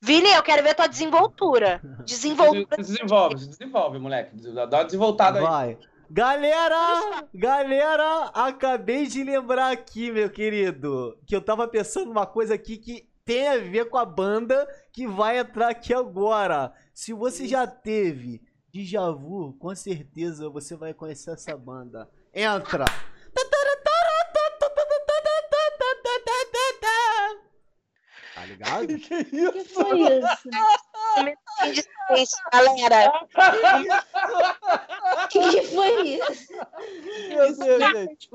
Vini, 0.01 0.30
eu 0.32 0.43
quero 0.43 0.64
ver 0.64 0.76
tua 0.76 0.88
desenvoltura. 0.88 1.82
Desenvoltura. 2.05 2.84
Se 2.84 2.91
desenvolve, 2.93 3.38
se 3.39 3.49
desenvolve, 3.49 3.99
moleque. 3.99 4.36
Dá 4.53 4.66
uma 4.66 4.84
desenvoltada 4.84 5.39
aí. 5.39 5.45
Vai. 5.45 5.78
Galera, 6.12 7.28
galera, 7.34 8.32
acabei 8.34 9.05
de 9.05 9.24
lembrar 9.24 9.72
aqui, 9.72 10.12
meu 10.12 10.30
querido, 10.30 11.16
que 11.28 11.36
eu 11.36 11.41
tava 11.41 11.68
pensando 11.68 12.10
uma 12.10 12.26
coisa 12.26 12.55
aqui 12.55 12.78
que 12.78 13.07
tem 13.24 13.47
a 13.47 13.57
ver 13.57 13.89
com 13.89 13.97
a 13.97 14.05
banda 14.05 14.68
que 14.91 15.05
vai 15.05 15.38
entrar 15.38 15.70
aqui 15.70 15.93
agora. 15.93 16.74
Se 16.95 17.14
você 17.14 17.47
já 17.47 17.68
teve 17.68 18.41
déjà 18.80 19.11
vu, 19.11 19.53
com 19.59 19.75
certeza 19.75 20.49
você 20.49 20.73
vai 20.75 20.93
conhecer 20.93 21.32
essa 21.32 21.55
banda. 21.57 22.09
Entra. 22.34 22.86
Tá 28.34 28.45
ligado? 28.45 28.88
O 28.93 28.97
que 28.97 29.63
foi 29.65 29.99
isso? 29.99 30.49
Galera. 32.51 33.12
O 35.24 35.28
que, 35.30 35.39
que 35.49 35.64
foi 35.64 36.01
isso? 36.07 36.53
Meu 37.30 37.55
Deus, 37.55 37.91
gente. 37.93 38.30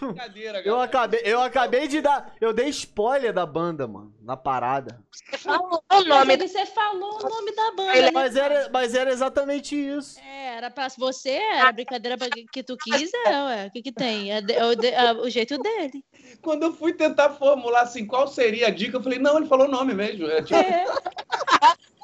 Brincadeira, 0.00 0.62
Eu 0.64 0.80
acabei, 0.80 1.20
eu 1.24 1.40
acabei 1.40 1.88
de 1.88 2.00
dar. 2.00 2.34
Eu 2.40 2.52
dei 2.52 2.68
spoiler 2.68 3.32
da 3.32 3.46
banda, 3.46 3.86
mano, 3.86 4.14
na 4.22 4.36
parada. 4.36 5.00
Fala 5.38 5.80
o 5.92 6.04
nome 6.04 6.36
Mas 6.36 6.52
você 6.52 6.66
falou 6.66 7.18
o 7.18 7.28
nome 7.28 7.54
da 7.54 7.70
banda. 7.72 8.02
né? 8.02 8.10
Mas 8.12 8.36
era, 8.36 8.68
mas 8.70 8.94
era 8.94 9.10
exatamente 9.10 9.74
isso. 9.74 10.18
É, 10.20 10.56
era 10.56 10.70
pra 10.70 10.88
você, 10.96 11.30
era 11.30 11.72
brincadeira 11.72 12.16
pra 12.16 12.28
que, 12.30 12.62
tu 12.62 12.76
quis, 12.76 13.10
é, 13.26 13.42
ué. 13.44 13.66
O 13.66 13.70
que 13.70 13.82
que 13.82 13.92
tem? 13.92 14.32
É, 14.32 14.38
é 14.38 15.08
é 15.08 15.12
o 15.12 15.28
jeito 15.28 15.58
dele. 15.58 16.04
Quando 16.42 16.64
eu 16.64 16.72
fui 16.72 16.92
tentar 16.92 17.30
formular 17.30 17.82
assim, 17.82 18.06
qual 18.06 18.28
seria 18.28 18.68
a 18.68 18.70
dica, 18.70 18.96
eu 18.96 19.02
falei, 19.02 19.18
não, 19.18 19.36
ele 19.38 19.46
falou 19.46 19.66
o 19.66 19.70
nome 19.70 19.94
mesmo. 19.94 20.26
É, 20.26 20.42
tipo, 20.42 20.54
É. 20.54 20.84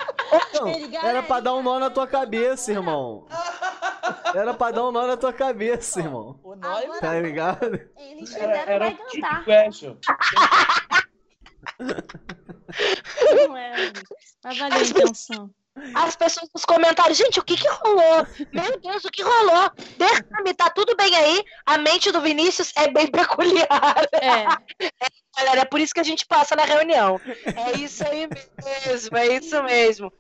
Não, 0.55 0.69
era 1.09 1.23
pra 1.23 1.41
dar 1.41 1.55
um 1.55 1.62
nó 1.62 1.79
na 1.79 1.91
tua 1.91 2.07
cabeça, 2.07 2.71
irmão. 2.73 3.27
Era 4.35 4.55
pra 4.55 4.71
dar 4.71 4.85
um 4.85 4.93
nó 4.93 5.07
na 5.07 5.17
tua 5.17 5.33
cabeça, 5.33 6.01
irmão. 6.01 6.39
O 6.43 6.55
nome 6.55 6.85
Agora- 6.85 7.01
Tá 7.01 7.21
ligado? 7.21 7.81
Eles 7.99 8.35
era, 8.35 8.53
fizeram 8.53 8.73
era 8.73 8.85
vai 8.87 8.95
um 8.95 8.97
cantar. 9.21 9.45
question. 9.45 9.97
Não 13.49 13.57
é, 13.57 13.93
mas 14.45 14.59
valeu 14.59 14.79
a 14.79 14.83
intenção. 14.83 15.51
as 15.95 16.17
pessoas 16.17 16.49
nos 16.55 16.65
comentários. 16.65 17.19
Gente, 17.19 17.41
o 17.41 17.45
que 17.45 17.57
que 17.57 17.69
rolou? 17.69 18.27
Meu 18.53 18.81
Deus, 18.81 19.05
o 19.05 19.11
que 19.11 19.23
rolou? 19.23 19.71
Derrame, 19.99 20.55
tá 20.55 20.71
tudo 20.71 20.95
bem 20.97 21.15
aí? 21.17 21.45
A 21.67 21.79
mente 21.79 22.11
do 22.12 22.21
Vinícius 22.21 22.73
é 22.77 22.89
bem 22.91 23.07
peculiar. 23.11 23.69
É, 24.12 24.45
Galera, 25.37 25.61
é 25.62 25.64
por 25.64 25.80
isso 25.80 25.93
que 25.95 26.01
a 26.01 26.05
gente 26.05 26.24
passa 26.26 26.55
na 26.57 26.64
reunião. 26.64 27.20
É 27.45 27.78
isso 27.78 28.07
aí 28.07 28.28
mesmo, 28.87 29.16
é 29.16 29.26
isso 29.37 29.62
mesmo. 29.62 30.12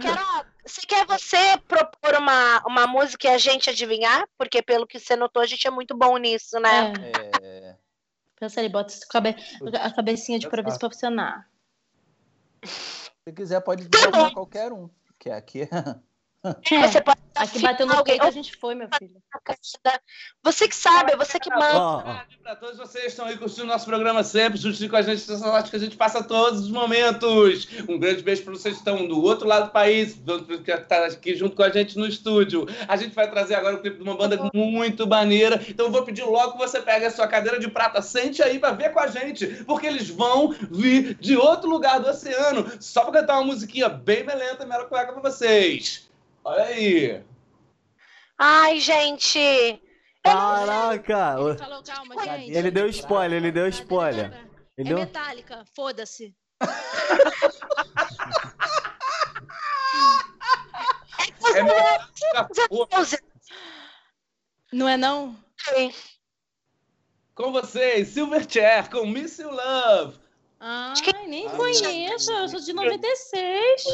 Carol, 0.00 0.44
você 0.64 0.80
quer 0.86 1.06
você 1.06 1.36
propor 1.68 2.14
uma, 2.16 2.62
uma 2.66 2.86
música 2.86 3.28
e 3.28 3.30
a 3.30 3.38
gente 3.38 3.70
adivinhar? 3.70 4.26
Porque 4.38 4.62
pelo 4.62 4.86
que 4.86 4.98
você 4.98 5.16
notou, 5.16 5.42
a 5.42 5.46
gente 5.46 5.66
é 5.66 5.70
muito 5.70 5.96
bom 5.96 6.16
nisso, 6.16 6.58
né? 6.60 6.92
é. 7.02 7.12
É, 7.42 7.76
Pensa 8.38 8.60
ali, 8.60 8.68
bota 8.68 8.92
cabe- 9.10 9.36
a 9.80 9.90
cabecinha 9.90 10.38
de 10.38 10.44
se 10.44 10.50
pra 10.50 10.62
funcionar. 10.78 11.48
se 12.64 13.32
quiser, 13.34 13.60
pode 13.60 13.88
botar 13.88 14.30
qualquer 14.32 14.72
um. 14.72 14.90
Que 15.18 15.30
aqui. 15.30 15.68
Você 16.64 17.00
pode 17.00 17.26
Aqui 17.36 17.58
bateu 17.60 17.86
no 17.86 17.92
alguém. 17.92 18.14
peito, 18.14 18.26
a 18.26 18.30
gente 18.30 18.56
foi, 18.56 18.74
meu 18.74 18.88
filho. 18.98 19.12
Você 20.42 20.66
que 20.66 20.74
sabe, 20.74 21.12
é 21.12 21.16
você 21.16 21.38
que 21.38 21.50
manda. 21.50 22.02
Tarde 22.02 22.38
pra 22.42 22.56
todos 22.56 22.78
vocês 22.78 23.04
que 23.04 23.10
estão 23.10 23.26
aí 23.26 23.36
curtindo 23.36 23.64
o 23.64 23.66
nosso 23.66 23.84
programa 23.84 24.24
sempre, 24.24 24.58
juntinho 24.58 24.88
com 24.88 24.96
a 24.96 25.02
gente, 25.02 25.30
essa 25.30 25.46
arte 25.50 25.70
que 25.70 25.76
a 25.76 25.78
gente 25.78 25.96
passa 25.96 26.22
todos 26.22 26.60
os 26.62 26.70
momentos. 26.70 27.68
Um 27.86 27.98
grande 27.98 28.22
beijo 28.22 28.42
para 28.42 28.54
vocês 28.54 28.74
que 28.74 28.80
estão 28.80 29.06
do 29.06 29.22
outro 29.22 29.46
lado 29.46 29.66
do 29.66 29.72
país, 29.72 30.18
que 30.64 30.70
está 30.70 31.06
aqui 31.06 31.36
junto 31.36 31.54
com 31.54 31.62
a 31.62 31.68
gente 31.68 31.98
no 31.98 32.06
estúdio. 32.06 32.66
A 32.88 32.96
gente 32.96 33.14
vai 33.14 33.30
trazer 33.30 33.54
agora 33.54 33.76
o 33.76 33.80
clipe 33.80 33.98
de 33.98 34.02
uma 34.02 34.16
banda 34.16 34.50
muito 34.54 35.06
maneira, 35.06 35.62
então 35.68 35.86
eu 35.86 35.92
vou 35.92 36.04
pedir 36.04 36.24
logo 36.24 36.52
que 36.52 36.58
você 36.58 36.80
pegue 36.80 37.04
a 37.04 37.10
sua 37.10 37.28
cadeira 37.28 37.58
de 37.58 37.68
prata, 37.68 38.00
sente 38.00 38.42
aí 38.42 38.58
para 38.58 38.72
ver 38.72 38.92
com 38.92 39.00
a 39.00 39.08
gente, 39.08 39.46
porque 39.64 39.86
eles 39.86 40.08
vão 40.08 40.54
vir 40.70 41.14
de 41.20 41.36
outro 41.36 41.68
lugar 41.68 42.00
do 42.00 42.08
oceano, 42.08 42.66
só 42.80 43.04
para 43.04 43.20
cantar 43.20 43.34
uma 43.34 43.46
musiquinha 43.46 43.88
bem 43.88 44.24
melenta, 44.24 44.64
mera 44.64 44.84
cueca 44.84 45.12
para 45.12 45.30
vocês. 45.30 46.05
Olha 46.46 46.62
aí. 46.66 47.24
Ai, 48.38 48.78
gente. 48.78 49.82
Caraca! 50.22 51.34
Ele 51.40 51.58
falou, 51.58 51.82
calma, 51.82 52.14
gente. 52.22 52.52
Ele 52.56 52.70
deu 52.70 52.88
spoiler, 52.88 53.38
ele 53.38 53.50
deu 53.50 53.66
spoiler. 53.66 54.30
tá. 54.30 54.38
Ele 54.78 54.88
É 54.90 54.94
deu... 54.94 54.98
metálica, 54.98 55.64
foda-se. 55.74 56.32
É 61.56 61.62
melhor 61.64 62.10
Não 64.72 64.88
é 64.88 64.96
não? 64.96 65.36
Com 67.34 67.50
vocês, 67.50 68.06
Silverchair 68.08 68.88
com 68.88 69.04
Miss 69.04 69.40
You 69.40 69.50
Love. 69.50 70.16
Ai, 70.68 71.26
nem 71.28 71.48
conheço, 71.48 72.32
eu 72.32 72.48
sou 72.48 72.58
de 72.60 72.72
96. 72.72 73.84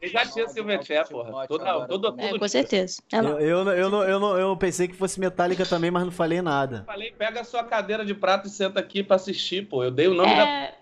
Eu 0.00 0.08
já 0.08 0.26
tinha 0.26 0.48
Silverchair, 0.48 1.06
porra. 1.08 1.46
Toda, 1.46 1.86
toda, 1.86 2.08
É, 2.22 2.28
todo 2.30 2.38
com 2.40 2.48
certeza. 2.48 3.02
É 3.12 3.18
Eu, 3.18 3.38
eu, 3.38 3.68
eu, 3.68 3.90
não- 3.90 4.02
eu, 4.04 4.18
não- 4.20 4.38
eu 4.38 4.56
pensei 4.56 4.88
que 4.88 4.94
fosse 4.94 5.20
metálica 5.20 5.66
também, 5.66 5.90
mas 5.90 6.04
não 6.04 6.10
falei 6.12 6.40
nada. 6.40 6.84
Falei, 6.86 7.12
pega 7.12 7.40
a 7.42 7.44
sua 7.44 7.62
cadeira 7.64 8.02
de 8.04 8.14
prata 8.14 8.46
e 8.48 8.50
senta 8.50 8.80
aqui 8.80 9.02
pra 9.02 9.16
assistir, 9.16 9.68
pô. 9.68 9.84
Eu 9.84 9.90
dei 9.90 10.08
o 10.08 10.14
nome 10.14 10.34
da. 10.34 10.42
É, 10.42 10.74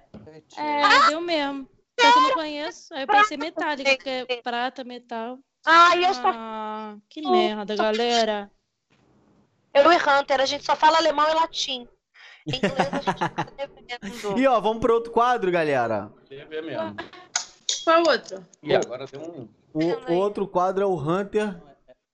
É, 0.57 1.09
deu 1.09 1.21
mesmo. 1.21 1.69
Só 2.01 2.13
que 2.13 2.19
eu 2.19 2.23
não 2.23 2.33
conheço. 2.33 2.95
Aí 2.95 3.03
eu 3.03 3.07
pensei 3.09 3.37
metálica, 3.37 3.97
que 3.97 4.09
é 4.09 4.43
prata, 4.43 4.85
metal. 4.85 5.39
Ai, 5.67 6.05
eu 6.05 6.15
só. 6.15 6.23
Ah, 6.33 6.97
que 7.09 7.21
merda, 7.29 7.75
galera. 7.77 8.51
Eu 9.75 9.93
e 9.93 9.97
Hunter, 9.97 10.41
a 10.41 10.47
gente 10.47 10.65
só 10.65 10.75
fala 10.75 10.97
alemão 10.99 11.29
e 11.29 11.35
latim. 11.35 11.89
Em 12.47 12.57
inglês. 12.57 14.39
E 14.39 14.47
ó, 14.47 14.61
vamos 14.61 14.81
pro 14.81 14.95
outro 14.95 15.13
quadro, 15.13 15.51
galera. 15.51 16.11
Mesmo. 16.31 16.97
Qual 17.85 18.03
outro? 18.09 18.47
E 18.63 18.75
agora 18.75 19.07
tem 19.07 19.21
um. 19.21 19.49
O, 19.73 20.13
o 20.13 20.17
outro 20.17 20.47
quadro 20.47 20.83
é 20.83 20.87
o 20.87 20.95
Hunter. 20.95 21.57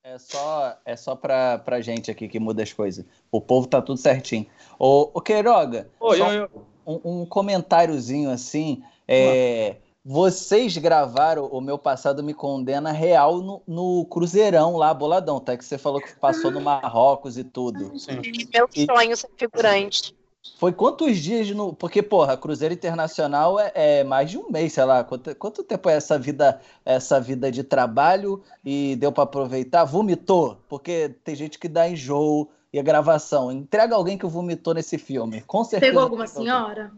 É 0.02 0.18
só, 0.18 0.76
é 0.84 0.94
só 0.94 1.16
pra, 1.16 1.58
pra 1.58 1.80
gente 1.80 2.10
aqui 2.10 2.28
que 2.28 2.38
muda 2.38 2.62
as 2.62 2.72
coisas. 2.72 3.04
O 3.30 3.40
povo 3.40 3.66
tá 3.66 3.82
tudo 3.82 3.98
certinho. 3.98 4.46
Ô, 4.78 5.10
ô 5.12 5.20
Queiroga, 5.20 5.90
Oi, 5.98 6.18
só 6.18 6.28
oi, 6.28 6.40
oi. 6.40 6.48
Um, 6.86 7.22
um 7.22 7.26
comentáriozinho 7.26 8.30
assim. 8.30 8.84
É, 9.08 9.76
vocês 10.04 10.78
gravaram 10.78 11.46
O 11.46 11.60
Meu 11.60 11.76
Passado 11.76 12.22
Me 12.22 12.32
Condena 12.32 12.92
real 12.92 13.38
no, 13.38 13.60
no 13.66 14.04
Cruzeirão 14.04 14.76
lá, 14.76 14.94
boladão, 14.94 15.40
tá? 15.40 15.56
Que 15.56 15.64
você 15.64 15.76
falou 15.76 16.00
que 16.00 16.14
passou 16.14 16.52
no 16.52 16.60
Marrocos 16.60 17.36
e 17.36 17.42
tudo. 17.42 17.98
Sim. 17.98 18.20
Meu 18.54 18.68
sonho 18.72 19.16
ser 19.16 19.30
figurante. 19.36 20.15
Foi 20.58 20.72
quantos 20.72 21.18
dias 21.18 21.50
no. 21.50 21.72
Porque, 21.72 22.02
porra, 22.02 22.36
Cruzeiro 22.36 22.74
Internacional 22.74 23.58
é, 23.58 23.72
é 23.74 24.04
mais 24.04 24.30
de 24.30 24.38
um 24.38 24.50
mês, 24.50 24.72
sei 24.72 24.84
lá. 24.84 25.04
Quanto, 25.04 25.34
quanto 25.36 25.62
tempo 25.62 25.88
é 25.88 25.94
essa 25.94 26.18
vida, 26.18 26.60
essa 26.84 27.20
vida 27.20 27.50
de 27.50 27.62
trabalho 27.62 28.42
e 28.64 28.96
deu 28.96 29.12
pra 29.12 29.24
aproveitar? 29.24 29.84
Vomitou? 29.84 30.58
Porque 30.68 31.14
tem 31.24 31.34
gente 31.34 31.58
que 31.58 31.68
dá 31.68 31.88
enjoo 31.88 32.50
e 32.72 32.78
a 32.78 32.82
gravação. 32.82 33.50
Entrega 33.50 33.94
alguém 33.94 34.18
que 34.18 34.26
vomitou 34.26 34.74
nesse 34.74 34.98
filme. 34.98 35.42
Com 35.42 35.64
certeza. 35.64 35.90
Pegou 35.90 36.02
alguma 36.02 36.26
senhora? 36.26 36.92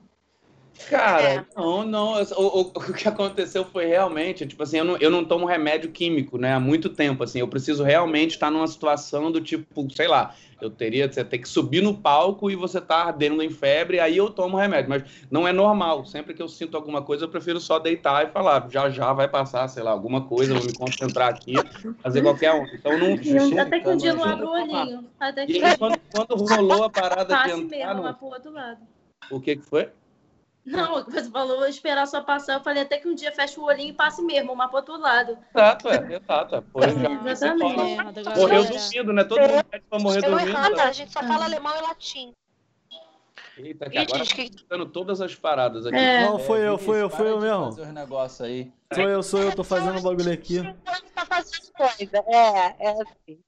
Cara, 0.89 1.23
É. 1.23 1.45
não, 1.57 1.85
não. 1.85 2.23
O, 2.23 2.61
o- 2.61 2.73
o 2.91 2.93
que 2.95 3.09
aconteceu 3.09 3.65
foi 3.65 3.87
realmente, 3.87 4.47
tipo 4.47 4.63
assim, 4.63 4.79
eu 4.79 4.85
não, 4.85 4.97
eu 4.99 5.11
não 5.11 5.25
tomo 5.25 5.45
remédio 5.47 5.91
químico, 5.91 6.39
né? 6.39 6.55
Há 6.55 6.61
muito 6.61 6.89
tempo, 6.89 7.25
assim. 7.25 7.41
Eu 7.41 7.49
preciso 7.49 7.83
realmente 7.83 8.33
estar 8.33 8.51
numa 8.51 8.67
situação 8.67 9.31
do 9.33 9.41
tipo, 9.41 9.89
sei 9.95 10.09
lá, 10.09 10.35
eu 10.61 10.71
teria, 10.71 11.11
você 11.11 11.25
ter 11.25 11.39
que 11.39 11.49
subir 11.49 11.83
no 11.83 11.97
palco 11.97 12.51
e 12.51 12.57
você 12.57 12.81
tá 12.81 13.05
ardendo 13.05 13.43
em 13.43 13.51
febre, 13.51 14.01
aí 14.01 14.17
eu 14.17 14.31
tomo 14.31 14.57
remédio. 14.57 14.89
Mas 14.91 15.05
não 15.31 15.47
é 15.47 15.53
normal. 15.53 16.05
Sempre 16.05 16.35
que 16.35 16.43
eu 16.43 16.49
sinto 16.49 16.77
alguma 16.77 17.03
coisa, 17.03 17.25
eu 17.25 17.29
prefiro 17.29 17.61
só 17.61 17.79
deitar 17.79 18.25
e 18.27 18.31
falar, 18.31 18.69
já 18.71 18.89
já 18.91 19.13
vai 19.13 19.29
passar, 19.29 19.69
sei 19.69 19.83
lá, 19.83 19.91
alguma 19.91 20.23
coisa, 20.27 20.55
vou 20.55 20.65
me 20.65 20.73
concentrar 20.73 21.29
aqui, 21.29 21.55
fazer 22.03 22.23
qualquer 22.23 22.53
um. 22.53 22.65
Então 22.75 22.99
não. 22.99 23.15
Até 23.61 23.81
que 23.81 23.89
um 23.89 23.97
dia 23.97 24.15
não 24.15 24.25
Não, 24.25 24.33
abre 24.33 24.47
o 24.47 24.51
olhinho. 24.51 25.05
Até 25.21 25.45
E 25.45 25.47
que 25.47 25.65
aí, 25.65 25.77
quando, 25.77 25.99
quando 26.11 26.35
rolou 26.37 26.83
a 26.85 26.91
parada 26.91 27.25
de 27.25 27.41
passe 27.41 27.51
entrar 27.51 27.69
mesmo 27.95 28.03
lá 28.03 28.13
no. 28.13 28.15
pro 28.19 28.27
outro 28.29 28.53
lado. 28.53 28.81
O 29.31 29.41
que 29.41 29.57
que 29.57 29.63
foi? 29.63 29.89
Não, 30.71 31.05
você 31.05 31.31
falou 31.31 31.67
esperar 31.67 32.07
só 32.07 32.21
passar. 32.23 32.55
Eu 32.55 32.61
falei 32.63 32.83
até 32.83 32.99
que 32.99 33.09
um 33.09 33.15
dia 33.15 33.33
feche 33.33 33.59
o 33.59 33.65
olhinho 33.65 33.91
e 33.91 33.93
passe 33.93 34.21
mesmo, 34.23 34.55
mas 34.55 34.69
pro 34.69 34.77
outro 34.79 34.99
lado. 34.99 35.39
Exato, 35.55 35.89
é, 35.89 36.15
exato. 36.15 36.65
Foi, 36.73 36.83
já- 36.91 37.31
Exatamente. 37.31 38.37
Morreu 38.37 38.65
dormindo, 38.65 39.13
né? 39.13 39.25
Todo 39.25 39.41
mundo 39.41 39.65
pede 39.65 39.85
pra 39.89 39.99
morrer 39.99 40.19
Eu 40.25 40.31
dormindo. 40.31 40.59
Hunter, 40.59 40.87
a 40.87 40.93
gente 40.93 41.13
só 41.13 41.21
fala 41.21 41.45
alemão 41.45 41.77
e 41.77 41.81
latim. 41.83 42.33
Eita, 43.57 43.91
que 43.91 43.99
agora 43.99 44.25
gente, 44.25 44.35
que- 44.51 44.65
tá 44.67 44.77
todas 44.87 45.21
as 45.21 45.35
paradas 45.35 45.85
aqui. 45.87 45.97
É. 45.97 46.23
Não, 46.25 46.39
foi 46.39 46.61
eu, 46.61 46.79
foi 46.79 47.03
eu, 47.03 47.11
foi 47.11 47.29
eu 47.31 47.41
mesmo. 47.41 47.65
Fazer 47.67 47.83
os 47.83 47.89
negócios 47.93 48.41
aí. 48.41 48.73
Sou 48.95 49.09
eu, 49.09 49.23
sou 49.23 49.43
eu, 49.43 49.55
tô 49.55 49.65
fazendo 49.65 49.99
um 49.99 50.03
bagulho 50.03 50.33
aqui. 50.33 50.61
Tá 51.15 51.27
fazendo 51.27 51.73
coisa. 51.73 52.25
É, 52.29 52.87
é 52.87 52.91
assim. 52.91 53.41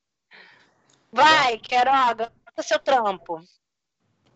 Vai, 1.12 1.58
Queiroga, 1.58 2.32
o 2.56 2.62
seu 2.62 2.78
trampo. 2.78 3.40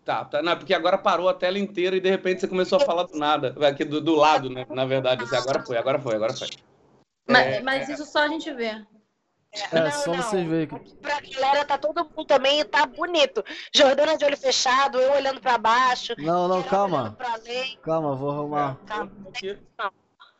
Tá, 0.05 0.25
tá. 0.25 0.43
Não, 0.43 0.57
porque 0.57 0.75
agora 0.75 0.99
parou 0.99 1.29
a 1.29 1.35
tela 1.35 1.59
inteira 1.59 1.97
e 1.97 2.01
de 2.01 2.11
repente 2.11 2.41
você 2.41 2.49
começou 2.49 2.77
a 2.77 2.85
falar 2.85 3.05
do 3.05 3.17
nada. 3.19 3.55
Aqui 3.67 3.85
do, 3.85 4.01
do 4.01 4.15
lado, 4.15 4.51
né? 4.51 4.67
Na 4.69 4.85
verdade. 4.85 5.25
Assim, 5.25 5.37
agora 5.37 5.65
foi, 5.65 5.77
agora 5.79 5.99
foi, 5.99 6.15
agora 6.15 6.35
foi. 6.35 6.49
Mas, 7.27 7.47
É, 7.47 7.61
mas 7.63 7.89
isso 7.89 8.05
só 8.05 8.21
a 8.21 8.29
gente 8.29 8.53
vê. 8.53 8.85
É, 9.73 9.91
só 9.93 10.13
vocês 10.13 10.47
verem 10.47 10.67
que- 10.67 10.97
Pra 10.97 11.21
galera, 11.21 11.65
tá 11.65 11.79
todo 11.79 12.05
mundo 12.05 12.25
também, 12.27 12.65
tá 12.65 12.85
bonito. 12.87 13.43
Jordana 13.73 14.19
de 14.19 14.25
olho 14.25 14.37
fechado, 14.37 14.99
eu 14.99 15.13
olhando 15.13 15.41
pra 15.41 15.57
baixo. 15.57 16.13
Não, 16.19 16.49
não, 16.49 16.63
calma. 16.65 17.17
Calma, 17.83 18.15
vou 18.17 18.31
arrumar. 18.33 18.77
Calma, 18.85 19.13
Aqui. 19.29 19.57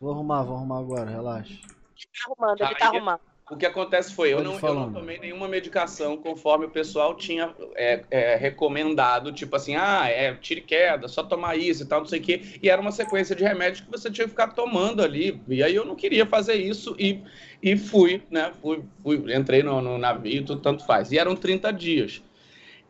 Vou 0.01 0.13
arrumar, 0.13 0.43
vou 0.43 0.57
arrumar 0.57 0.79
agora, 0.81 1.09
relaxa. 1.11 1.55
tá 1.55 2.27
arrumando, 2.27 2.61
ele 2.61 2.75
tá 2.75 2.91
Aí- 2.91 2.97
arrumando. 2.97 3.21
O 3.51 3.57
que 3.59 3.67
acontece 3.67 4.15
foi, 4.15 4.33
eu 4.33 4.43
não, 4.43 4.59
eu 4.59 4.75
não 4.75 4.91
tomei 4.91 5.19
nenhuma 5.19 5.47
medicação 5.47 6.17
conforme 6.17 6.65
o 6.65 6.71
pessoal 6.71 7.15
tinha 7.15 7.55
é, 7.75 8.03
é, 8.11 8.37
recomendado, 8.37 9.33
tipo 9.33 9.55
assim, 9.55 9.77
ah, 9.77 10.09
é 10.09 10.33
tiro 10.35 10.61
e 10.61 10.63
queda, 10.63 11.09
só 11.09 11.23
tomar 11.23 11.55
isso 11.55 11.83
e 11.83 11.87
tal, 11.87 12.01
não 12.01 12.07
sei 12.07 12.21
o 12.21 12.23
quê. 12.23 12.41
E 12.63 12.71
era 12.71 12.81
uma 12.81 12.91
sequência 12.91 13.37
de 13.37 13.45
remédios 13.45 13.83
que 13.83 13.91
você 13.91 14.11
tinha 14.11 14.25
que 14.25 14.31
ficar 14.31 14.49
tomando 14.49 15.03
ali. 15.03 15.43
E 15.47 15.63
aí 15.63 15.75
eu 15.75 15.85
não 15.85 15.95
queria 15.95 16.25
fazer 16.25 16.55
isso 16.55 16.97
e, 16.99 17.23
e 17.63 17.77
fui, 17.77 18.23
né? 18.31 18.51
Fui, 18.63 18.83
fui, 19.03 19.23
entrei 19.37 19.63
no, 19.63 19.79
no 19.83 19.99
navio, 19.99 20.43
tudo 20.43 20.63
tanto 20.63 20.87
faz. 20.87 21.13
E 21.13 21.19
eram 21.19 21.37
30 21.37 21.71
dias. 21.71 22.23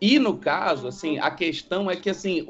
E 0.00 0.18
no 0.18 0.36
caso, 0.36 0.88
assim, 0.88 1.18
a 1.18 1.30
questão 1.30 1.90
é 1.90 1.96
que 1.96 2.10
assim, 2.10 2.46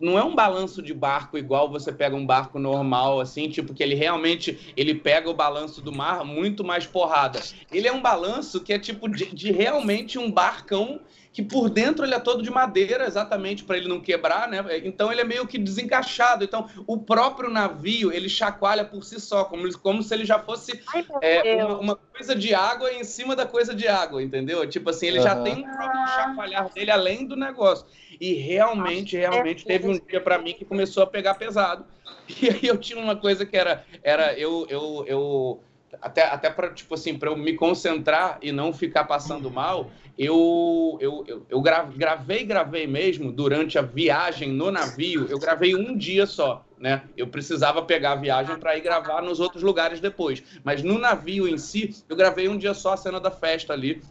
não 0.00 0.18
é 0.18 0.24
um 0.24 0.34
balanço 0.34 0.80
de 0.80 0.94
barco 0.94 1.36
igual 1.36 1.68
você 1.68 1.92
pega 1.92 2.16
um 2.16 2.24
barco 2.24 2.58
normal, 2.58 3.20
assim, 3.20 3.48
tipo 3.48 3.74
que 3.74 3.82
ele 3.82 3.94
realmente 3.94 4.72
ele 4.76 4.94
pega 4.94 5.28
o 5.28 5.34
balanço 5.34 5.82
do 5.82 5.92
mar 5.92 6.24
muito 6.24 6.64
mais 6.64 6.86
porrada. 6.86 7.40
Ele 7.72 7.88
é 7.88 7.92
um 7.92 8.00
balanço 8.00 8.60
que 8.60 8.72
é 8.72 8.78
tipo 8.78 9.08
de, 9.08 9.26
de 9.34 9.52
realmente 9.52 10.18
um 10.18 10.30
barcão 10.30 11.00
que 11.34 11.42
por 11.42 11.68
dentro 11.68 12.04
ele 12.04 12.14
é 12.14 12.20
todo 12.20 12.44
de 12.44 12.50
madeira, 12.50 13.06
exatamente 13.06 13.64
para 13.64 13.76
ele 13.76 13.88
não 13.88 14.00
quebrar, 14.00 14.46
né? 14.46 14.64
Então 14.84 15.10
ele 15.10 15.20
é 15.20 15.24
meio 15.24 15.48
que 15.48 15.58
desencaixado. 15.58 16.44
Então 16.44 16.68
o 16.86 16.96
próprio 16.96 17.50
navio 17.50 18.12
ele 18.12 18.28
chacoalha 18.28 18.84
por 18.84 19.02
si 19.02 19.20
só, 19.20 19.44
como, 19.44 19.68
como 19.80 20.00
se 20.00 20.14
ele 20.14 20.24
já 20.24 20.38
fosse 20.38 20.80
Ai, 20.94 21.04
é, 21.20 21.64
uma, 21.64 21.78
uma 21.80 21.96
coisa 21.96 22.36
de 22.36 22.54
água 22.54 22.92
em 22.92 23.02
cima 23.02 23.34
da 23.34 23.44
coisa 23.44 23.74
de 23.74 23.88
água, 23.88 24.22
entendeu? 24.22 24.64
Tipo 24.68 24.90
assim, 24.90 25.08
ele 25.08 25.18
já 25.18 25.32
Aham. 25.32 25.42
tem 25.42 25.56
um 25.56 25.76
próprio 25.76 26.06
chacoalhar 26.14 26.72
dele 26.72 26.92
além 26.92 27.26
do 27.26 27.34
negócio. 27.34 27.84
E 28.20 28.34
realmente, 28.34 29.16
realmente 29.16 29.64
teve 29.64 29.88
um 29.88 29.98
dia 29.98 30.20
pra 30.20 30.38
mim 30.38 30.54
que 30.54 30.64
começou 30.64 31.02
a 31.02 31.06
pegar 31.06 31.34
pesado. 31.34 31.84
E 32.40 32.48
aí 32.48 32.60
eu 32.62 32.78
tinha 32.78 32.98
uma 32.98 33.16
coisa 33.16 33.44
que 33.44 33.54
era, 33.54 33.84
era 34.02 34.32
eu, 34.38 34.66
eu, 34.70 35.04
eu 35.06 35.64
até, 36.00 36.22
até 36.22 36.50
para 36.50 36.70
tipo 36.70 36.94
assim, 36.94 37.18
para 37.18 37.30
eu 37.30 37.36
me 37.36 37.54
concentrar 37.54 38.38
e 38.42 38.52
não 38.52 38.72
ficar 38.72 39.04
passando 39.04 39.50
mal, 39.50 39.90
eu, 40.18 40.96
eu, 41.00 41.24
eu, 41.26 41.46
eu 41.48 41.60
gra- 41.60 41.84
gravei, 41.84 42.44
gravei 42.44 42.86
mesmo 42.86 43.32
durante 43.32 43.78
a 43.78 43.82
viagem 43.82 44.52
no 44.52 44.70
navio, 44.70 45.26
eu 45.28 45.38
gravei 45.38 45.74
um 45.74 45.96
dia 45.96 46.26
só, 46.26 46.64
né? 46.78 47.02
Eu 47.16 47.26
precisava 47.26 47.82
pegar 47.82 48.12
a 48.12 48.16
viagem 48.16 48.56
para 48.56 48.76
ir 48.76 48.80
gravar 48.80 49.22
nos 49.22 49.40
outros 49.40 49.62
lugares 49.62 50.00
depois. 50.00 50.42
Mas 50.62 50.82
no 50.82 50.98
navio 50.98 51.48
em 51.48 51.58
si, 51.58 52.04
eu 52.08 52.16
gravei 52.16 52.48
um 52.48 52.56
dia 52.56 52.74
só 52.74 52.92
a 52.92 52.96
cena 52.96 53.18
da 53.18 53.30
festa 53.30 53.72
ali. 53.72 54.02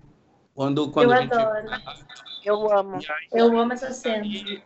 Quando, 0.53 0.91
quando 0.91 1.11
eu 1.11 1.17
a 1.17 1.21
gente. 1.21 1.33
adoro. 1.33 1.67
Eu 2.43 2.71
amo. 2.77 2.99
Eu 3.31 3.57
amo 3.57 3.73
essa 3.73 3.91
cena. 3.91 4.25
E 4.25 4.61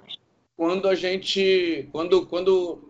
quando 0.55 0.89
a 0.89 0.95
gente. 0.95 1.87
Quando, 1.91 2.25
quando. 2.25 2.86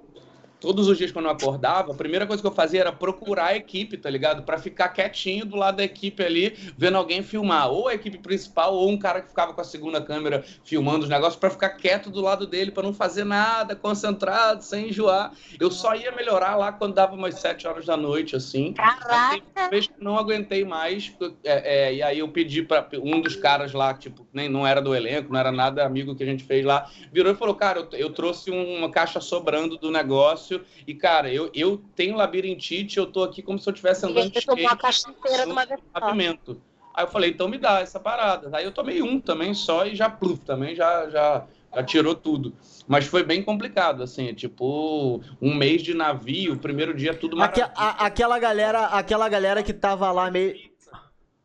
Todos 0.59 0.87
os 0.87 0.97
dias 0.97 1.11
quando 1.11 1.25
eu 1.25 1.31
acordava, 1.31 1.91
a 1.91 1.95
primeira 1.95 2.25
coisa 2.25 2.41
que 2.41 2.47
eu 2.47 2.53
fazia 2.53 2.81
era 2.81 2.91
procurar 2.91 3.47
a 3.47 3.55
equipe, 3.55 3.97
tá 3.97 4.09
ligado? 4.09 4.43
Pra 4.43 4.57
ficar 4.57 4.89
quietinho 4.89 5.45
do 5.45 5.55
lado 5.55 5.77
da 5.77 5.83
equipe 5.83 6.23
ali, 6.23 6.55
vendo 6.77 6.97
alguém 6.97 7.21
filmar. 7.21 7.69
Ou 7.69 7.87
a 7.87 7.93
equipe 7.93 8.17
principal, 8.17 8.73
ou 8.73 8.89
um 8.89 8.97
cara 8.97 9.21
que 9.21 9.29
ficava 9.29 9.53
com 9.53 9.61
a 9.61 9.63
segunda 9.63 10.01
câmera 10.01 10.43
filmando 10.63 11.03
os 11.03 11.09
negócios, 11.09 11.39
pra 11.39 11.49
ficar 11.49 11.69
quieto 11.71 12.09
do 12.09 12.21
lado 12.21 12.47
dele, 12.47 12.71
pra 12.71 12.83
não 12.83 12.93
fazer 12.93 13.23
nada, 13.23 13.75
concentrado, 13.75 14.63
sem 14.63 14.89
enjoar. 14.89 15.31
Eu 15.59 15.69
só 15.69 15.95
ia 15.95 16.11
melhorar 16.11 16.55
lá 16.55 16.71
quando 16.71 16.95
dava 16.95 17.15
umas 17.15 17.35
sete 17.35 17.67
horas 17.67 17.85
da 17.85 17.95
noite, 17.95 18.35
assim. 18.35 18.73
Caraca. 18.73 19.69
Não 19.99 20.17
aguentei 20.17 20.63
mais, 20.63 21.13
é, 21.43 21.87
é, 21.87 21.93
e 21.93 22.01
aí 22.01 22.19
eu 22.19 22.27
pedi 22.29 22.63
para 22.63 22.87
um 22.93 23.21
dos 23.21 23.35
caras 23.35 23.73
lá, 23.73 23.93
tipo, 23.93 24.25
nem 24.33 24.49
não 24.49 24.65
era 24.65 24.81
do 24.81 24.95
elenco, 24.95 25.31
não 25.31 25.39
era 25.39 25.51
nada 25.51 25.85
amigo 25.85 26.15
que 26.15 26.23
a 26.23 26.25
gente 26.25 26.43
fez 26.43 26.65
lá, 26.65 26.89
virou 27.11 27.31
e 27.31 27.35
falou: 27.35 27.55
Cara, 27.55 27.79
eu, 27.79 27.87
eu 27.93 28.09
trouxe 28.11 28.49
um, 28.49 28.77
uma 28.77 28.89
caixa 28.89 29.19
sobrando 29.19 29.77
do 29.77 29.91
negócio, 29.91 30.46
e 30.85 30.93
cara, 30.93 31.31
eu, 31.31 31.49
eu 31.53 31.81
tenho 31.95 32.15
labirintite, 32.15 32.97
eu 32.97 33.05
tô 33.05 33.23
aqui 33.23 33.41
como 33.41 33.59
se 33.59 33.67
eu 33.69 33.73
estivesse 33.73 34.05
andando 34.05 34.31
de 34.31 34.45
tomou 34.45 34.59
a 34.59 34.73
skate 34.73 34.81
caixa 34.81 35.09
inteira 35.09 35.45
de 35.45 35.51
uma 35.51 35.65
vez 35.65 35.79
no. 35.81 36.61
Aí 36.93 37.03
eu 37.03 37.07
falei: 37.07 37.29
Então 37.29 37.47
me 37.47 37.57
dá 37.57 37.79
essa 37.79 37.99
parada. 37.99 38.49
Aí 38.57 38.65
eu 38.65 38.71
tomei 38.71 39.01
um 39.03 39.19
também 39.19 39.53
só 39.53 39.85
e 39.85 39.95
já, 39.95 40.09
pluf, 40.09 40.43
também 40.43 40.75
já, 40.75 41.07
já, 41.09 41.45
já 41.75 41.83
tirou 41.83 42.15
tudo. 42.15 42.53
Mas 42.87 43.05
foi 43.05 43.23
bem 43.23 43.43
complicado, 43.43 44.01
assim, 44.01 44.33
tipo, 44.33 45.21
um 45.41 45.53
mês 45.53 45.83
de 45.83 45.93
navio, 45.93 46.53
o 46.53 46.57
primeiro 46.57 46.95
dia 46.95 47.13
tudo 47.13 47.39
Aque- 47.41 47.61
maravilha. 47.61 47.79
a- 47.87 48.05
aquela 48.05 48.39
galera, 48.39 48.85
aquela 48.87 49.29
galera 49.29 49.61
que 49.61 49.73
tava 49.73 50.11
lá 50.11 50.31
meio. 50.31 50.55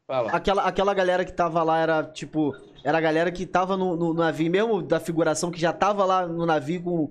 Fala. 0.06 0.30
Aquela, 0.32 0.62
aquela 0.62 0.94
galera 0.94 1.24
que 1.24 1.32
tava 1.32 1.62
lá 1.62 1.78
era 1.78 2.02
tipo. 2.02 2.54
Era 2.84 2.98
a 2.98 3.00
galera 3.00 3.30
que 3.30 3.46
tava 3.46 3.76
no, 3.76 3.94
no 3.96 4.12
navio, 4.12 4.50
mesmo 4.50 4.82
da 4.82 4.98
figuração 4.98 5.50
que 5.52 5.60
já 5.60 5.72
tava 5.72 6.04
lá 6.04 6.26
no 6.26 6.44
navio 6.44 6.82
com, 6.82 7.10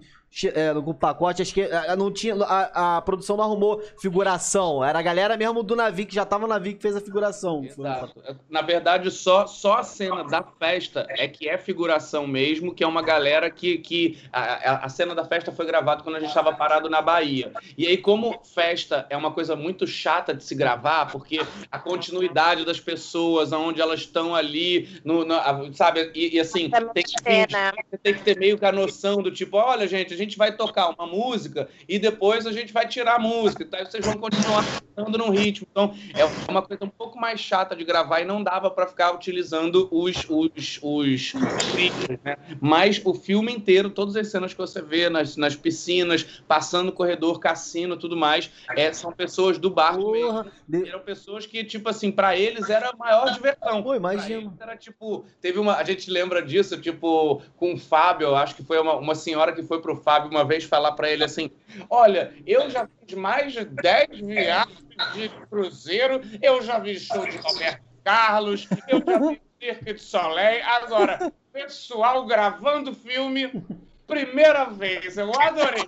é, 0.54 0.74
no 0.74 0.94
pacote, 0.94 1.42
acho 1.42 1.54
que 1.54 1.62
é, 1.62 1.96
não 1.96 2.12
tinha. 2.12 2.36
A, 2.44 2.98
a, 2.98 3.02
produção 3.02 3.36
não 3.36 3.44
arrumou 3.44 3.82
figuração. 4.00 4.84
Era 4.84 5.00
a 5.00 5.02
galera 5.02 5.36
mesmo 5.36 5.62
do 5.62 5.76
navio 5.76 6.06
que 6.06 6.16
já 6.16 6.26
tava 6.26 6.44
no 6.44 6.48
navio 6.48 6.74
que 6.76 6.82
fez 6.82 6.96
a 6.96 7.02
figuração. 7.02 7.64
Exato. 7.64 8.22
Na 8.50 8.62
verdade, 8.62 9.12
só, 9.12 9.46
só 9.46 9.80
a 9.80 9.84
cena 9.84 10.24
da 10.24 10.42
festa 10.42 11.06
é 11.10 11.28
que 11.28 11.50
é 11.50 11.58
figuração 11.58 12.26
mesmo, 12.26 12.74
que 12.74 12.84
é 12.84 12.88
uma 12.88 13.02
galera 13.02 13.50
que. 13.50 13.78
que 13.78 14.20
a, 14.32 14.86
a 14.86 14.90
cena 14.90 15.14
da 15.14 15.26
festa 15.26 15.52
foi 15.52 15.66
gravada 15.66 16.02
quando 16.02 16.16
a 16.16 16.20
gente 16.20 16.30
estava 16.30 16.54
parado 16.54 16.90
na 16.90 17.02
Bahia. 17.02 17.52
E 17.78 17.86
aí, 17.86 17.98
como 17.98 18.40
festa 18.44 19.06
é 19.10 19.18
uma 19.18 19.32
coisa 19.32 19.56
muito 19.56 19.86
chata 19.86 20.34
de 20.34 20.44
se 20.44 20.56
gravar, 20.56 21.12
porque 21.12 21.42
a 21.70 21.78
continuidade 21.78 22.64
das 22.64 22.80
pessoas, 22.80 23.52
aonde 23.52 23.82
elas 23.82 24.00
estão 24.00 24.34
ali, 24.34 25.02
no, 25.04 25.26
no 25.26 25.74
sabe? 25.74 26.10
E, 26.16 26.38
e 26.38 26.40
assim, 26.40 26.70
tem 26.94 27.04
que, 27.04 27.22
ter, 27.22 27.48
tem 28.02 28.14
que 28.14 28.24
ter 28.24 28.40
meio 28.40 28.58
que 28.58 28.66
a 28.66 28.72
noção 28.72 29.22
do 29.22 29.30
tipo, 29.30 29.58
olha, 29.58 29.86
gente, 29.88 30.21
gente 30.22 30.38
vai 30.38 30.56
tocar 30.56 30.90
uma 30.90 31.08
música 31.08 31.68
e 31.88 32.00
depois 32.00 32.46
a 32.46 32.52
gente 32.52 32.72
vai 32.72 32.88
tirar 32.88 33.16
a 33.16 33.20
música, 33.20 33.66
tá? 33.66 33.84
vocês 33.84 34.06
vão 34.06 34.18
continuar 34.18 34.64
cantando 34.96 35.18
no 35.18 35.30
ritmo. 35.30 35.68
Então, 35.70 35.94
é 36.14 36.24
uma 36.50 36.62
coisa 36.62 36.86
um 36.86 36.90
pouco 36.90 37.20
mais 37.20 37.40
chata 37.40 37.76
de 37.76 37.84
gravar 37.84 38.22
e 38.22 38.26
não 38.26 38.44
dava 38.44 38.70
para 38.70 38.88
ficar 38.88 39.14
utilizando 39.14 39.88
os, 39.92 40.26
os, 40.30 40.80
os 40.82 41.34
trilhos, 41.72 42.20
né? 42.24 42.38
Mas 42.60 43.02
o 43.04 43.14
filme 43.14 43.52
inteiro, 43.52 43.90
todas 43.90 44.16
as 44.16 44.28
cenas 44.28 44.54
que 44.54 44.60
você 44.60 44.82
vê 44.82 45.10
nas, 45.10 45.36
nas 45.36 45.56
piscinas, 45.56 46.24
passando 46.48 46.92
corredor, 46.92 47.40
cassino, 47.40 47.98
tudo 47.98 48.16
mais, 48.16 48.52
é, 48.76 48.92
são 48.94 49.12
pessoas 49.12 49.58
do 49.58 49.70
barco 49.70 50.12
mesmo. 50.12 50.46
De... 50.68 50.88
Eram 50.88 51.00
pessoas 51.00 51.46
que, 51.46 51.64
tipo 51.64 51.90
assim, 51.90 52.12
para 52.12 52.36
eles 52.36 52.70
era 52.70 52.90
a 52.90 52.96
maior 52.96 53.32
diversão. 53.34 53.82
Pô, 53.82 53.96
imagina. 53.96 54.54
Era 54.60 54.78
tipo, 54.78 55.26
teve 55.42 55.60
uma, 55.60 55.76
a 55.76 55.84
gente 55.84 56.10
lembra 56.10 56.42
disso, 56.42 56.80
tipo, 56.80 57.42
com 57.58 57.74
o 57.74 57.78
Fábio, 57.78 58.36
acho 58.36 58.56
que 58.56 58.64
foi 58.64 58.80
uma, 58.80 58.96
uma 58.96 59.16
senhora 59.16 59.54
que 59.54 59.64
foi 59.64 59.82
pro 59.82 59.96
Fábio 59.96 60.11
Fábio 60.12 60.30
uma 60.30 60.44
vez 60.44 60.66
falar 60.66 60.92
para 60.92 61.10
ele 61.10 61.24
assim: 61.24 61.50
Olha, 61.90 62.34
eu 62.46 62.70
já 62.70 62.86
fiz 62.86 63.18
mais 63.18 63.54
de 63.54 63.64
10 63.64 64.20
viagens 64.20 64.86
de 65.14 65.30
cruzeiro, 65.50 66.22
eu 66.42 66.62
já 66.62 66.80
vi 66.80 67.00
show 67.00 67.26
de 67.26 67.38
Roberto 67.38 67.82
Carlos, 68.04 68.68
eu 68.90 69.02
já 69.06 69.18
vi 69.20 69.42
Cirque 69.58 69.94
de 69.94 70.02
Soleil. 70.02 70.66
Agora, 70.66 71.32
pessoal 71.54 72.26
gravando 72.26 72.94
filme, 72.94 73.64
primeira 74.06 74.66
vez, 74.66 75.18
eu 75.18 75.32
adorei. 75.40 75.88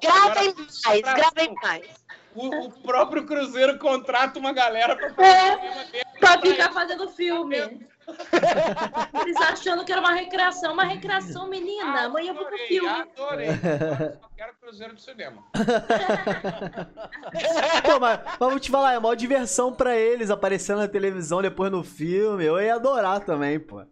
gravem 0.00 0.54
mais, 0.54 1.00
gravem 1.00 1.54
mais. 1.60 1.86
O, 2.32 2.66
o, 2.66 2.70
próprio 2.70 3.26
Cruzeiro 3.26 3.76
contrata 3.78 4.38
uma 4.38 4.52
galera 4.52 4.94
para 4.94 5.14
fazer 5.14 5.96
é, 5.96 6.04
Pra 6.20 6.40
ficar 6.40 6.72
fazendo 6.72 7.08
filme. 7.08 7.86
Eles 9.22 9.36
achando 9.36 9.84
que 9.84 9.92
era 9.92 10.00
uma 10.00 10.12
recreação. 10.12 10.72
Uma 10.72 10.84
recreação, 10.84 11.48
menina. 11.48 12.04
Adorei, 12.04 12.06
Amanhã 12.06 12.30
eu 12.30 12.34
vou 12.34 12.44
pro 12.44 12.58
filme. 12.58 12.88
Adorei. 12.88 13.48
Só 14.20 14.28
quero 14.36 14.54
Cruzeiro 14.60 14.94
de 14.94 15.02
cinema. 15.02 15.42
Pô, 17.84 17.98
mas 18.00 18.20
vamos 18.38 18.60
te 18.60 18.70
falar, 18.70 18.94
é 18.94 18.98
uma 18.98 19.16
diversão 19.16 19.72
pra 19.72 19.96
eles 19.96 20.30
aparecendo 20.30 20.78
na 20.78 20.88
televisão 20.88 21.42
depois 21.42 21.70
no 21.70 21.84
filme. 21.84 22.44
Eu 22.44 22.60
ia 22.60 22.74
adorar 22.74 23.20
também, 23.20 23.60
pô. 23.60 23.84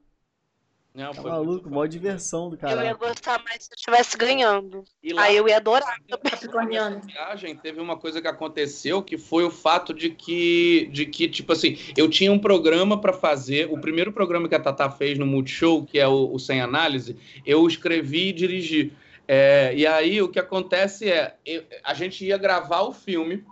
Não, 0.95 1.11
tá 1.13 1.23
maluco, 1.23 1.71
mó 1.71 1.87
diversão 1.87 2.51
do 2.51 2.57
cara. 2.57 2.83
Eu 2.83 2.85
ia 2.85 2.95
gostar 2.95 3.43
mais 3.45 3.65
se 3.65 3.73
eu 3.73 3.77
estivesse 3.77 4.17
ganhando. 4.17 4.85
Lá, 5.13 5.23
Aí 5.23 5.37
eu 5.37 5.49
ia 5.49 5.57
adorar 5.57 5.97
ganhando. 6.53 7.07
viagem 7.07 7.57
teve 7.57 7.81
uma 7.81 7.97
coisa 7.97 8.21
que 8.21 8.29
aconteceu 8.29 9.03
que 9.03 9.17
foi 9.17 9.45
o 9.45 9.51
fato 9.51 9.95
de 9.95 10.11
que, 10.11 10.91
de 10.93 11.07
que 11.07 11.29
tipo 11.29 11.53
assim, 11.53 11.79
eu 11.97 12.11
tinha 12.11 12.31
um 12.31 12.39
programa 12.39 13.01
para 13.01 13.15
fazer. 13.15 13.73
O 13.73 13.81
primeiro 13.81 14.13
programa 14.13 14.49
que 14.49 14.55
a 14.55 14.61
Tata 14.61 14.91
fez 14.91 15.19
no 15.19 15.25
Multishow, 15.25 15.85
que 15.85 15.99
é 15.99 16.07
o, 16.07 16.31
o 16.31 16.39
Sem 16.39 16.61
Análise, 16.61 17.17
eu 17.47 17.67
escrevi 17.67 18.29
e 18.29 18.33
dirigi. 18.33 18.93
É, 19.27 19.73
e 19.75 19.87
aí 19.87 20.21
o 20.21 20.29
que 20.29 20.39
acontece 20.39 21.11
é, 21.11 21.37
eu, 21.47 21.63
a 21.83 21.95
gente 21.95 22.23
ia 22.23 22.37
gravar 22.37 22.83
o 22.83 22.93
filme 22.93 23.45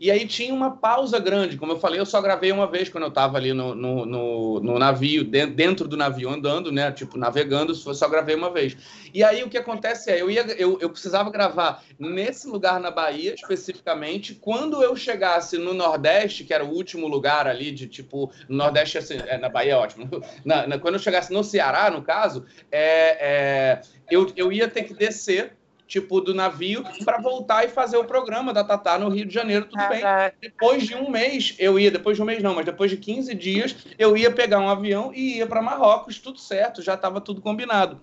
e 0.00 0.10
aí 0.10 0.26
tinha 0.26 0.54
uma 0.54 0.76
pausa 0.76 1.18
grande. 1.18 1.56
Como 1.56 1.72
eu 1.72 1.78
falei, 1.78 1.98
eu 1.98 2.06
só 2.06 2.20
gravei 2.20 2.52
uma 2.52 2.66
vez 2.66 2.88
quando 2.88 3.04
eu 3.04 3.08
estava 3.08 3.36
ali 3.36 3.52
no, 3.52 3.74
no, 3.74 4.06
no, 4.06 4.60
no, 4.60 4.78
navio, 4.78 5.24
dentro 5.24 5.88
do 5.88 5.96
navio 5.96 6.30
andando, 6.30 6.70
né? 6.70 6.92
Tipo, 6.92 7.18
navegando, 7.18 7.74
só 7.74 8.08
gravei 8.08 8.36
uma 8.36 8.50
vez. 8.50 8.76
E 9.12 9.24
aí 9.24 9.42
o 9.42 9.48
que 9.48 9.58
acontece 9.58 10.10
é, 10.10 10.20
eu, 10.20 10.30
ia, 10.30 10.42
eu, 10.52 10.78
eu 10.80 10.90
precisava 10.90 11.30
gravar 11.30 11.82
nesse 11.98 12.46
lugar 12.46 12.78
na 12.78 12.90
Bahia, 12.90 13.34
especificamente. 13.34 14.34
Quando 14.34 14.82
eu 14.82 14.94
chegasse 14.94 15.58
no 15.58 15.74
Nordeste, 15.74 16.44
que 16.44 16.54
era 16.54 16.64
o 16.64 16.72
último 16.72 17.08
lugar 17.08 17.48
ali, 17.48 17.72
de 17.72 17.88
tipo, 17.88 18.30
no 18.48 18.56
Nordeste, 18.56 18.98
assim, 18.98 19.18
é, 19.26 19.36
na 19.36 19.48
Bahia 19.48 19.72
é 19.72 19.76
ótimo. 19.76 20.08
Na, 20.44 20.66
na, 20.66 20.78
quando 20.78 20.94
eu 20.94 21.00
chegasse 21.00 21.32
no 21.32 21.42
Ceará, 21.42 21.90
no 21.90 22.02
caso, 22.02 22.46
é, 22.70 22.80
é, 23.20 23.80
eu, 24.10 24.32
eu 24.36 24.52
ia 24.52 24.68
ter 24.68 24.84
que 24.84 24.94
descer 24.94 25.57
tipo, 25.88 26.20
do 26.20 26.34
navio 26.34 26.84
para 27.04 27.18
voltar 27.18 27.64
e 27.64 27.68
fazer 27.68 27.96
o 27.96 28.04
programa 28.04 28.52
da 28.52 28.62
Tatá 28.62 28.98
no 28.98 29.08
Rio 29.08 29.24
de 29.24 29.32
Janeiro, 29.32 29.64
tudo 29.64 29.80
ah, 29.80 29.88
bem. 29.88 30.00
Tá. 30.02 30.32
Depois 30.40 30.86
de 30.86 30.94
um 30.94 31.10
mês, 31.10 31.56
eu 31.58 31.80
ia, 31.80 31.90
depois 31.90 32.16
de 32.16 32.22
um 32.22 32.26
mês 32.26 32.42
não, 32.42 32.54
mas 32.54 32.66
depois 32.66 32.90
de 32.90 32.98
15 32.98 33.34
dias, 33.34 33.74
eu 33.98 34.16
ia 34.16 34.30
pegar 34.30 34.60
um 34.60 34.68
avião 34.68 35.10
e 35.14 35.38
ia 35.38 35.46
para 35.46 35.62
Marrocos, 35.62 36.18
tudo 36.18 36.38
certo, 36.38 36.82
já 36.82 36.94
estava 36.94 37.20
tudo 37.20 37.40
combinado. 37.40 37.98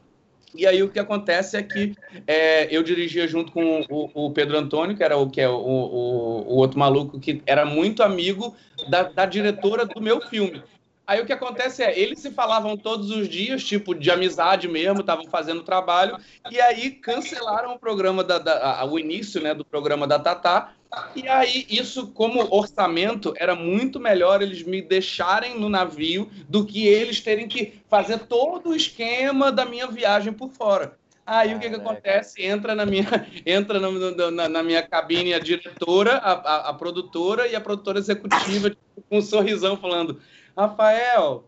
E 0.58 0.66
aí 0.66 0.82
o 0.82 0.90
que 0.90 1.00
acontece 1.00 1.58
é 1.58 1.64
que 1.64 1.94
é, 2.26 2.74
eu 2.76 2.82
dirigia 2.82 3.28
junto 3.28 3.52
com 3.52 3.82
o, 3.90 4.28
o, 4.28 4.32
Pedro 4.32 4.58
Antônio, 4.58 4.96
que 4.96 5.04
era 5.04 5.18
o 5.18 5.30
que 5.30 5.42
é 5.42 5.50
o, 5.50 5.54
o, 5.54 6.54
o 6.54 6.56
outro 6.56 6.80
maluco 6.80 7.20
que 7.20 7.42
era 7.46 7.66
muito 7.66 8.02
amigo 8.02 8.56
da, 8.90 9.04
da 9.04 9.26
diretora 9.26 9.86
do 9.86 10.02
meu 10.02 10.22
filme. 10.22 10.64
Aí 11.08 11.22
o 11.22 11.26
que 11.26 11.34
acontece 11.34 11.84
é, 11.84 11.98
eles 11.98 12.20
se 12.20 12.32
falavam 12.32 12.76
todos 12.76 13.12
os 13.12 13.30
dias, 13.30 13.64
tipo, 13.64 13.94
de 13.94 14.10
amizade 14.10 14.68
mesmo, 14.68 15.02
estavam 15.02 15.26
fazendo 15.26 15.64
trabalho, 15.64 16.18
e 16.50 16.60
aí 16.60 16.92
cancelaram 16.92 17.74
o 17.74 17.80
programa, 17.80 18.24
da, 18.24 18.40
da 18.40 18.86
o 18.86 18.98
início 18.98 19.42
né, 19.42 19.54
do 19.54 19.64
programa 19.64 20.08
da 20.08 20.18
Tatá, 20.18 20.74
e 21.16 21.28
aí 21.28 21.66
isso, 21.70 22.08
como 22.08 22.48
orçamento, 22.56 23.34
era 23.38 23.54
muito 23.54 24.00
melhor 24.00 24.42
eles 24.42 24.64
me 24.64 24.82
deixarem 24.82 25.60
no 25.60 25.70
navio 25.70 26.30
do 26.48 26.66
que 26.66 26.88
eles 26.88 27.20
terem 27.20 27.48
que 27.48 27.82
fazer 27.90 28.20
todo 28.20 28.70
o 28.70 28.76
esquema 28.76 29.52
da 29.52 29.66
minha 29.66 29.88
viagem 29.88 30.32
por 30.32 30.50
fora. 30.50 30.98
Aí 31.26 31.52
ah, 31.52 31.58
o 31.58 31.60
que, 31.60 31.70
que 31.70 31.76
acontece? 31.76 32.46
Entra 32.46 32.76
na 32.76 32.86
minha, 32.86 33.08
entra 33.44 33.80
na, 33.80 33.90
na, 34.30 34.48
na 34.48 34.64
minha 34.64 34.84
cabine 34.84 35.34
a 35.34 35.40
diretora, 35.40 36.18
a, 36.18 36.34
a, 36.34 36.70
a, 36.70 36.74
produtora 36.74 37.48
e 37.48 37.56
a 37.56 37.62
produtora 37.62 37.98
executiva 37.98 38.70
tipo, 38.70 39.04
com 39.10 39.18
um 39.18 39.22
sorrisão 39.24 39.76
falando: 39.76 40.22
Rafael, 40.56 41.44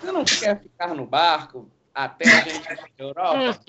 você 0.00 0.12
não 0.12 0.24
quer 0.24 0.60
ficar 0.60 0.94
no 0.94 1.04
barco 1.04 1.68
até 1.92 2.28
a 2.28 2.40
gente 2.40 2.72
ir 2.72 2.76
para 2.76 2.88
Europa? 2.98 3.60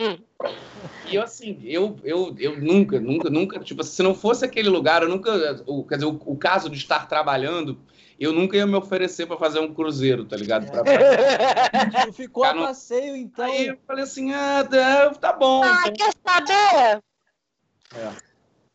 e 1.07 1.15
eu, 1.15 1.23
assim, 1.23 1.59
eu, 1.63 1.97
eu, 2.03 2.35
eu 2.37 2.59
nunca, 2.59 2.99
nunca, 2.99 3.29
nunca, 3.29 3.59
tipo, 3.59 3.83
se 3.83 4.03
não 4.03 4.13
fosse 4.13 4.45
aquele 4.45 4.69
lugar, 4.69 5.03
eu 5.03 5.09
nunca, 5.09 5.63
o, 5.65 5.83
quer 5.83 5.95
dizer, 5.95 6.07
o, 6.07 6.21
o 6.25 6.37
caso 6.37 6.69
de 6.69 6.77
estar 6.77 7.07
trabalhando, 7.07 7.79
eu 8.19 8.31
nunca 8.31 8.55
ia 8.55 8.67
me 8.67 8.75
oferecer 8.75 9.25
para 9.25 9.37
fazer 9.37 9.59
um 9.59 9.73
cruzeiro, 9.73 10.25
tá 10.25 10.37
ligado? 10.37 10.69
Pra, 10.69 10.83
pra... 10.83 12.11
Ficou 12.13 12.43
a 12.43 12.53
passeio, 12.53 13.15
então. 13.15 13.45
Aí 13.45 13.67
eu 13.67 13.77
falei 13.85 14.03
assim, 14.03 14.31
ah, 14.33 14.63
tá, 14.69 15.09
tá 15.15 15.33
bom. 15.33 15.63
Ah, 15.63 15.83
então... 15.87 15.93
quer 15.93 16.13
saber? 16.23 17.03
É. 17.95 18.24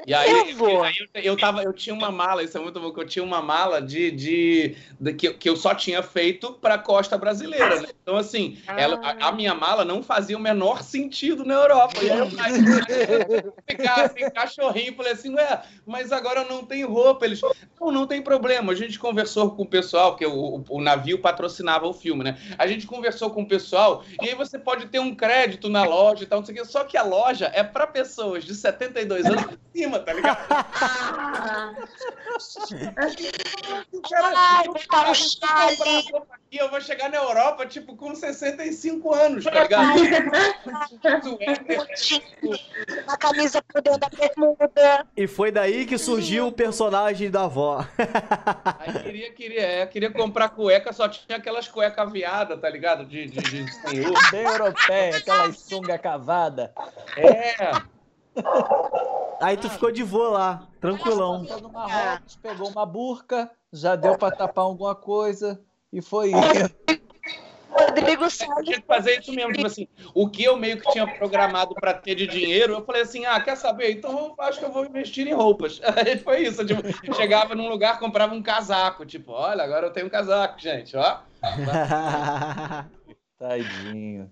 E 0.06 0.14
aí, 0.14 0.50
eu, 0.50 0.56
vou. 0.56 0.82
aí 0.82 0.94
eu, 1.14 1.22
eu, 1.22 1.36
tava, 1.36 1.62
eu 1.62 1.72
tinha 1.72 1.94
uma 1.94 2.10
mala, 2.10 2.42
isso 2.42 2.56
é 2.56 2.60
muito 2.60 2.80
bom, 2.80 2.92
que 2.92 3.00
eu 3.00 3.06
tinha 3.06 3.24
uma 3.24 3.42
mala 3.42 3.80
de, 3.80 4.10
de, 4.10 4.76
de 4.98 5.12
que, 5.14 5.32
que 5.34 5.48
eu 5.48 5.56
só 5.56 5.74
tinha 5.74 6.02
feito 6.02 6.52
para 6.54 6.74
a 6.74 6.78
costa 6.78 7.16
brasileira, 7.18 7.80
né? 7.80 7.88
Então, 8.02 8.16
assim, 8.16 8.58
ah. 8.66 8.80
ela, 8.80 9.00
a, 9.02 9.28
a, 9.28 9.32
minha 9.32 9.54
mala 9.54 9.84
não 9.84 10.02
fazia 10.02 10.36
o 10.36 10.40
menor 10.40 10.82
sentido 10.82 11.44
na 11.44 11.54
Europa. 11.54 11.94
E 12.02 12.10
aí 12.10 12.18
eu 12.18 13.54
ficar 13.68 14.04
assim, 14.04 14.30
cachorrinho, 14.30 14.94
falei 14.94 15.12
assim, 15.12 15.34
ué, 15.34 15.62
mas 15.86 16.12
agora 16.12 16.40
eu 16.40 16.48
não 16.48 16.64
tenho 16.64 16.88
roupa. 16.88 17.24
Eles, 17.24 17.40
não, 17.80 17.92
não 17.92 18.06
tem 18.06 18.22
problema. 18.22 18.72
A 18.72 18.76
gente 18.76 18.98
conversou 18.98 19.50
com 19.52 19.62
o 19.62 19.66
pessoal, 19.66 20.12
porque 20.12 20.26
o, 20.26 20.56
o, 20.56 20.64
o 20.68 20.80
navio 20.80 21.20
patrocinava 21.20 21.86
o 21.86 21.92
filme, 21.92 22.24
né? 22.24 22.38
A 22.58 22.66
gente 22.66 22.86
conversou 22.86 23.30
com 23.30 23.42
o 23.42 23.48
pessoal, 23.48 24.04
e 24.20 24.28
aí 24.28 24.34
você 24.34 24.58
pode 24.58 24.86
ter 24.86 24.98
um 24.98 25.14
crédito 25.14 25.68
na 25.68 25.84
loja 25.84 26.24
e 26.24 26.26
tal, 26.26 26.40
não 26.40 26.46
sei 26.46 26.54
o 26.54 26.58
quê. 26.58 26.64
Só 26.64 26.84
que 26.84 26.96
a 26.96 27.02
loja 27.02 27.50
é 27.54 27.62
para 27.62 27.86
pessoas 27.86 28.44
de 28.44 28.54
72 28.54 29.26
anos 29.26 29.58
cima, 29.90 29.98
tá 30.00 30.12
ligado? 30.12 30.46
Cara, 34.08 34.32
Ai, 34.36 34.66
eu, 34.66 34.74
tá 34.88 35.12
eu 36.52 36.70
vou 36.70 36.80
chegar 36.80 37.10
na 37.10 37.16
Europa, 37.16 37.66
tipo, 37.66 37.96
com 37.96 38.14
65 38.14 39.14
anos, 39.14 39.44
tá 39.44 39.62
ligado? 39.62 40.00
a 43.06 43.16
camisa 43.16 43.62
por 43.62 43.82
dentro 43.82 44.00
da 44.00 44.08
bermuda. 44.08 45.06
E 45.16 45.26
foi 45.26 45.50
daí 45.52 45.84
que 45.86 45.98
surgiu 45.98 46.46
o 46.48 46.52
personagem 46.52 47.30
da 47.30 47.44
avó. 47.44 47.84
Aí 48.78 48.92
queria, 49.02 49.32
queria, 49.32 49.62
é, 49.62 49.86
queria 49.86 50.10
comprar 50.10 50.50
cueca, 50.50 50.92
só 50.92 51.08
tinha 51.08 51.38
aquelas 51.38 51.68
cuecas 51.68 52.06
aviadas, 52.06 52.60
tá 52.60 52.68
ligado? 52.70 53.04
De, 53.04 53.26
de, 53.26 53.40
de 53.40 53.72
senhor. 53.72 54.12
Bem 54.30 54.44
europeia, 54.44 55.16
aquelas 55.16 55.58
sunga 55.58 55.98
cavada. 55.98 56.72
É. 57.16 57.99
Aí 59.40 59.56
tu 59.56 59.70
ficou 59.70 59.90
de 59.90 60.02
voo 60.02 60.30
lá, 60.30 60.68
tranquilão. 60.80 61.42
No 61.42 61.70
Marrocos, 61.70 62.36
pegou 62.36 62.68
uma 62.68 62.84
burca, 62.84 63.50
já 63.72 63.96
deu 63.96 64.18
para 64.18 64.36
tapar 64.36 64.64
alguma 64.64 64.94
coisa 64.94 65.60
e 65.92 66.02
foi 66.02 66.30
isso. 66.30 67.00
Rodrigo 67.70 68.28
Salles. 68.28 68.64
tinha 68.64 68.80
que 68.80 68.86
fazer 68.86 69.20
isso 69.20 69.32
mesmo, 69.32 69.52
tipo 69.52 69.66
assim, 69.66 69.86
o 70.12 70.28
que 70.28 70.44
eu 70.44 70.56
meio 70.56 70.80
que 70.80 70.90
tinha 70.90 71.06
programado 71.06 71.74
para 71.74 71.94
ter 71.94 72.14
de 72.14 72.26
dinheiro, 72.26 72.74
eu 72.74 72.84
falei 72.84 73.02
assim, 73.02 73.24
ah, 73.24 73.40
quer 73.40 73.56
saber? 73.56 73.92
Então 73.92 74.34
eu 74.36 74.44
acho 74.44 74.58
que 74.58 74.64
eu 74.64 74.72
vou 74.72 74.84
investir 74.84 75.26
em 75.26 75.32
roupas. 75.32 75.80
Aí 75.96 76.18
foi 76.18 76.42
isso, 76.42 76.66
tipo, 76.66 76.82
chegava 77.14 77.54
num 77.54 77.68
lugar, 77.68 77.98
comprava 77.98 78.34
um 78.34 78.42
casaco, 78.42 79.06
tipo, 79.06 79.32
olha, 79.32 79.62
agora 79.62 79.86
eu 79.86 79.92
tenho 79.92 80.06
um 80.06 80.10
casaco, 80.10 80.60
gente, 80.60 80.96
ó. 80.96 81.20
Tadinho. 83.38 84.30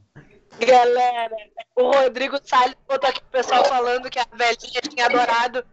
Galera, 0.59 1.37
o 1.77 1.91
Rodrigo 1.91 2.39
Salles 2.43 2.77
botou 2.89 3.09
aqui 3.09 3.21
o 3.21 3.31
pessoal 3.31 3.65
falando 3.65 4.11
que 4.11 4.19
a 4.19 4.27
velhinha 4.33 4.81
tinha 4.83 5.07
adorado 5.07 5.65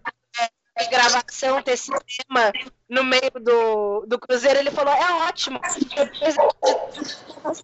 é, 0.78 0.86
gravação, 0.90 1.62
ter 1.62 1.78
cinema 1.78 2.52
no 2.90 3.04
meio 3.04 3.32
do, 3.42 4.06
do 4.06 4.20
Cruzeiro. 4.20 4.60
Ele 4.60 4.72
falou, 4.72 4.94
é 4.94 5.28
ótimo. 5.28 5.60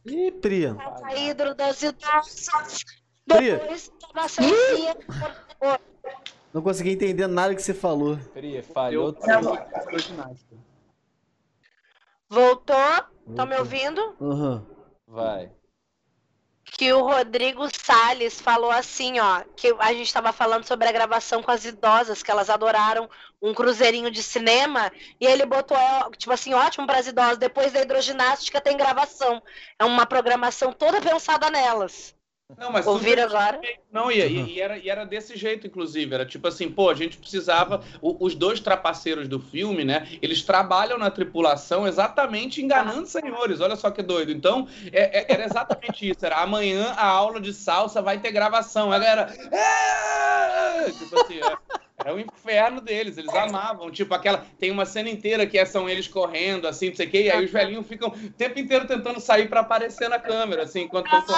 Ih, 0.06 0.32
Pri. 0.32 0.68
Ídolo 1.30 1.54
das 1.54 1.84
idosas. 1.84 2.86
Depois, 3.28 3.92
Não 6.54 6.62
consegui 6.62 6.92
entender 6.92 7.28
nada 7.28 7.54
que 7.54 7.62
você 7.62 7.74
falou. 7.74 8.18
Pri, 8.34 8.62
falhou 8.64 9.16
Voltou? 12.30 13.06
Estão 13.30 13.46
me 13.46 13.58
ouvindo? 13.58 14.16
Uhum. 14.20 14.66
Vai 15.06 15.52
que 16.72 16.92
o 16.94 17.02
Rodrigo 17.04 17.68
Salles 17.70 18.40
falou 18.40 18.72
assim, 18.72 19.20
ó, 19.20 19.44
que 19.58 19.76
a 19.78 19.92
gente 19.92 20.08
estava 20.08 20.32
falando 20.32 20.66
sobre 20.66 20.88
a 20.88 20.92
gravação 20.92 21.44
com 21.44 21.52
as 21.52 21.66
idosas, 21.66 22.24
que 22.24 22.32
elas 22.32 22.50
adoraram 22.50 23.10
um 23.42 23.54
cruzeirinho 23.54 24.10
de 24.10 24.24
cinema, 24.24 24.92
e 25.20 25.26
ele 25.28 25.46
botou, 25.46 25.76
é, 25.76 26.10
tipo 26.18 26.32
assim, 26.32 26.54
ótimo 26.54 26.88
para 26.88 27.00
as 27.00 27.08
idosas, 27.08 27.38
depois 27.38 27.74
da 27.74 27.82
hidroginástica 27.82 28.62
tem 28.62 28.78
gravação. 28.78 29.44
É 29.78 29.84
uma 29.84 30.06
programação 30.06 30.72
toda 30.72 31.02
pensada 31.02 31.50
nelas. 31.50 32.16
Não, 32.58 32.72
mas 32.72 32.86
Ouviram 32.88 33.24
agora? 33.24 33.60
Não, 33.92 34.12
e, 34.12 34.20
e, 34.20 34.62
era, 34.62 34.78
e 34.78 34.90
era 34.90 35.06
desse 35.06 35.36
jeito, 35.36 35.68
inclusive. 35.68 36.14
Era 36.14 36.26
tipo 36.26 36.48
assim, 36.48 36.70
pô, 36.70 36.90
a 36.90 36.94
gente 36.94 37.18
precisava. 37.18 37.84
O, 38.02 38.26
os 38.26 38.36
dois 38.36 38.60
trapaceiros 38.60 39.28
do 39.28 39.40
filme, 39.40 39.84
né? 39.84 40.08
Eles 40.22 40.44
trabalham 40.44 40.98
na 40.98 41.12
tripulação 41.12 41.88
exatamente 41.88 42.62
enganando 42.62 43.08
senhores. 43.08 43.60
Olha 43.62 43.76
só 43.76 43.92
que 43.92 44.02
doido. 44.02 44.32
Então, 44.32 44.68
é, 44.92 45.20
é, 45.20 45.34
era 45.34 45.46
exatamente 45.46 46.10
isso. 46.10 46.26
Era 46.26 46.38
amanhã 46.38 46.94
a 46.98 47.06
aula 47.06 47.40
de 47.40 47.54
salsa 47.54 48.02
vai 48.02 48.20
ter 48.20 48.32
gravação. 48.32 48.94
Ela 48.94 49.06
era. 49.06 49.22
É! 49.52 50.92
Tipo 50.92 51.20
assim, 51.20 51.40
é. 51.40 51.58
Era 52.04 52.16
o 52.16 52.20
inferno 52.20 52.82
deles, 52.82 53.18
eles 53.18 53.34
amavam. 53.34 53.92
Tipo, 53.92 54.14
aquela. 54.14 54.46
Tem 54.60 54.72
uma 54.72 54.86
cena 54.86 55.10
inteira 55.10 55.46
que 55.46 55.58
é, 55.58 55.66
são 55.66 55.90
eles 55.90 56.08
correndo, 56.08 56.68
assim, 56.68 56.90
não 56.90 56.96
sei 56.96 57.08
o 57.08 57.10
quê, 57.10 57.24
e 57.24 57.32
aí 57.32 57.46
os 57.46 57.52
velhinhos 57.52 57.88
ficam 57.88 58.10
o 58.10 58.30
tempo 58.32 58.60
inteiro 58.60 58.88
tentando 58.88 59.20
sair 59.20 59.48
para 59.48 59.62
aparecer 59.62 60.10
na 60.10 60.20
câmera, 60.20 60.64
assim, 60.64 60.82
enquanto 60.82 61.08
estão. 61.16 61.36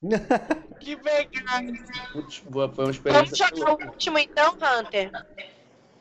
que 0.80 0.94
legal! 0.96 1.62
Foi 2.74 2.84
uma 2.84 2.90
experiência. 2.90 3.46
Vamos 3.46 3.58
jogar 3.58 3.72
o 3.72 3.90
último 3.90 4.18
então, 4.18 4.54
Hunter? 4.54 5.10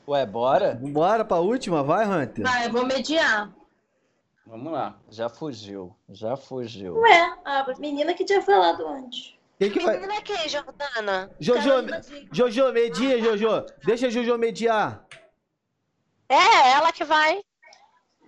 Ué, 0.07 0.25
bora? 0.25 0.79
Bora 0.81 1.25
pra 1.25 1.37
última, 1.37 1.83
vai, 1.83 2.05
Hunter. 2.05 2.45
Vai, 2.45 2.67
eu 2.67 2.71
vou 2.71 2.85
mediar. 2.85 3.51
Vamos 4.45 4.71
lá. 4.71 4.97
Já 5.09 5.27
fugiu, 5.27 5.93
já 6.09 6.37
fugiu. 6.37 6.97
Ué, 6.99 7.37
a 7.43 7.65
menina 7.77 8.13
que 8.13 8.23
tinha 8.23 8.41
falado 8.41 8.87
antes. 8.87 9.36
Quem 9.57 9.71
que 9.71 9.79
vai? 9.79 9.95
Menina 9.95 10.21
quem, 10.21 10.47
Jordana? 10.47 11.31
Jojo, 11.39 11.71
Jojo, 12.31 12.71
media, 12.71 13.19
Jojo. 13.19 13.65
Deixa 13.83 14.07
a 14.07 14.09
Jojo 14.09 14.37
mediar. 14.37 15.03
É, 16.29 16.71
ela 16.73 16.91
que 16.91 17.03
vai. 17.03 17.41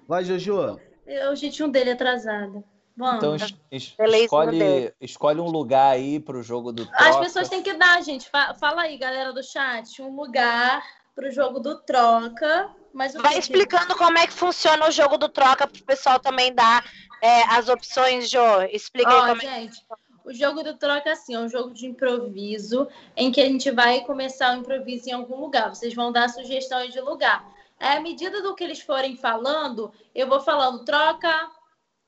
Vai, 0.08 0.24
Jojo. 0.24 0.80
É 1.06 1.30
o 1.30 1.36
jeitinho 1.36 1.70
dele 1.70 1.92
atrasado. 1.92 2.64
Vamos. 2.98 3.18
Então 3.18 3.36
es 3.36 3.56
es 3.72 3.96
escolhe, 4.24 4.94
escolhe 5.00 5.40
um 5.40 5.50
lugar 5.50 5.92
aí 5.92 6.20
pro 6.20 6.44
jogo 6.44 6.72
do 6.74 6.86
Troca. 6.86 7.10
As 7.10 7.18
pessoas 7.18 7.48
têm 7.48 7.64
que 7.64 7.74
dar, 7.74 8.02
gente. 8.04 8.30
Fala 8.30 8.82
aí, 8.82 8.98
galera 8.98 9.32
do 9.32 9.42
chat, 9.42 10.02
um 10.02 10.16
lugar 10.16 10.84
pro 11.16 11.32
jogo 11.32 11.60
do 11.60 11.80
Troca. 11.82 12.70
Mas 12.94 13.14
Vai 13.14 13.34
que 13.34 13.40
explicando 13.40 13.94
que... 13.94 14.00
como 14.00 14.18
é 14.18 14.28
que 14.28 14.34
funciona 14.34 14.88
o 14.88 14.92
jogo 14.92 15.18
do 15.18 15.30
Troca 15.30 15.68
pro 15.68 15.84
pessoal 15.84 16.20
também 16.20 16.54
dar 16.54 16.84
é, 17.22 17.44
as 17.44 17.70
opções, 17.70 18.30
Jo. 18.30 18.64
Explica 18.72 19.10
oh, 19.10 19.22
aí 19.22 19.30
como 19.30 19.42
gente, 19.42 19.78
é 19.78 19.96
que... 19.96 20.09
O 20.30 20.34
jogo 20.34 20.62
do 20.62 20.76
troca, 20.76 21.12
assim, 21.12 21.34
é 21.34 21.40
um 21.40 21.50
jogo 21.50 21.74
de 21.74 21.88
improviso, 21.88 22.88
em 23.18 23.32
que 23.32 23.42
a 23.42 23.46
gente 23.46 23.72
vai 23.72 24.02
começar 24.02 24.56
o 24.56 24.60
improviso 24.60 25.10
em 25.10 25.12
algum 25.12 25.38
lugar. 25.38 25.74
Vocês 25.74 25.92
vão 25.96 26.12
dar 26.12 26.30
sugestões 26.30 26.94
de 26.94 27.02
lugar. 27.02 27.52
É, 27.80 27.94
à 27.94 28.00
medida 28.00 28.40
do 28.40 28.54
que 28.54 28.64
eles 28.64 28.80
forem 28.80 29.18
falando, 29.18 29.92
eu 30.14 30.28
vou 30.28 30.40
falando 30.40 30.86
troca, 30.86 31.50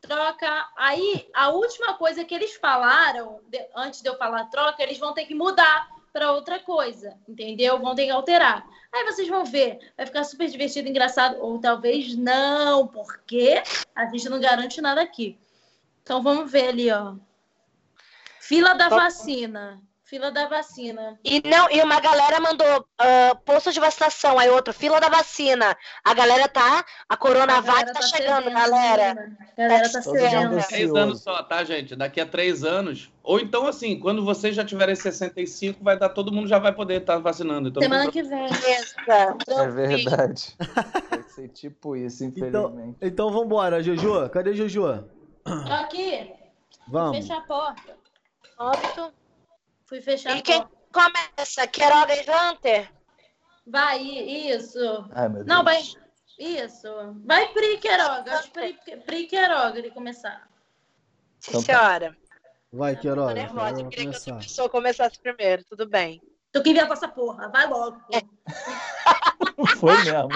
troca. 0.02 0.70
Aí, 0.78 1.28
a 1.34 1.50
última 1.50 1.96
coisa 1.96 2.24
que 2.24 2.36
eles 2.36 2.54
falaram, 2.58 3.40
antes 3.76 4.04
de 4.04 4.10
eu 4.10 4.16
falar 4.18 4.46
troca, 4.52 4.84
eles 4.84 5.00
vão 5.00 5.16
ter 5.16 5.26
que 5.26 5.34
mudar 5.34 5.90
para 6.14 6.32
outra 6.32 6.60
coisa, 6.60 7.18
entendeu? 7.28 7.80
Vão 7.80 7.96
ter 7.96 8.06
que 8.06 8.12
alterar. 8.12 8.64
Aí 8.94 9.04
vocês 9.06 9.28
vão 9.28 9.46
ver, 9.46 9.80
vai 9.98 10.06
ficar 10.06 10.26
super 10.26 10.48
divertido, 10.48 10.88
engraçado, 10.88 11.38
ou 11.42 11.58
talvez 11.58 12.16
não, 12.16 12.86
porque 12.86 13.64
a 13.96 14.06
gente 14.06 14.30
não 14.30 14.40
garante 14.40 14.80
nada 14.80 15.02
aqui. 15.02 15.40
Então 16.04 16.22
vamos 16.22 16.52
ver 16.52 16.68
ali, 16.68 16.92
ó. 16.92 17.16
Fila 18.52 18.74
da 18.74 18.90
vacina. 18.90 19.82
Fila 20.04 20.30
da 20.30 20.46
vacina. 20.46 21.18
E 21.24 21.42
não, 21.48 21.72
e 21.72 21.82
uma 21.82 22.02
galera 22.02 22.38
mandou 22.42 22.82
uh, 22.82 23.40
posto 23.46 23.72
de 23.72 23.80
vacinação, 23.80 24.38
aí 24.38 24.50
outro, 24.50 24.74
fila 24.74 25.00
da 25.00 25.08
vacina. 25.08 25.74
A 26.04 26.14
galera 26.14 26.50
tá, 26.50 26.84
a 27.08 27.16
Coronavac 27.16 27.86
tá, 27.86 27.94
tá, 27.94 28.02
chegando, 28.02 28.44
cedendo, 28.44 28.54
galera. 28.54 29.32
A 29.58 29.62
galera 29.62 29.90
tá 29.90 30.02
chegando. 30.02 30.68
Três 30.68 30.94
anos 30.94 31.22
só, 31.22 31.42
tá, 31.44 31.64
gente? 31.64 31.96
Daqui 31.96 32.20
a 32.20 32.26
três 32.26 32.66
anos. 32.66 33.10
Ou 33.24 33.40
então, 33.40 33.66
assim, 33.66 33.98
quando 33.98 34.26
vocês 34.26 34.54
já 34.54 34.66
tiverem 34.66 34.96
65, 34.96 35.82
vai 35.82 35.98
dar, 35.98 36.10
todo 36.10 36.30
mundo 36.30 36.50
já 36.50 36.60
vai 36.60 36.74
poder 36.74 37.00
estar 37.00 37.14
tá 37.14 37.20
vacinando. 37.20 37.70
Então, 37.70 37.82
Semana 37.82 38.12
que 38.12 38.22
vem. 38.22 38.48
É 39.48 39.68
verdade. 39.70 40.58
vai 41.10 41.24
ser 41.24 41.48
tipo 41.48 41.96
isso, 41.96 42.26
então, 42.26 42.50
infelizmente. 42.50 42.98
Então, 42.98 43.08
então 43.08 43.32
vambora, 43.32 43.82
Jojo. 43.82 44.28
Cadê 44.28 44.54
Jojo? 44.54 45.06
Tô 45.46 45.74
aqui. 45.74 46.34
Vamos. 46.86 47.16
Fecha 47.16 47.38
a 47.38 47.42
porta. 47.42 48.01
Óbito. 48.62 49.14
Fui 49.88 50.00
fechar. 50.02 50.38
E 50.38 50.42
quem 50.44 50.64
começa? 50.94 51.66
Queiroga 51.66 52.14
e 52.14 52.26
Hunter? 52.30 52.92
Vai, 53.66 54.02
isso. 54.02 55.10
Ai, 55.12 55.30
meu 55.30 55.44
Não, 55.46 55.64
vai. 55.64 55.82
Isso. 56.38 56.88
Vai 57.26 57.48
Pri 57.54 57.78
Queiroga. 57.80 58.38
Acho 58.38 58.52
Pri, 58.52 58.78
Pri 59.06 59.26
Queiroga 59.26 59.80
ele 59.80 59.90
começar. 59.90 60.48
Sim, 61.40 61.50
então 61.50 61.64
tá. 61.64 61.66
senhora. 61.66 62.18
Vai, 62.72 62.96
Queiroga. 62.96 63.30
Tô 63.30 63.34
nervosa. 63.34 63.82
Eu 63.82 63.90
queria 63.90 64.06
começar. 64.06 64.24
que 64.24 64.32
outra 64.32 64.48
pessoa 64.48 64.70
começasse 64.70 65.20
primeiro. 65.20 65.64
Tudo 65.66 65.88
bem. 65.88 66.22
Tu 66.52 66.62
que 66.62 66.86
com 66.86 66.94
essa 66.94 67.08
porra. 67.08 67.50
Vai 67.50 67.68
logo. 67.68 68.00
É. 68.14 68.22
Foi 69.78 70.04
mesmo. 70.04 70.30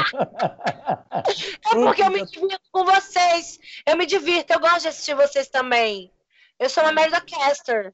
É 1.13 1.75
porque 1.75 2.01
eu 2.01 2.09
me 2.09 2.25
divirto 2.25 2.69
com 2.71 2.85
vocês. 2.85 3.59
Eu 3.85 3.95
me 3.95 4.05
divirto. 4.07 4.51
Eu 4.51 4.59
gosto 4.59 4.81
de 4.81 4.87
assistir 4.87 5.15
vocês 5.15 5.47
também. 5.47 6.11
Eu 6.57 6.69
sou 6.69 6.83
uma 6.83 6.91
merda 6.91 7.21
caster. 7.21 7.93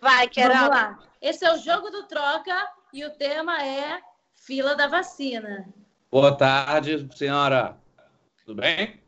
Vai, 0.00 0.28
Queiroga. 0.28 0.58
Vamos 0.58 0.76
lá. 0.76 0.98
Esse 1.20 1.44
é 1.44 1.52
o 1.52 1.58
jogo 1.58 1.90
do 1.90 2.06
troca 2.06 2.68
e 2.92 3.04
o 3.04 3.10
tema 3.10 3.62
é 3.62 4.00
fila 4.34 4.74
da 4.74 4.86
vacina. 4.86 5.66
Boa 6.10 6.36
tarde, 6.36 7.08
senhora. 7.16 7.76
Tudo 8.44 8.60
bem? 8.60 9.02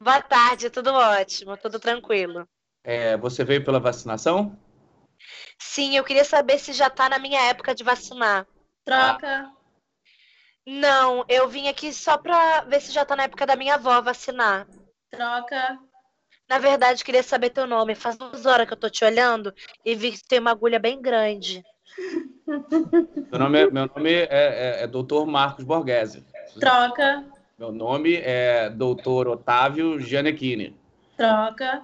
Boa 0.00 0.20
tarde, 0.20 0.68
tudo 0.70 0.92
ótimo, 0.92 1.56
tudo 1.56 1.78
tranquilo. 1.78 2.48
É, 2.82 3.16
você 3.16 3.44
veio 3.44 3.64
pela 3.64 3.78
vacinação? 3.78 4.58
Sim, 5.58 5.96
eu 5.96 6.02
queria 6.02 6.24
saber 6.24 6.58
se 6.58 6.72
já 6.72 6.88
está 6.88 7.08
na 7.08 7.18
minha 7.18 7.40
época 7.42 7.74
de 7.74 7.84
vacinar. 7.84 8.46
Troca. 8.84 9.52
Não, 10.66 11.24
eu 11.28 11.48
vim 11.48 11.68
aqui 11.68 11.92
só 11.92 12.18
para 12.18 12.62
ver 12.62 12.80
se 12.80 12.92
já 12.92 13.02
está 13.02 13.14
na 13.14 13.24
época 13.24 13.46
da 13.46 13.54
minha 13.54 13.74
avó 13.74 14.00
vacinar. 14.00 14.66
Troca. 15.10 15.78
Na 16.48 16.58
verdade, 16.58 17.04
queria 17.04 17.22
saber 17.22 17.50
teu 17.50 17.66
nome. 17.66 17.94
Faz 17.94 18.16
duas 18.16 18.46
horas 18.46 18.66
que 18.66 18.72
eu 18.72 18.78
tô 18.78 18.90
te 18.90 19.04
olhando 19.04 19.52
e 19.84 19.94
vi 19.94 20.12
que 20.12 20.26
tem 20.26 20.38
uma 20.38 20.50
agulha 20.50 20.78
bem 20.78 21.00
grande. 21.00 21.62
Meu 23.30 23.38
nome 23.38 23.60
é, 23.60 23.70
meu 23.70 23.90
nome 23.94 24.12
é, 24.12 24.28
é, 24.30 24.82
é 24.82 24.86
Dr. 24.86 25.24
Marcos 25.26 25.64
Borghese. 25.64 26.24
Troca. 26.58 27.24
Meu 27.58 27.72
nome 27.72 28.16
é 28.16 28.68
Dr. 28.68 29.28
Otávio 29.28 29.98
Gianecchini. 29.98 30.76
Troca. 31.16 31.82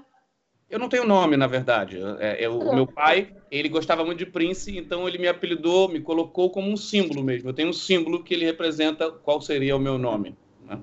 Eu 0.69 0.79
não 0.79 0.89
tenho 0.89 1.07
nome, 1.07 1.37
na 1.37 1.47
verdade. 1.47 1.99
É, 2.19 2.45
é, 2.45 2.49
o 2.49 2.75
meu 2.75 2.87
pai, 2.87 3.35
ele 3.51 3.69
gostava 3.69 4.05
muito 4.05 4.19
de 4.19 4.27
Prince, 4.27 4.77
então 4.77 5.09
ele 5.09 5.17
me 5.17 5.27
apelidou, 5.27 5.89
me 5.89 6.01
colocou 6.01 6.51
como 6.51 6.71
um 6.71 6.77
símbolo 6.77 7.23
mesmo. 7.23 7.49
Eu 7.49 7.55
tenho 7.55 7.71
um 7.71 7.73
símbolo 7.73 8.23
que 8.23 8.35
ele 8.35 8.45
representa 8.45 9.11
qual 9.11 9.41
seria 9.41 9.75
o 9.75 9.81
meu 9.81 9.97
nome. 9.97 10.37
Né? 10.67 10.79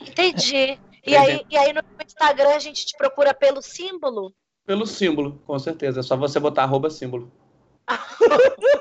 Entendi. 0.00 0.78
E 1.06 1.16
aí, 1.16 1.46
e 1.48 1.56
aí 1.56 1.72
no 1.72 1.80
Instagram 2.04 2.54
a 2.54 2.58
gente 2.58 2.84
te 2.84 2.96
procura 2.96 3.32
pelo 3.32 3.62
símbolo? 3.62 4.34
Pelo 4.66 4.86
símbolo, 4.86 5.40
com 5.46 5.58
certeza. 5.58 6.00
É 6.00 6.02
só 6.02 6.16
você 6.16 6.40
botar 6.40 6.64
arroba 6.64 6.90
símbolo. 6.90 7.30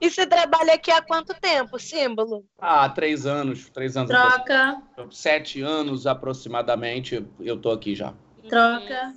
E 0.00 0.10
você 0.10 0.26
trabalha 0.26 0.74
aqui 0.74 0.90
há 0.90 1.00
quanto 1.00 1.34
tempo, 1.40 1.78
símbolo? 1.78 2.44
Ah, 2.58 2.88
três 2.88 3.24
anos. 3.24 3.70
Três 3.70 3.96
anos. 3.96 4.10
Troca. 4.10 4.82
Sete 5.10 5.62
anos 5.62 6.06
aproximadamente 6.06 7.26
eu 7.40 7.58
tô 7.58 7.70
aqui 7.70 7.94
já. 7.94 8.12
Troca. 8.48 9.14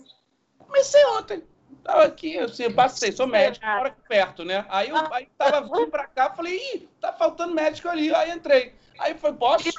Comecei 0.58 1.06
ontem. 1.08 1.44
Tava 1.84 2.06
aqui, 2.06 2.36
eu 2.36 2.46
assim, 2.46 2.72
passei, 2.72 3.12
sou 3.12 3.28
médico, 3.28 3.66
moro 3.66 3.88
aqui 3.88 4.02
perto, 4.08 4.46
né? 4.46 4.66
Aí 4.70 4.88
eu 4.88 4.96
aí 5.14 5.28
tava 5.38 5.62
vindo 5.62 5.90
pra 5.90 6.08
cá, 6.08 6.30
falei, 6.30 6.56
ih, 6.56 6.88
tá 7.02 7.12
faltando 7.12 7.54
médico 7.54 7.90
ali. 7.90 8.14
Aí 8.16 8.32
entrei. 8.32 8.74
Aí 8.98 9.16
foi, 9.16 9.34
posso? 9.34 9.70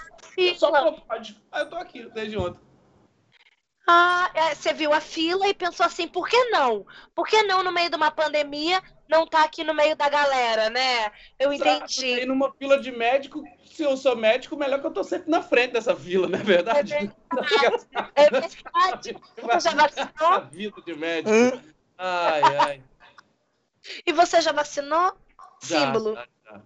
Só 0.57 0.71
falou, 0.71 1.01
pode. 1.01 1.41
Aí 1.51 1.63
eu 1.63 1.71
tô 1.71 1.77
aqui 1.77 2.09
desde 2.11 2.37
ontem. 2.37 2.61
Ah, 3.87 4.31
é, 4.33 4.55
você 4.55 4.73
viu 4.73 4.95
a 4.95 5.01
fila 5.01 5.47
e 5.47 5.53
pensou 5.53 5.85
assim, 5.85 6.09
por 6.09 6.27
que 6.27 6.43
não? 6.45 6.87
Por 7.15 7.27
que 7.27 7.43
não, 7.43 7.63
no 7.63 7.71
meio 7.71 7.91
de 7.91 7.97
uma 7.97 8.11
pandemia, 8.11 8.83
não 9.07 9.27
tá 9.27 9.45
aqui 9.45 9.63
no 9.63 9.75
meio 9.75 9.95
da 9.95 10.09
galera, 10.09 10.71
né? 10.71 11.13
Eu 11.39 11.53
entendi. 11.53 12.21
E 12.21 12.25
numa 12.25 12.51
fila 12.55 12.81
de 12.81 12.91
médico, 12.91 13.45
se 13.67 13.83
eu 13.83 13.95
sou 13.97 14.17
médico, 14.17 14.57
melhor 14.57 14.81
que 14.81 14.87
eu 14.87 14.93
tô 14.93 15.05
sempre 15.05 15.31
na 15.31 15.43
frente 15.43 15.73
dessa 15.73 15.95
fila, 15.95 16.27
não 16.27 16.39
é 16.39 16.43
verdade? 16.43 16.95
É 16.95 17.01
verdade. 17.37 17.87
É 18.15 18.31
verdade. 18.31 19.17
Você 19.37 19.61
já 19.61 19.75
vacinou? 19.75 20.47
vida 20.51 20.81
de 20.81 20.95
médico. 20.95 21.63
Ai, 21.99 22.43
ai. 22.57 22.83
E 24.07 24.13
você 24.13 24.41
já 24.41 24.53
vacinou? 24.53 25.15
Já, 25.63 25.81
Símbolo. 25.81 26.15
Já, 26.15 26.27
já. 26.47 26.63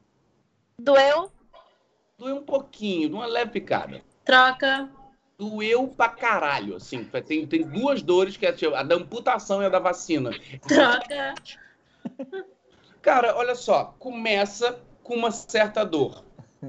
Doeu? 0.79 1.33
Doeu 2.19 2.37
um 2.37 2.43
pouquinho, 2.43 3.15
uma 3.15 3.27
leve 3.27 3.53
picada. 3.53 4.03
Troca. 4.25 4.91
Doeu 5.39 5.87
pra 5.87 6.09
caralho, 6.09 6.75
assim. 6.75 7.05
Tem, 7.05 7.47
tem 7.47 7.63
duas 7.63 8.03
dores, 8.03 8.37
que 8.37 8.45
é 8.45 8.53
tipo, 8.53 8.75
a 8.75 8.83
da 8.83 8.97
amputação 8.97 9.63
e 9.63 9.67
a 9.67 9.69
da 9.69 9.79
vacina. 9.79 10.31
Troca. 10.67 11.35
Cara, 13.01 13.37
olha 13.37 13.55
só, 13.55 13.95
começa 14.01 14.81
com 15.05 15.15
uma 15.15 15.31
certa 15.31 15.85
dor. 15.85 16.25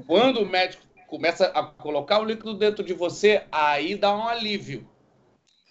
Quando 0.06 0.40
o 0.40 0.46
médico 0.46 0.84
começa 1.08 1.46
a 1.46 1.64
colocar 1.64 2.20
o 2.20 2.24
líquido 2.24 2.54
dentro 2.54 2.84
de 2.84 2.94
você, 2.94 3.44
aí 3.50 3.96
dá 3.96 4.14
um 4.14 4.28
alívio. 4.28 4.88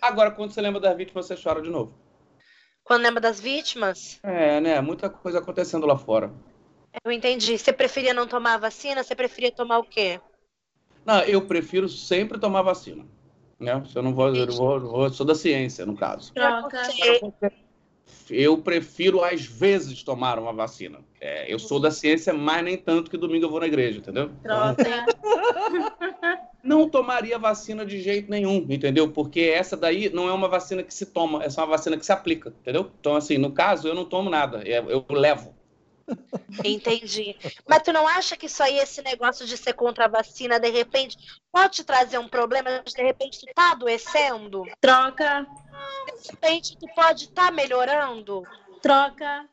Agora, 0.01 0.31
quando 0.31 0.51
você 0.51 0.61
lembra 0.61 0.81
das 0.81 0.97
vítimas, 0.97 1.25
você 1.25 1.37
chora 1.41 1.61
de 1.61 1.69
novo. 1.69 1.97
Quando 2.83 3.03
lembra 3.03 3.21
das 3.21 3.39
vítimas? 3.39 4.19
É, 4.23 4.59
né? 4.59 4.81
Muita 4.81 5.09
coisa 5.09 5.39
acontecendo 5.39 5.85
lá 5.85 5.97
fora. 5.97 6.33
Eu 7.03 7.11
entendi. 7.11 7.57
Você 7.57 7.71
preferia 7.71 8.13
não 8.13 8.27
tomar 8.27 8.55
a 8.55 8.57
vacina? 8.57 9.03
Você 9.03 9.15
preferia 9.15 9.51
tomar 9.51 9.79
o 9.79 9.83
quê? 9.83 10.19
Não, 11.05 11.21
eu 11.21 11.41
prefiro 11.41 11.87
sempre 11.87 12.39
tomar 12.39 12.61
vacina. 12.61 13.05
Né? 13.59 13.83
Se 13.91 13.97
eu 13.97 14.03
não 14.03 14.13
vou, 14.13 14.33
eu 14.33 14.47
vou, 14.51 14.75
eu 14.75 14.87
vou, 14.87 15.09
sou 15.09 15.25
da 15.25 15.35
ciência, 15.35 15.85
no 15.85 15.95
caso. 15.95 16.33
Troca. 16.33 16.81
Eu 18.29 18.59
prefiro, 18.59 19.23
às 19.23 19.43
vezes, 19.43 20.03
tomar 20.03 20.37
uma 20.39 20.53
vacina. 20.53 20.99
É, 21.19 21.51
eu 21.51 21.57
sou 21.57 21.79
da 21.79 21.89
ciência, 21.89 22.33
mas 22.33 22.63
nem 22.63 22.77
tanto 22.77 23.09
que 23.09 23.17
domingo 23.17 23.45
eu 23.45 23.49
vou 23.49 23.59
na 23.59 23.67
igreja, 23.67 23.99
entendeu? 23.99 24.31
Troca. 24.43 25.05
Não 26.63 26.87
tomaria 26.89 27.39
vacina 27.39 27.85
de 27.85 28.01
jeito 28.01 28.29
nenhum, 28.29 28.65
entendeu? 28.69 29.09
Porque 29.09 29.41
essa 29.41 29.75
daí 29.75 30.09
não 30.09 30.27
é 30.27 30.33
uma 30.33 30.47
vacina 30.47 30.83
que 30.83 30.93
se 30.93 31.07
toma, 31.07 31.43
é 31.43 31.49
só 31.49 31.61
uma 31.61 31.71
vacina 31.71 31.97
que 31.97 32.05
se 32.05 32.11
aplica, 32.11 32.53
entendeu? 32.61 32.91
Então, 32.99 33.15
assim, 33.15 33.37
no 33.37 33.51
caso, 33.51 33.87
eu 33.87 33.95
não 33.95 34.05
tomo 34.05 34.29
nada, 34.29 34.61
eu 34.65 35.05
levo. 35.09 35.55
Entendi. 36.63 37.35
Mas 37.67 37.83
tu 37.83 37.93
não 37.93 38.07
acha 38.07 38.35
que 38.35 38.47
isso 38.47 38.61
aí, 38.63 38.77
esse 38.79 39.01
negócio 39.01 39.45
de 39.45 39.57
ser 39.57 39.73
contra 39.73 40.05
a 40.05 40.09
vacina, 40.09 40.59
de 40.59 40.69
repente, 40.69 41.17
pode 41.51 41.75
te 41.75 41.83
trazer 41.83 42.17
um 42.17 42.27
problema? 42.27 42.83
De 42.83 43.01
repente, 43.01 43.39
tu 43.39 43.47
tá 43.53 43.71
adoecendo? 43.71 44.63
Troca. 44.79 45.45
De 46.23 46.31
repente, 46.31 46.77
tu 46.77 46.87
pode 46.95 47.25
estar 47.25 47.47
tá 47.47 47.51
melhorando? 47.51 48.43
Troca. 48.81 49.47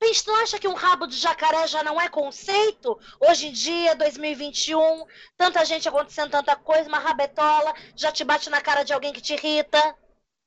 Mas 0.00 0.22
tu 0.22 0.30
acha 0.36 0.60
que 0.60 0.68
um 0.68 0.74
rabo 0.74 1.08
de 1.08 1.16
jacaré 1.16 1.66
já 1.66 1.82
não 1.82 2.00
é 2.00 2.08
conceito? 2.08 2.96
Hoje 3.20 3.48
em 3.48 3.52
dia, 3.52 3.96
2021, 3.96 5.04
tanta 5.36 5.64
gente 5.64 5.88
acontecendo 5.88 6.30
tanta 6.30 6.54
coisa, 6.54 6.88
uma 6.88 7.00
rabetola 7.00 7.74
já 7.96 8.12
te 8.12 8.22
bate 8.22 8.48
na 8.48 8.60
cara 8.60 8.84
de 8.84 8.92
alguém 8.92 9.12
que 9.12 9.20
te 9.20 9.34
irrita. 9.34 9.96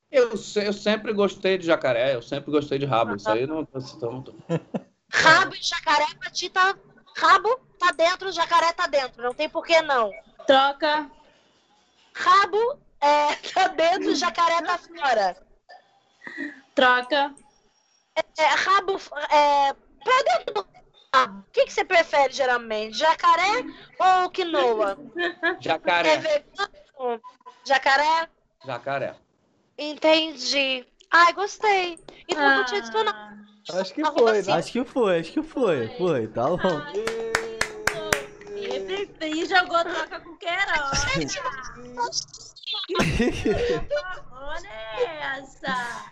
Eu, 0.09 0.29
eu 0.29 0.73
sempre 0.73 1.11
gostei 1.11 1.57
de 1.57 1.65
jacaré, 1.65 2.15
eu 2.15 2.21
sempre 2.21 2.49
gostei 2.49 2.79
de 2.79 2.85
rabo. 2.85 3.15
Isso 3.15 3.29
aí 3.29 3.45
não. 3.45 3.67
não, 3.73 3.81
não. 4.09 4.85
Rabo 5.23 5.55
e 5.55 5.61
jacaré 5.61 6.05
pra 6.19 6.29
ti 6.29 6.49
tá. 6.49 6.75
Rabo 7.15 7.57
tá 7.79 7.91
dentro, 7.91 8.31
jacaré 8.31 8.73
tá 8.73 8.87
dentro. 8.87 9.23
Não 9.23 9.33
tem 9.33 9.49
por 9.49 9.65
que 9.65 9.81
não. 9.81 10.11
Troca. 10.45 11.09
Rabo 12.13 12.79
é, 13.01 13.35
tá 13.53 13.67
dentro, 13.69 14.15
jacaré 14.15 14.61
tá 14.61 14.77
fora. 14.77 15.37
Troca. 16.73 17.33
É, 18.15 18.43
é, 18.43 18.45
rabo 18.47 18.99
é, 19.29 19.73
pra 20.03 20.23
dentro 20.23 20.53
do 20.53 20.67
rabo. 21.13 21.39
O 21.39 21.51
que, 21.51 21.65
que 21.65 21.73
você 21.73 21.85
prefere 21.85 22.33
geralmente? 22.33 22.97
Jacaré 22.97 23.63
ou 23.99 24.29
quinoa? 24.29 24.97
Jacaré. 25.59 26.09
É 26.09 26.17
vegano? 26.17 27.21
Jacaré? 27.65 28.29
Jacaré. 28.65 29.15
Entendi. 29.77 30.85
Ai, 31.11 31.33
gostei. 31.33 31.99
Então 32.27 32.43
ah. 32.43 32.57
não 32.57 32.65
tinha 32.65 32.81
dito 32.81 33.03
não. 33.03 33.44
Acho 33.73 33.93
que 33.93 34.05
foi, 34.05 34.41
né? 34.43 34.53
Acho 34.53 34.71
que 34.71 34.85
foi, 34.85 35.19
acho 35.19 35.31
que 35.31 35.41
foi. 35.41 35.87
Foi, 35.97 36.27
tá 36.27 36.43
bom. 36.43 36.81
E 38.55 38.79
preferi 38.81 39.45
jogou 39.45 39.83
troca 39.83 40.19
com 40.19 40.37
Queiroz. 40.37 41.39
Olha 44.31 44.69
essa! 45.37 46.11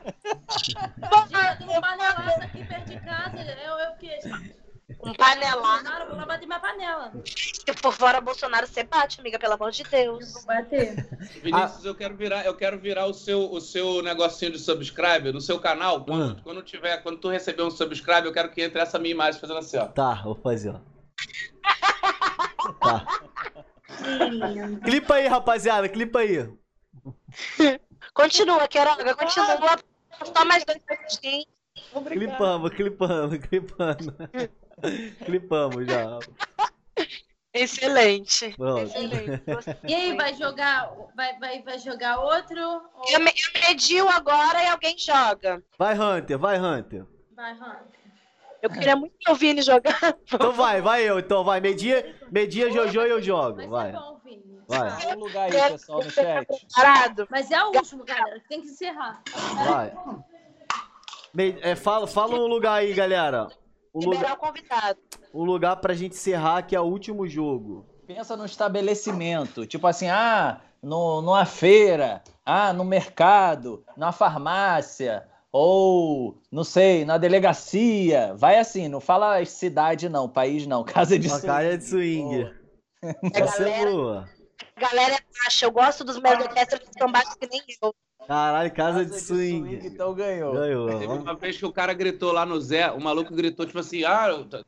Gente, 1.29 1.63
um 1.69 1.81
panelaço 1.81 2.41
aqui 2.41 2.65
perto 2.65 2.89
de 2.89 2.99
casa, 3.01 3.37
eu, 3.37 3.77
eu 3.77 3.95
que. 3.97 4.62
Um 5.01 5.13
panelado. 5.13 5.61
Bolsonaro, 5.61 6.07
vou 6.07 6.17
lá 6.17 6.25
bater 6.25 6.45
minha 6.45 6.59
panela. 6.59 7.11
Se 7.25 7.73
por 7.81 7.93
fora 7.93 8.21
Bolsonaro, 8.21 8.67
você 8.67 8.83
bate, 8.83 9.19
amiga, 9.19 9.39
pelo 9.39 9.53
amor 9.53 9.71
de 9.71 9.83
Deus. 9.83 10.33
Vou 10.33 10.45
bater. 10.45 11.07
Vinícius, 11.41 11.85
ah. 11.85 11.87
eu 11.87 11.95
quero 11.95 12.15
virar, 12.15 12.45
eu 12.45 12.55
quero 12.55 12.79
virar 12.79 13.05
o 13.05 13.13
seu, 13.13 13.51
o 13.51 13.59
seu 13.59 14.01
negocinho 14.01 14.51
de 14.51 14.59
subscribe 14.59 15.31
no 15.31 15.41
seu 15.41 15.59
canal. 15.59 16.03
Quando, 16.03 16.33
hum. 16.33 16.41
quando 16.43 16.61
tiver, 16.61 16.97
quando 17.03 17.17
tu 17.17 17.29
receber 17.29 17.63
um 17.63 17.71
subscribe, 17.71 18.25
eu 18.25 18.33
quero 18.33 18.49
que 18.49 18.61
entre 18.61 18.81
essa 18.81 18.99
minha 18.99 19.13
imagem 19.13 19.39
fazendo 19.39 19.59
assim, 19.59 19.77
ó. 19.77 19.85
Tá, 19.87 20.21
vou 20.23 20.35
fazer, 20.35 20.69
ó. 20.69 20.79
tá. 22.79 23.05
clipa 24.83 25.15
aí, 25.15 25.27
rapaziada, 25.27 25.87
clipa 25.89 26.19
aí. 26.19 26.49
Continua, 28.13 28.67
Queroga, 28.67 29.15
continua. 29.15 29.77
Só 30.23 30.45
mais 30.45 30.63
dois 30.63 30.79
minutinhos. 30.89 31.47
Clipamos, 32.07 32.71
clipamos, 32.71 33.37
clipando. 33.39 34.15
Clipamos 35.25 35.85
já. 35.85 36.19
Excelente. 37.53 38.45
Excelente. 38.45 39.43
E 39.87 39.93
aí, 39.93 40.17
vai 40.17 40.33
jogar, 40.33 40.91
vai, 41.15 41.37
vai, 41.39 41.61
vai 41.61 41.77
jogar 41.77 42.19
outro? 42.19 42.59
Ou... 42.59 43.03
Eu, 43.09 43.19
me, 43.19 43.31
eu 43.31 43.61
mediu 43.67 44.09
agora 44.09 44.63
e 44.63 44.67
alguém 44.67 44.97
joga. 44.97 45.63
Vai, 45.77 45.97
Hunter, 45.97 46.39
vai, 46.39 46.59
Hunter. 46.59 47.05
Vai, 47.35 47.53
Hunter. 47.53 47.93
Eu 48.63 48.69
queria 48.69 48.95
muito 48.95 49.13
que 49.19 49.29
o 49.29 49.35
Vini 49.35 49.61
jogar. 49.61 50.17
Então 50.23 50.53
vai, 50.53 50.81
vai 50.81 51.03
eu, 51.03 51.19
então 51.19 51.43
vai. 51.43 51.59
Media, 51.59 52.15
media 52.31 52.71
Jojo 52.71 53.01
e 53.01 53.09
eu 53.09 53.21
jogo. 53.21 53.57
Vai. 53.57 53.67
Vai. 53.67 53.91
Bom, 53.91 54.21
Vini. 54.23 54.61
Vai. 54.65 55.15
Um 55.15 55.19
lugar 55.19 55.51
aí, 55.51 55.71
pessoal, 55.71 56.01
no 56.01 56.09
chat. 56.09 56.47
Parado. 56.73 57.27
Mas 57.29 57.51
é 57.51 57.61
o 57.61 57.75
último, 57.75 58.05
galera. 58.05 58.41
Tem 58.47 58.61
que 58.61 58.67
encerrar. 58.67 59.21
Vai. 59.67 59.93
É, 61.61 61.75
fala, 61.75 62.07
fala 62.07 62.35
um 62.35 62.47
lugar 62.47 62.75
aí, 62.75 62.93
galera. 62.93 63.49
Um 63.93 63.99
Liberar 63.99 64.21
lugar, 64.21 64.33
o 64.33 64.37
convidado. 64.37 64.99
Um 65.33 65.43
lugar 65.43 65.75
pra 65.77 65.93
gente 65.93 66.13
encerrar, 66.13 66.63
que 66.63 66.75
é 66.75 66.79
o 66.79 66.85
último 66.85 67.27
jogo. 67.27 67.85
Pensa 68.07 68.35
no 68.35 68.45
estabelecimento. 68.45 69.65
Tipo 69.65 69.87
assim, 69.87 70.09
ah, 70.09 70.61
no, 70.81 71.21
numa 71.21 71.45
feira, 71.45 72.23
ah, 72.45 72.73
no 72.73 72.83
mercado, 72.83 73.85
na 73.95 74.11
farmácia, 74.11 75.27
ou, 75.51 76.41
não 76.51 76.63
sei, 76.63 77.05
na 77.05 77.17
delegacia. 77.19 78.33
Vai 78.35 78.57
assim, 78.57 78.87
não 78.87 78.99
fala 78.99 79.43
cidade 79.45 80.09
não, 80.09 80.27
país 80.27 80.65
não, 80.65 80.83
casa 80.83 81.17
de 81.17 81.27
Uma 81.27 81.37
swing. 81.37 81.47
Casa 81.47 81.77
de 81.77 81.85
swing. 81.85 82.51
É, 83.03 83.39
galera, 83.39 84.29
galera 84.77 85.15
é 85.15 85.19
baixa, 85.43 85.65
eu 85.65 85.71
gosto 85.71 86.03
dos 86.03 86.19
meus 86.19 86.37
que 86.47 86.97
são 86.97 87.11
baixos 87.11 87.35
que 87.35 87.47
nem 87.47 87.61
eu. 87.81 87.93
Caralho, 88.27 88.71
casa, 88.71 88.99
casa 88.99 89.05
de, 89.05 89.21
swing. 89.21 89.63
de, 89.63 89.69
swing. 89.77 89.87
Então 89.87 90.13
ganhou. 90.13 90.53
Ganhou. 90.53 90.87
Teve 90.87 91.07
uma 91.07 91.35
vez 91.35 91.57
que 91.57 91.65
o 91.65 91.71
cara 91.71 91.93
gritou 91.93 92.31
lá 92.31 92.45
no 92.45 92.59
Zé, 92.59 92.89
o 92.91 92.99
maluco 92.99 93.33
gritou, 93.33 93.65
tipo 93.65 93.79
assim, 93.79 94.03
ah, 94.03 94.27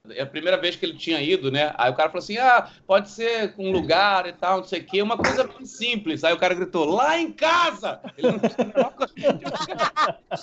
é 0.10 0.22
a 0.22 0.26
primeira 0.26 0.58
vez 0.58 0.76
que 0.76 0.86
ele 0.86 0.98
tinha 0.98 1.22
ido, 1.22 1.52
né? 1.52 1.74
Aí 1.78 1.92
o 1.92 1.96
cara 1.96 2.10
falou 2.10 2.24
assim, 2.24 2.38
ah, 2.38 2.70
pode 2.86 3.10
ser 3.10 3.54
com 3.54 3.68
um 3.68 3.72
lugar 3.72 4.28
e 4.28 4.34
tal, 4.34 4.58
não 4.58 4.64
sei 4.66 4.82
o 4.82 4.86
quê, 4.86 5.02
uma 5.02 5.18
coisa 5.18 5.44
bem 5.44 5.66
simples. 5.66 6.24
Aí 6.24 6.34
o 6.34 6.38
cara 6.38 6.54
gritou, 6.54 6.86
lá 6.86 7.18
em 7.20 7.32
casa! 7.32 8.00
Ele 8.18 8.32
não 8.32 8.40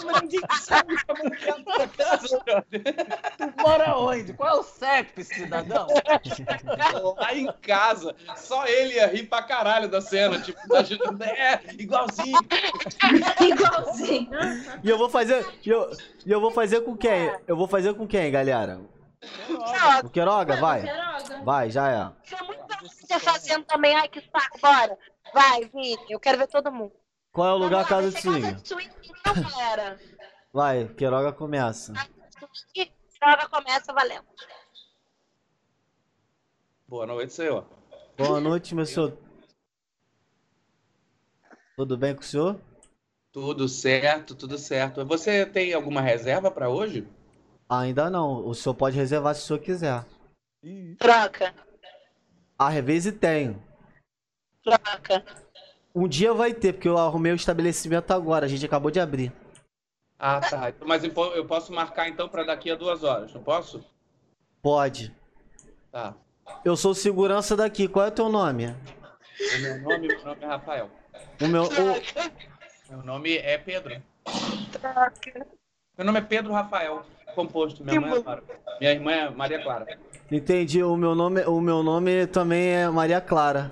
Mas 0.04 0.22
ninguém 0.22 0.40
sabe 0.60 0.94
como 1.06 1.34
é 1.34 1.86
casa, 1.88 2.42
Tu 3.36 3.62
mora 3.62 3.96
onde? 3.96 4.32
Qual 4.32 4.56
é 4.56 4.60
o 4.60 4.62
CEP, 4.62 5.24
cidadão? 5.24 5.86
lá 7.16 7.34
em 7.34 7.52
casa. 7.60 8.14
Só 8.36 8.66
ele 8.66 8.94
ia 8.94 9.06
rir 9.06 9.24
pra 9.24 9.42
caralho 9.42 9.88
da 9.88 10.00
cena, 10.00 10.40
tipo, 10.40 10.58
imaginando, 10.66 11.22
é, 11.24 11.60
igualzinho. 11.78 12.38
Igualzinho. 13.40 14.30
E 14.82 14.88
eu 14.88 14.98
vou 14.98 15.08
fazer. 15.08 15.46
E 15.64 15.68
eu, 15.68 15.90
eu 16.26 16.40
vou 16.40 16.50
fazer 16.50 16.80
com 16.82 16.96
quem? 16.96 17.34
Eu 17.46 17.56
vou 17.56 17.66
fazer 17.66 17.94
com 17.94 18.06
quem, 18.06 18.30
galera? 18.30 18.80
O 20.04 20.10
Queiroga, 20.10 20.56
vai. 20.56 20.82
Queiroga. 20.82 21.44
Vai, 21.44 21.70
já 21.70 21.90
é. 21.90 22.12
Tinha 22.24 22.42
muita 22.44 22.76
você 22.80 23.18
fazendo 23.18 23.64
também. 23.64 23.94
Ai, 23.94 24.08
que 24.08 24.20
saco, 24.20 24.58
bora. 24.60 24.98
Vai, 25.32 25.64
Vini, 25.66 25.96
eu 26.08 26.20
quero 26.20 26.38
ver 26.38 26.48
todo 26.48 26.72
mundo. 26.72 26.92
Qual 27.32 27.48
é 27.48 27.52
o 27.52 27.56
lugar 27.56 27.86
casa 27.86 28.10
de 28.10 28.20
swing? 28.20 28.42
Casa 28.42 28.62
de 28.62 28.68
swing, 28.68 29.12
não, 29.24 29.50
galera. 29.50 30.00
Vai, 30.52 30.88
Queiroga 30.88 31.32
começa. 31.32 31.92
Swing, 31.94 32.92
Joga, 33.22 33.48
começa 33.48 33.92
valendo. 33.92 34.24
Boa 36.88 37.06
noite, 37.06 37.32
senhor. 37.32 37.64
Boa 38.18 38.40
noite, 38.40 38.74
meu 38.74 38.84
senhor. 38.84 39.16
Tudo 41.76 41.96
bem 41.96 42.14
com 42.14 42.20
o 42.20 42.24
senhor? 42.24 42.60
Tudo 43.32 43.66
certo, 43.68 44.34
tudo 44.34 44.58
certo. 44.58 45.04
Você 45.06 45.46
tem 45.46 45.72
alguma 45.72 46.00
reserva 46.02 46.50
para 46.50 46.68
hoje? 46.68 47.06
Ainda 47.68 48.10
não. 48.10 48.46
O 48.46 48.54
senhor 48.54 48.74
pode 48.74 48.96
reservar 48.96 49.34
se 49.34 49.42
o 49.42 49.44
senhor 49.46 49.58
quiser. 49.60 50.04
Troca, 50.98 51.54
Às 52.58 52.74
vezes 52.84 53.12
tenho. 53.18 53.60
troca. 54.62 55.24
Um 55.94 56.06
dia 56.06 56.32
vai 56.32 56.52
ter, 56.54 56.74
porque 56.74 56.88
eu 56.88 56.96
arrumei 56.98 57.32
o 57.32 57.36
estabelecimento 57.36 58.10
agora. 58.12 58.46
A 58.46 58.48
gente 58.48 58.64
acabou 58.64 58.90
de 58.90 59.00
abrir. 59.00 59.32
Ah, 60.18 60.40
tá. 60.40 60.72
Mas 60.86 61.02
eu 61.02 61.12
po- 61.12 61.32
eu 61.34 61.44
posso 61.46 61.72
marcar 61.72 62.08
então 62.08 62.28
para 62.28 62.44
daqui 62.44 62.70
a 62.70 62.76
duas 62.76 63.02
horas, 63.02 63.32
não 63.34 63.42
posso? 63.42 63.84
Pode. 64.62 65.12
Tá. 65.90 66.14
Eu 66.64 66.76
sou 66.76 66.94
segurança 66.94 67.56
daqui. 67.56 67.88
Qual 67.88 68.04
é 68.04 68.08
o 68.08 68.12
teu 68.12 68.28
nome? 68.28 68.66
O 68.66 69.60
meu 69.60 69.80
nome, 69.80 70.08
meu 70.08 70.24
nome 70.24 70.42
é 70.42 70.46
Rafael. 70.46 70.90
O 71.40 71.48
meu. 71.48 71.64
o- 71.64 72.51
Meu 72.92 73.02
nome 73.02 73.38
é 73.38 73.56
Pedro. 73.56 74.02
Troca. 74.70 75.46
Meu 75.96 76.04
nome 76.04 76.18
é 76.18 76.22
Pedro 76.22 76.52
Rafael, 76.52 77.02
composto. 77.34 77.82
Minha 77.82 77.98
mãe 77.98 78.12
é 78.12 78.22
Clara. 78.22 78.42
Minha 78.78 78.92
irmã 78.92 79.12
é 79.12 79.30
Maria 79.30 79.62
Clara. 79.62 79.98
Entendi. 80.30 80.82
O 80.82 80.94
meu 80.94 81.14
nome, 81.14 81.40
o 81.46 81.58
meu 81.58 81.82
nome 81.82 82.26
também 82.26 82.68
é 82.68 82.90
Maria 82.90 83.18
Clara. 83.18 83.70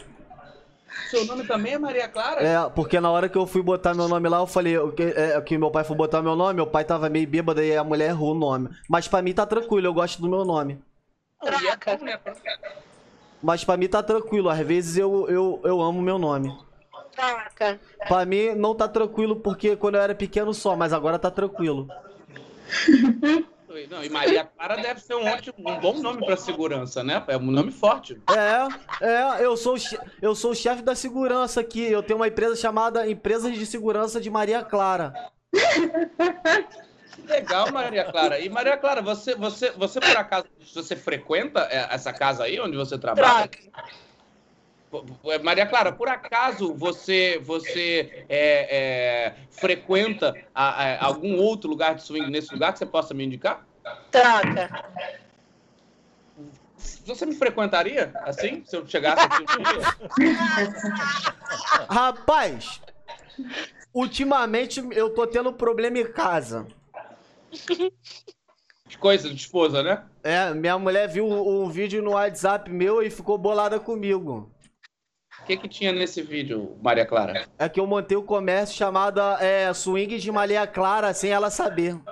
Seu 1.11 1.27
nome 1.27 1.47
também 1.47 1.75
é 1.75 1.79
Maria 1.79 2.09
Clara? 2.09 2.43
É, 2.43 2.71
porque 2.71 2.99
na 2.99 3.11
hora 3.11 3.29
que 3.29 3.37
eu 3.37 3.47
fui 3.47 3.61
botar 3.61 3.93
meu 3.93 4.09
nome 4.09 4.27
lá, 4.27 4.39
eu 4.39 4.47
falei 4.47 4.77
que, 4.93 5.03
é, 5.03 5.39
que 5.43 5.59
meu 5.59 5.71
pai 5.71 5.85
foi 5.85 5.97
botar 5.97 6.23
meu 6.23 6.35
nome, 6.35 6.55
meu 6.55 6.67
pai 6.67 6.83
tava 6.83 7.11
meio 7.11 7.29
bêbado 7.29 7.63
e 7.63 7.77
a 7.77 7.85
mulher 7.85 8.09
errou 8.09 8.31
o 8.31 8.39
nome. 8.39 8.71
Mas 8.89 9.07
pra 9.07 9.21
mim 9.21 9.35
tá 9.35 9.45
tranquilo, 9.45 9.87
eu 9.87 9.93
gosto 9.93 10.23
do 10.23 10.31
meu 10.31 10.47
nome. 10.47 10.83
E 11.43 11.47
é 11.47 11.99
né? 11.99 12.19
Mas 13.43 13.65
pra 13.65 13.77
mim 13.77 13.87
tá 13.87 14.03
tranquilo, 14.03 14.49
às 14.49 14.61
vezes 14.61 14.97
eu, 14.97 15.29
eu, 15.29 15.61
eu 15.63 15.83
amo 15.83 16.01
meu 16.01 16.19
nome. 16.19 16.51
Troca. 17.15 17.81
Pra 18.09 18.25
mim 18.25 18.55
não 18.55 18.75
tá 18.75 18.89
tranquilo 18.89 19.37
porque 19.37 19.77
quando 19.77 19.97
eu 19.97 20.03
era 20.03 20.15
pequeno 20.15 20.55
só, 20.55 20.77
mas 20.77 20.93
agora 20.93 21.19
tá 21.19 21.31
tranquilo. 21.31 21.89
Não, 23.89 24.05
e 24.05 24.09
Maria 24.09 24.45
Clara 24.45 24.77
deve 24.77 25.01
ser 25.01 25.15
um, 25.15 25.25
ótimo, 25.25 25.55
um 25.59 25.79
bom 25.79 26.01
nome 26.01 26.25
para 26.25 26.37
segurança, 26.37 27.05
né? 27.05 27.23
É 27.29 27.37
um 27.37 27.51
nome 27.51 27.71
forte. 27.71 28.21
É, 28.29 29.07
é, 29.07 29.45
eu 29.45 29.57
sou, 29.57 29.77
eu 30.21 30.35
sou 30.35 30.51
o 30.51 30.55
chefe 30.57 30.83
da 30.83 30.95
segurança 30.95 31.61
aqui. 31.61 31.85
Eu 31.85 32.03
tenho 32.03 32.19
uma 32.19 32.27
empresa 32.27 32.57
chamada 32.57 33.09
Empresas 33.09 33.55
de 33.57 33.65
Segurança 33.65 34.21
de 34.21 34.29
Maria 34.29 34.63
Clara. 34.63 35.15
Que 35.53 37.23
Legal, 37.23 37.71
Maria 37.71 38.05
Clara. 38.11 38.41
E 38.41 38.49
Maria 38.49 38.77
Clara, 38.77 39.01
você, 39.03 39.37
você, 39.37 39.71
você 39.71 40.01
por 40.01 40.17
acaso, 40.17 40.47
você 40.75 40.97
frequenta 40.97 41.69
é, 41.71 41.87
essa 41.95 42.13
casa 42.13 42.45
aí 42.45 42.59
onde 42.61 42.77
você 42.77 42.99
trabalha? 42.99 43.49
Troca. 43.49 43.71
Maria 45.43 45.67
Clara, 45.67 45.93
por 45.93 46.09
acaso 46.09 46.75
você 46.75 47.39
você 47.43 48.25
é, 48.29 49.27
é, 49.29 49.35
frequenta 49.51 50.37
a- 50.55 50.85
a- 50.85 51.05
algum 51.05 51.37
outro 51.37 51.71
lugar 51.71 51.95
de 51.95 52.03
swing 52.03 52.31
nesse 52.31 52.53
lugar 52.53 52.73
que 52.73 52.79
você 52.79 52.87
possa 52.87 53.15
me 53.15 53.25
indicar? 53.25 53.67
Troca. 54.11 54.71
Você 57.05 57.27
me 57.27 57.35
frequentaria 57.35 58.15
assim, 58.25 58.65
se 58.65 58.77
eu 58.77 58.87
chegasse 58.87 59.25
aqui 59.25 59.43
um 59.43 59.65
dia? 59.65 59.81
Rapaz, 61.89 62.81
ultimamente 63.93 64.83
eu 64.93 65.11
tô 65.11 65.27
tendo 65.27 65.53
problema 65.53 65.99
em 65.99 66.13
casa. 66.13 66.67
Coisa 68.99 69.29
de 69.29 69.37
esposa, 69.37 69.83
né? 69.83 70.05
É, 70.23 70.53
minha 70.53 70.79
mulher 70.79 71.09
viu 71.09 71.27
um 71.27 71.69
vídeo 71.71 72.03
no 72.03 72.13
WhatsApp 72.13 72.71
meu 72.71 73.03
e 73.03 73.11
ficou 73.11 73.39
bolada 73.39 73.79
comigo. 73.79 74.51
O 75.51 75.53
que, 75.53 75.63
que 75.63 75.69
tinha 75.69 75.93
nesse 75.93 76.23
vídeo, 76.23 76.77
Maria 76.81 77.05
Clara? 77.05 77.45
É 77.59 77.69
que 77.69 77.81
eu 77.81 77.87
montei 77.87 78.17
o 78.17 78.23
comércio 78.23 78.77
chamado 78.77 79.21
é, 79.41 79.75
Swing 79.75 80.17
de 80.17 80.31
Maria 80.31 80.65
Clara 80.65 81.13
sem 81.13 81.33
ela 81.33 81.51
saber. 81.51 81.97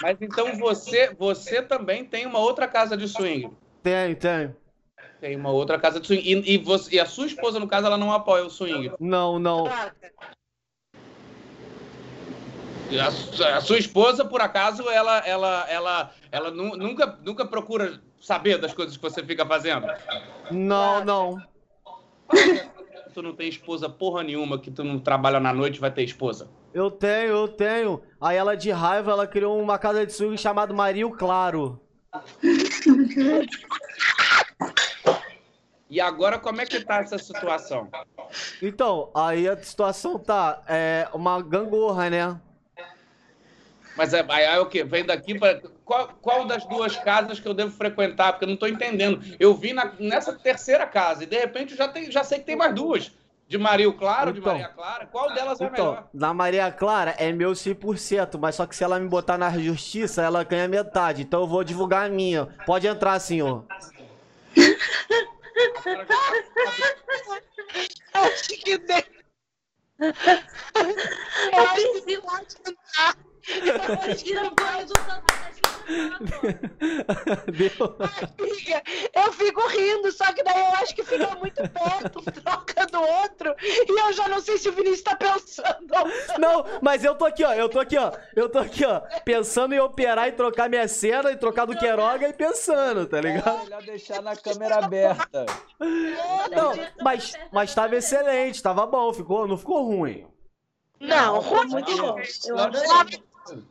Mas 0.00 0.16
então 0.20 0.56
você, 0.56 1.12
você 1.18 1.60
também 1.60 2.04
tem 2.04 2.26
uma 2.26 2.38
outra 2.38 2.68
casa 2.68 2.96
de 2.96 3.08
swing. 3.08 3.50
Tem, 3.82 4.14
tem. 4.14 4.54
Tem 5.20 5.34
uma 5.34 5.50
outra 5.50 5.80
casa 5.80 5.98
de 5.98 6.06
swing. 6.06 6.22
E, 6.22 6.54
e 6.54 6.58
você, 6.58 6.94
e 6.94 7.00
a 7.00 7.06
sua 7.06 7.26
esposa, 7.26 7.58
no 7.58 7.66
caso, 7.66 7.88
ela 7.88 7.98
não 7.98 8.12
apoia 8.12 8.46
o 8.46 8.50
swing. 8.50 8.92
Não, 9.00 9.40
não. 9.40 9.66
A, 9.66 9.90
a 13.56 13.60
sua 13.60 13.78
esposa, 13.78 14.24
por 14.24 14.40
acaso, 14.40 14.88
ela, 14.88 15.18
ela, 15.26 15.66
ela, 15.68 16.14
ela 16.30 16.50
nu- 16.52 16.76
nunca, 16.76 17.18
nunca 17.24 17.44
procura 17.44 18.00
saber 18.24 18.58
das 18.58 18.72
coisas 18.72 18.96
que 18.96 19.02
você 19.02 19.22
fica 19.22 19.44
fazendo? 19.44 19.86
Não, 20.50 21.04
não. 21.04 21.42
Tu 23.12 23.22
não 23.22 23.34
tem 23.34 23.48
esposa 23.48 23.88
porra 23.88 24.22
nenhuma, 24.22 24.58
que 24.58 24.70
tu 24.70 24.82
não 24.82 24.98
trabalha 24.98 25.38
na 25.38 25.52
noite 25.52 25.78
vai 25.78 25.90
ter 25.90 26.02
esposa. 26.02 26.48
Eu 26.72 26.90
tenho, 26.90 27.28
eu 27.28 27.48
tenho. 27.48 28.02
Aí 28.20 28.36
ela 28.36 28.56
de 28.56 28.70
raiva, 28.70 29.12
ela 29.12 29.26
criou 29.26 29.60
uma 29.60 29.78
casa 29.78 30.04
de 30.06 30.12
swing 30.12 30.36
chamada 30.38 30.72
Mario 30.72 31.10
Claro. 31.10 31.80
E 35.90 36.00
agora, 36.00 36.38
como 36.38 36.60
é 36.60 36.66
que 36.66 36.80
tá 36.80 36.96
essa 36.96 37.18
situação? 37.18 37.88
Então, 38.60 39.10
aí 39.14 39.46
a 39.46 39.56
situação 39.62 40.18
tá 40.18 40.62
é 40.66 41.06
uma 41.12 41.40
gangorra, 41.40 42.10
né? 42.10 42.40
Mas 43.96 44.12
é, 44.12 44.24
aí 44.28 44.44
é 44.44 44.58
o 44.58 44.66
quê? 44.66 44.82
Vem 44.82 45.04
daqui 45.04 45.38
para 45.38 45.60
qual, 45.84 46.08
qual 46.20 46.44
das 46.46 46.64
duas 46.66 46.96
casas 46.96 47.38
que 47.38 47.46
eu 47.46 47.54
devo 47.54 47.70
frequentar? 47.70 48.32
Porque 48.32 48.44
eu 48.44 48.48
não 48.48 48.56
tô 48.56 48.66
entendendo. 48.66 49.20
Eu 49.38 49.54
vim 49.54 49.72
na- 49.72 49.92
nessa 50.00 50.32
terceira 50.32 50.86
casa 50.86 51.22
e 51.22 51.26
de 51.26 51.38
repente 51.38 51.72
eu 51.72 51.76
já, 51.78 51.86
tem, 51.88 52.10
já 52.10 52.24
sei 52.24 52.38
que 52.40 52.44
tem 52.44 52.56
mais 52.56 52.74
duas. 52.74 53.12
De 53.46 53.58
Mario 53.58 53.92
Claro, 53.92 54.32
de 54.32 54.40
Então. 54.40 54.52
Maria 54.54 54.68
Clara. 54.68 55.06
Qual 55.06 55.32
delas 55.34 55.60
é 55.60 55.64
Então, 55.66 55.86
melhor? 55.90 56.08
na 56.14 56.32
Maria 56.34 56.72
Clara 56.72 57.14
é 57.18 57.30
meu 57.30 57.52
100%, 57.54 58.38
mas 58.38 58.54
só 58.54 58.66
que 58.66 58.74
se 58.74 58.82
ela 58.82 58.98
me 58.98 59.06
botar 59.06 59.36
na 59.36 59.50
justiça, 59.58 60.22
ela 60.22 60.42
ganha 60.42 60.66
metade. 60.66 61.22
Então 61.22 61.40
eu 61.42 61.46
vou 61.46 61.62
divulgar 61.62 62.06
a 62.06 62.08
minha. 62.08 62.46
Pode 62.66 62.86
entrar, 62.86 63.18
senhor. 63.20 63.66
Acho 68.14 68.48
que 68.48 68.78
tem. 68.78 69.04
Eu 69.98 71.68
preciso 71.74 72.22
banho 74.56 74.86
do 74.86 74.98
santo 75.00 75.34
Deu? 77.52 77.96
Amiga, 78.38 78.82
eu 79.14 79.32
fico 79.32 79.66
rindo, 79.68 80.10
só 80.12 80.32
que 80.32 80.42
daí 80.42 80.58
eu 80.58 80.74
acho 80.76 80.94
que 80.94 81.04
fica 81.04 81.34
muito 81.36 81.62
perto, 81.68 82.22
troca 82.42 82.86
do 82.86 83.00
outro, 83.02 83.54
e 83.60 84.00
eu 84.00 84.12
já 84.12 84.28
não 84.28 84.40
sei 84.40 84.56
se 84.56 84.68
o 84.68 84.72
Vinícius 84.72 85.02
tá 85.02 85.16
pensando. 85.16 85.86
Não, 86.38 86.64
mas 86.80 87.04
eu 87.04 87.14
tô 87.14 87.26
aqui, 87.26 87.44
ó. 87.44 87.52
Eu 87.52 87.68
tô 87.68 87.80
aqui, 87.80 87.98
ó. 87.98 88.12
Eu 88.34 88.48
tô 88.48 88.58
aqui, 88.58 88.84
ó. 88.84 89.00
Pensando 89.24 89.74
em 89.74 89.80
operar 89.80 90.28
e 90.28 90.32
trocar 90.32 90.70
minha 90.70 90.88
cena 90.88 91.30
e 91.30 91.36
trocar 91.36 91.66
do 91.66 91.76
Queiroga 91.76 92.28
e 92.28 92.32
pensando, 92.32 93.06
tá 93.06 93.18
É 93.18 93.20
ligado? 93.20 93.64
melhor 93.64 93.82
deixar 93.82 94.22
na 94.22 94.34
câmera 94.36 94.76
aberta. 94.76 95.44
Não, 95.78 96.72
mas, 97.02 97.34
mas 97.52 97.74
tava 97.74 97.96
excelente, 97.96 98.62
tava 98.62 98.86
bom, 98.86 99.12
ficou, 99.12 99.46
não 99.46 99.58
ficou 99.58 99.84
ruim. 99.84 100.26
Não, 100.98 101.40
ruim, 101.40 101.66
muito 101.68 101.96
bom. 101.96 102.18
Eu. 102.18 103.33
Adorei. 103.44 103.64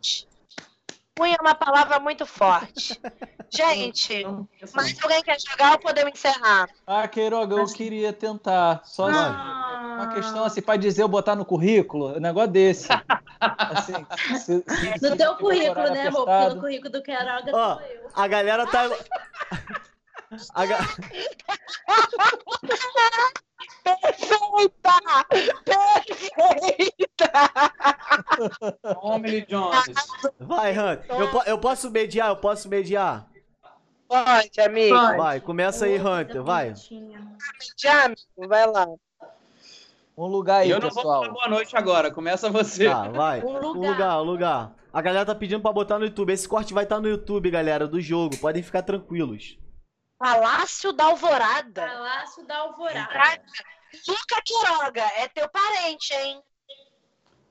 ruim 1.19 1.31
é 1.33 1.41
uma 1.41 1.55
palavra 1.55 1.99
muito 1.99 2.25
forte. 2.25 2.99
Gente, 3.55 4.25
mais 4.73 4.97
alguém 5.03 5.21
quer 5.21 5.37
jogar 5.39 5.73
ou 5.73 5.79
podemos 5.79 6.13
encerrar? 6.13 6.67
Ah, 6.87 7.07
Queiroga, 7.07 7.55
eu 7.55 7.67
queria 7.67 8.11
tentar. 8.11 8.81
Só 8.83 9.05
assim, 9.07 9.19
Ah. 9.19 9.95
uma 9.99 10.13
questão 10.15 10.43
assim, 10.43 10.61
pra 10.61 10.75
dizer 10.75 11.03
eu 11.03 11.07
botar 11.07 11.35
no 11.35 11.45
currículo, 11.45 12.17
um 12.17 12.19
negócio 12.19 12.49
desse. 12.49 12.87
Assim, 13.39 13.93
se- 14.17 14.39
se- 14.39 14.63
se 14.63 15.07
No 15.07 15.15
teu 15.15 15.35
tiver 15.35 15.37
currículo, 15.37 15.89
né, 15.91 16.07
amor? 16.07 16.25
Porque 16.25 16.55
no 16.55 16.61
currículo 16.61 16.89
do 16.91 17.03
Queiroga 17.03 17.51
Ó, 17.53 17.73
sou 17.75 17.81
eu. 17.85 18.09
a 18.15 18.27
galera 18.27 18.65
tá. 18.65 18.89
A 20.53 20.65
ga- 20.65 20.80
Perfeita! 23.84 24.93
Perfeita! 25.65 27.31
Homem 29.01 29.45
Jones. 29.47 29.95
Vai, 30.39 30.72
Hunter. 30.77 31.05
Eu, 31.10 31.31
po- 31.31 31.43
eu 31.45 31.57
posso 31.57 31.89
mediar, 31.91 32.30
eu 32.30 32.38
posso 32.38 32.68
mediar. 32.69 33.27
Pode, 34.07 34.61
amigo. 34.61 34.95
Pode. 34.95 35.18
Vai, 35.18 35.39
começa 35.41 35.85
aí, 35.85 35.97
Hunter, 35.99 36.43
vai. 36.43 36.73
Já, 37.77 38.05
amigo, 38.05 38.22
vai 38.47 38.68
lá. 38.68 38.88
Um 40.15 40.27
lugar 40.27 40.57
aí, 40.61 40.69
eu 40.69 40.80
não 40.80 40.89
pessoal. 40.89 41.03
vou 41.05 41.14
falar 41.23 41.34
boa 41.34 41.47
noite 41.49 41.76
agora, 41.76 42.11
começa 42.11 42.49
você. 42.49 42.88
Tá, 42.88 43.10
vai. 43.10 43.41
Um 43.41 43.47
Um 43.49 43.60
lugar. 43.60 43.91
lugar, 43.91 44.22
um 44.22 44.23
lugar. 44.23 44.72
A 44.93 45.01
galera 45.01 45.26
tá 45.26 45.34
pedindo 45.34 45.60
pra 45.61 45.73
botar 45.73 45.97
no 45.97 46.05
YouTube. 46.05 46.31
Esse 46.31 46.47
corte 46.47 46.72
vai 46.73 46.84
estar 46.84 46.99
no 46.99 47.10
YouTube, 47.10 47.49
galera, 47.49 47.88
do 47.88 47.99
jogo. 47.99 48.38
Podem 48.38 48.61
ficar 48.61 48.84
tranquilos. 48.84 49.57
Palácio 50.23 50.93
da 50.93 51.03
Alvorada. 51.07 51.85
Palácio 51.85 52.47
da 52.47 52.57
Alvorada. 52.59 53.07
Caraca, 53.11 53.43
Luca 54.07 54.41
Quiroga, 54.45 55.03
é 55.17 55.27
teu 55.27 55.49
parente, 55.49 56.13
hein? 56.13 56.41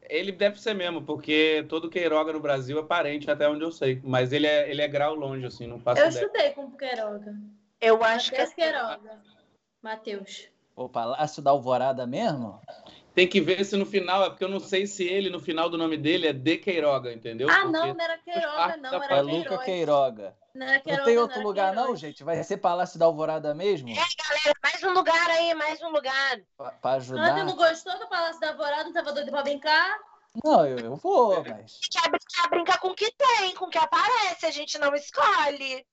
Ele 0.08 0.32
deve 0.32 0.58
ser 0.58 0.72
mesmo, 0.72 1.02
porque 1.02 1.66
todo 1.68 1.90
Queiroga 1.90 2.32
no 2.32 2.40
Brasil 2.40 2.78
é 2.78 2.82
parente, 2.82 3.30
até 3.30 3.46
onde 3.46 3.62
eu 3.62 3.70
sei. 3.70 4.00
Mas 4.02 4.32
ele 4.32 4.46
é, 4.46 4.70
ele 4.70 4.80
é 4.80 4.88
grau 4.88 5.14
longe, 5.14 5.44
assim, 5.44 5.66
não 5.66 5.78
faço 5.78 6.00
Eu 6.00 6.08
ideia. 6.08 6.24
estudei 6.24 6.50
com 6.52 6.64
o 6.64 6.74
Queiroga. 6.74 7.34
Eu 7.78 8.02
acho 8.02 8.30
que 8.30 8.40
é 8.40 8.46
Queiroga. 8.46 9.22
Matheus. 9.82 10.48
O 10.74 10.88
Palácio 10.88 11.42
da 11.42 11.50
Alvorada 11.50 12.06
mesmo? 12.06 12.58
Tem 13.14 13.28
que 13.28 13.40
ver 13.42 13.62
se 13.64 13.76
no 13.76 13.84
final, 13.84 14.24
é 14.24 14.30
porque 14.30 14.42
eu 14.44 14.48
não 14.48 14.58
sei 14.60 14.86
se 14.86 15.04
ele, 15.06 15.28
no 15.28 15.38
final 15.38 15.68
do 15.68 15.76
nome 15.76 15.98
dele, 15.98 16.26
é 16.28 16.32
de 16.32 16.56
Queiroga, 16.56 17.12
entendeu? 17.12 17.46
Ah, 17.50 17.56
Porque- 17.56 17.68
não, 17.72 17.86
não 17.94 18.00
era 18.04 18.18
Queiroga, 18.18 18.56
parte 18.56 18.80
não. 18.80 19.02
Era 19.02 19.16
É. 19.16 19.20
Luca. 19.22 19.58
Queiroga. 19.58 20.36
Não 20.54 20.66
era 20.66 20.80
Queiroga, 20.80 20.96
Não 20.98 21.04
tem 21.04 21.18
outro 21.18 21.36
era 21.38 21.46
lugar, 21.46 21.74
não, 21.74 21.82
Queiroz. 21.82 22.00
gente? 22.00 22.24
Vai 22.24 22.42
ser 22.42 22.56
Palácio 22.56 22.98
da 22.98 23.04
Alvorada 23.04 23.54
mesmo? 23.54 23.88
É, 23.90 23.94
galera, 23.94 24.58
mais 24.62 24.82
um 24.82 24.92
lugar 24.94 25.30
aí, 25.30 25.54
mais 25.54 25.82
um 25.82 25.88
lugar. 25.90 26.40
Pra, 26.56 26.70
pra 26.70 26.90
ajudar? 26.92 27.34
tu 27.40 27.44
não 27.44 27.54
gostou 27.56 27.98
do 27.98 28.08
Palácio 28.08 28.40
da 28.40 28.48
Alvorada? 28.50 28.84
Não 28.84 28.92
tava 28.94 29.12
doido 29.12 29.30
pra 29.30 29.42
brincar? 29.42 29.98
Não, 30.42 30.64
eu, 30.66 30.78
eu 30.78 30.96
vou, 30.96 31.36
mas. 31.44 31.48
A 31.48 31.84
gente 31.84 32.10
brincar, 32.10 32.48
brincar 32.48 32.78
com 32.80 32.88
o 32.88 32.94
que 32.94 33.12
tem, 33.12 33.54
com 33.54 33.66
o 33.66 33.68
que 33.68 33.76
aparece, 33.76 34.46
a 34.46 34.50
gente 34.50 34.78
não 34.78 34.94
escolhe. 34.94 35.84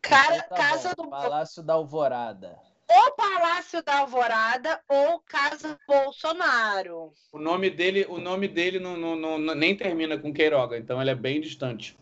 Cara, 0.00 0.36
Então 0.36 0.48
tá 0.50 0.56
casa 0.56 0.94
bom, 0.96 1.02
do 1.04 1.10
Palácio 1.10 1.62
da 1.64 1.74
Alvorada. 1.74 2.56
Ou 2.88 3.12
Palácio 3.12 3.82
da 3.82 3.98
Alvorada 4.00 4.80
ou 4.88 5.20
Casa 5.20 5.78
Bolsonaro. 5.86 7.12
O 7.32 7.38
nome 7.38 7.70
dele, 7.70 8.06
o 8.08 8.18
nome 8.18 8.48
dele 8.48 8.78
não, 8.78 8.96
não- 8.96 9.16
não- 9.38 9.54
nem 9.54 9.76
termina 9.76 10.18
com 10.18 10.32
Queiroga, 10.32 10.78
então 10.78 11.00
ele 11.00 11.10
é 11.10 11.14
bem 11.14 11.40
distante. 11.40 11.98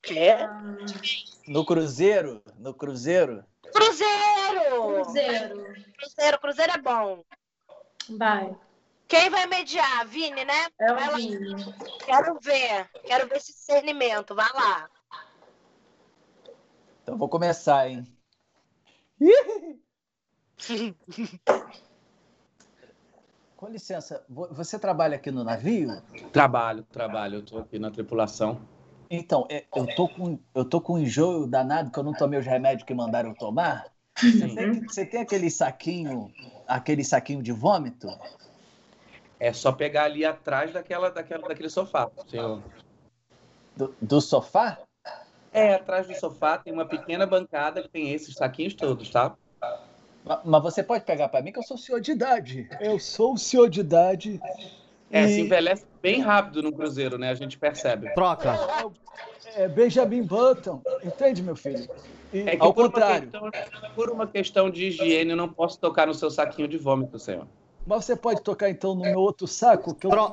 Quê? 0.00 0.36
No 1.46 1.64
Cruzeiro? 1.64 2.42
No 2.58 2.74
Cruzeiro? 2.74 3.44
Cruzeiro! 3.72 5.02
Cruzeiro. 5.04 5.74
Cruzeiro, 5.98 6.40
Cruzeiro 6.40 6.72
é 6.72 6.78
bom. 6.78 7.24
Vai. 8.10 8.56
Quem 9.06 9.30
vai 9.30 9.46
mediar? 9.46 10.06
Vini, 10.06 10.44
né? 10.44 10.66
É 10.80 10.92
o 10.92 11.16
Vini. 11.16 11.54
Quero 12.04 12.38
ver. 12.40 12.90
Quero 13.04 13.28
ver 13.28 13.36
esse 13.36 13.52
discernimento. 13.52 14.34
Vai 14.34 14.50
lá. 14.54 14.90
Então 17.02 17.16
vou 17.18 17.28
começar, 17.28 17.88
hein? 17.88 18.06
Com 23.56 23.68
licença, 23.68 24.24
vo- 24.28 24.48
você 24.52 24.76
trabalha 24.78 25.14
aqui 25.16 25.30
no 25.30 25.44
navio? 25.44 26.02
Trabalho, 26.32 26.82
trabalho, 26.90 27.36
eu 27.36 27.44
tô 27.44 27.58
aqui 27.58 27.78
na 27.78 27.90
tripulação. 27.92 28.60
Então, 29.08 29.46
é, 29.48 29.64
eu 29.76 29.86
tô 29.94 30.08
com 30.08 30.38
eu 30.54 30.64
tô 30.64 30.80
com 30.80 30.94
um 30.94 30.98
enjoo 30.98 31.46
danado 31.46 31.90
que 31.90 31.98
eu 31.98 32.02
não 32.02 32.12
tomei 32.12 32.40
os 32.40 32.46
remédios 32.46 32.84
que 32.84 32.92
mandaram 32.94 33.28
eu 33.30 33.36
tomar. 33.36 33.86
Você 34.18 34.48
tem, 34.48 34.80
você 34.88 35.06
tem 35.06 35.20
aquele 35.20 35.50
saquinho, 35.50 36.32
aquele 36.66 37.04
saquinho 37.04 37.42
de 37.42 37.52
vômito? 37.52 38.08
É 39.38 39.52
só 39.52 39.70
pegar 39.72 40.04
ali 40.04 40.24
atrás 40.24 40.72
daquela, 40.72 41.10
daquela, 41.10 41.46
daquele 41.46 41.68
sofá, 41.68 42.10
senhor. 42.26 42.62
Do, 43.76 43.94
do 44.00 44.20
sofá? 44.20 44.78
É, 45.52 45.74
atrás 45.74 46.06
do 46.06 46.14
sofá 46.18 46.56
tem 46.56 46.72
uma 46.72 46.86
pequena 46.86 47.26
bancada 47.26 47.82
que 47.82 47.88
tem 47.88 48.10
esses 48.12 48.34
saquinhos 48.34 48.74
todos, 48.74 49.10
tá? 49.10 49.36
Ma- 50.24 50.40
Mas 50.44 50.62
você 50.62 50.82
pode 50.82 51.04
pegar 51.04 51.28
pra 51.28 51.42
mim 51.42 51.52
que 51.52 51.58
eu 51.58 51.62
sou 51.62 51.76
senhor 51.76 52.00
de 52.00 52.12
idade. 52.12 52.68
Eu 52.80 52.98
sou 52.98 53.34
o 53.34 53.38
senhor 53.38 53.68
de 53.68 53.80
idade. 53.80 54.40
É, 55.10 55.24
E- 55.24 55.28
se 55.28 55.40
envelhece 55.42 55.84
bem 56.00 56.20
rápido 56.20 56.62
no 56.62 56.72
cruzeiro, 56.72 57.18
né? 57.18 57.28
A 57.30 57.34
gente 57.34 57.58
percebe. 57.58 58.08
Troca. 58.14 58.58
É 59.54 59.68
Benjamin 59.68 60.22
Button, 60.22 60.80
entende, 61.04 61.42
meu 61.42 61.54
filho? 61.54 61.86
E, 62.32 62.40
É 62.48 62.56
que 62.56 62.62
ao 62.62 62.72
por 62.72 62.84
contrário, 62.90 63.28
Uma 63.34 63.50
questão, 63.52 63.92
por 63.94 64.10
uma 64.10 64.26
questão 64.26 64.70
de 64.70 64.86
higiene, 64.86 65.32
eu 65.32 65.36
não 65.36 65.48
posso 65.52 65.78
tocar 65.78 66.06
no 66.06 66.14
seu 66.14 66.30
saquinho 66.30 66.66
de 66.66 66.78
vômito, 66.78 67.18
senhor. 67.18 67.46
mas 67.86 68.06
você 68.06 68.16
pode 68.16 68.40
tocar 68.40 68.70
então 68.70 68.94
no 68.94 69.02
meu 69.04 69.18
outro 69.20 69.46
saco, 69.46 69.94
que 69.94 70.06
eu 70.06 70.10
Tro- 70.10 70.32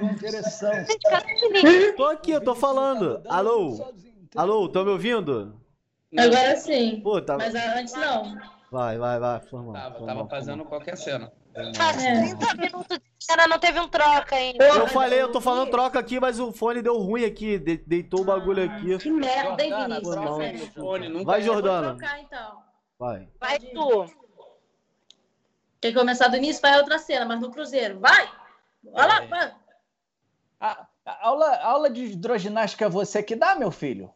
uma 0.00 0.14
direção. 0.14 0.72
Tô 1.96 2.04
aqui, 2.06 2.32
eu 2.32 2.40
tô 2.40 2.56
falando. 2.56 3.22
Alô? 3.28 3.78
Alô, 4.36 4.68
tão 4.68 4.84
me 4.84 4.90
ouvindo? 4.90 5.60
Agora 6.16 6.56
sim. 6.56 7.00
Pô, 7.02 7.20
tá... 7.20 7.36
Mas 7.36 7.54
antes 7.54 7.94
não. 7.94 8.36
Vai, 8.70 8.98
vai, 8.98 9.18
vai. 9.18 9.40
Formal, 9.40 9.72
Tava, 9.74 9.84
formal, 9.94 10.06
tava 10.06 10.18
formal. 10.20 10.28
fazendo 10.28 10.64
qualquer 10.64 10.96
cena. 10.96 11.32
Faz 11.74 12.04
É. 12.04 12.20
30 12.36 12.54
minutos 12.56 12.98
de 12.98 13.02
cena, 13.18 13.46
não 13.46 13.58
teve 13.58 13.80
um 13.80 13.88
troca 13.88 14.36
ainda. 14.36 14.62
Eu 14.66 14.86
falei, 14.88 15.22
eu 15.22 15.32
tô 15.32 15.40
falando 15.40 15.70
troca 15.70 15.98
aqui, 15.98 16.20
mas 16.20 16.38
o 16.38 16.52
fone 16.52 16.82
deu 16.82 16.98
ruim 16.98 17.24
aqui. 17.24 17.58
de- 17.58 17.78
deitou 17.78 18.20
o 18.20 18.24
bagulho 18.24 18.64
aqui. 18.64 18.98
Que 18.98 19.10
merda, 19.10 19.62
hein, 19.64 19.72
Vinícius? 19.74 20.74
Fone, 20.74 21.08
nunca 21.08 21.24
Vai, 21.24 21.40
Vou 21.42 21.54
Jordana. 21.54 21.94
trocar 21.96 22.20
então. 22.20 22.62
Vai. 22.98 23.28
Vai 23.40 23.58
tu. 23.58 24.06
Quer 25.80 25.92
começar 25.94 26.28
do 26.28 26.36
início? 26.36 26.60
Vai 26.60 26.76
outra 26.78 26.98
cena, 26.98 27.24
mas 27.24 27.40
no 27.40 27.50
Cruzeiro. 27.50 28.00
Vai! 28.00 28.28
Olha 28.92 29.06
lá, 29.06 29.22
É. 29.22 29.26
vai. 29.26 29.54
A, 30.60 30.86
a 31.04 31.28
aula, 31.28 31.46
a 31.46 31.66
aula 31.68 31.90
de 31.90 32.04
hidroginástica 32.04 32.84
é 32.86 32.88
você 32.88 33.22
que 33.22 33.36
dá, 33.36 33.54
meu 33.54 33.70
filho? 33.70 34.10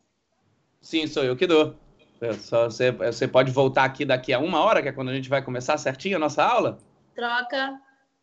Sim, 0.81 1.07
sou 1.07 1.23
eu 1.25 1.37
que 1.37 1.47
dou. 1.47 1.75
Eu 2.21 2.35
só- 2.35 2.65
você, 2.65 2.91
você 2.91 3.27
pode 3.27 3.51
voltar 3.51 3.85
aqui 3.85 4.05
daqui 4.05 4.33
a 4.33 4.39
uma 4.39 4.61
hora, 4.63 4.83
que 4.83 4.89
é 4.89 4.93
quando 4.93 5.11
a 5.11 5.15
gente 5.15 5.29
vai 5.29 5.43
começar 5.43 5.77
certinho 5.79 6.17
a 6.17 6.21
nossa 6.21 6.45
aula? 6.45 6.79
Troca. 7.15 7.81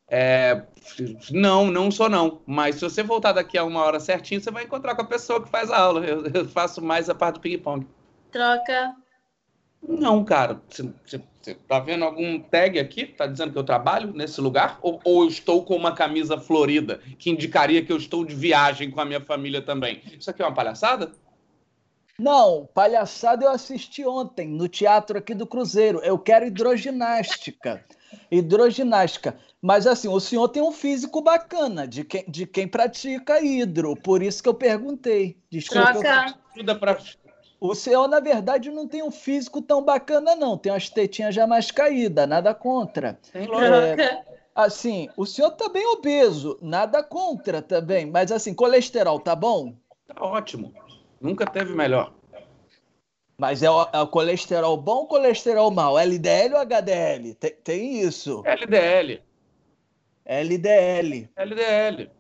É, 0.10 0.64
não, 1.32 1.70
não 1.70 1.92
sou 1.92 2.08
não. 2.10 2.42
Mas 2.46 2.76
se 2.76 2.82
você 2.82 3.04
voltar 3.04 3.34
daqui 3.34 3.58
a 3.58 3.64
uma 3.64 3.82
hora 3.84 4.00
certinho, 4.00 4.40
você 4.40 4.50
vai 4.52 4.64
encontrar 4.64 4.96
com 4.96 5.02
a 5.02 5.06
pessoa 5.06 5.44
que 5.44 5.50
faz 5.50 5.70
a 5.70 5.78
aula. 5.78 6.06
Eu, 6.06 6.26
eu 6.28 6.48
faço 6.48 6.82
mais 6.82 7.10
a 7.10 7.16
parte 7.16 7.36
do 7.36 7.42
ping-pong. 7.42 7.86
Troca. 8.32 8.96
Não, 9.88 10.24
cara. 10.24 10.62
Você 10.70 11.22
tá 11.68 11.80
vendo 11.80 12.04
algum 12.06 12.40
tag 12.40 12.80
aqui? 12.80 13.06
Tá 13.06 13.28
dizendo 13.28 13.52
que 13.52 13.58
eu 13.58 13.64
trabalho 13.64 14.14
nesse 14.14 14.40
lugar? 14.42 14.80
Ou, 14.82 15.00
ou 15.04 15.24
eu 15.24 15.30
estou 15.30 15.64
com 15.64 15.76
uma 15.76 15.92
camisa 15.94 16.38
florida, 16.38 17.00
que 17.18 17.30
indicaria 17.30 17.84
que 17.84 17.92
eu 17.92 17.98
estou 17.98 18.26
de 18.26 18.36
viagem 18.36 18.90
com 18.90 19.02
a 19.02 19.06
minha 19.06 19.22
família 19.22 19.62
também? 19.62 20.02
Isso 20.18 20.30
aqui 20.30 20.42
é 20.42 20.46
uma 20.46 20.54
palhaçada? 20.54 21.12
Não, 22.20 22.68
palhaçada 22.74 23.46
eu 23.46 23.52
assisti 23.52 24.06
ontem 24.06 24.48
no 24.48 24.68
teatro 24.68 25.20
aqui 25.20 25.36
do 25.36 25.46
Cruzeiro. 25.46 26.00
Eu 26.04 26.18
quero 26.18 26.48
hidroginástica. 26.48 27.86
Hidroginástica. 28.32 29.38
Mas 29.62 29.86
assim, 29.86 30.08
o 30.08 30.20
senhor 30.20 30.48
tem 30.50 30.62
um 30.62 30.72
físico 30.72 31.22
bacana 31.22 31.88
de 31.88 32.04
quem, 32.04 32.26
de 32.28 32.48
quem 32.48 32.68
pratica 32.68 33.42
hidro. 33.42 33.96
Por 33.96 34.24
isso 34.24 34.42
que 34.42 34.50
eu 34.50 34.54
perguntei. 34.54 35.38
Desculpa. 35.50 35.92
Troca. 35.94 36.36
O 37.60 37.76
senhor, 37.76 38.08
na 38.08 38.20
verdade, 38.20 38.72
não 38.72 38.88
tem 38.88 39.04
um 39.04 39.12
físico 39.12 39.62
tão 39.62 39.84
bacana, 39.84 40.36
não. 40.36 40.58
Tem 40.58 40.72
umas 40.72 40.90
tetinhas 40.90 41.36
já 41.36 41.46
mais 41.46 41.72
caídas, 41.72 42.28
nada 42.28 42.54
contra. 42.54 43.20
Tem 43.32 43.48
lógico. 43.48 43.96
Troca. 43.98 44.26
Assim, 44.56 45.10
o 45.16 45.26
senhor 45.26 45.52
tá 45.52 45.70
bem 45.70 45.86
obeso, 45.88 46.58
nada 46.62 47.04
contra 47.04 47.62
também. 47.62 48.06
Mas 48.06 48.32
assim, 48.32 48.54
colesterol 48.54 49.20
tá 49.20 49.36
bom? 49.36 49.76
Tá 50.08 50.24
ótimo. 50.24 50.74
Nunca 51.20 51.46
teve 51.46 51.74
melhor. 51.74 52.14
Mas 53.38 53.62
é 53.62 53.70
o, 53.70 53.88
é 53.94 54.00
o 54.00 54.08
colesterol 54.08 54.76
bom 54.78 54.98
ou 54.98 55.08
colesterol 55.08 55.70
mal? 55.70 55.98
LDL 55.98 56.56
ou 56.56 56.60
HDL? 56.60 57.36
Tem, 57.36 57.52
tem 57.64 58.00
isso. 58.02 58.42
LDL. 58.46 59.22
LDL. 60.26 61.30
LDL. 61.36 62.12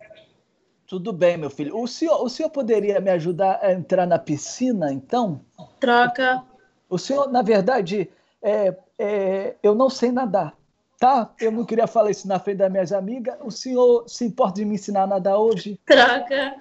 Tudo 0.85 1.11
bem, 1.11 1.35
meu 1.35 1.49
filho. 1.49 1.77
O 1.77 1.87
senhor, 1.87 2.23
o 2.23 2.29
senhor 2.29 2.49
poderia 2.49 3.01
me 3.01 3.09
ajudar 3.11 3.59
a 3.61 3.73
entrar 3.73 4.05
na 4.05 4.17
piscina, 4.17 4.93
então? 4.93 5.41
Troca. 5.79 6.43
O 6.89 6.97
senhor, 6.97 7.29
na 7.29 7.41
verdade, 7.41 8.09
é, 8.41 8.73
é, 8.97 9.55
eu 9.61 9.75
não 9.75 9.89
sei 9.89 10.11
nadar, 10.11 10.55
tá? 10.97 11.33
Eu 11.41 11.51
não 11.51 11.65
queria 11.65 11.87
falar 11.87 12.11
isso 12.11 12.27
na 12.27 12.39
frente 12.39 12.59
das 12.59 12.71
minhas 12.71 12.93
amigas. 12.93 13.37
O 13.43 13.51
senhor 13.51 14.07
se 14.07 14.23
importa 14.23 14.55
de 14.55 14.65
me 14.65 14.75
ensinar 14.75 15.03
a 15.03 15.07
nadar 15.07 15.37
hoje? 15.37 15.77
Troca. 15.85 16.55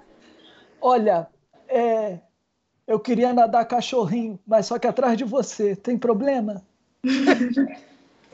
Olha, 0.81 1.29
é, 1.69 2.19
eu 2.87 3.01
queria 3.01 3.33
nadar 3.33 3.65
cachorrinho, 3.65 4.39
mas 4.47 4.67
só 4.67 4.79
que 4.79 4.87
atrás 4.87 5.19
de 5.19 5.25
você. 5.25 5.75
Tem 5.75 5.99
problema? 5.99 6.63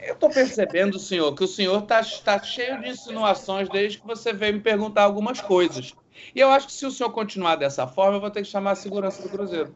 Eu 0.05 0.17
tô 0.17 0.29
percebendo, 0.29 0.99
senhor, 0.99 1.33
que 1.33 1.45
o 1.45 1.47
senhor 1.47 1.83
tá, 1.83 2.03
tá 2.25 2.43
cheio 2.43 2.81
de 2.81 2.89
insinuações 2.89 3.69
desde 3.69 4.01
que 4.01 4.07
você 4.07 4.33
veio 4.33 4.55
me 4.55 4.61
perguntar 4.61 5.05
algumas 5.05 5.41
coisas. 5.41 5.95
E 6.35 6.41
eu 6.41 6.51
acho 6.51 6.67
que 6.67 6.73
se 6.73 6.85
o 6.85 6.91
senhor 6.91 7.11
continuar 7.11 7.55
dessa 7.55 7.87
forma, 7.87 8.17
eu 8.17 8.21
vou 8.21 8.31
ter 8.31 8.43
que 8.43 8.49
chamar 8.49 8.73
a 8.73 8.75
segurança 8.75 9.23
do 9.23 9.29
Cruzeiro. 9.29 9.73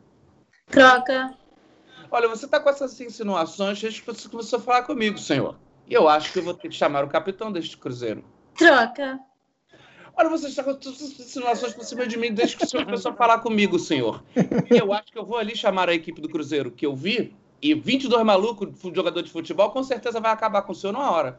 Troca. 0.69 1.33
Olha, 2.11 2.29
você 2.29 2.49
tá 2.49 2.59
com 2.59 2.69
essas 2.69 3.01
insinuações 3.01 3.81
desde 3.81 4.01
que 4.01 4.07
você 4.07 4.29
começou 4.29 4.59
a 4.59 4.63
falar 4.63 4.83
comigo, 4.83 5.17
senhor. 5.17 5.57
E 5.87 5.95
eu 5.95 6.09
acho 6.09 6.33
que 6.33 6.41
eu 6.41 6.43
vou 6.43 6.55
ter 6.55 6.69
que 6.69 6.75
chamar 6.75 7.05
o 7.05 7.09
capitão 7.09 7.53
deste 7.53 7.77
Cruzeiro. 7.77 8.25
Troca. 8.57 9.21
Olha, 10.17 10.31
você 10.31 10.47
está 10.47 10.65
com 10.65 10.75
todas 10.75 11.03
essas 11.03 11.21
insinuações 11.21 11.75
por 11.75 11.85
cima 11.85 12.07
de 12.07 12.17
mim 12.17 12.33
desde 12.33 12.57
que 12.57 12.65
o 12.65 12.69
senhor 12.69 12.85
começou 12.85 13.13
a 13.13 13.15
falar 13.15 13.41
comigo, 13.41 13.79
senhor. 13.79 14.25
E 14.71 14.79
eu 14.79 14.93
acho 14.93 15.13
que 15.13 15.19
eu 15.19 15.27
vou 15.27 15.37
ali 15.37 15.55
chamar 15.55 15.91
a 15.91 15.95
equipe 15.95 16.21
do 16.21 16.29
Cruzeiro, 16.29 16.71
que 16.71 16.87
eu 16.87 16.97
vi, 16.97 17.35
e 17.61 17.75
22 17.75 18.25
malucos, 18.25 18.69
jogador 18.95 19.23
de 19.23 19.31
futebol, 19.31 19.71
com 19.71 19.83
certeza 19.83 20.19
vai 20.19 20.33
acabar 20.33 20.63
com 20.63 20.73
o 20.73 20.75
senhor 20.75 20.93
numa 20.95 21.11
hora. 21.11 21.39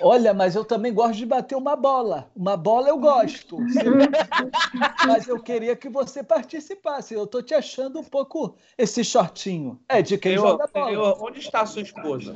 Olha, 0.00 0.32
mas 0.32 0.56
eu 0.56 0.64
também 0.64 0.92
gosto 0.92 1.16
de 1.16 1.26
bater 1.26 1.54
uma 1.54 1.76
bola. 1.76 2.30
Uma 2.34 2.56
bola 2.56 2.88
eu 2.88 2.98
gosto. 2.98 3.58
mas 5.06 5.28
eu 5.28 5.38
queria 5.38 5.76
que 5.76 5.88
você 5.88 6.22
participasse. 6.22 7.14
Eu 7.14 7.26
tô 7.26 7.42
te 7.42 7.54
achando 7.54 8.00
um 8.00 8.04
pouco 8.04 8.56
esse 8.76 9.04
shortinho. 9.04 9.78
É 9.88 10.00
de 10.00 10.16
quem 10.16 10.32
senhor, 10.32 10.48
joga 10.48 10.66
bola. 10.72 10.86
Senhor, 10.86 11.22
onde 11.22 11.38
está 11.40 11.60
a 11.60 11.66
sua 11.66 11.82
esposa? 11.82 12.34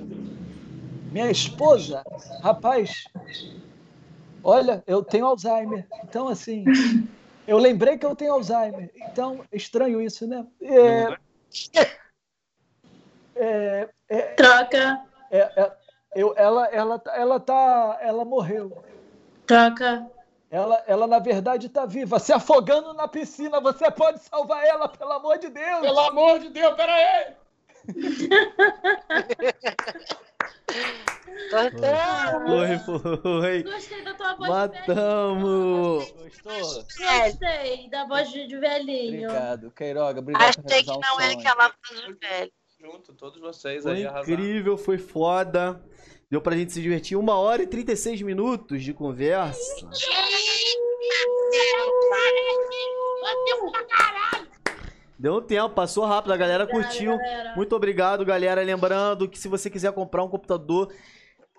Minha 1.10 1.30
esposa? 1.30 2.04
Rapaz, 2.42 3.04
olha, 4.42 4.82
eu 4.86 5.02
tenho 5.02 5.26
Alzheimer. 5.26 5.86
Então, 6.04 6.28
assim, 6.28 6.64
eu 7.46 7.58
lembrei 7.58 7.98
que 7.98 8.06
eu 8.06 8.16
tenho 8.16 8.32
Alzheimer. 8.32 8.90
Então, 8.94 9.44
estranho 9.52 10.00
isso, 10.00 10.26
né? 10.26 10.46
É, 10.60 11.18
é, 13.36 13.88
é, 14.08 14.22
Troca. 14.34 15.00
É, 15.30 15.38
é, 15.38 15.72
eu, 16.14 16.34
ela, 16.36 16.66
ela, 16.66 17.02
ela 17.14 17.40
tá. 17.40 17.98
Ela 18.00 18.24
morreu. 18.24 18.82
Troca. 19.46 20.10
Ela, 20.50 20.82
ela, 20.86 21.06
na 21.06 21.18
verdade, 21.18 21.66
está 21.66 21.84
viva, 21.84 22.18
se 22.18 22.32
afogando 22.32 22.94
na 22.94 23.06
piscina. 23.06 23.60
Você 23.60 23.90
pode 23.90 24.20
salvar 24.20 24.64
ela, 24.64 24.88
pelo 24.88 25.12
amor 25.12 25.36
de 25.38 25.50
Deus! 25.50 25.80
Pelo 25.80 26.00
amor 26.00 26.38
de 26.38 26.48
Deus, 26.48 26.74
pera 26.74 26.94
aí! 26.94 27.34
Foi, 32.46 32.78
foi. 33.22 33.62
Gostei 33.62 34.02
da 34.02 34.14
tua 34.14 34.34
voz 34.34 34.48
Matamos. 34.50 36.12
Gostou? 36.12 36.84
Gostei 36.98 37.88
da 37.90 38.06
voz 38.06 38.30
de 38.30 38.58
velhinho. 38.58 39.28
Obrigado, 39.30 39.70
Queiroga. 39.70 40.20
Obrigado 40.20 40.64
Achei 40.66 40.82
que 40.82 40.98
não 40.98 41.20
é 41.20 41.32
aquela 41.32 41.68
voz 41.68 42.06
de 42.06 42.14
velho. 42.14 42.52
Junto, 42.80 43.12
todos 43.14 43.40
vocês 43.40 43.82
foi 43.82 44.06
aí 44.06 44.20
incrível, 44.20 44.76
foi 44.76 44.98
foda. 44.98 45.82
Deu 46.30 46.40
pra 46.40 46.54
gente 46.54 46.72
se 46.72 46.82
divertir. 46.82 47.16
Uma 47.16 47.36
hora 47.36 47.62
e 47.62 47.66
36 47.66 48.22
minutos 48.22 48.82
de 48.82 48.92
conversa. 48.92 49.88
Deu 55.18 55.38
um 55.38 55.42
tempo, 55.42 55.74
passou 55.74 56.04
rápido, 56.04 56.32
a 56.32 56.36
galera 56.36 56.66
curtiu. 56.66 57.18
Muito 57.56 57.74
obrigado, 57.74 58.24
galera. 58.24 58.62
Lembrando 58.62 59.28
que 59.28 59.38
se 59.38 59.48
você 59.48 59.68
quiser 59.68 59.92
comprar 59.92 60.22
um 60.22 60.28
computador 60.28 60.92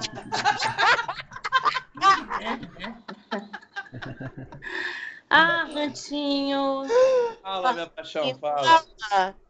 ah, 5.27 5.67
Rantinho... 5.73 6.83
Fala, 7.41 7.73
minha 7.73 7.87
paixão, 7.87 8.37
fala. 8.37 8.85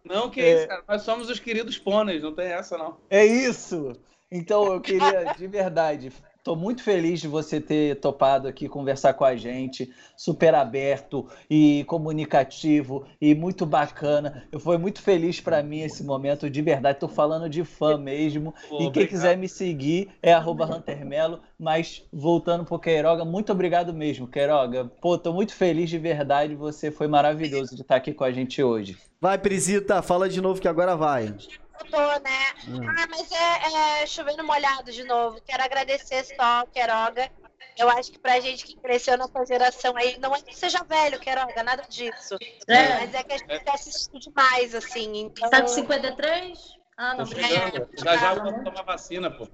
Não, 0.06 0.30
que 0.30 0.40
é... 0.40 0.60
isso, 0.60 0.70
cara, 0.70 0.84
nós 0.88 1.02
somos 1.02 1.30
os 1.30 1.42
queridos 1.42 1.78
pôneis, 1.78 2.24
não 2.24 2.34
tem 2.34 2.48
essa, 2.48 2.78
não. 2.78 2.96
É 3.10 3.26
isso! 3.26 3.92
Então, 4.32 4.72
eu 4.72 4.80
queria, 4.80 5.34
de 5.38 5.48
verdade, 5.48 6.14
Estou 6.46 6.56
muito 6.56 6.84
feliz 6.84 7.20
de 7.20 7.28
você 7.28 7.60
ter 7.60 7.96
topado 7.96 8.48
aqui 8.48 8.70
conversar 8.70 9.16
com 9.16 9.26
a 9.26 9.36
gente, 9.36 9.92
super 10.16 10.54
aberto 10.54 11.28
e 11.50 11.84
comunicativo 11.86 13.04
e 13.20 13.34
muito 13.34 13.66
bacana. 13.66 14.48
Eu 14.52 14.60
fui 14.60 14.78
muito 14.78 15.02
feliz 15.02 15.42
para 15.42 15.64
mim 15.64 15.80
esse 15.80 16.04
momento, 16.04 16.48
de 16.48 16.62
verdade. 16.62 16.98
Estou 16.98 17.10
falando 17.10 17.50
de 17.50 17.64
fã 17.64 17.98
mesmo. 17.98 18.54
Pô, 18.70 18.76
e 18.76 18.78
quem 18.78 18.88
obrigado. 18.90 19.10
quiser 19.10 19.36
me 19.36 19.50
seguir 19.50 20.12
é 20.22 20.38
@huntermelo. 20.38 21.40
Mas 21.58 22.04
voltando 22.14 22.64
pro 22.64 22.78
Queiroga, 22.78 23.26
muito 23.26 23.52
obrigado 23.52 23.92
mesmo, 23.92 24.28
Queiroga. 24.28 24.86
Pô, 25.02 25.18
tô 25.18 25.34
muito 25.34 25.56
feliz 25.56 25.90
de 25.90 25.98
verdade. 25.98 26.54
Você 26.54 26.92
foi 26.92 27.08
maravilhoso 27.08 27.76
de 27.76 27.82
estar 27.82 27.96
aqui 27.96 28.14
com 28.14 28.24
a 28.24 28.32
gente 28.32 28.62
hoje. 28.62 28.96
Vai, 29.20 29.40
Prisita, 29.40 30.00
fala 30.04 30.30
de 30.30 30.40
novo 30.40 30.62
que 30.62 30.68
agora 30.68 30.96
vai 30.96 31.34
voltou, 31.80 32.20
né? 32.22 32.54
Hum. 32.68 32.88
Ah, 32.88 33.08
mas 33.10 33.32
é, 33.32 34.02
é 34.02 34.06
chovendo 34.06 34.44
molhado 34.44 34.92
de 34.92 35.04
novo. 35.04 35.42
Quero 35.42 35.64
agradecer 35.64 36.24
só, 36.26 36.66
Queroga. 36.68 37.32
Eu 37.78 37.90
acho 37.90 38.12
que 38.12 38.20
pra 38.20 38.40
gente 38.40 38.66
que 38.66 38.78
cresceu 38.78 39.18
nessa 39.18 39.46
geração 39.46 39.96
aí, 39.98 40.18
não 40.20 40.34
é 40.34 40.42
que 40.42 40.56
seja 40.56 40.84
velho, 40.84 41.20
Queroga, 41.20 41.62
nada 41.64 41.84
disso. 41.84 42.38
É. 42.68 43.00
Mas 43.00 43.14
é 43.14 43.24
que 43.24 43.34
a 43.34 43.38
gente 43.38 43.64
tá 43.64 43.74
assistindo 43.74 44.20
demais, 44.20 44.74
assim. 44.74 45.18
Então... 45.18 45.50
Tá 45.50 45.62
com 45.62 45.68
53? 45.68 46.58
Ah, 46.98 47.16
não, 47.16 47.26
obrigada. 47.26 47.90
Já 47.98 48.18
já 48.18 48.34
vou 48.36 48.64
tomar 48.64 48.84
vacina, 48.84 49.30
pô. 49.30 49.48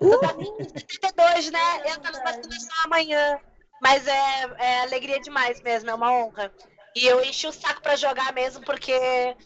Uh! 0.00 0.18
Tá 0.20 0.28
72, 0.28 1.50
né? 1.50 1.58
Eu 1.84 2.00
tô 2.00 2.12
vacinando 2.12 2.60
só 2.60 2.84
amanhã. 2.84 3.38
Mas 3.80 4.06
é, 4.06 4.50
é 4.58 4.80
alegria 4.80 5.20
demais 5.20 5.60
mesmo, 5.60 5.90
é 5.90 5.94
uma 5.94 6.10
honra. 6.10 6.50
E 6.96 7.06
eu 7.06 7.22
enchi 7.22 7.46
o 7.46 7.52
saco 7.52 7.82
pra 7.82 7.94
jogar 7.94 8.32
mesmo, 8.32 8.64
porque 8.64 8.90
é 8.90 9.36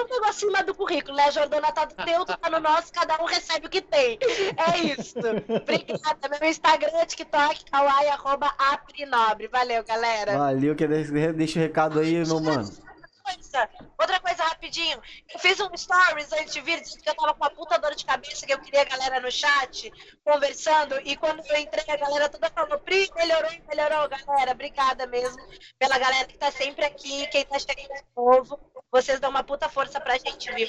um 0.00 0.06
negocinho 0.08 0.52
lá 0.52 0.62
do 0.62 0.72
currículo, 0.72 1.16
né? 1.16 1.32
Jordana 1.32 1.72
tá 1.72 1.84
do 1.84 1.96
teu, 1.96 2.24
tu 2.24 2.38
tá 2.38 2.48
no 2.48 2.60
nosso, 2.60 2.92
cada 2.92 3.20
um 3.20 3.26
recebe 3.26 3.66
o 3.66 3.68
que 3.68 3.80
tem. 3.80 4.16
É 4.56 4.78
isso. 4.78 5.18
Obrigada. 5.18 6.38
Meu 6.40 6.48
Instagram, 6.48 7.04
TikTok, 7.04 7.64
kawaii, 7.68 8.08
arroba 8.08 8.54
aprinobre. 8.56 9.48
Valeu, 9.48 9.82
galera. 9.82 10.38
Valeu, 10.38 10.76
que 10.76 10.86
deixa 10.86 11.58
o 11.58 11.62
recado 11.62 11.98
aí, 11.98 12.24
meu 12.24 12.40
mano 12.40 12.91
coisa, 13.22 13.68
outra 13.98 14.20
coisa 14.20 14.42
rapidinho. 14.44 15.00
Eu 15.32 15.38
fiz 15.38 15.58
um 15.60 15.76
stories 15.76 16.32
antes 16.32 16.52
de 16.52 16.60
vir, 16.60 16.80
dizendo 16.80 17.02
que 17.02 17.08
eu 17.08 17.14
tava 17.14 17.34
com 17.34 17.44
uma 17.44 17.50
puta 17.50 17.78
dor 17.78 17.94
de 17.94 18.04
cabeça, 18.04 18.46
que 18.46 18.52
eu 18.52 18.60
queria 18.60 18.82
a 18.82 18.84
galera 18.84 19.20
no 19.20 19.30
chat 19.30 19.92
conversando. 20.24 21.00
E 21.04 21.16
quando 21.16 21.44
eu 21.46 21.56
entrei, 21.56 21.84
a 21.88 21.96
galera 21.96 22.28
toda 22.28 22.50
falou: 22.50 22.78
Pri, 22.78 23.10
melhorou, 23.16 23.50
melhorou, 23.68 24.08
galera. 24.08 24.52
Obrigada 24.52 25.06
mesmo 25.06 25.42
pela 25.78 25.98
galera 25.98 26.26
que 26.26 26.38
tá 26.38 26.50
sempre 26.50 26.84
aqui, 26.84 27.26
quem 27.28 27.44
tá 27.44 27.58
chegando 27.58 27.94
de 27.94 28.04
novo. 28.16 28.58
Vocês 28.90 29.20
dão 29.20 29.30
uma 29.30 29.42
puta 29.42 29.68
força 29.68 30.00
pra 30.00 30.18
gente, 30.18 30.52
viu? 30.52 30.68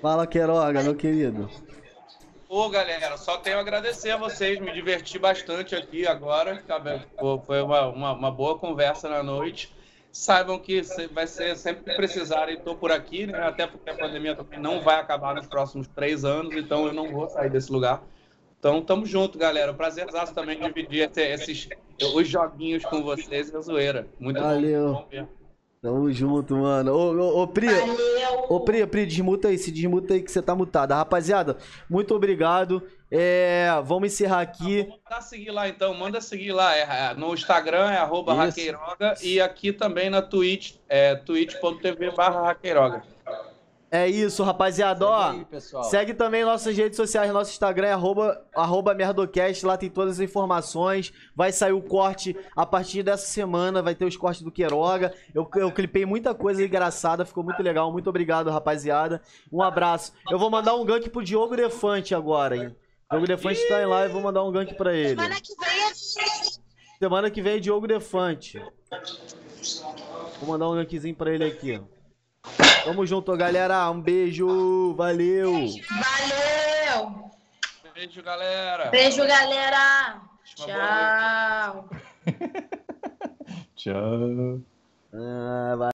Fala, 0.00 0.26
Queiroga, 0.26 0.82
meu 0.82 0.94
querido. 0.94 1.50
Ô, 2.48 2.68
galera, 2.70 3.18
só 3.18 3.36
tenho 3.36 3.58
a 3.58 3.60
agradecer 3.60 4.10
a 4.10 4.16
vocês, 4.16 4.58
me 4.58 4.72
diverti 4.72 5.18
bastante 5.18 5.74
aqui 5.74 6.06
agora. 6.06 6.64
Foi 7.44 7.60
uma, 7.60 7.88
uma, 7.88 8.12
uma 8.12 8.30
boa 8.30 8.58
conversa 8.58 9.06
na 9.06 9.22
noite. 9.22 9.70
Saibam 10.18 10.58
que 10.58 10.82
vai 11.12 11.28
ser 11.28 11.56
sempre 11.56 11.84
que 11.84 11.94
precisarem, 11.94 12.56
estou 12.56 12.74
por 12.74 12.90
aqui, 12.90 13.24
né? 13.24 13.38
Até 13.38 13.68
porque 13.68 13.88
a 13.88 13.94
pandemia 13.94 14.34
também 14.34 14.58
não 14.58 14.82
vai 14.82 14.98
acabar 14.98 15.32
nos 15.32 15.46
próximos 15.46 15.86
três 15.86 16.24
anos, 16.24 16.56
então 16.56 16.88
eu 16.88 16.92
não 16.92 17.12
vou 17.12 17.28
sair 17.28 17.48
desse 17.48 17.70
lugar. 17.70 18.02
Então, 18.58 18.82
tamo 18.82 19.06
junto, 19.06 19.38
galera. 19.38 19.72
Prazerzaço 19.72 20.34
também 20.34 20.58
dividir 20.58 21.08
esses, 21.16 21.68
os 22.16 22.26
joguinhos 22.26 22.84
com 22.84 23.00
vocês 23.00 23.50
e 23.50 23.56
a 23.56 23.60
zoeira. 23.60 24.08
Muito 24.18 24.40
Valeu. 24.40 24.92
bom. 24.92 25.06
Valeu. 25.08 25.28
Tamo 25.80 26.12
junto, 26.12 26.56
mano. 26.56 26.92
Ô, 26.92 27.12
ô, 27.12 27.42
ô 27.42 27.46
Pri. 27.46 27.68
Valeu. 27.68 28.46
Ô, 28.48 28.60
Pri, 28.64 28.84
Pri, 28.88 29.06
desmuta 29.06 29.46
aí, 29.46 29.56
se 29.56 29.70
desmuta 29.70 30.14
aí 30.14 30.20
que 30.20 30.32
você 30.32 30.42
tá 30.42 30.52
mutada. 30.52 30.96
Rapaziada, 30.96 31.58
muito 31.88 32.12
obrigado. 32.12 32.82
É, 33.10 33.70
vamos 33.84 34.12
encerrar 34.12 34.40
aqui. 34.40 34.86
Ah, 35.06 35.10
manda 35.10 35.22
seguir 35.22 35.50
lá 35.50 35.68
então, 35.68 35.94
manda 35.94 36.20
seguir 36.20 36.52
lá. 36.52 36.76
É, 36.76 37.14
no 37.14 37.32
Instagram 37.32 37.90
é 37.90 37.96
arroba 37.96 38.34
Raqueiroga 38.34 39.14
e 39.22 39.40
aqui 39.40 39.72
também 39.72 40.10
na 40.10 40.20
Twitch, 40.20 40.76
é 40.88 41.14
twitch.tv 41.14 42.10
barra 42.12 42.42
Raqueiroga. 42.42 43.02
É 43.90 44.06
isso, 44.06 44.42
rapaziada. 44.42 45.06
Ó, 45.06 45.30
aí, 45.30 45.46
segue 45.84 46.12
também 46.12 46.44
nossas 46.44 46.76
redes 46.76 46.96
sociais. 46.96 47.32
Nosso 47.32 47.52
Instagram 47.52 47.86
é 47.86 47.92
arroba, 47.92 48.44
arroba 48.54 48.94
Merdocast. 48.94 49.64
Lá 49.64 49.78
tem 49.78 49.88
todas 49.88 50.14
as 50.14 50.20
informações. 50.20 51.10
Vai 51.34 51.52
sair 51.52 51.72
o 51.72 51.80
corte 51.80 52.36
a 52.54 52.66
partir 52.66 53.02
dessa 53.02 53.26
semana. 53.26 53.80
Vai 53.80 53.94
ter 53.94 54.04
os 54.04 54.14
cortes 54.14 54.42
do 54.42 54.52
Queiroga. 54.52 55.14
Eu, 55.34 55.48
eu 55.56 55.72
clipei 55.72 56.04
muita 56.04 56.34
coisa 56.34 56.62
engraçada. 56.62 57.24
Ficou 57.24 57.42
muito 57.42 57.62
legal. 57.62 57.90
Muito 57.90 58.10
obrigado, 58.10 58.50
rapaziada. 58.50 59.22
Um 59.50 59.62
abraço. 59.62 60.12
Eu 60.30 60.38
vou 60.38 60.50
mandar 60.50 60.74
um 60.74 60.84
gank 60.84 61.08
pro 61.08 61.24
Diogo 61.24 61.56
Defante 61.56 62.14
agora, 62.14 62.58
hein? 62.58 62.76
Diogo 63.10 63.26
Defante 63.26 63.68
tá 63.68 63.82
em 63.82 63.86
live. 63.86 64.12
Vou 64.12 64.22
mandar 64.22 64.44
um 64.44 64.52
gank 64.52 64.74
pra 64.74 64.94
ele. 64.94 65.20
Semana 65.20 65.40
que 65.40 65.54
vem 65.56 65.82
é... 65.82 65.94
Semana 66.98 67.30
que 67.30 67.42
vem 67.42 67.56
é 67.56 67.58
Diogo 67.58 67.86
Defante. 67.86 68.62
Vou 70.40 70.50
mandar 70.50 70.68
um 70.68 70.74
gankzinho 70.74 71.14
pra 71.14 71.32
ele 71.32 71.44
aqui. 71.44 71.80
Tamo 72.84 73.06
junto, 73.06 73.34
galera. 73.36 73.90
Um 73.90 74.00
beijo. 74.00 74.94
Valeu. 74.94 75.52
Valeu. 75.52 77.30
Beijo, 77.94 78.22
galera. 78.22 78.90
Beijo, 78.90 79.26
galera. 79.26 80.20
Tchau. 80.54 81.88
Tchau. 83.74 84.60
Ah, 85.12 85.76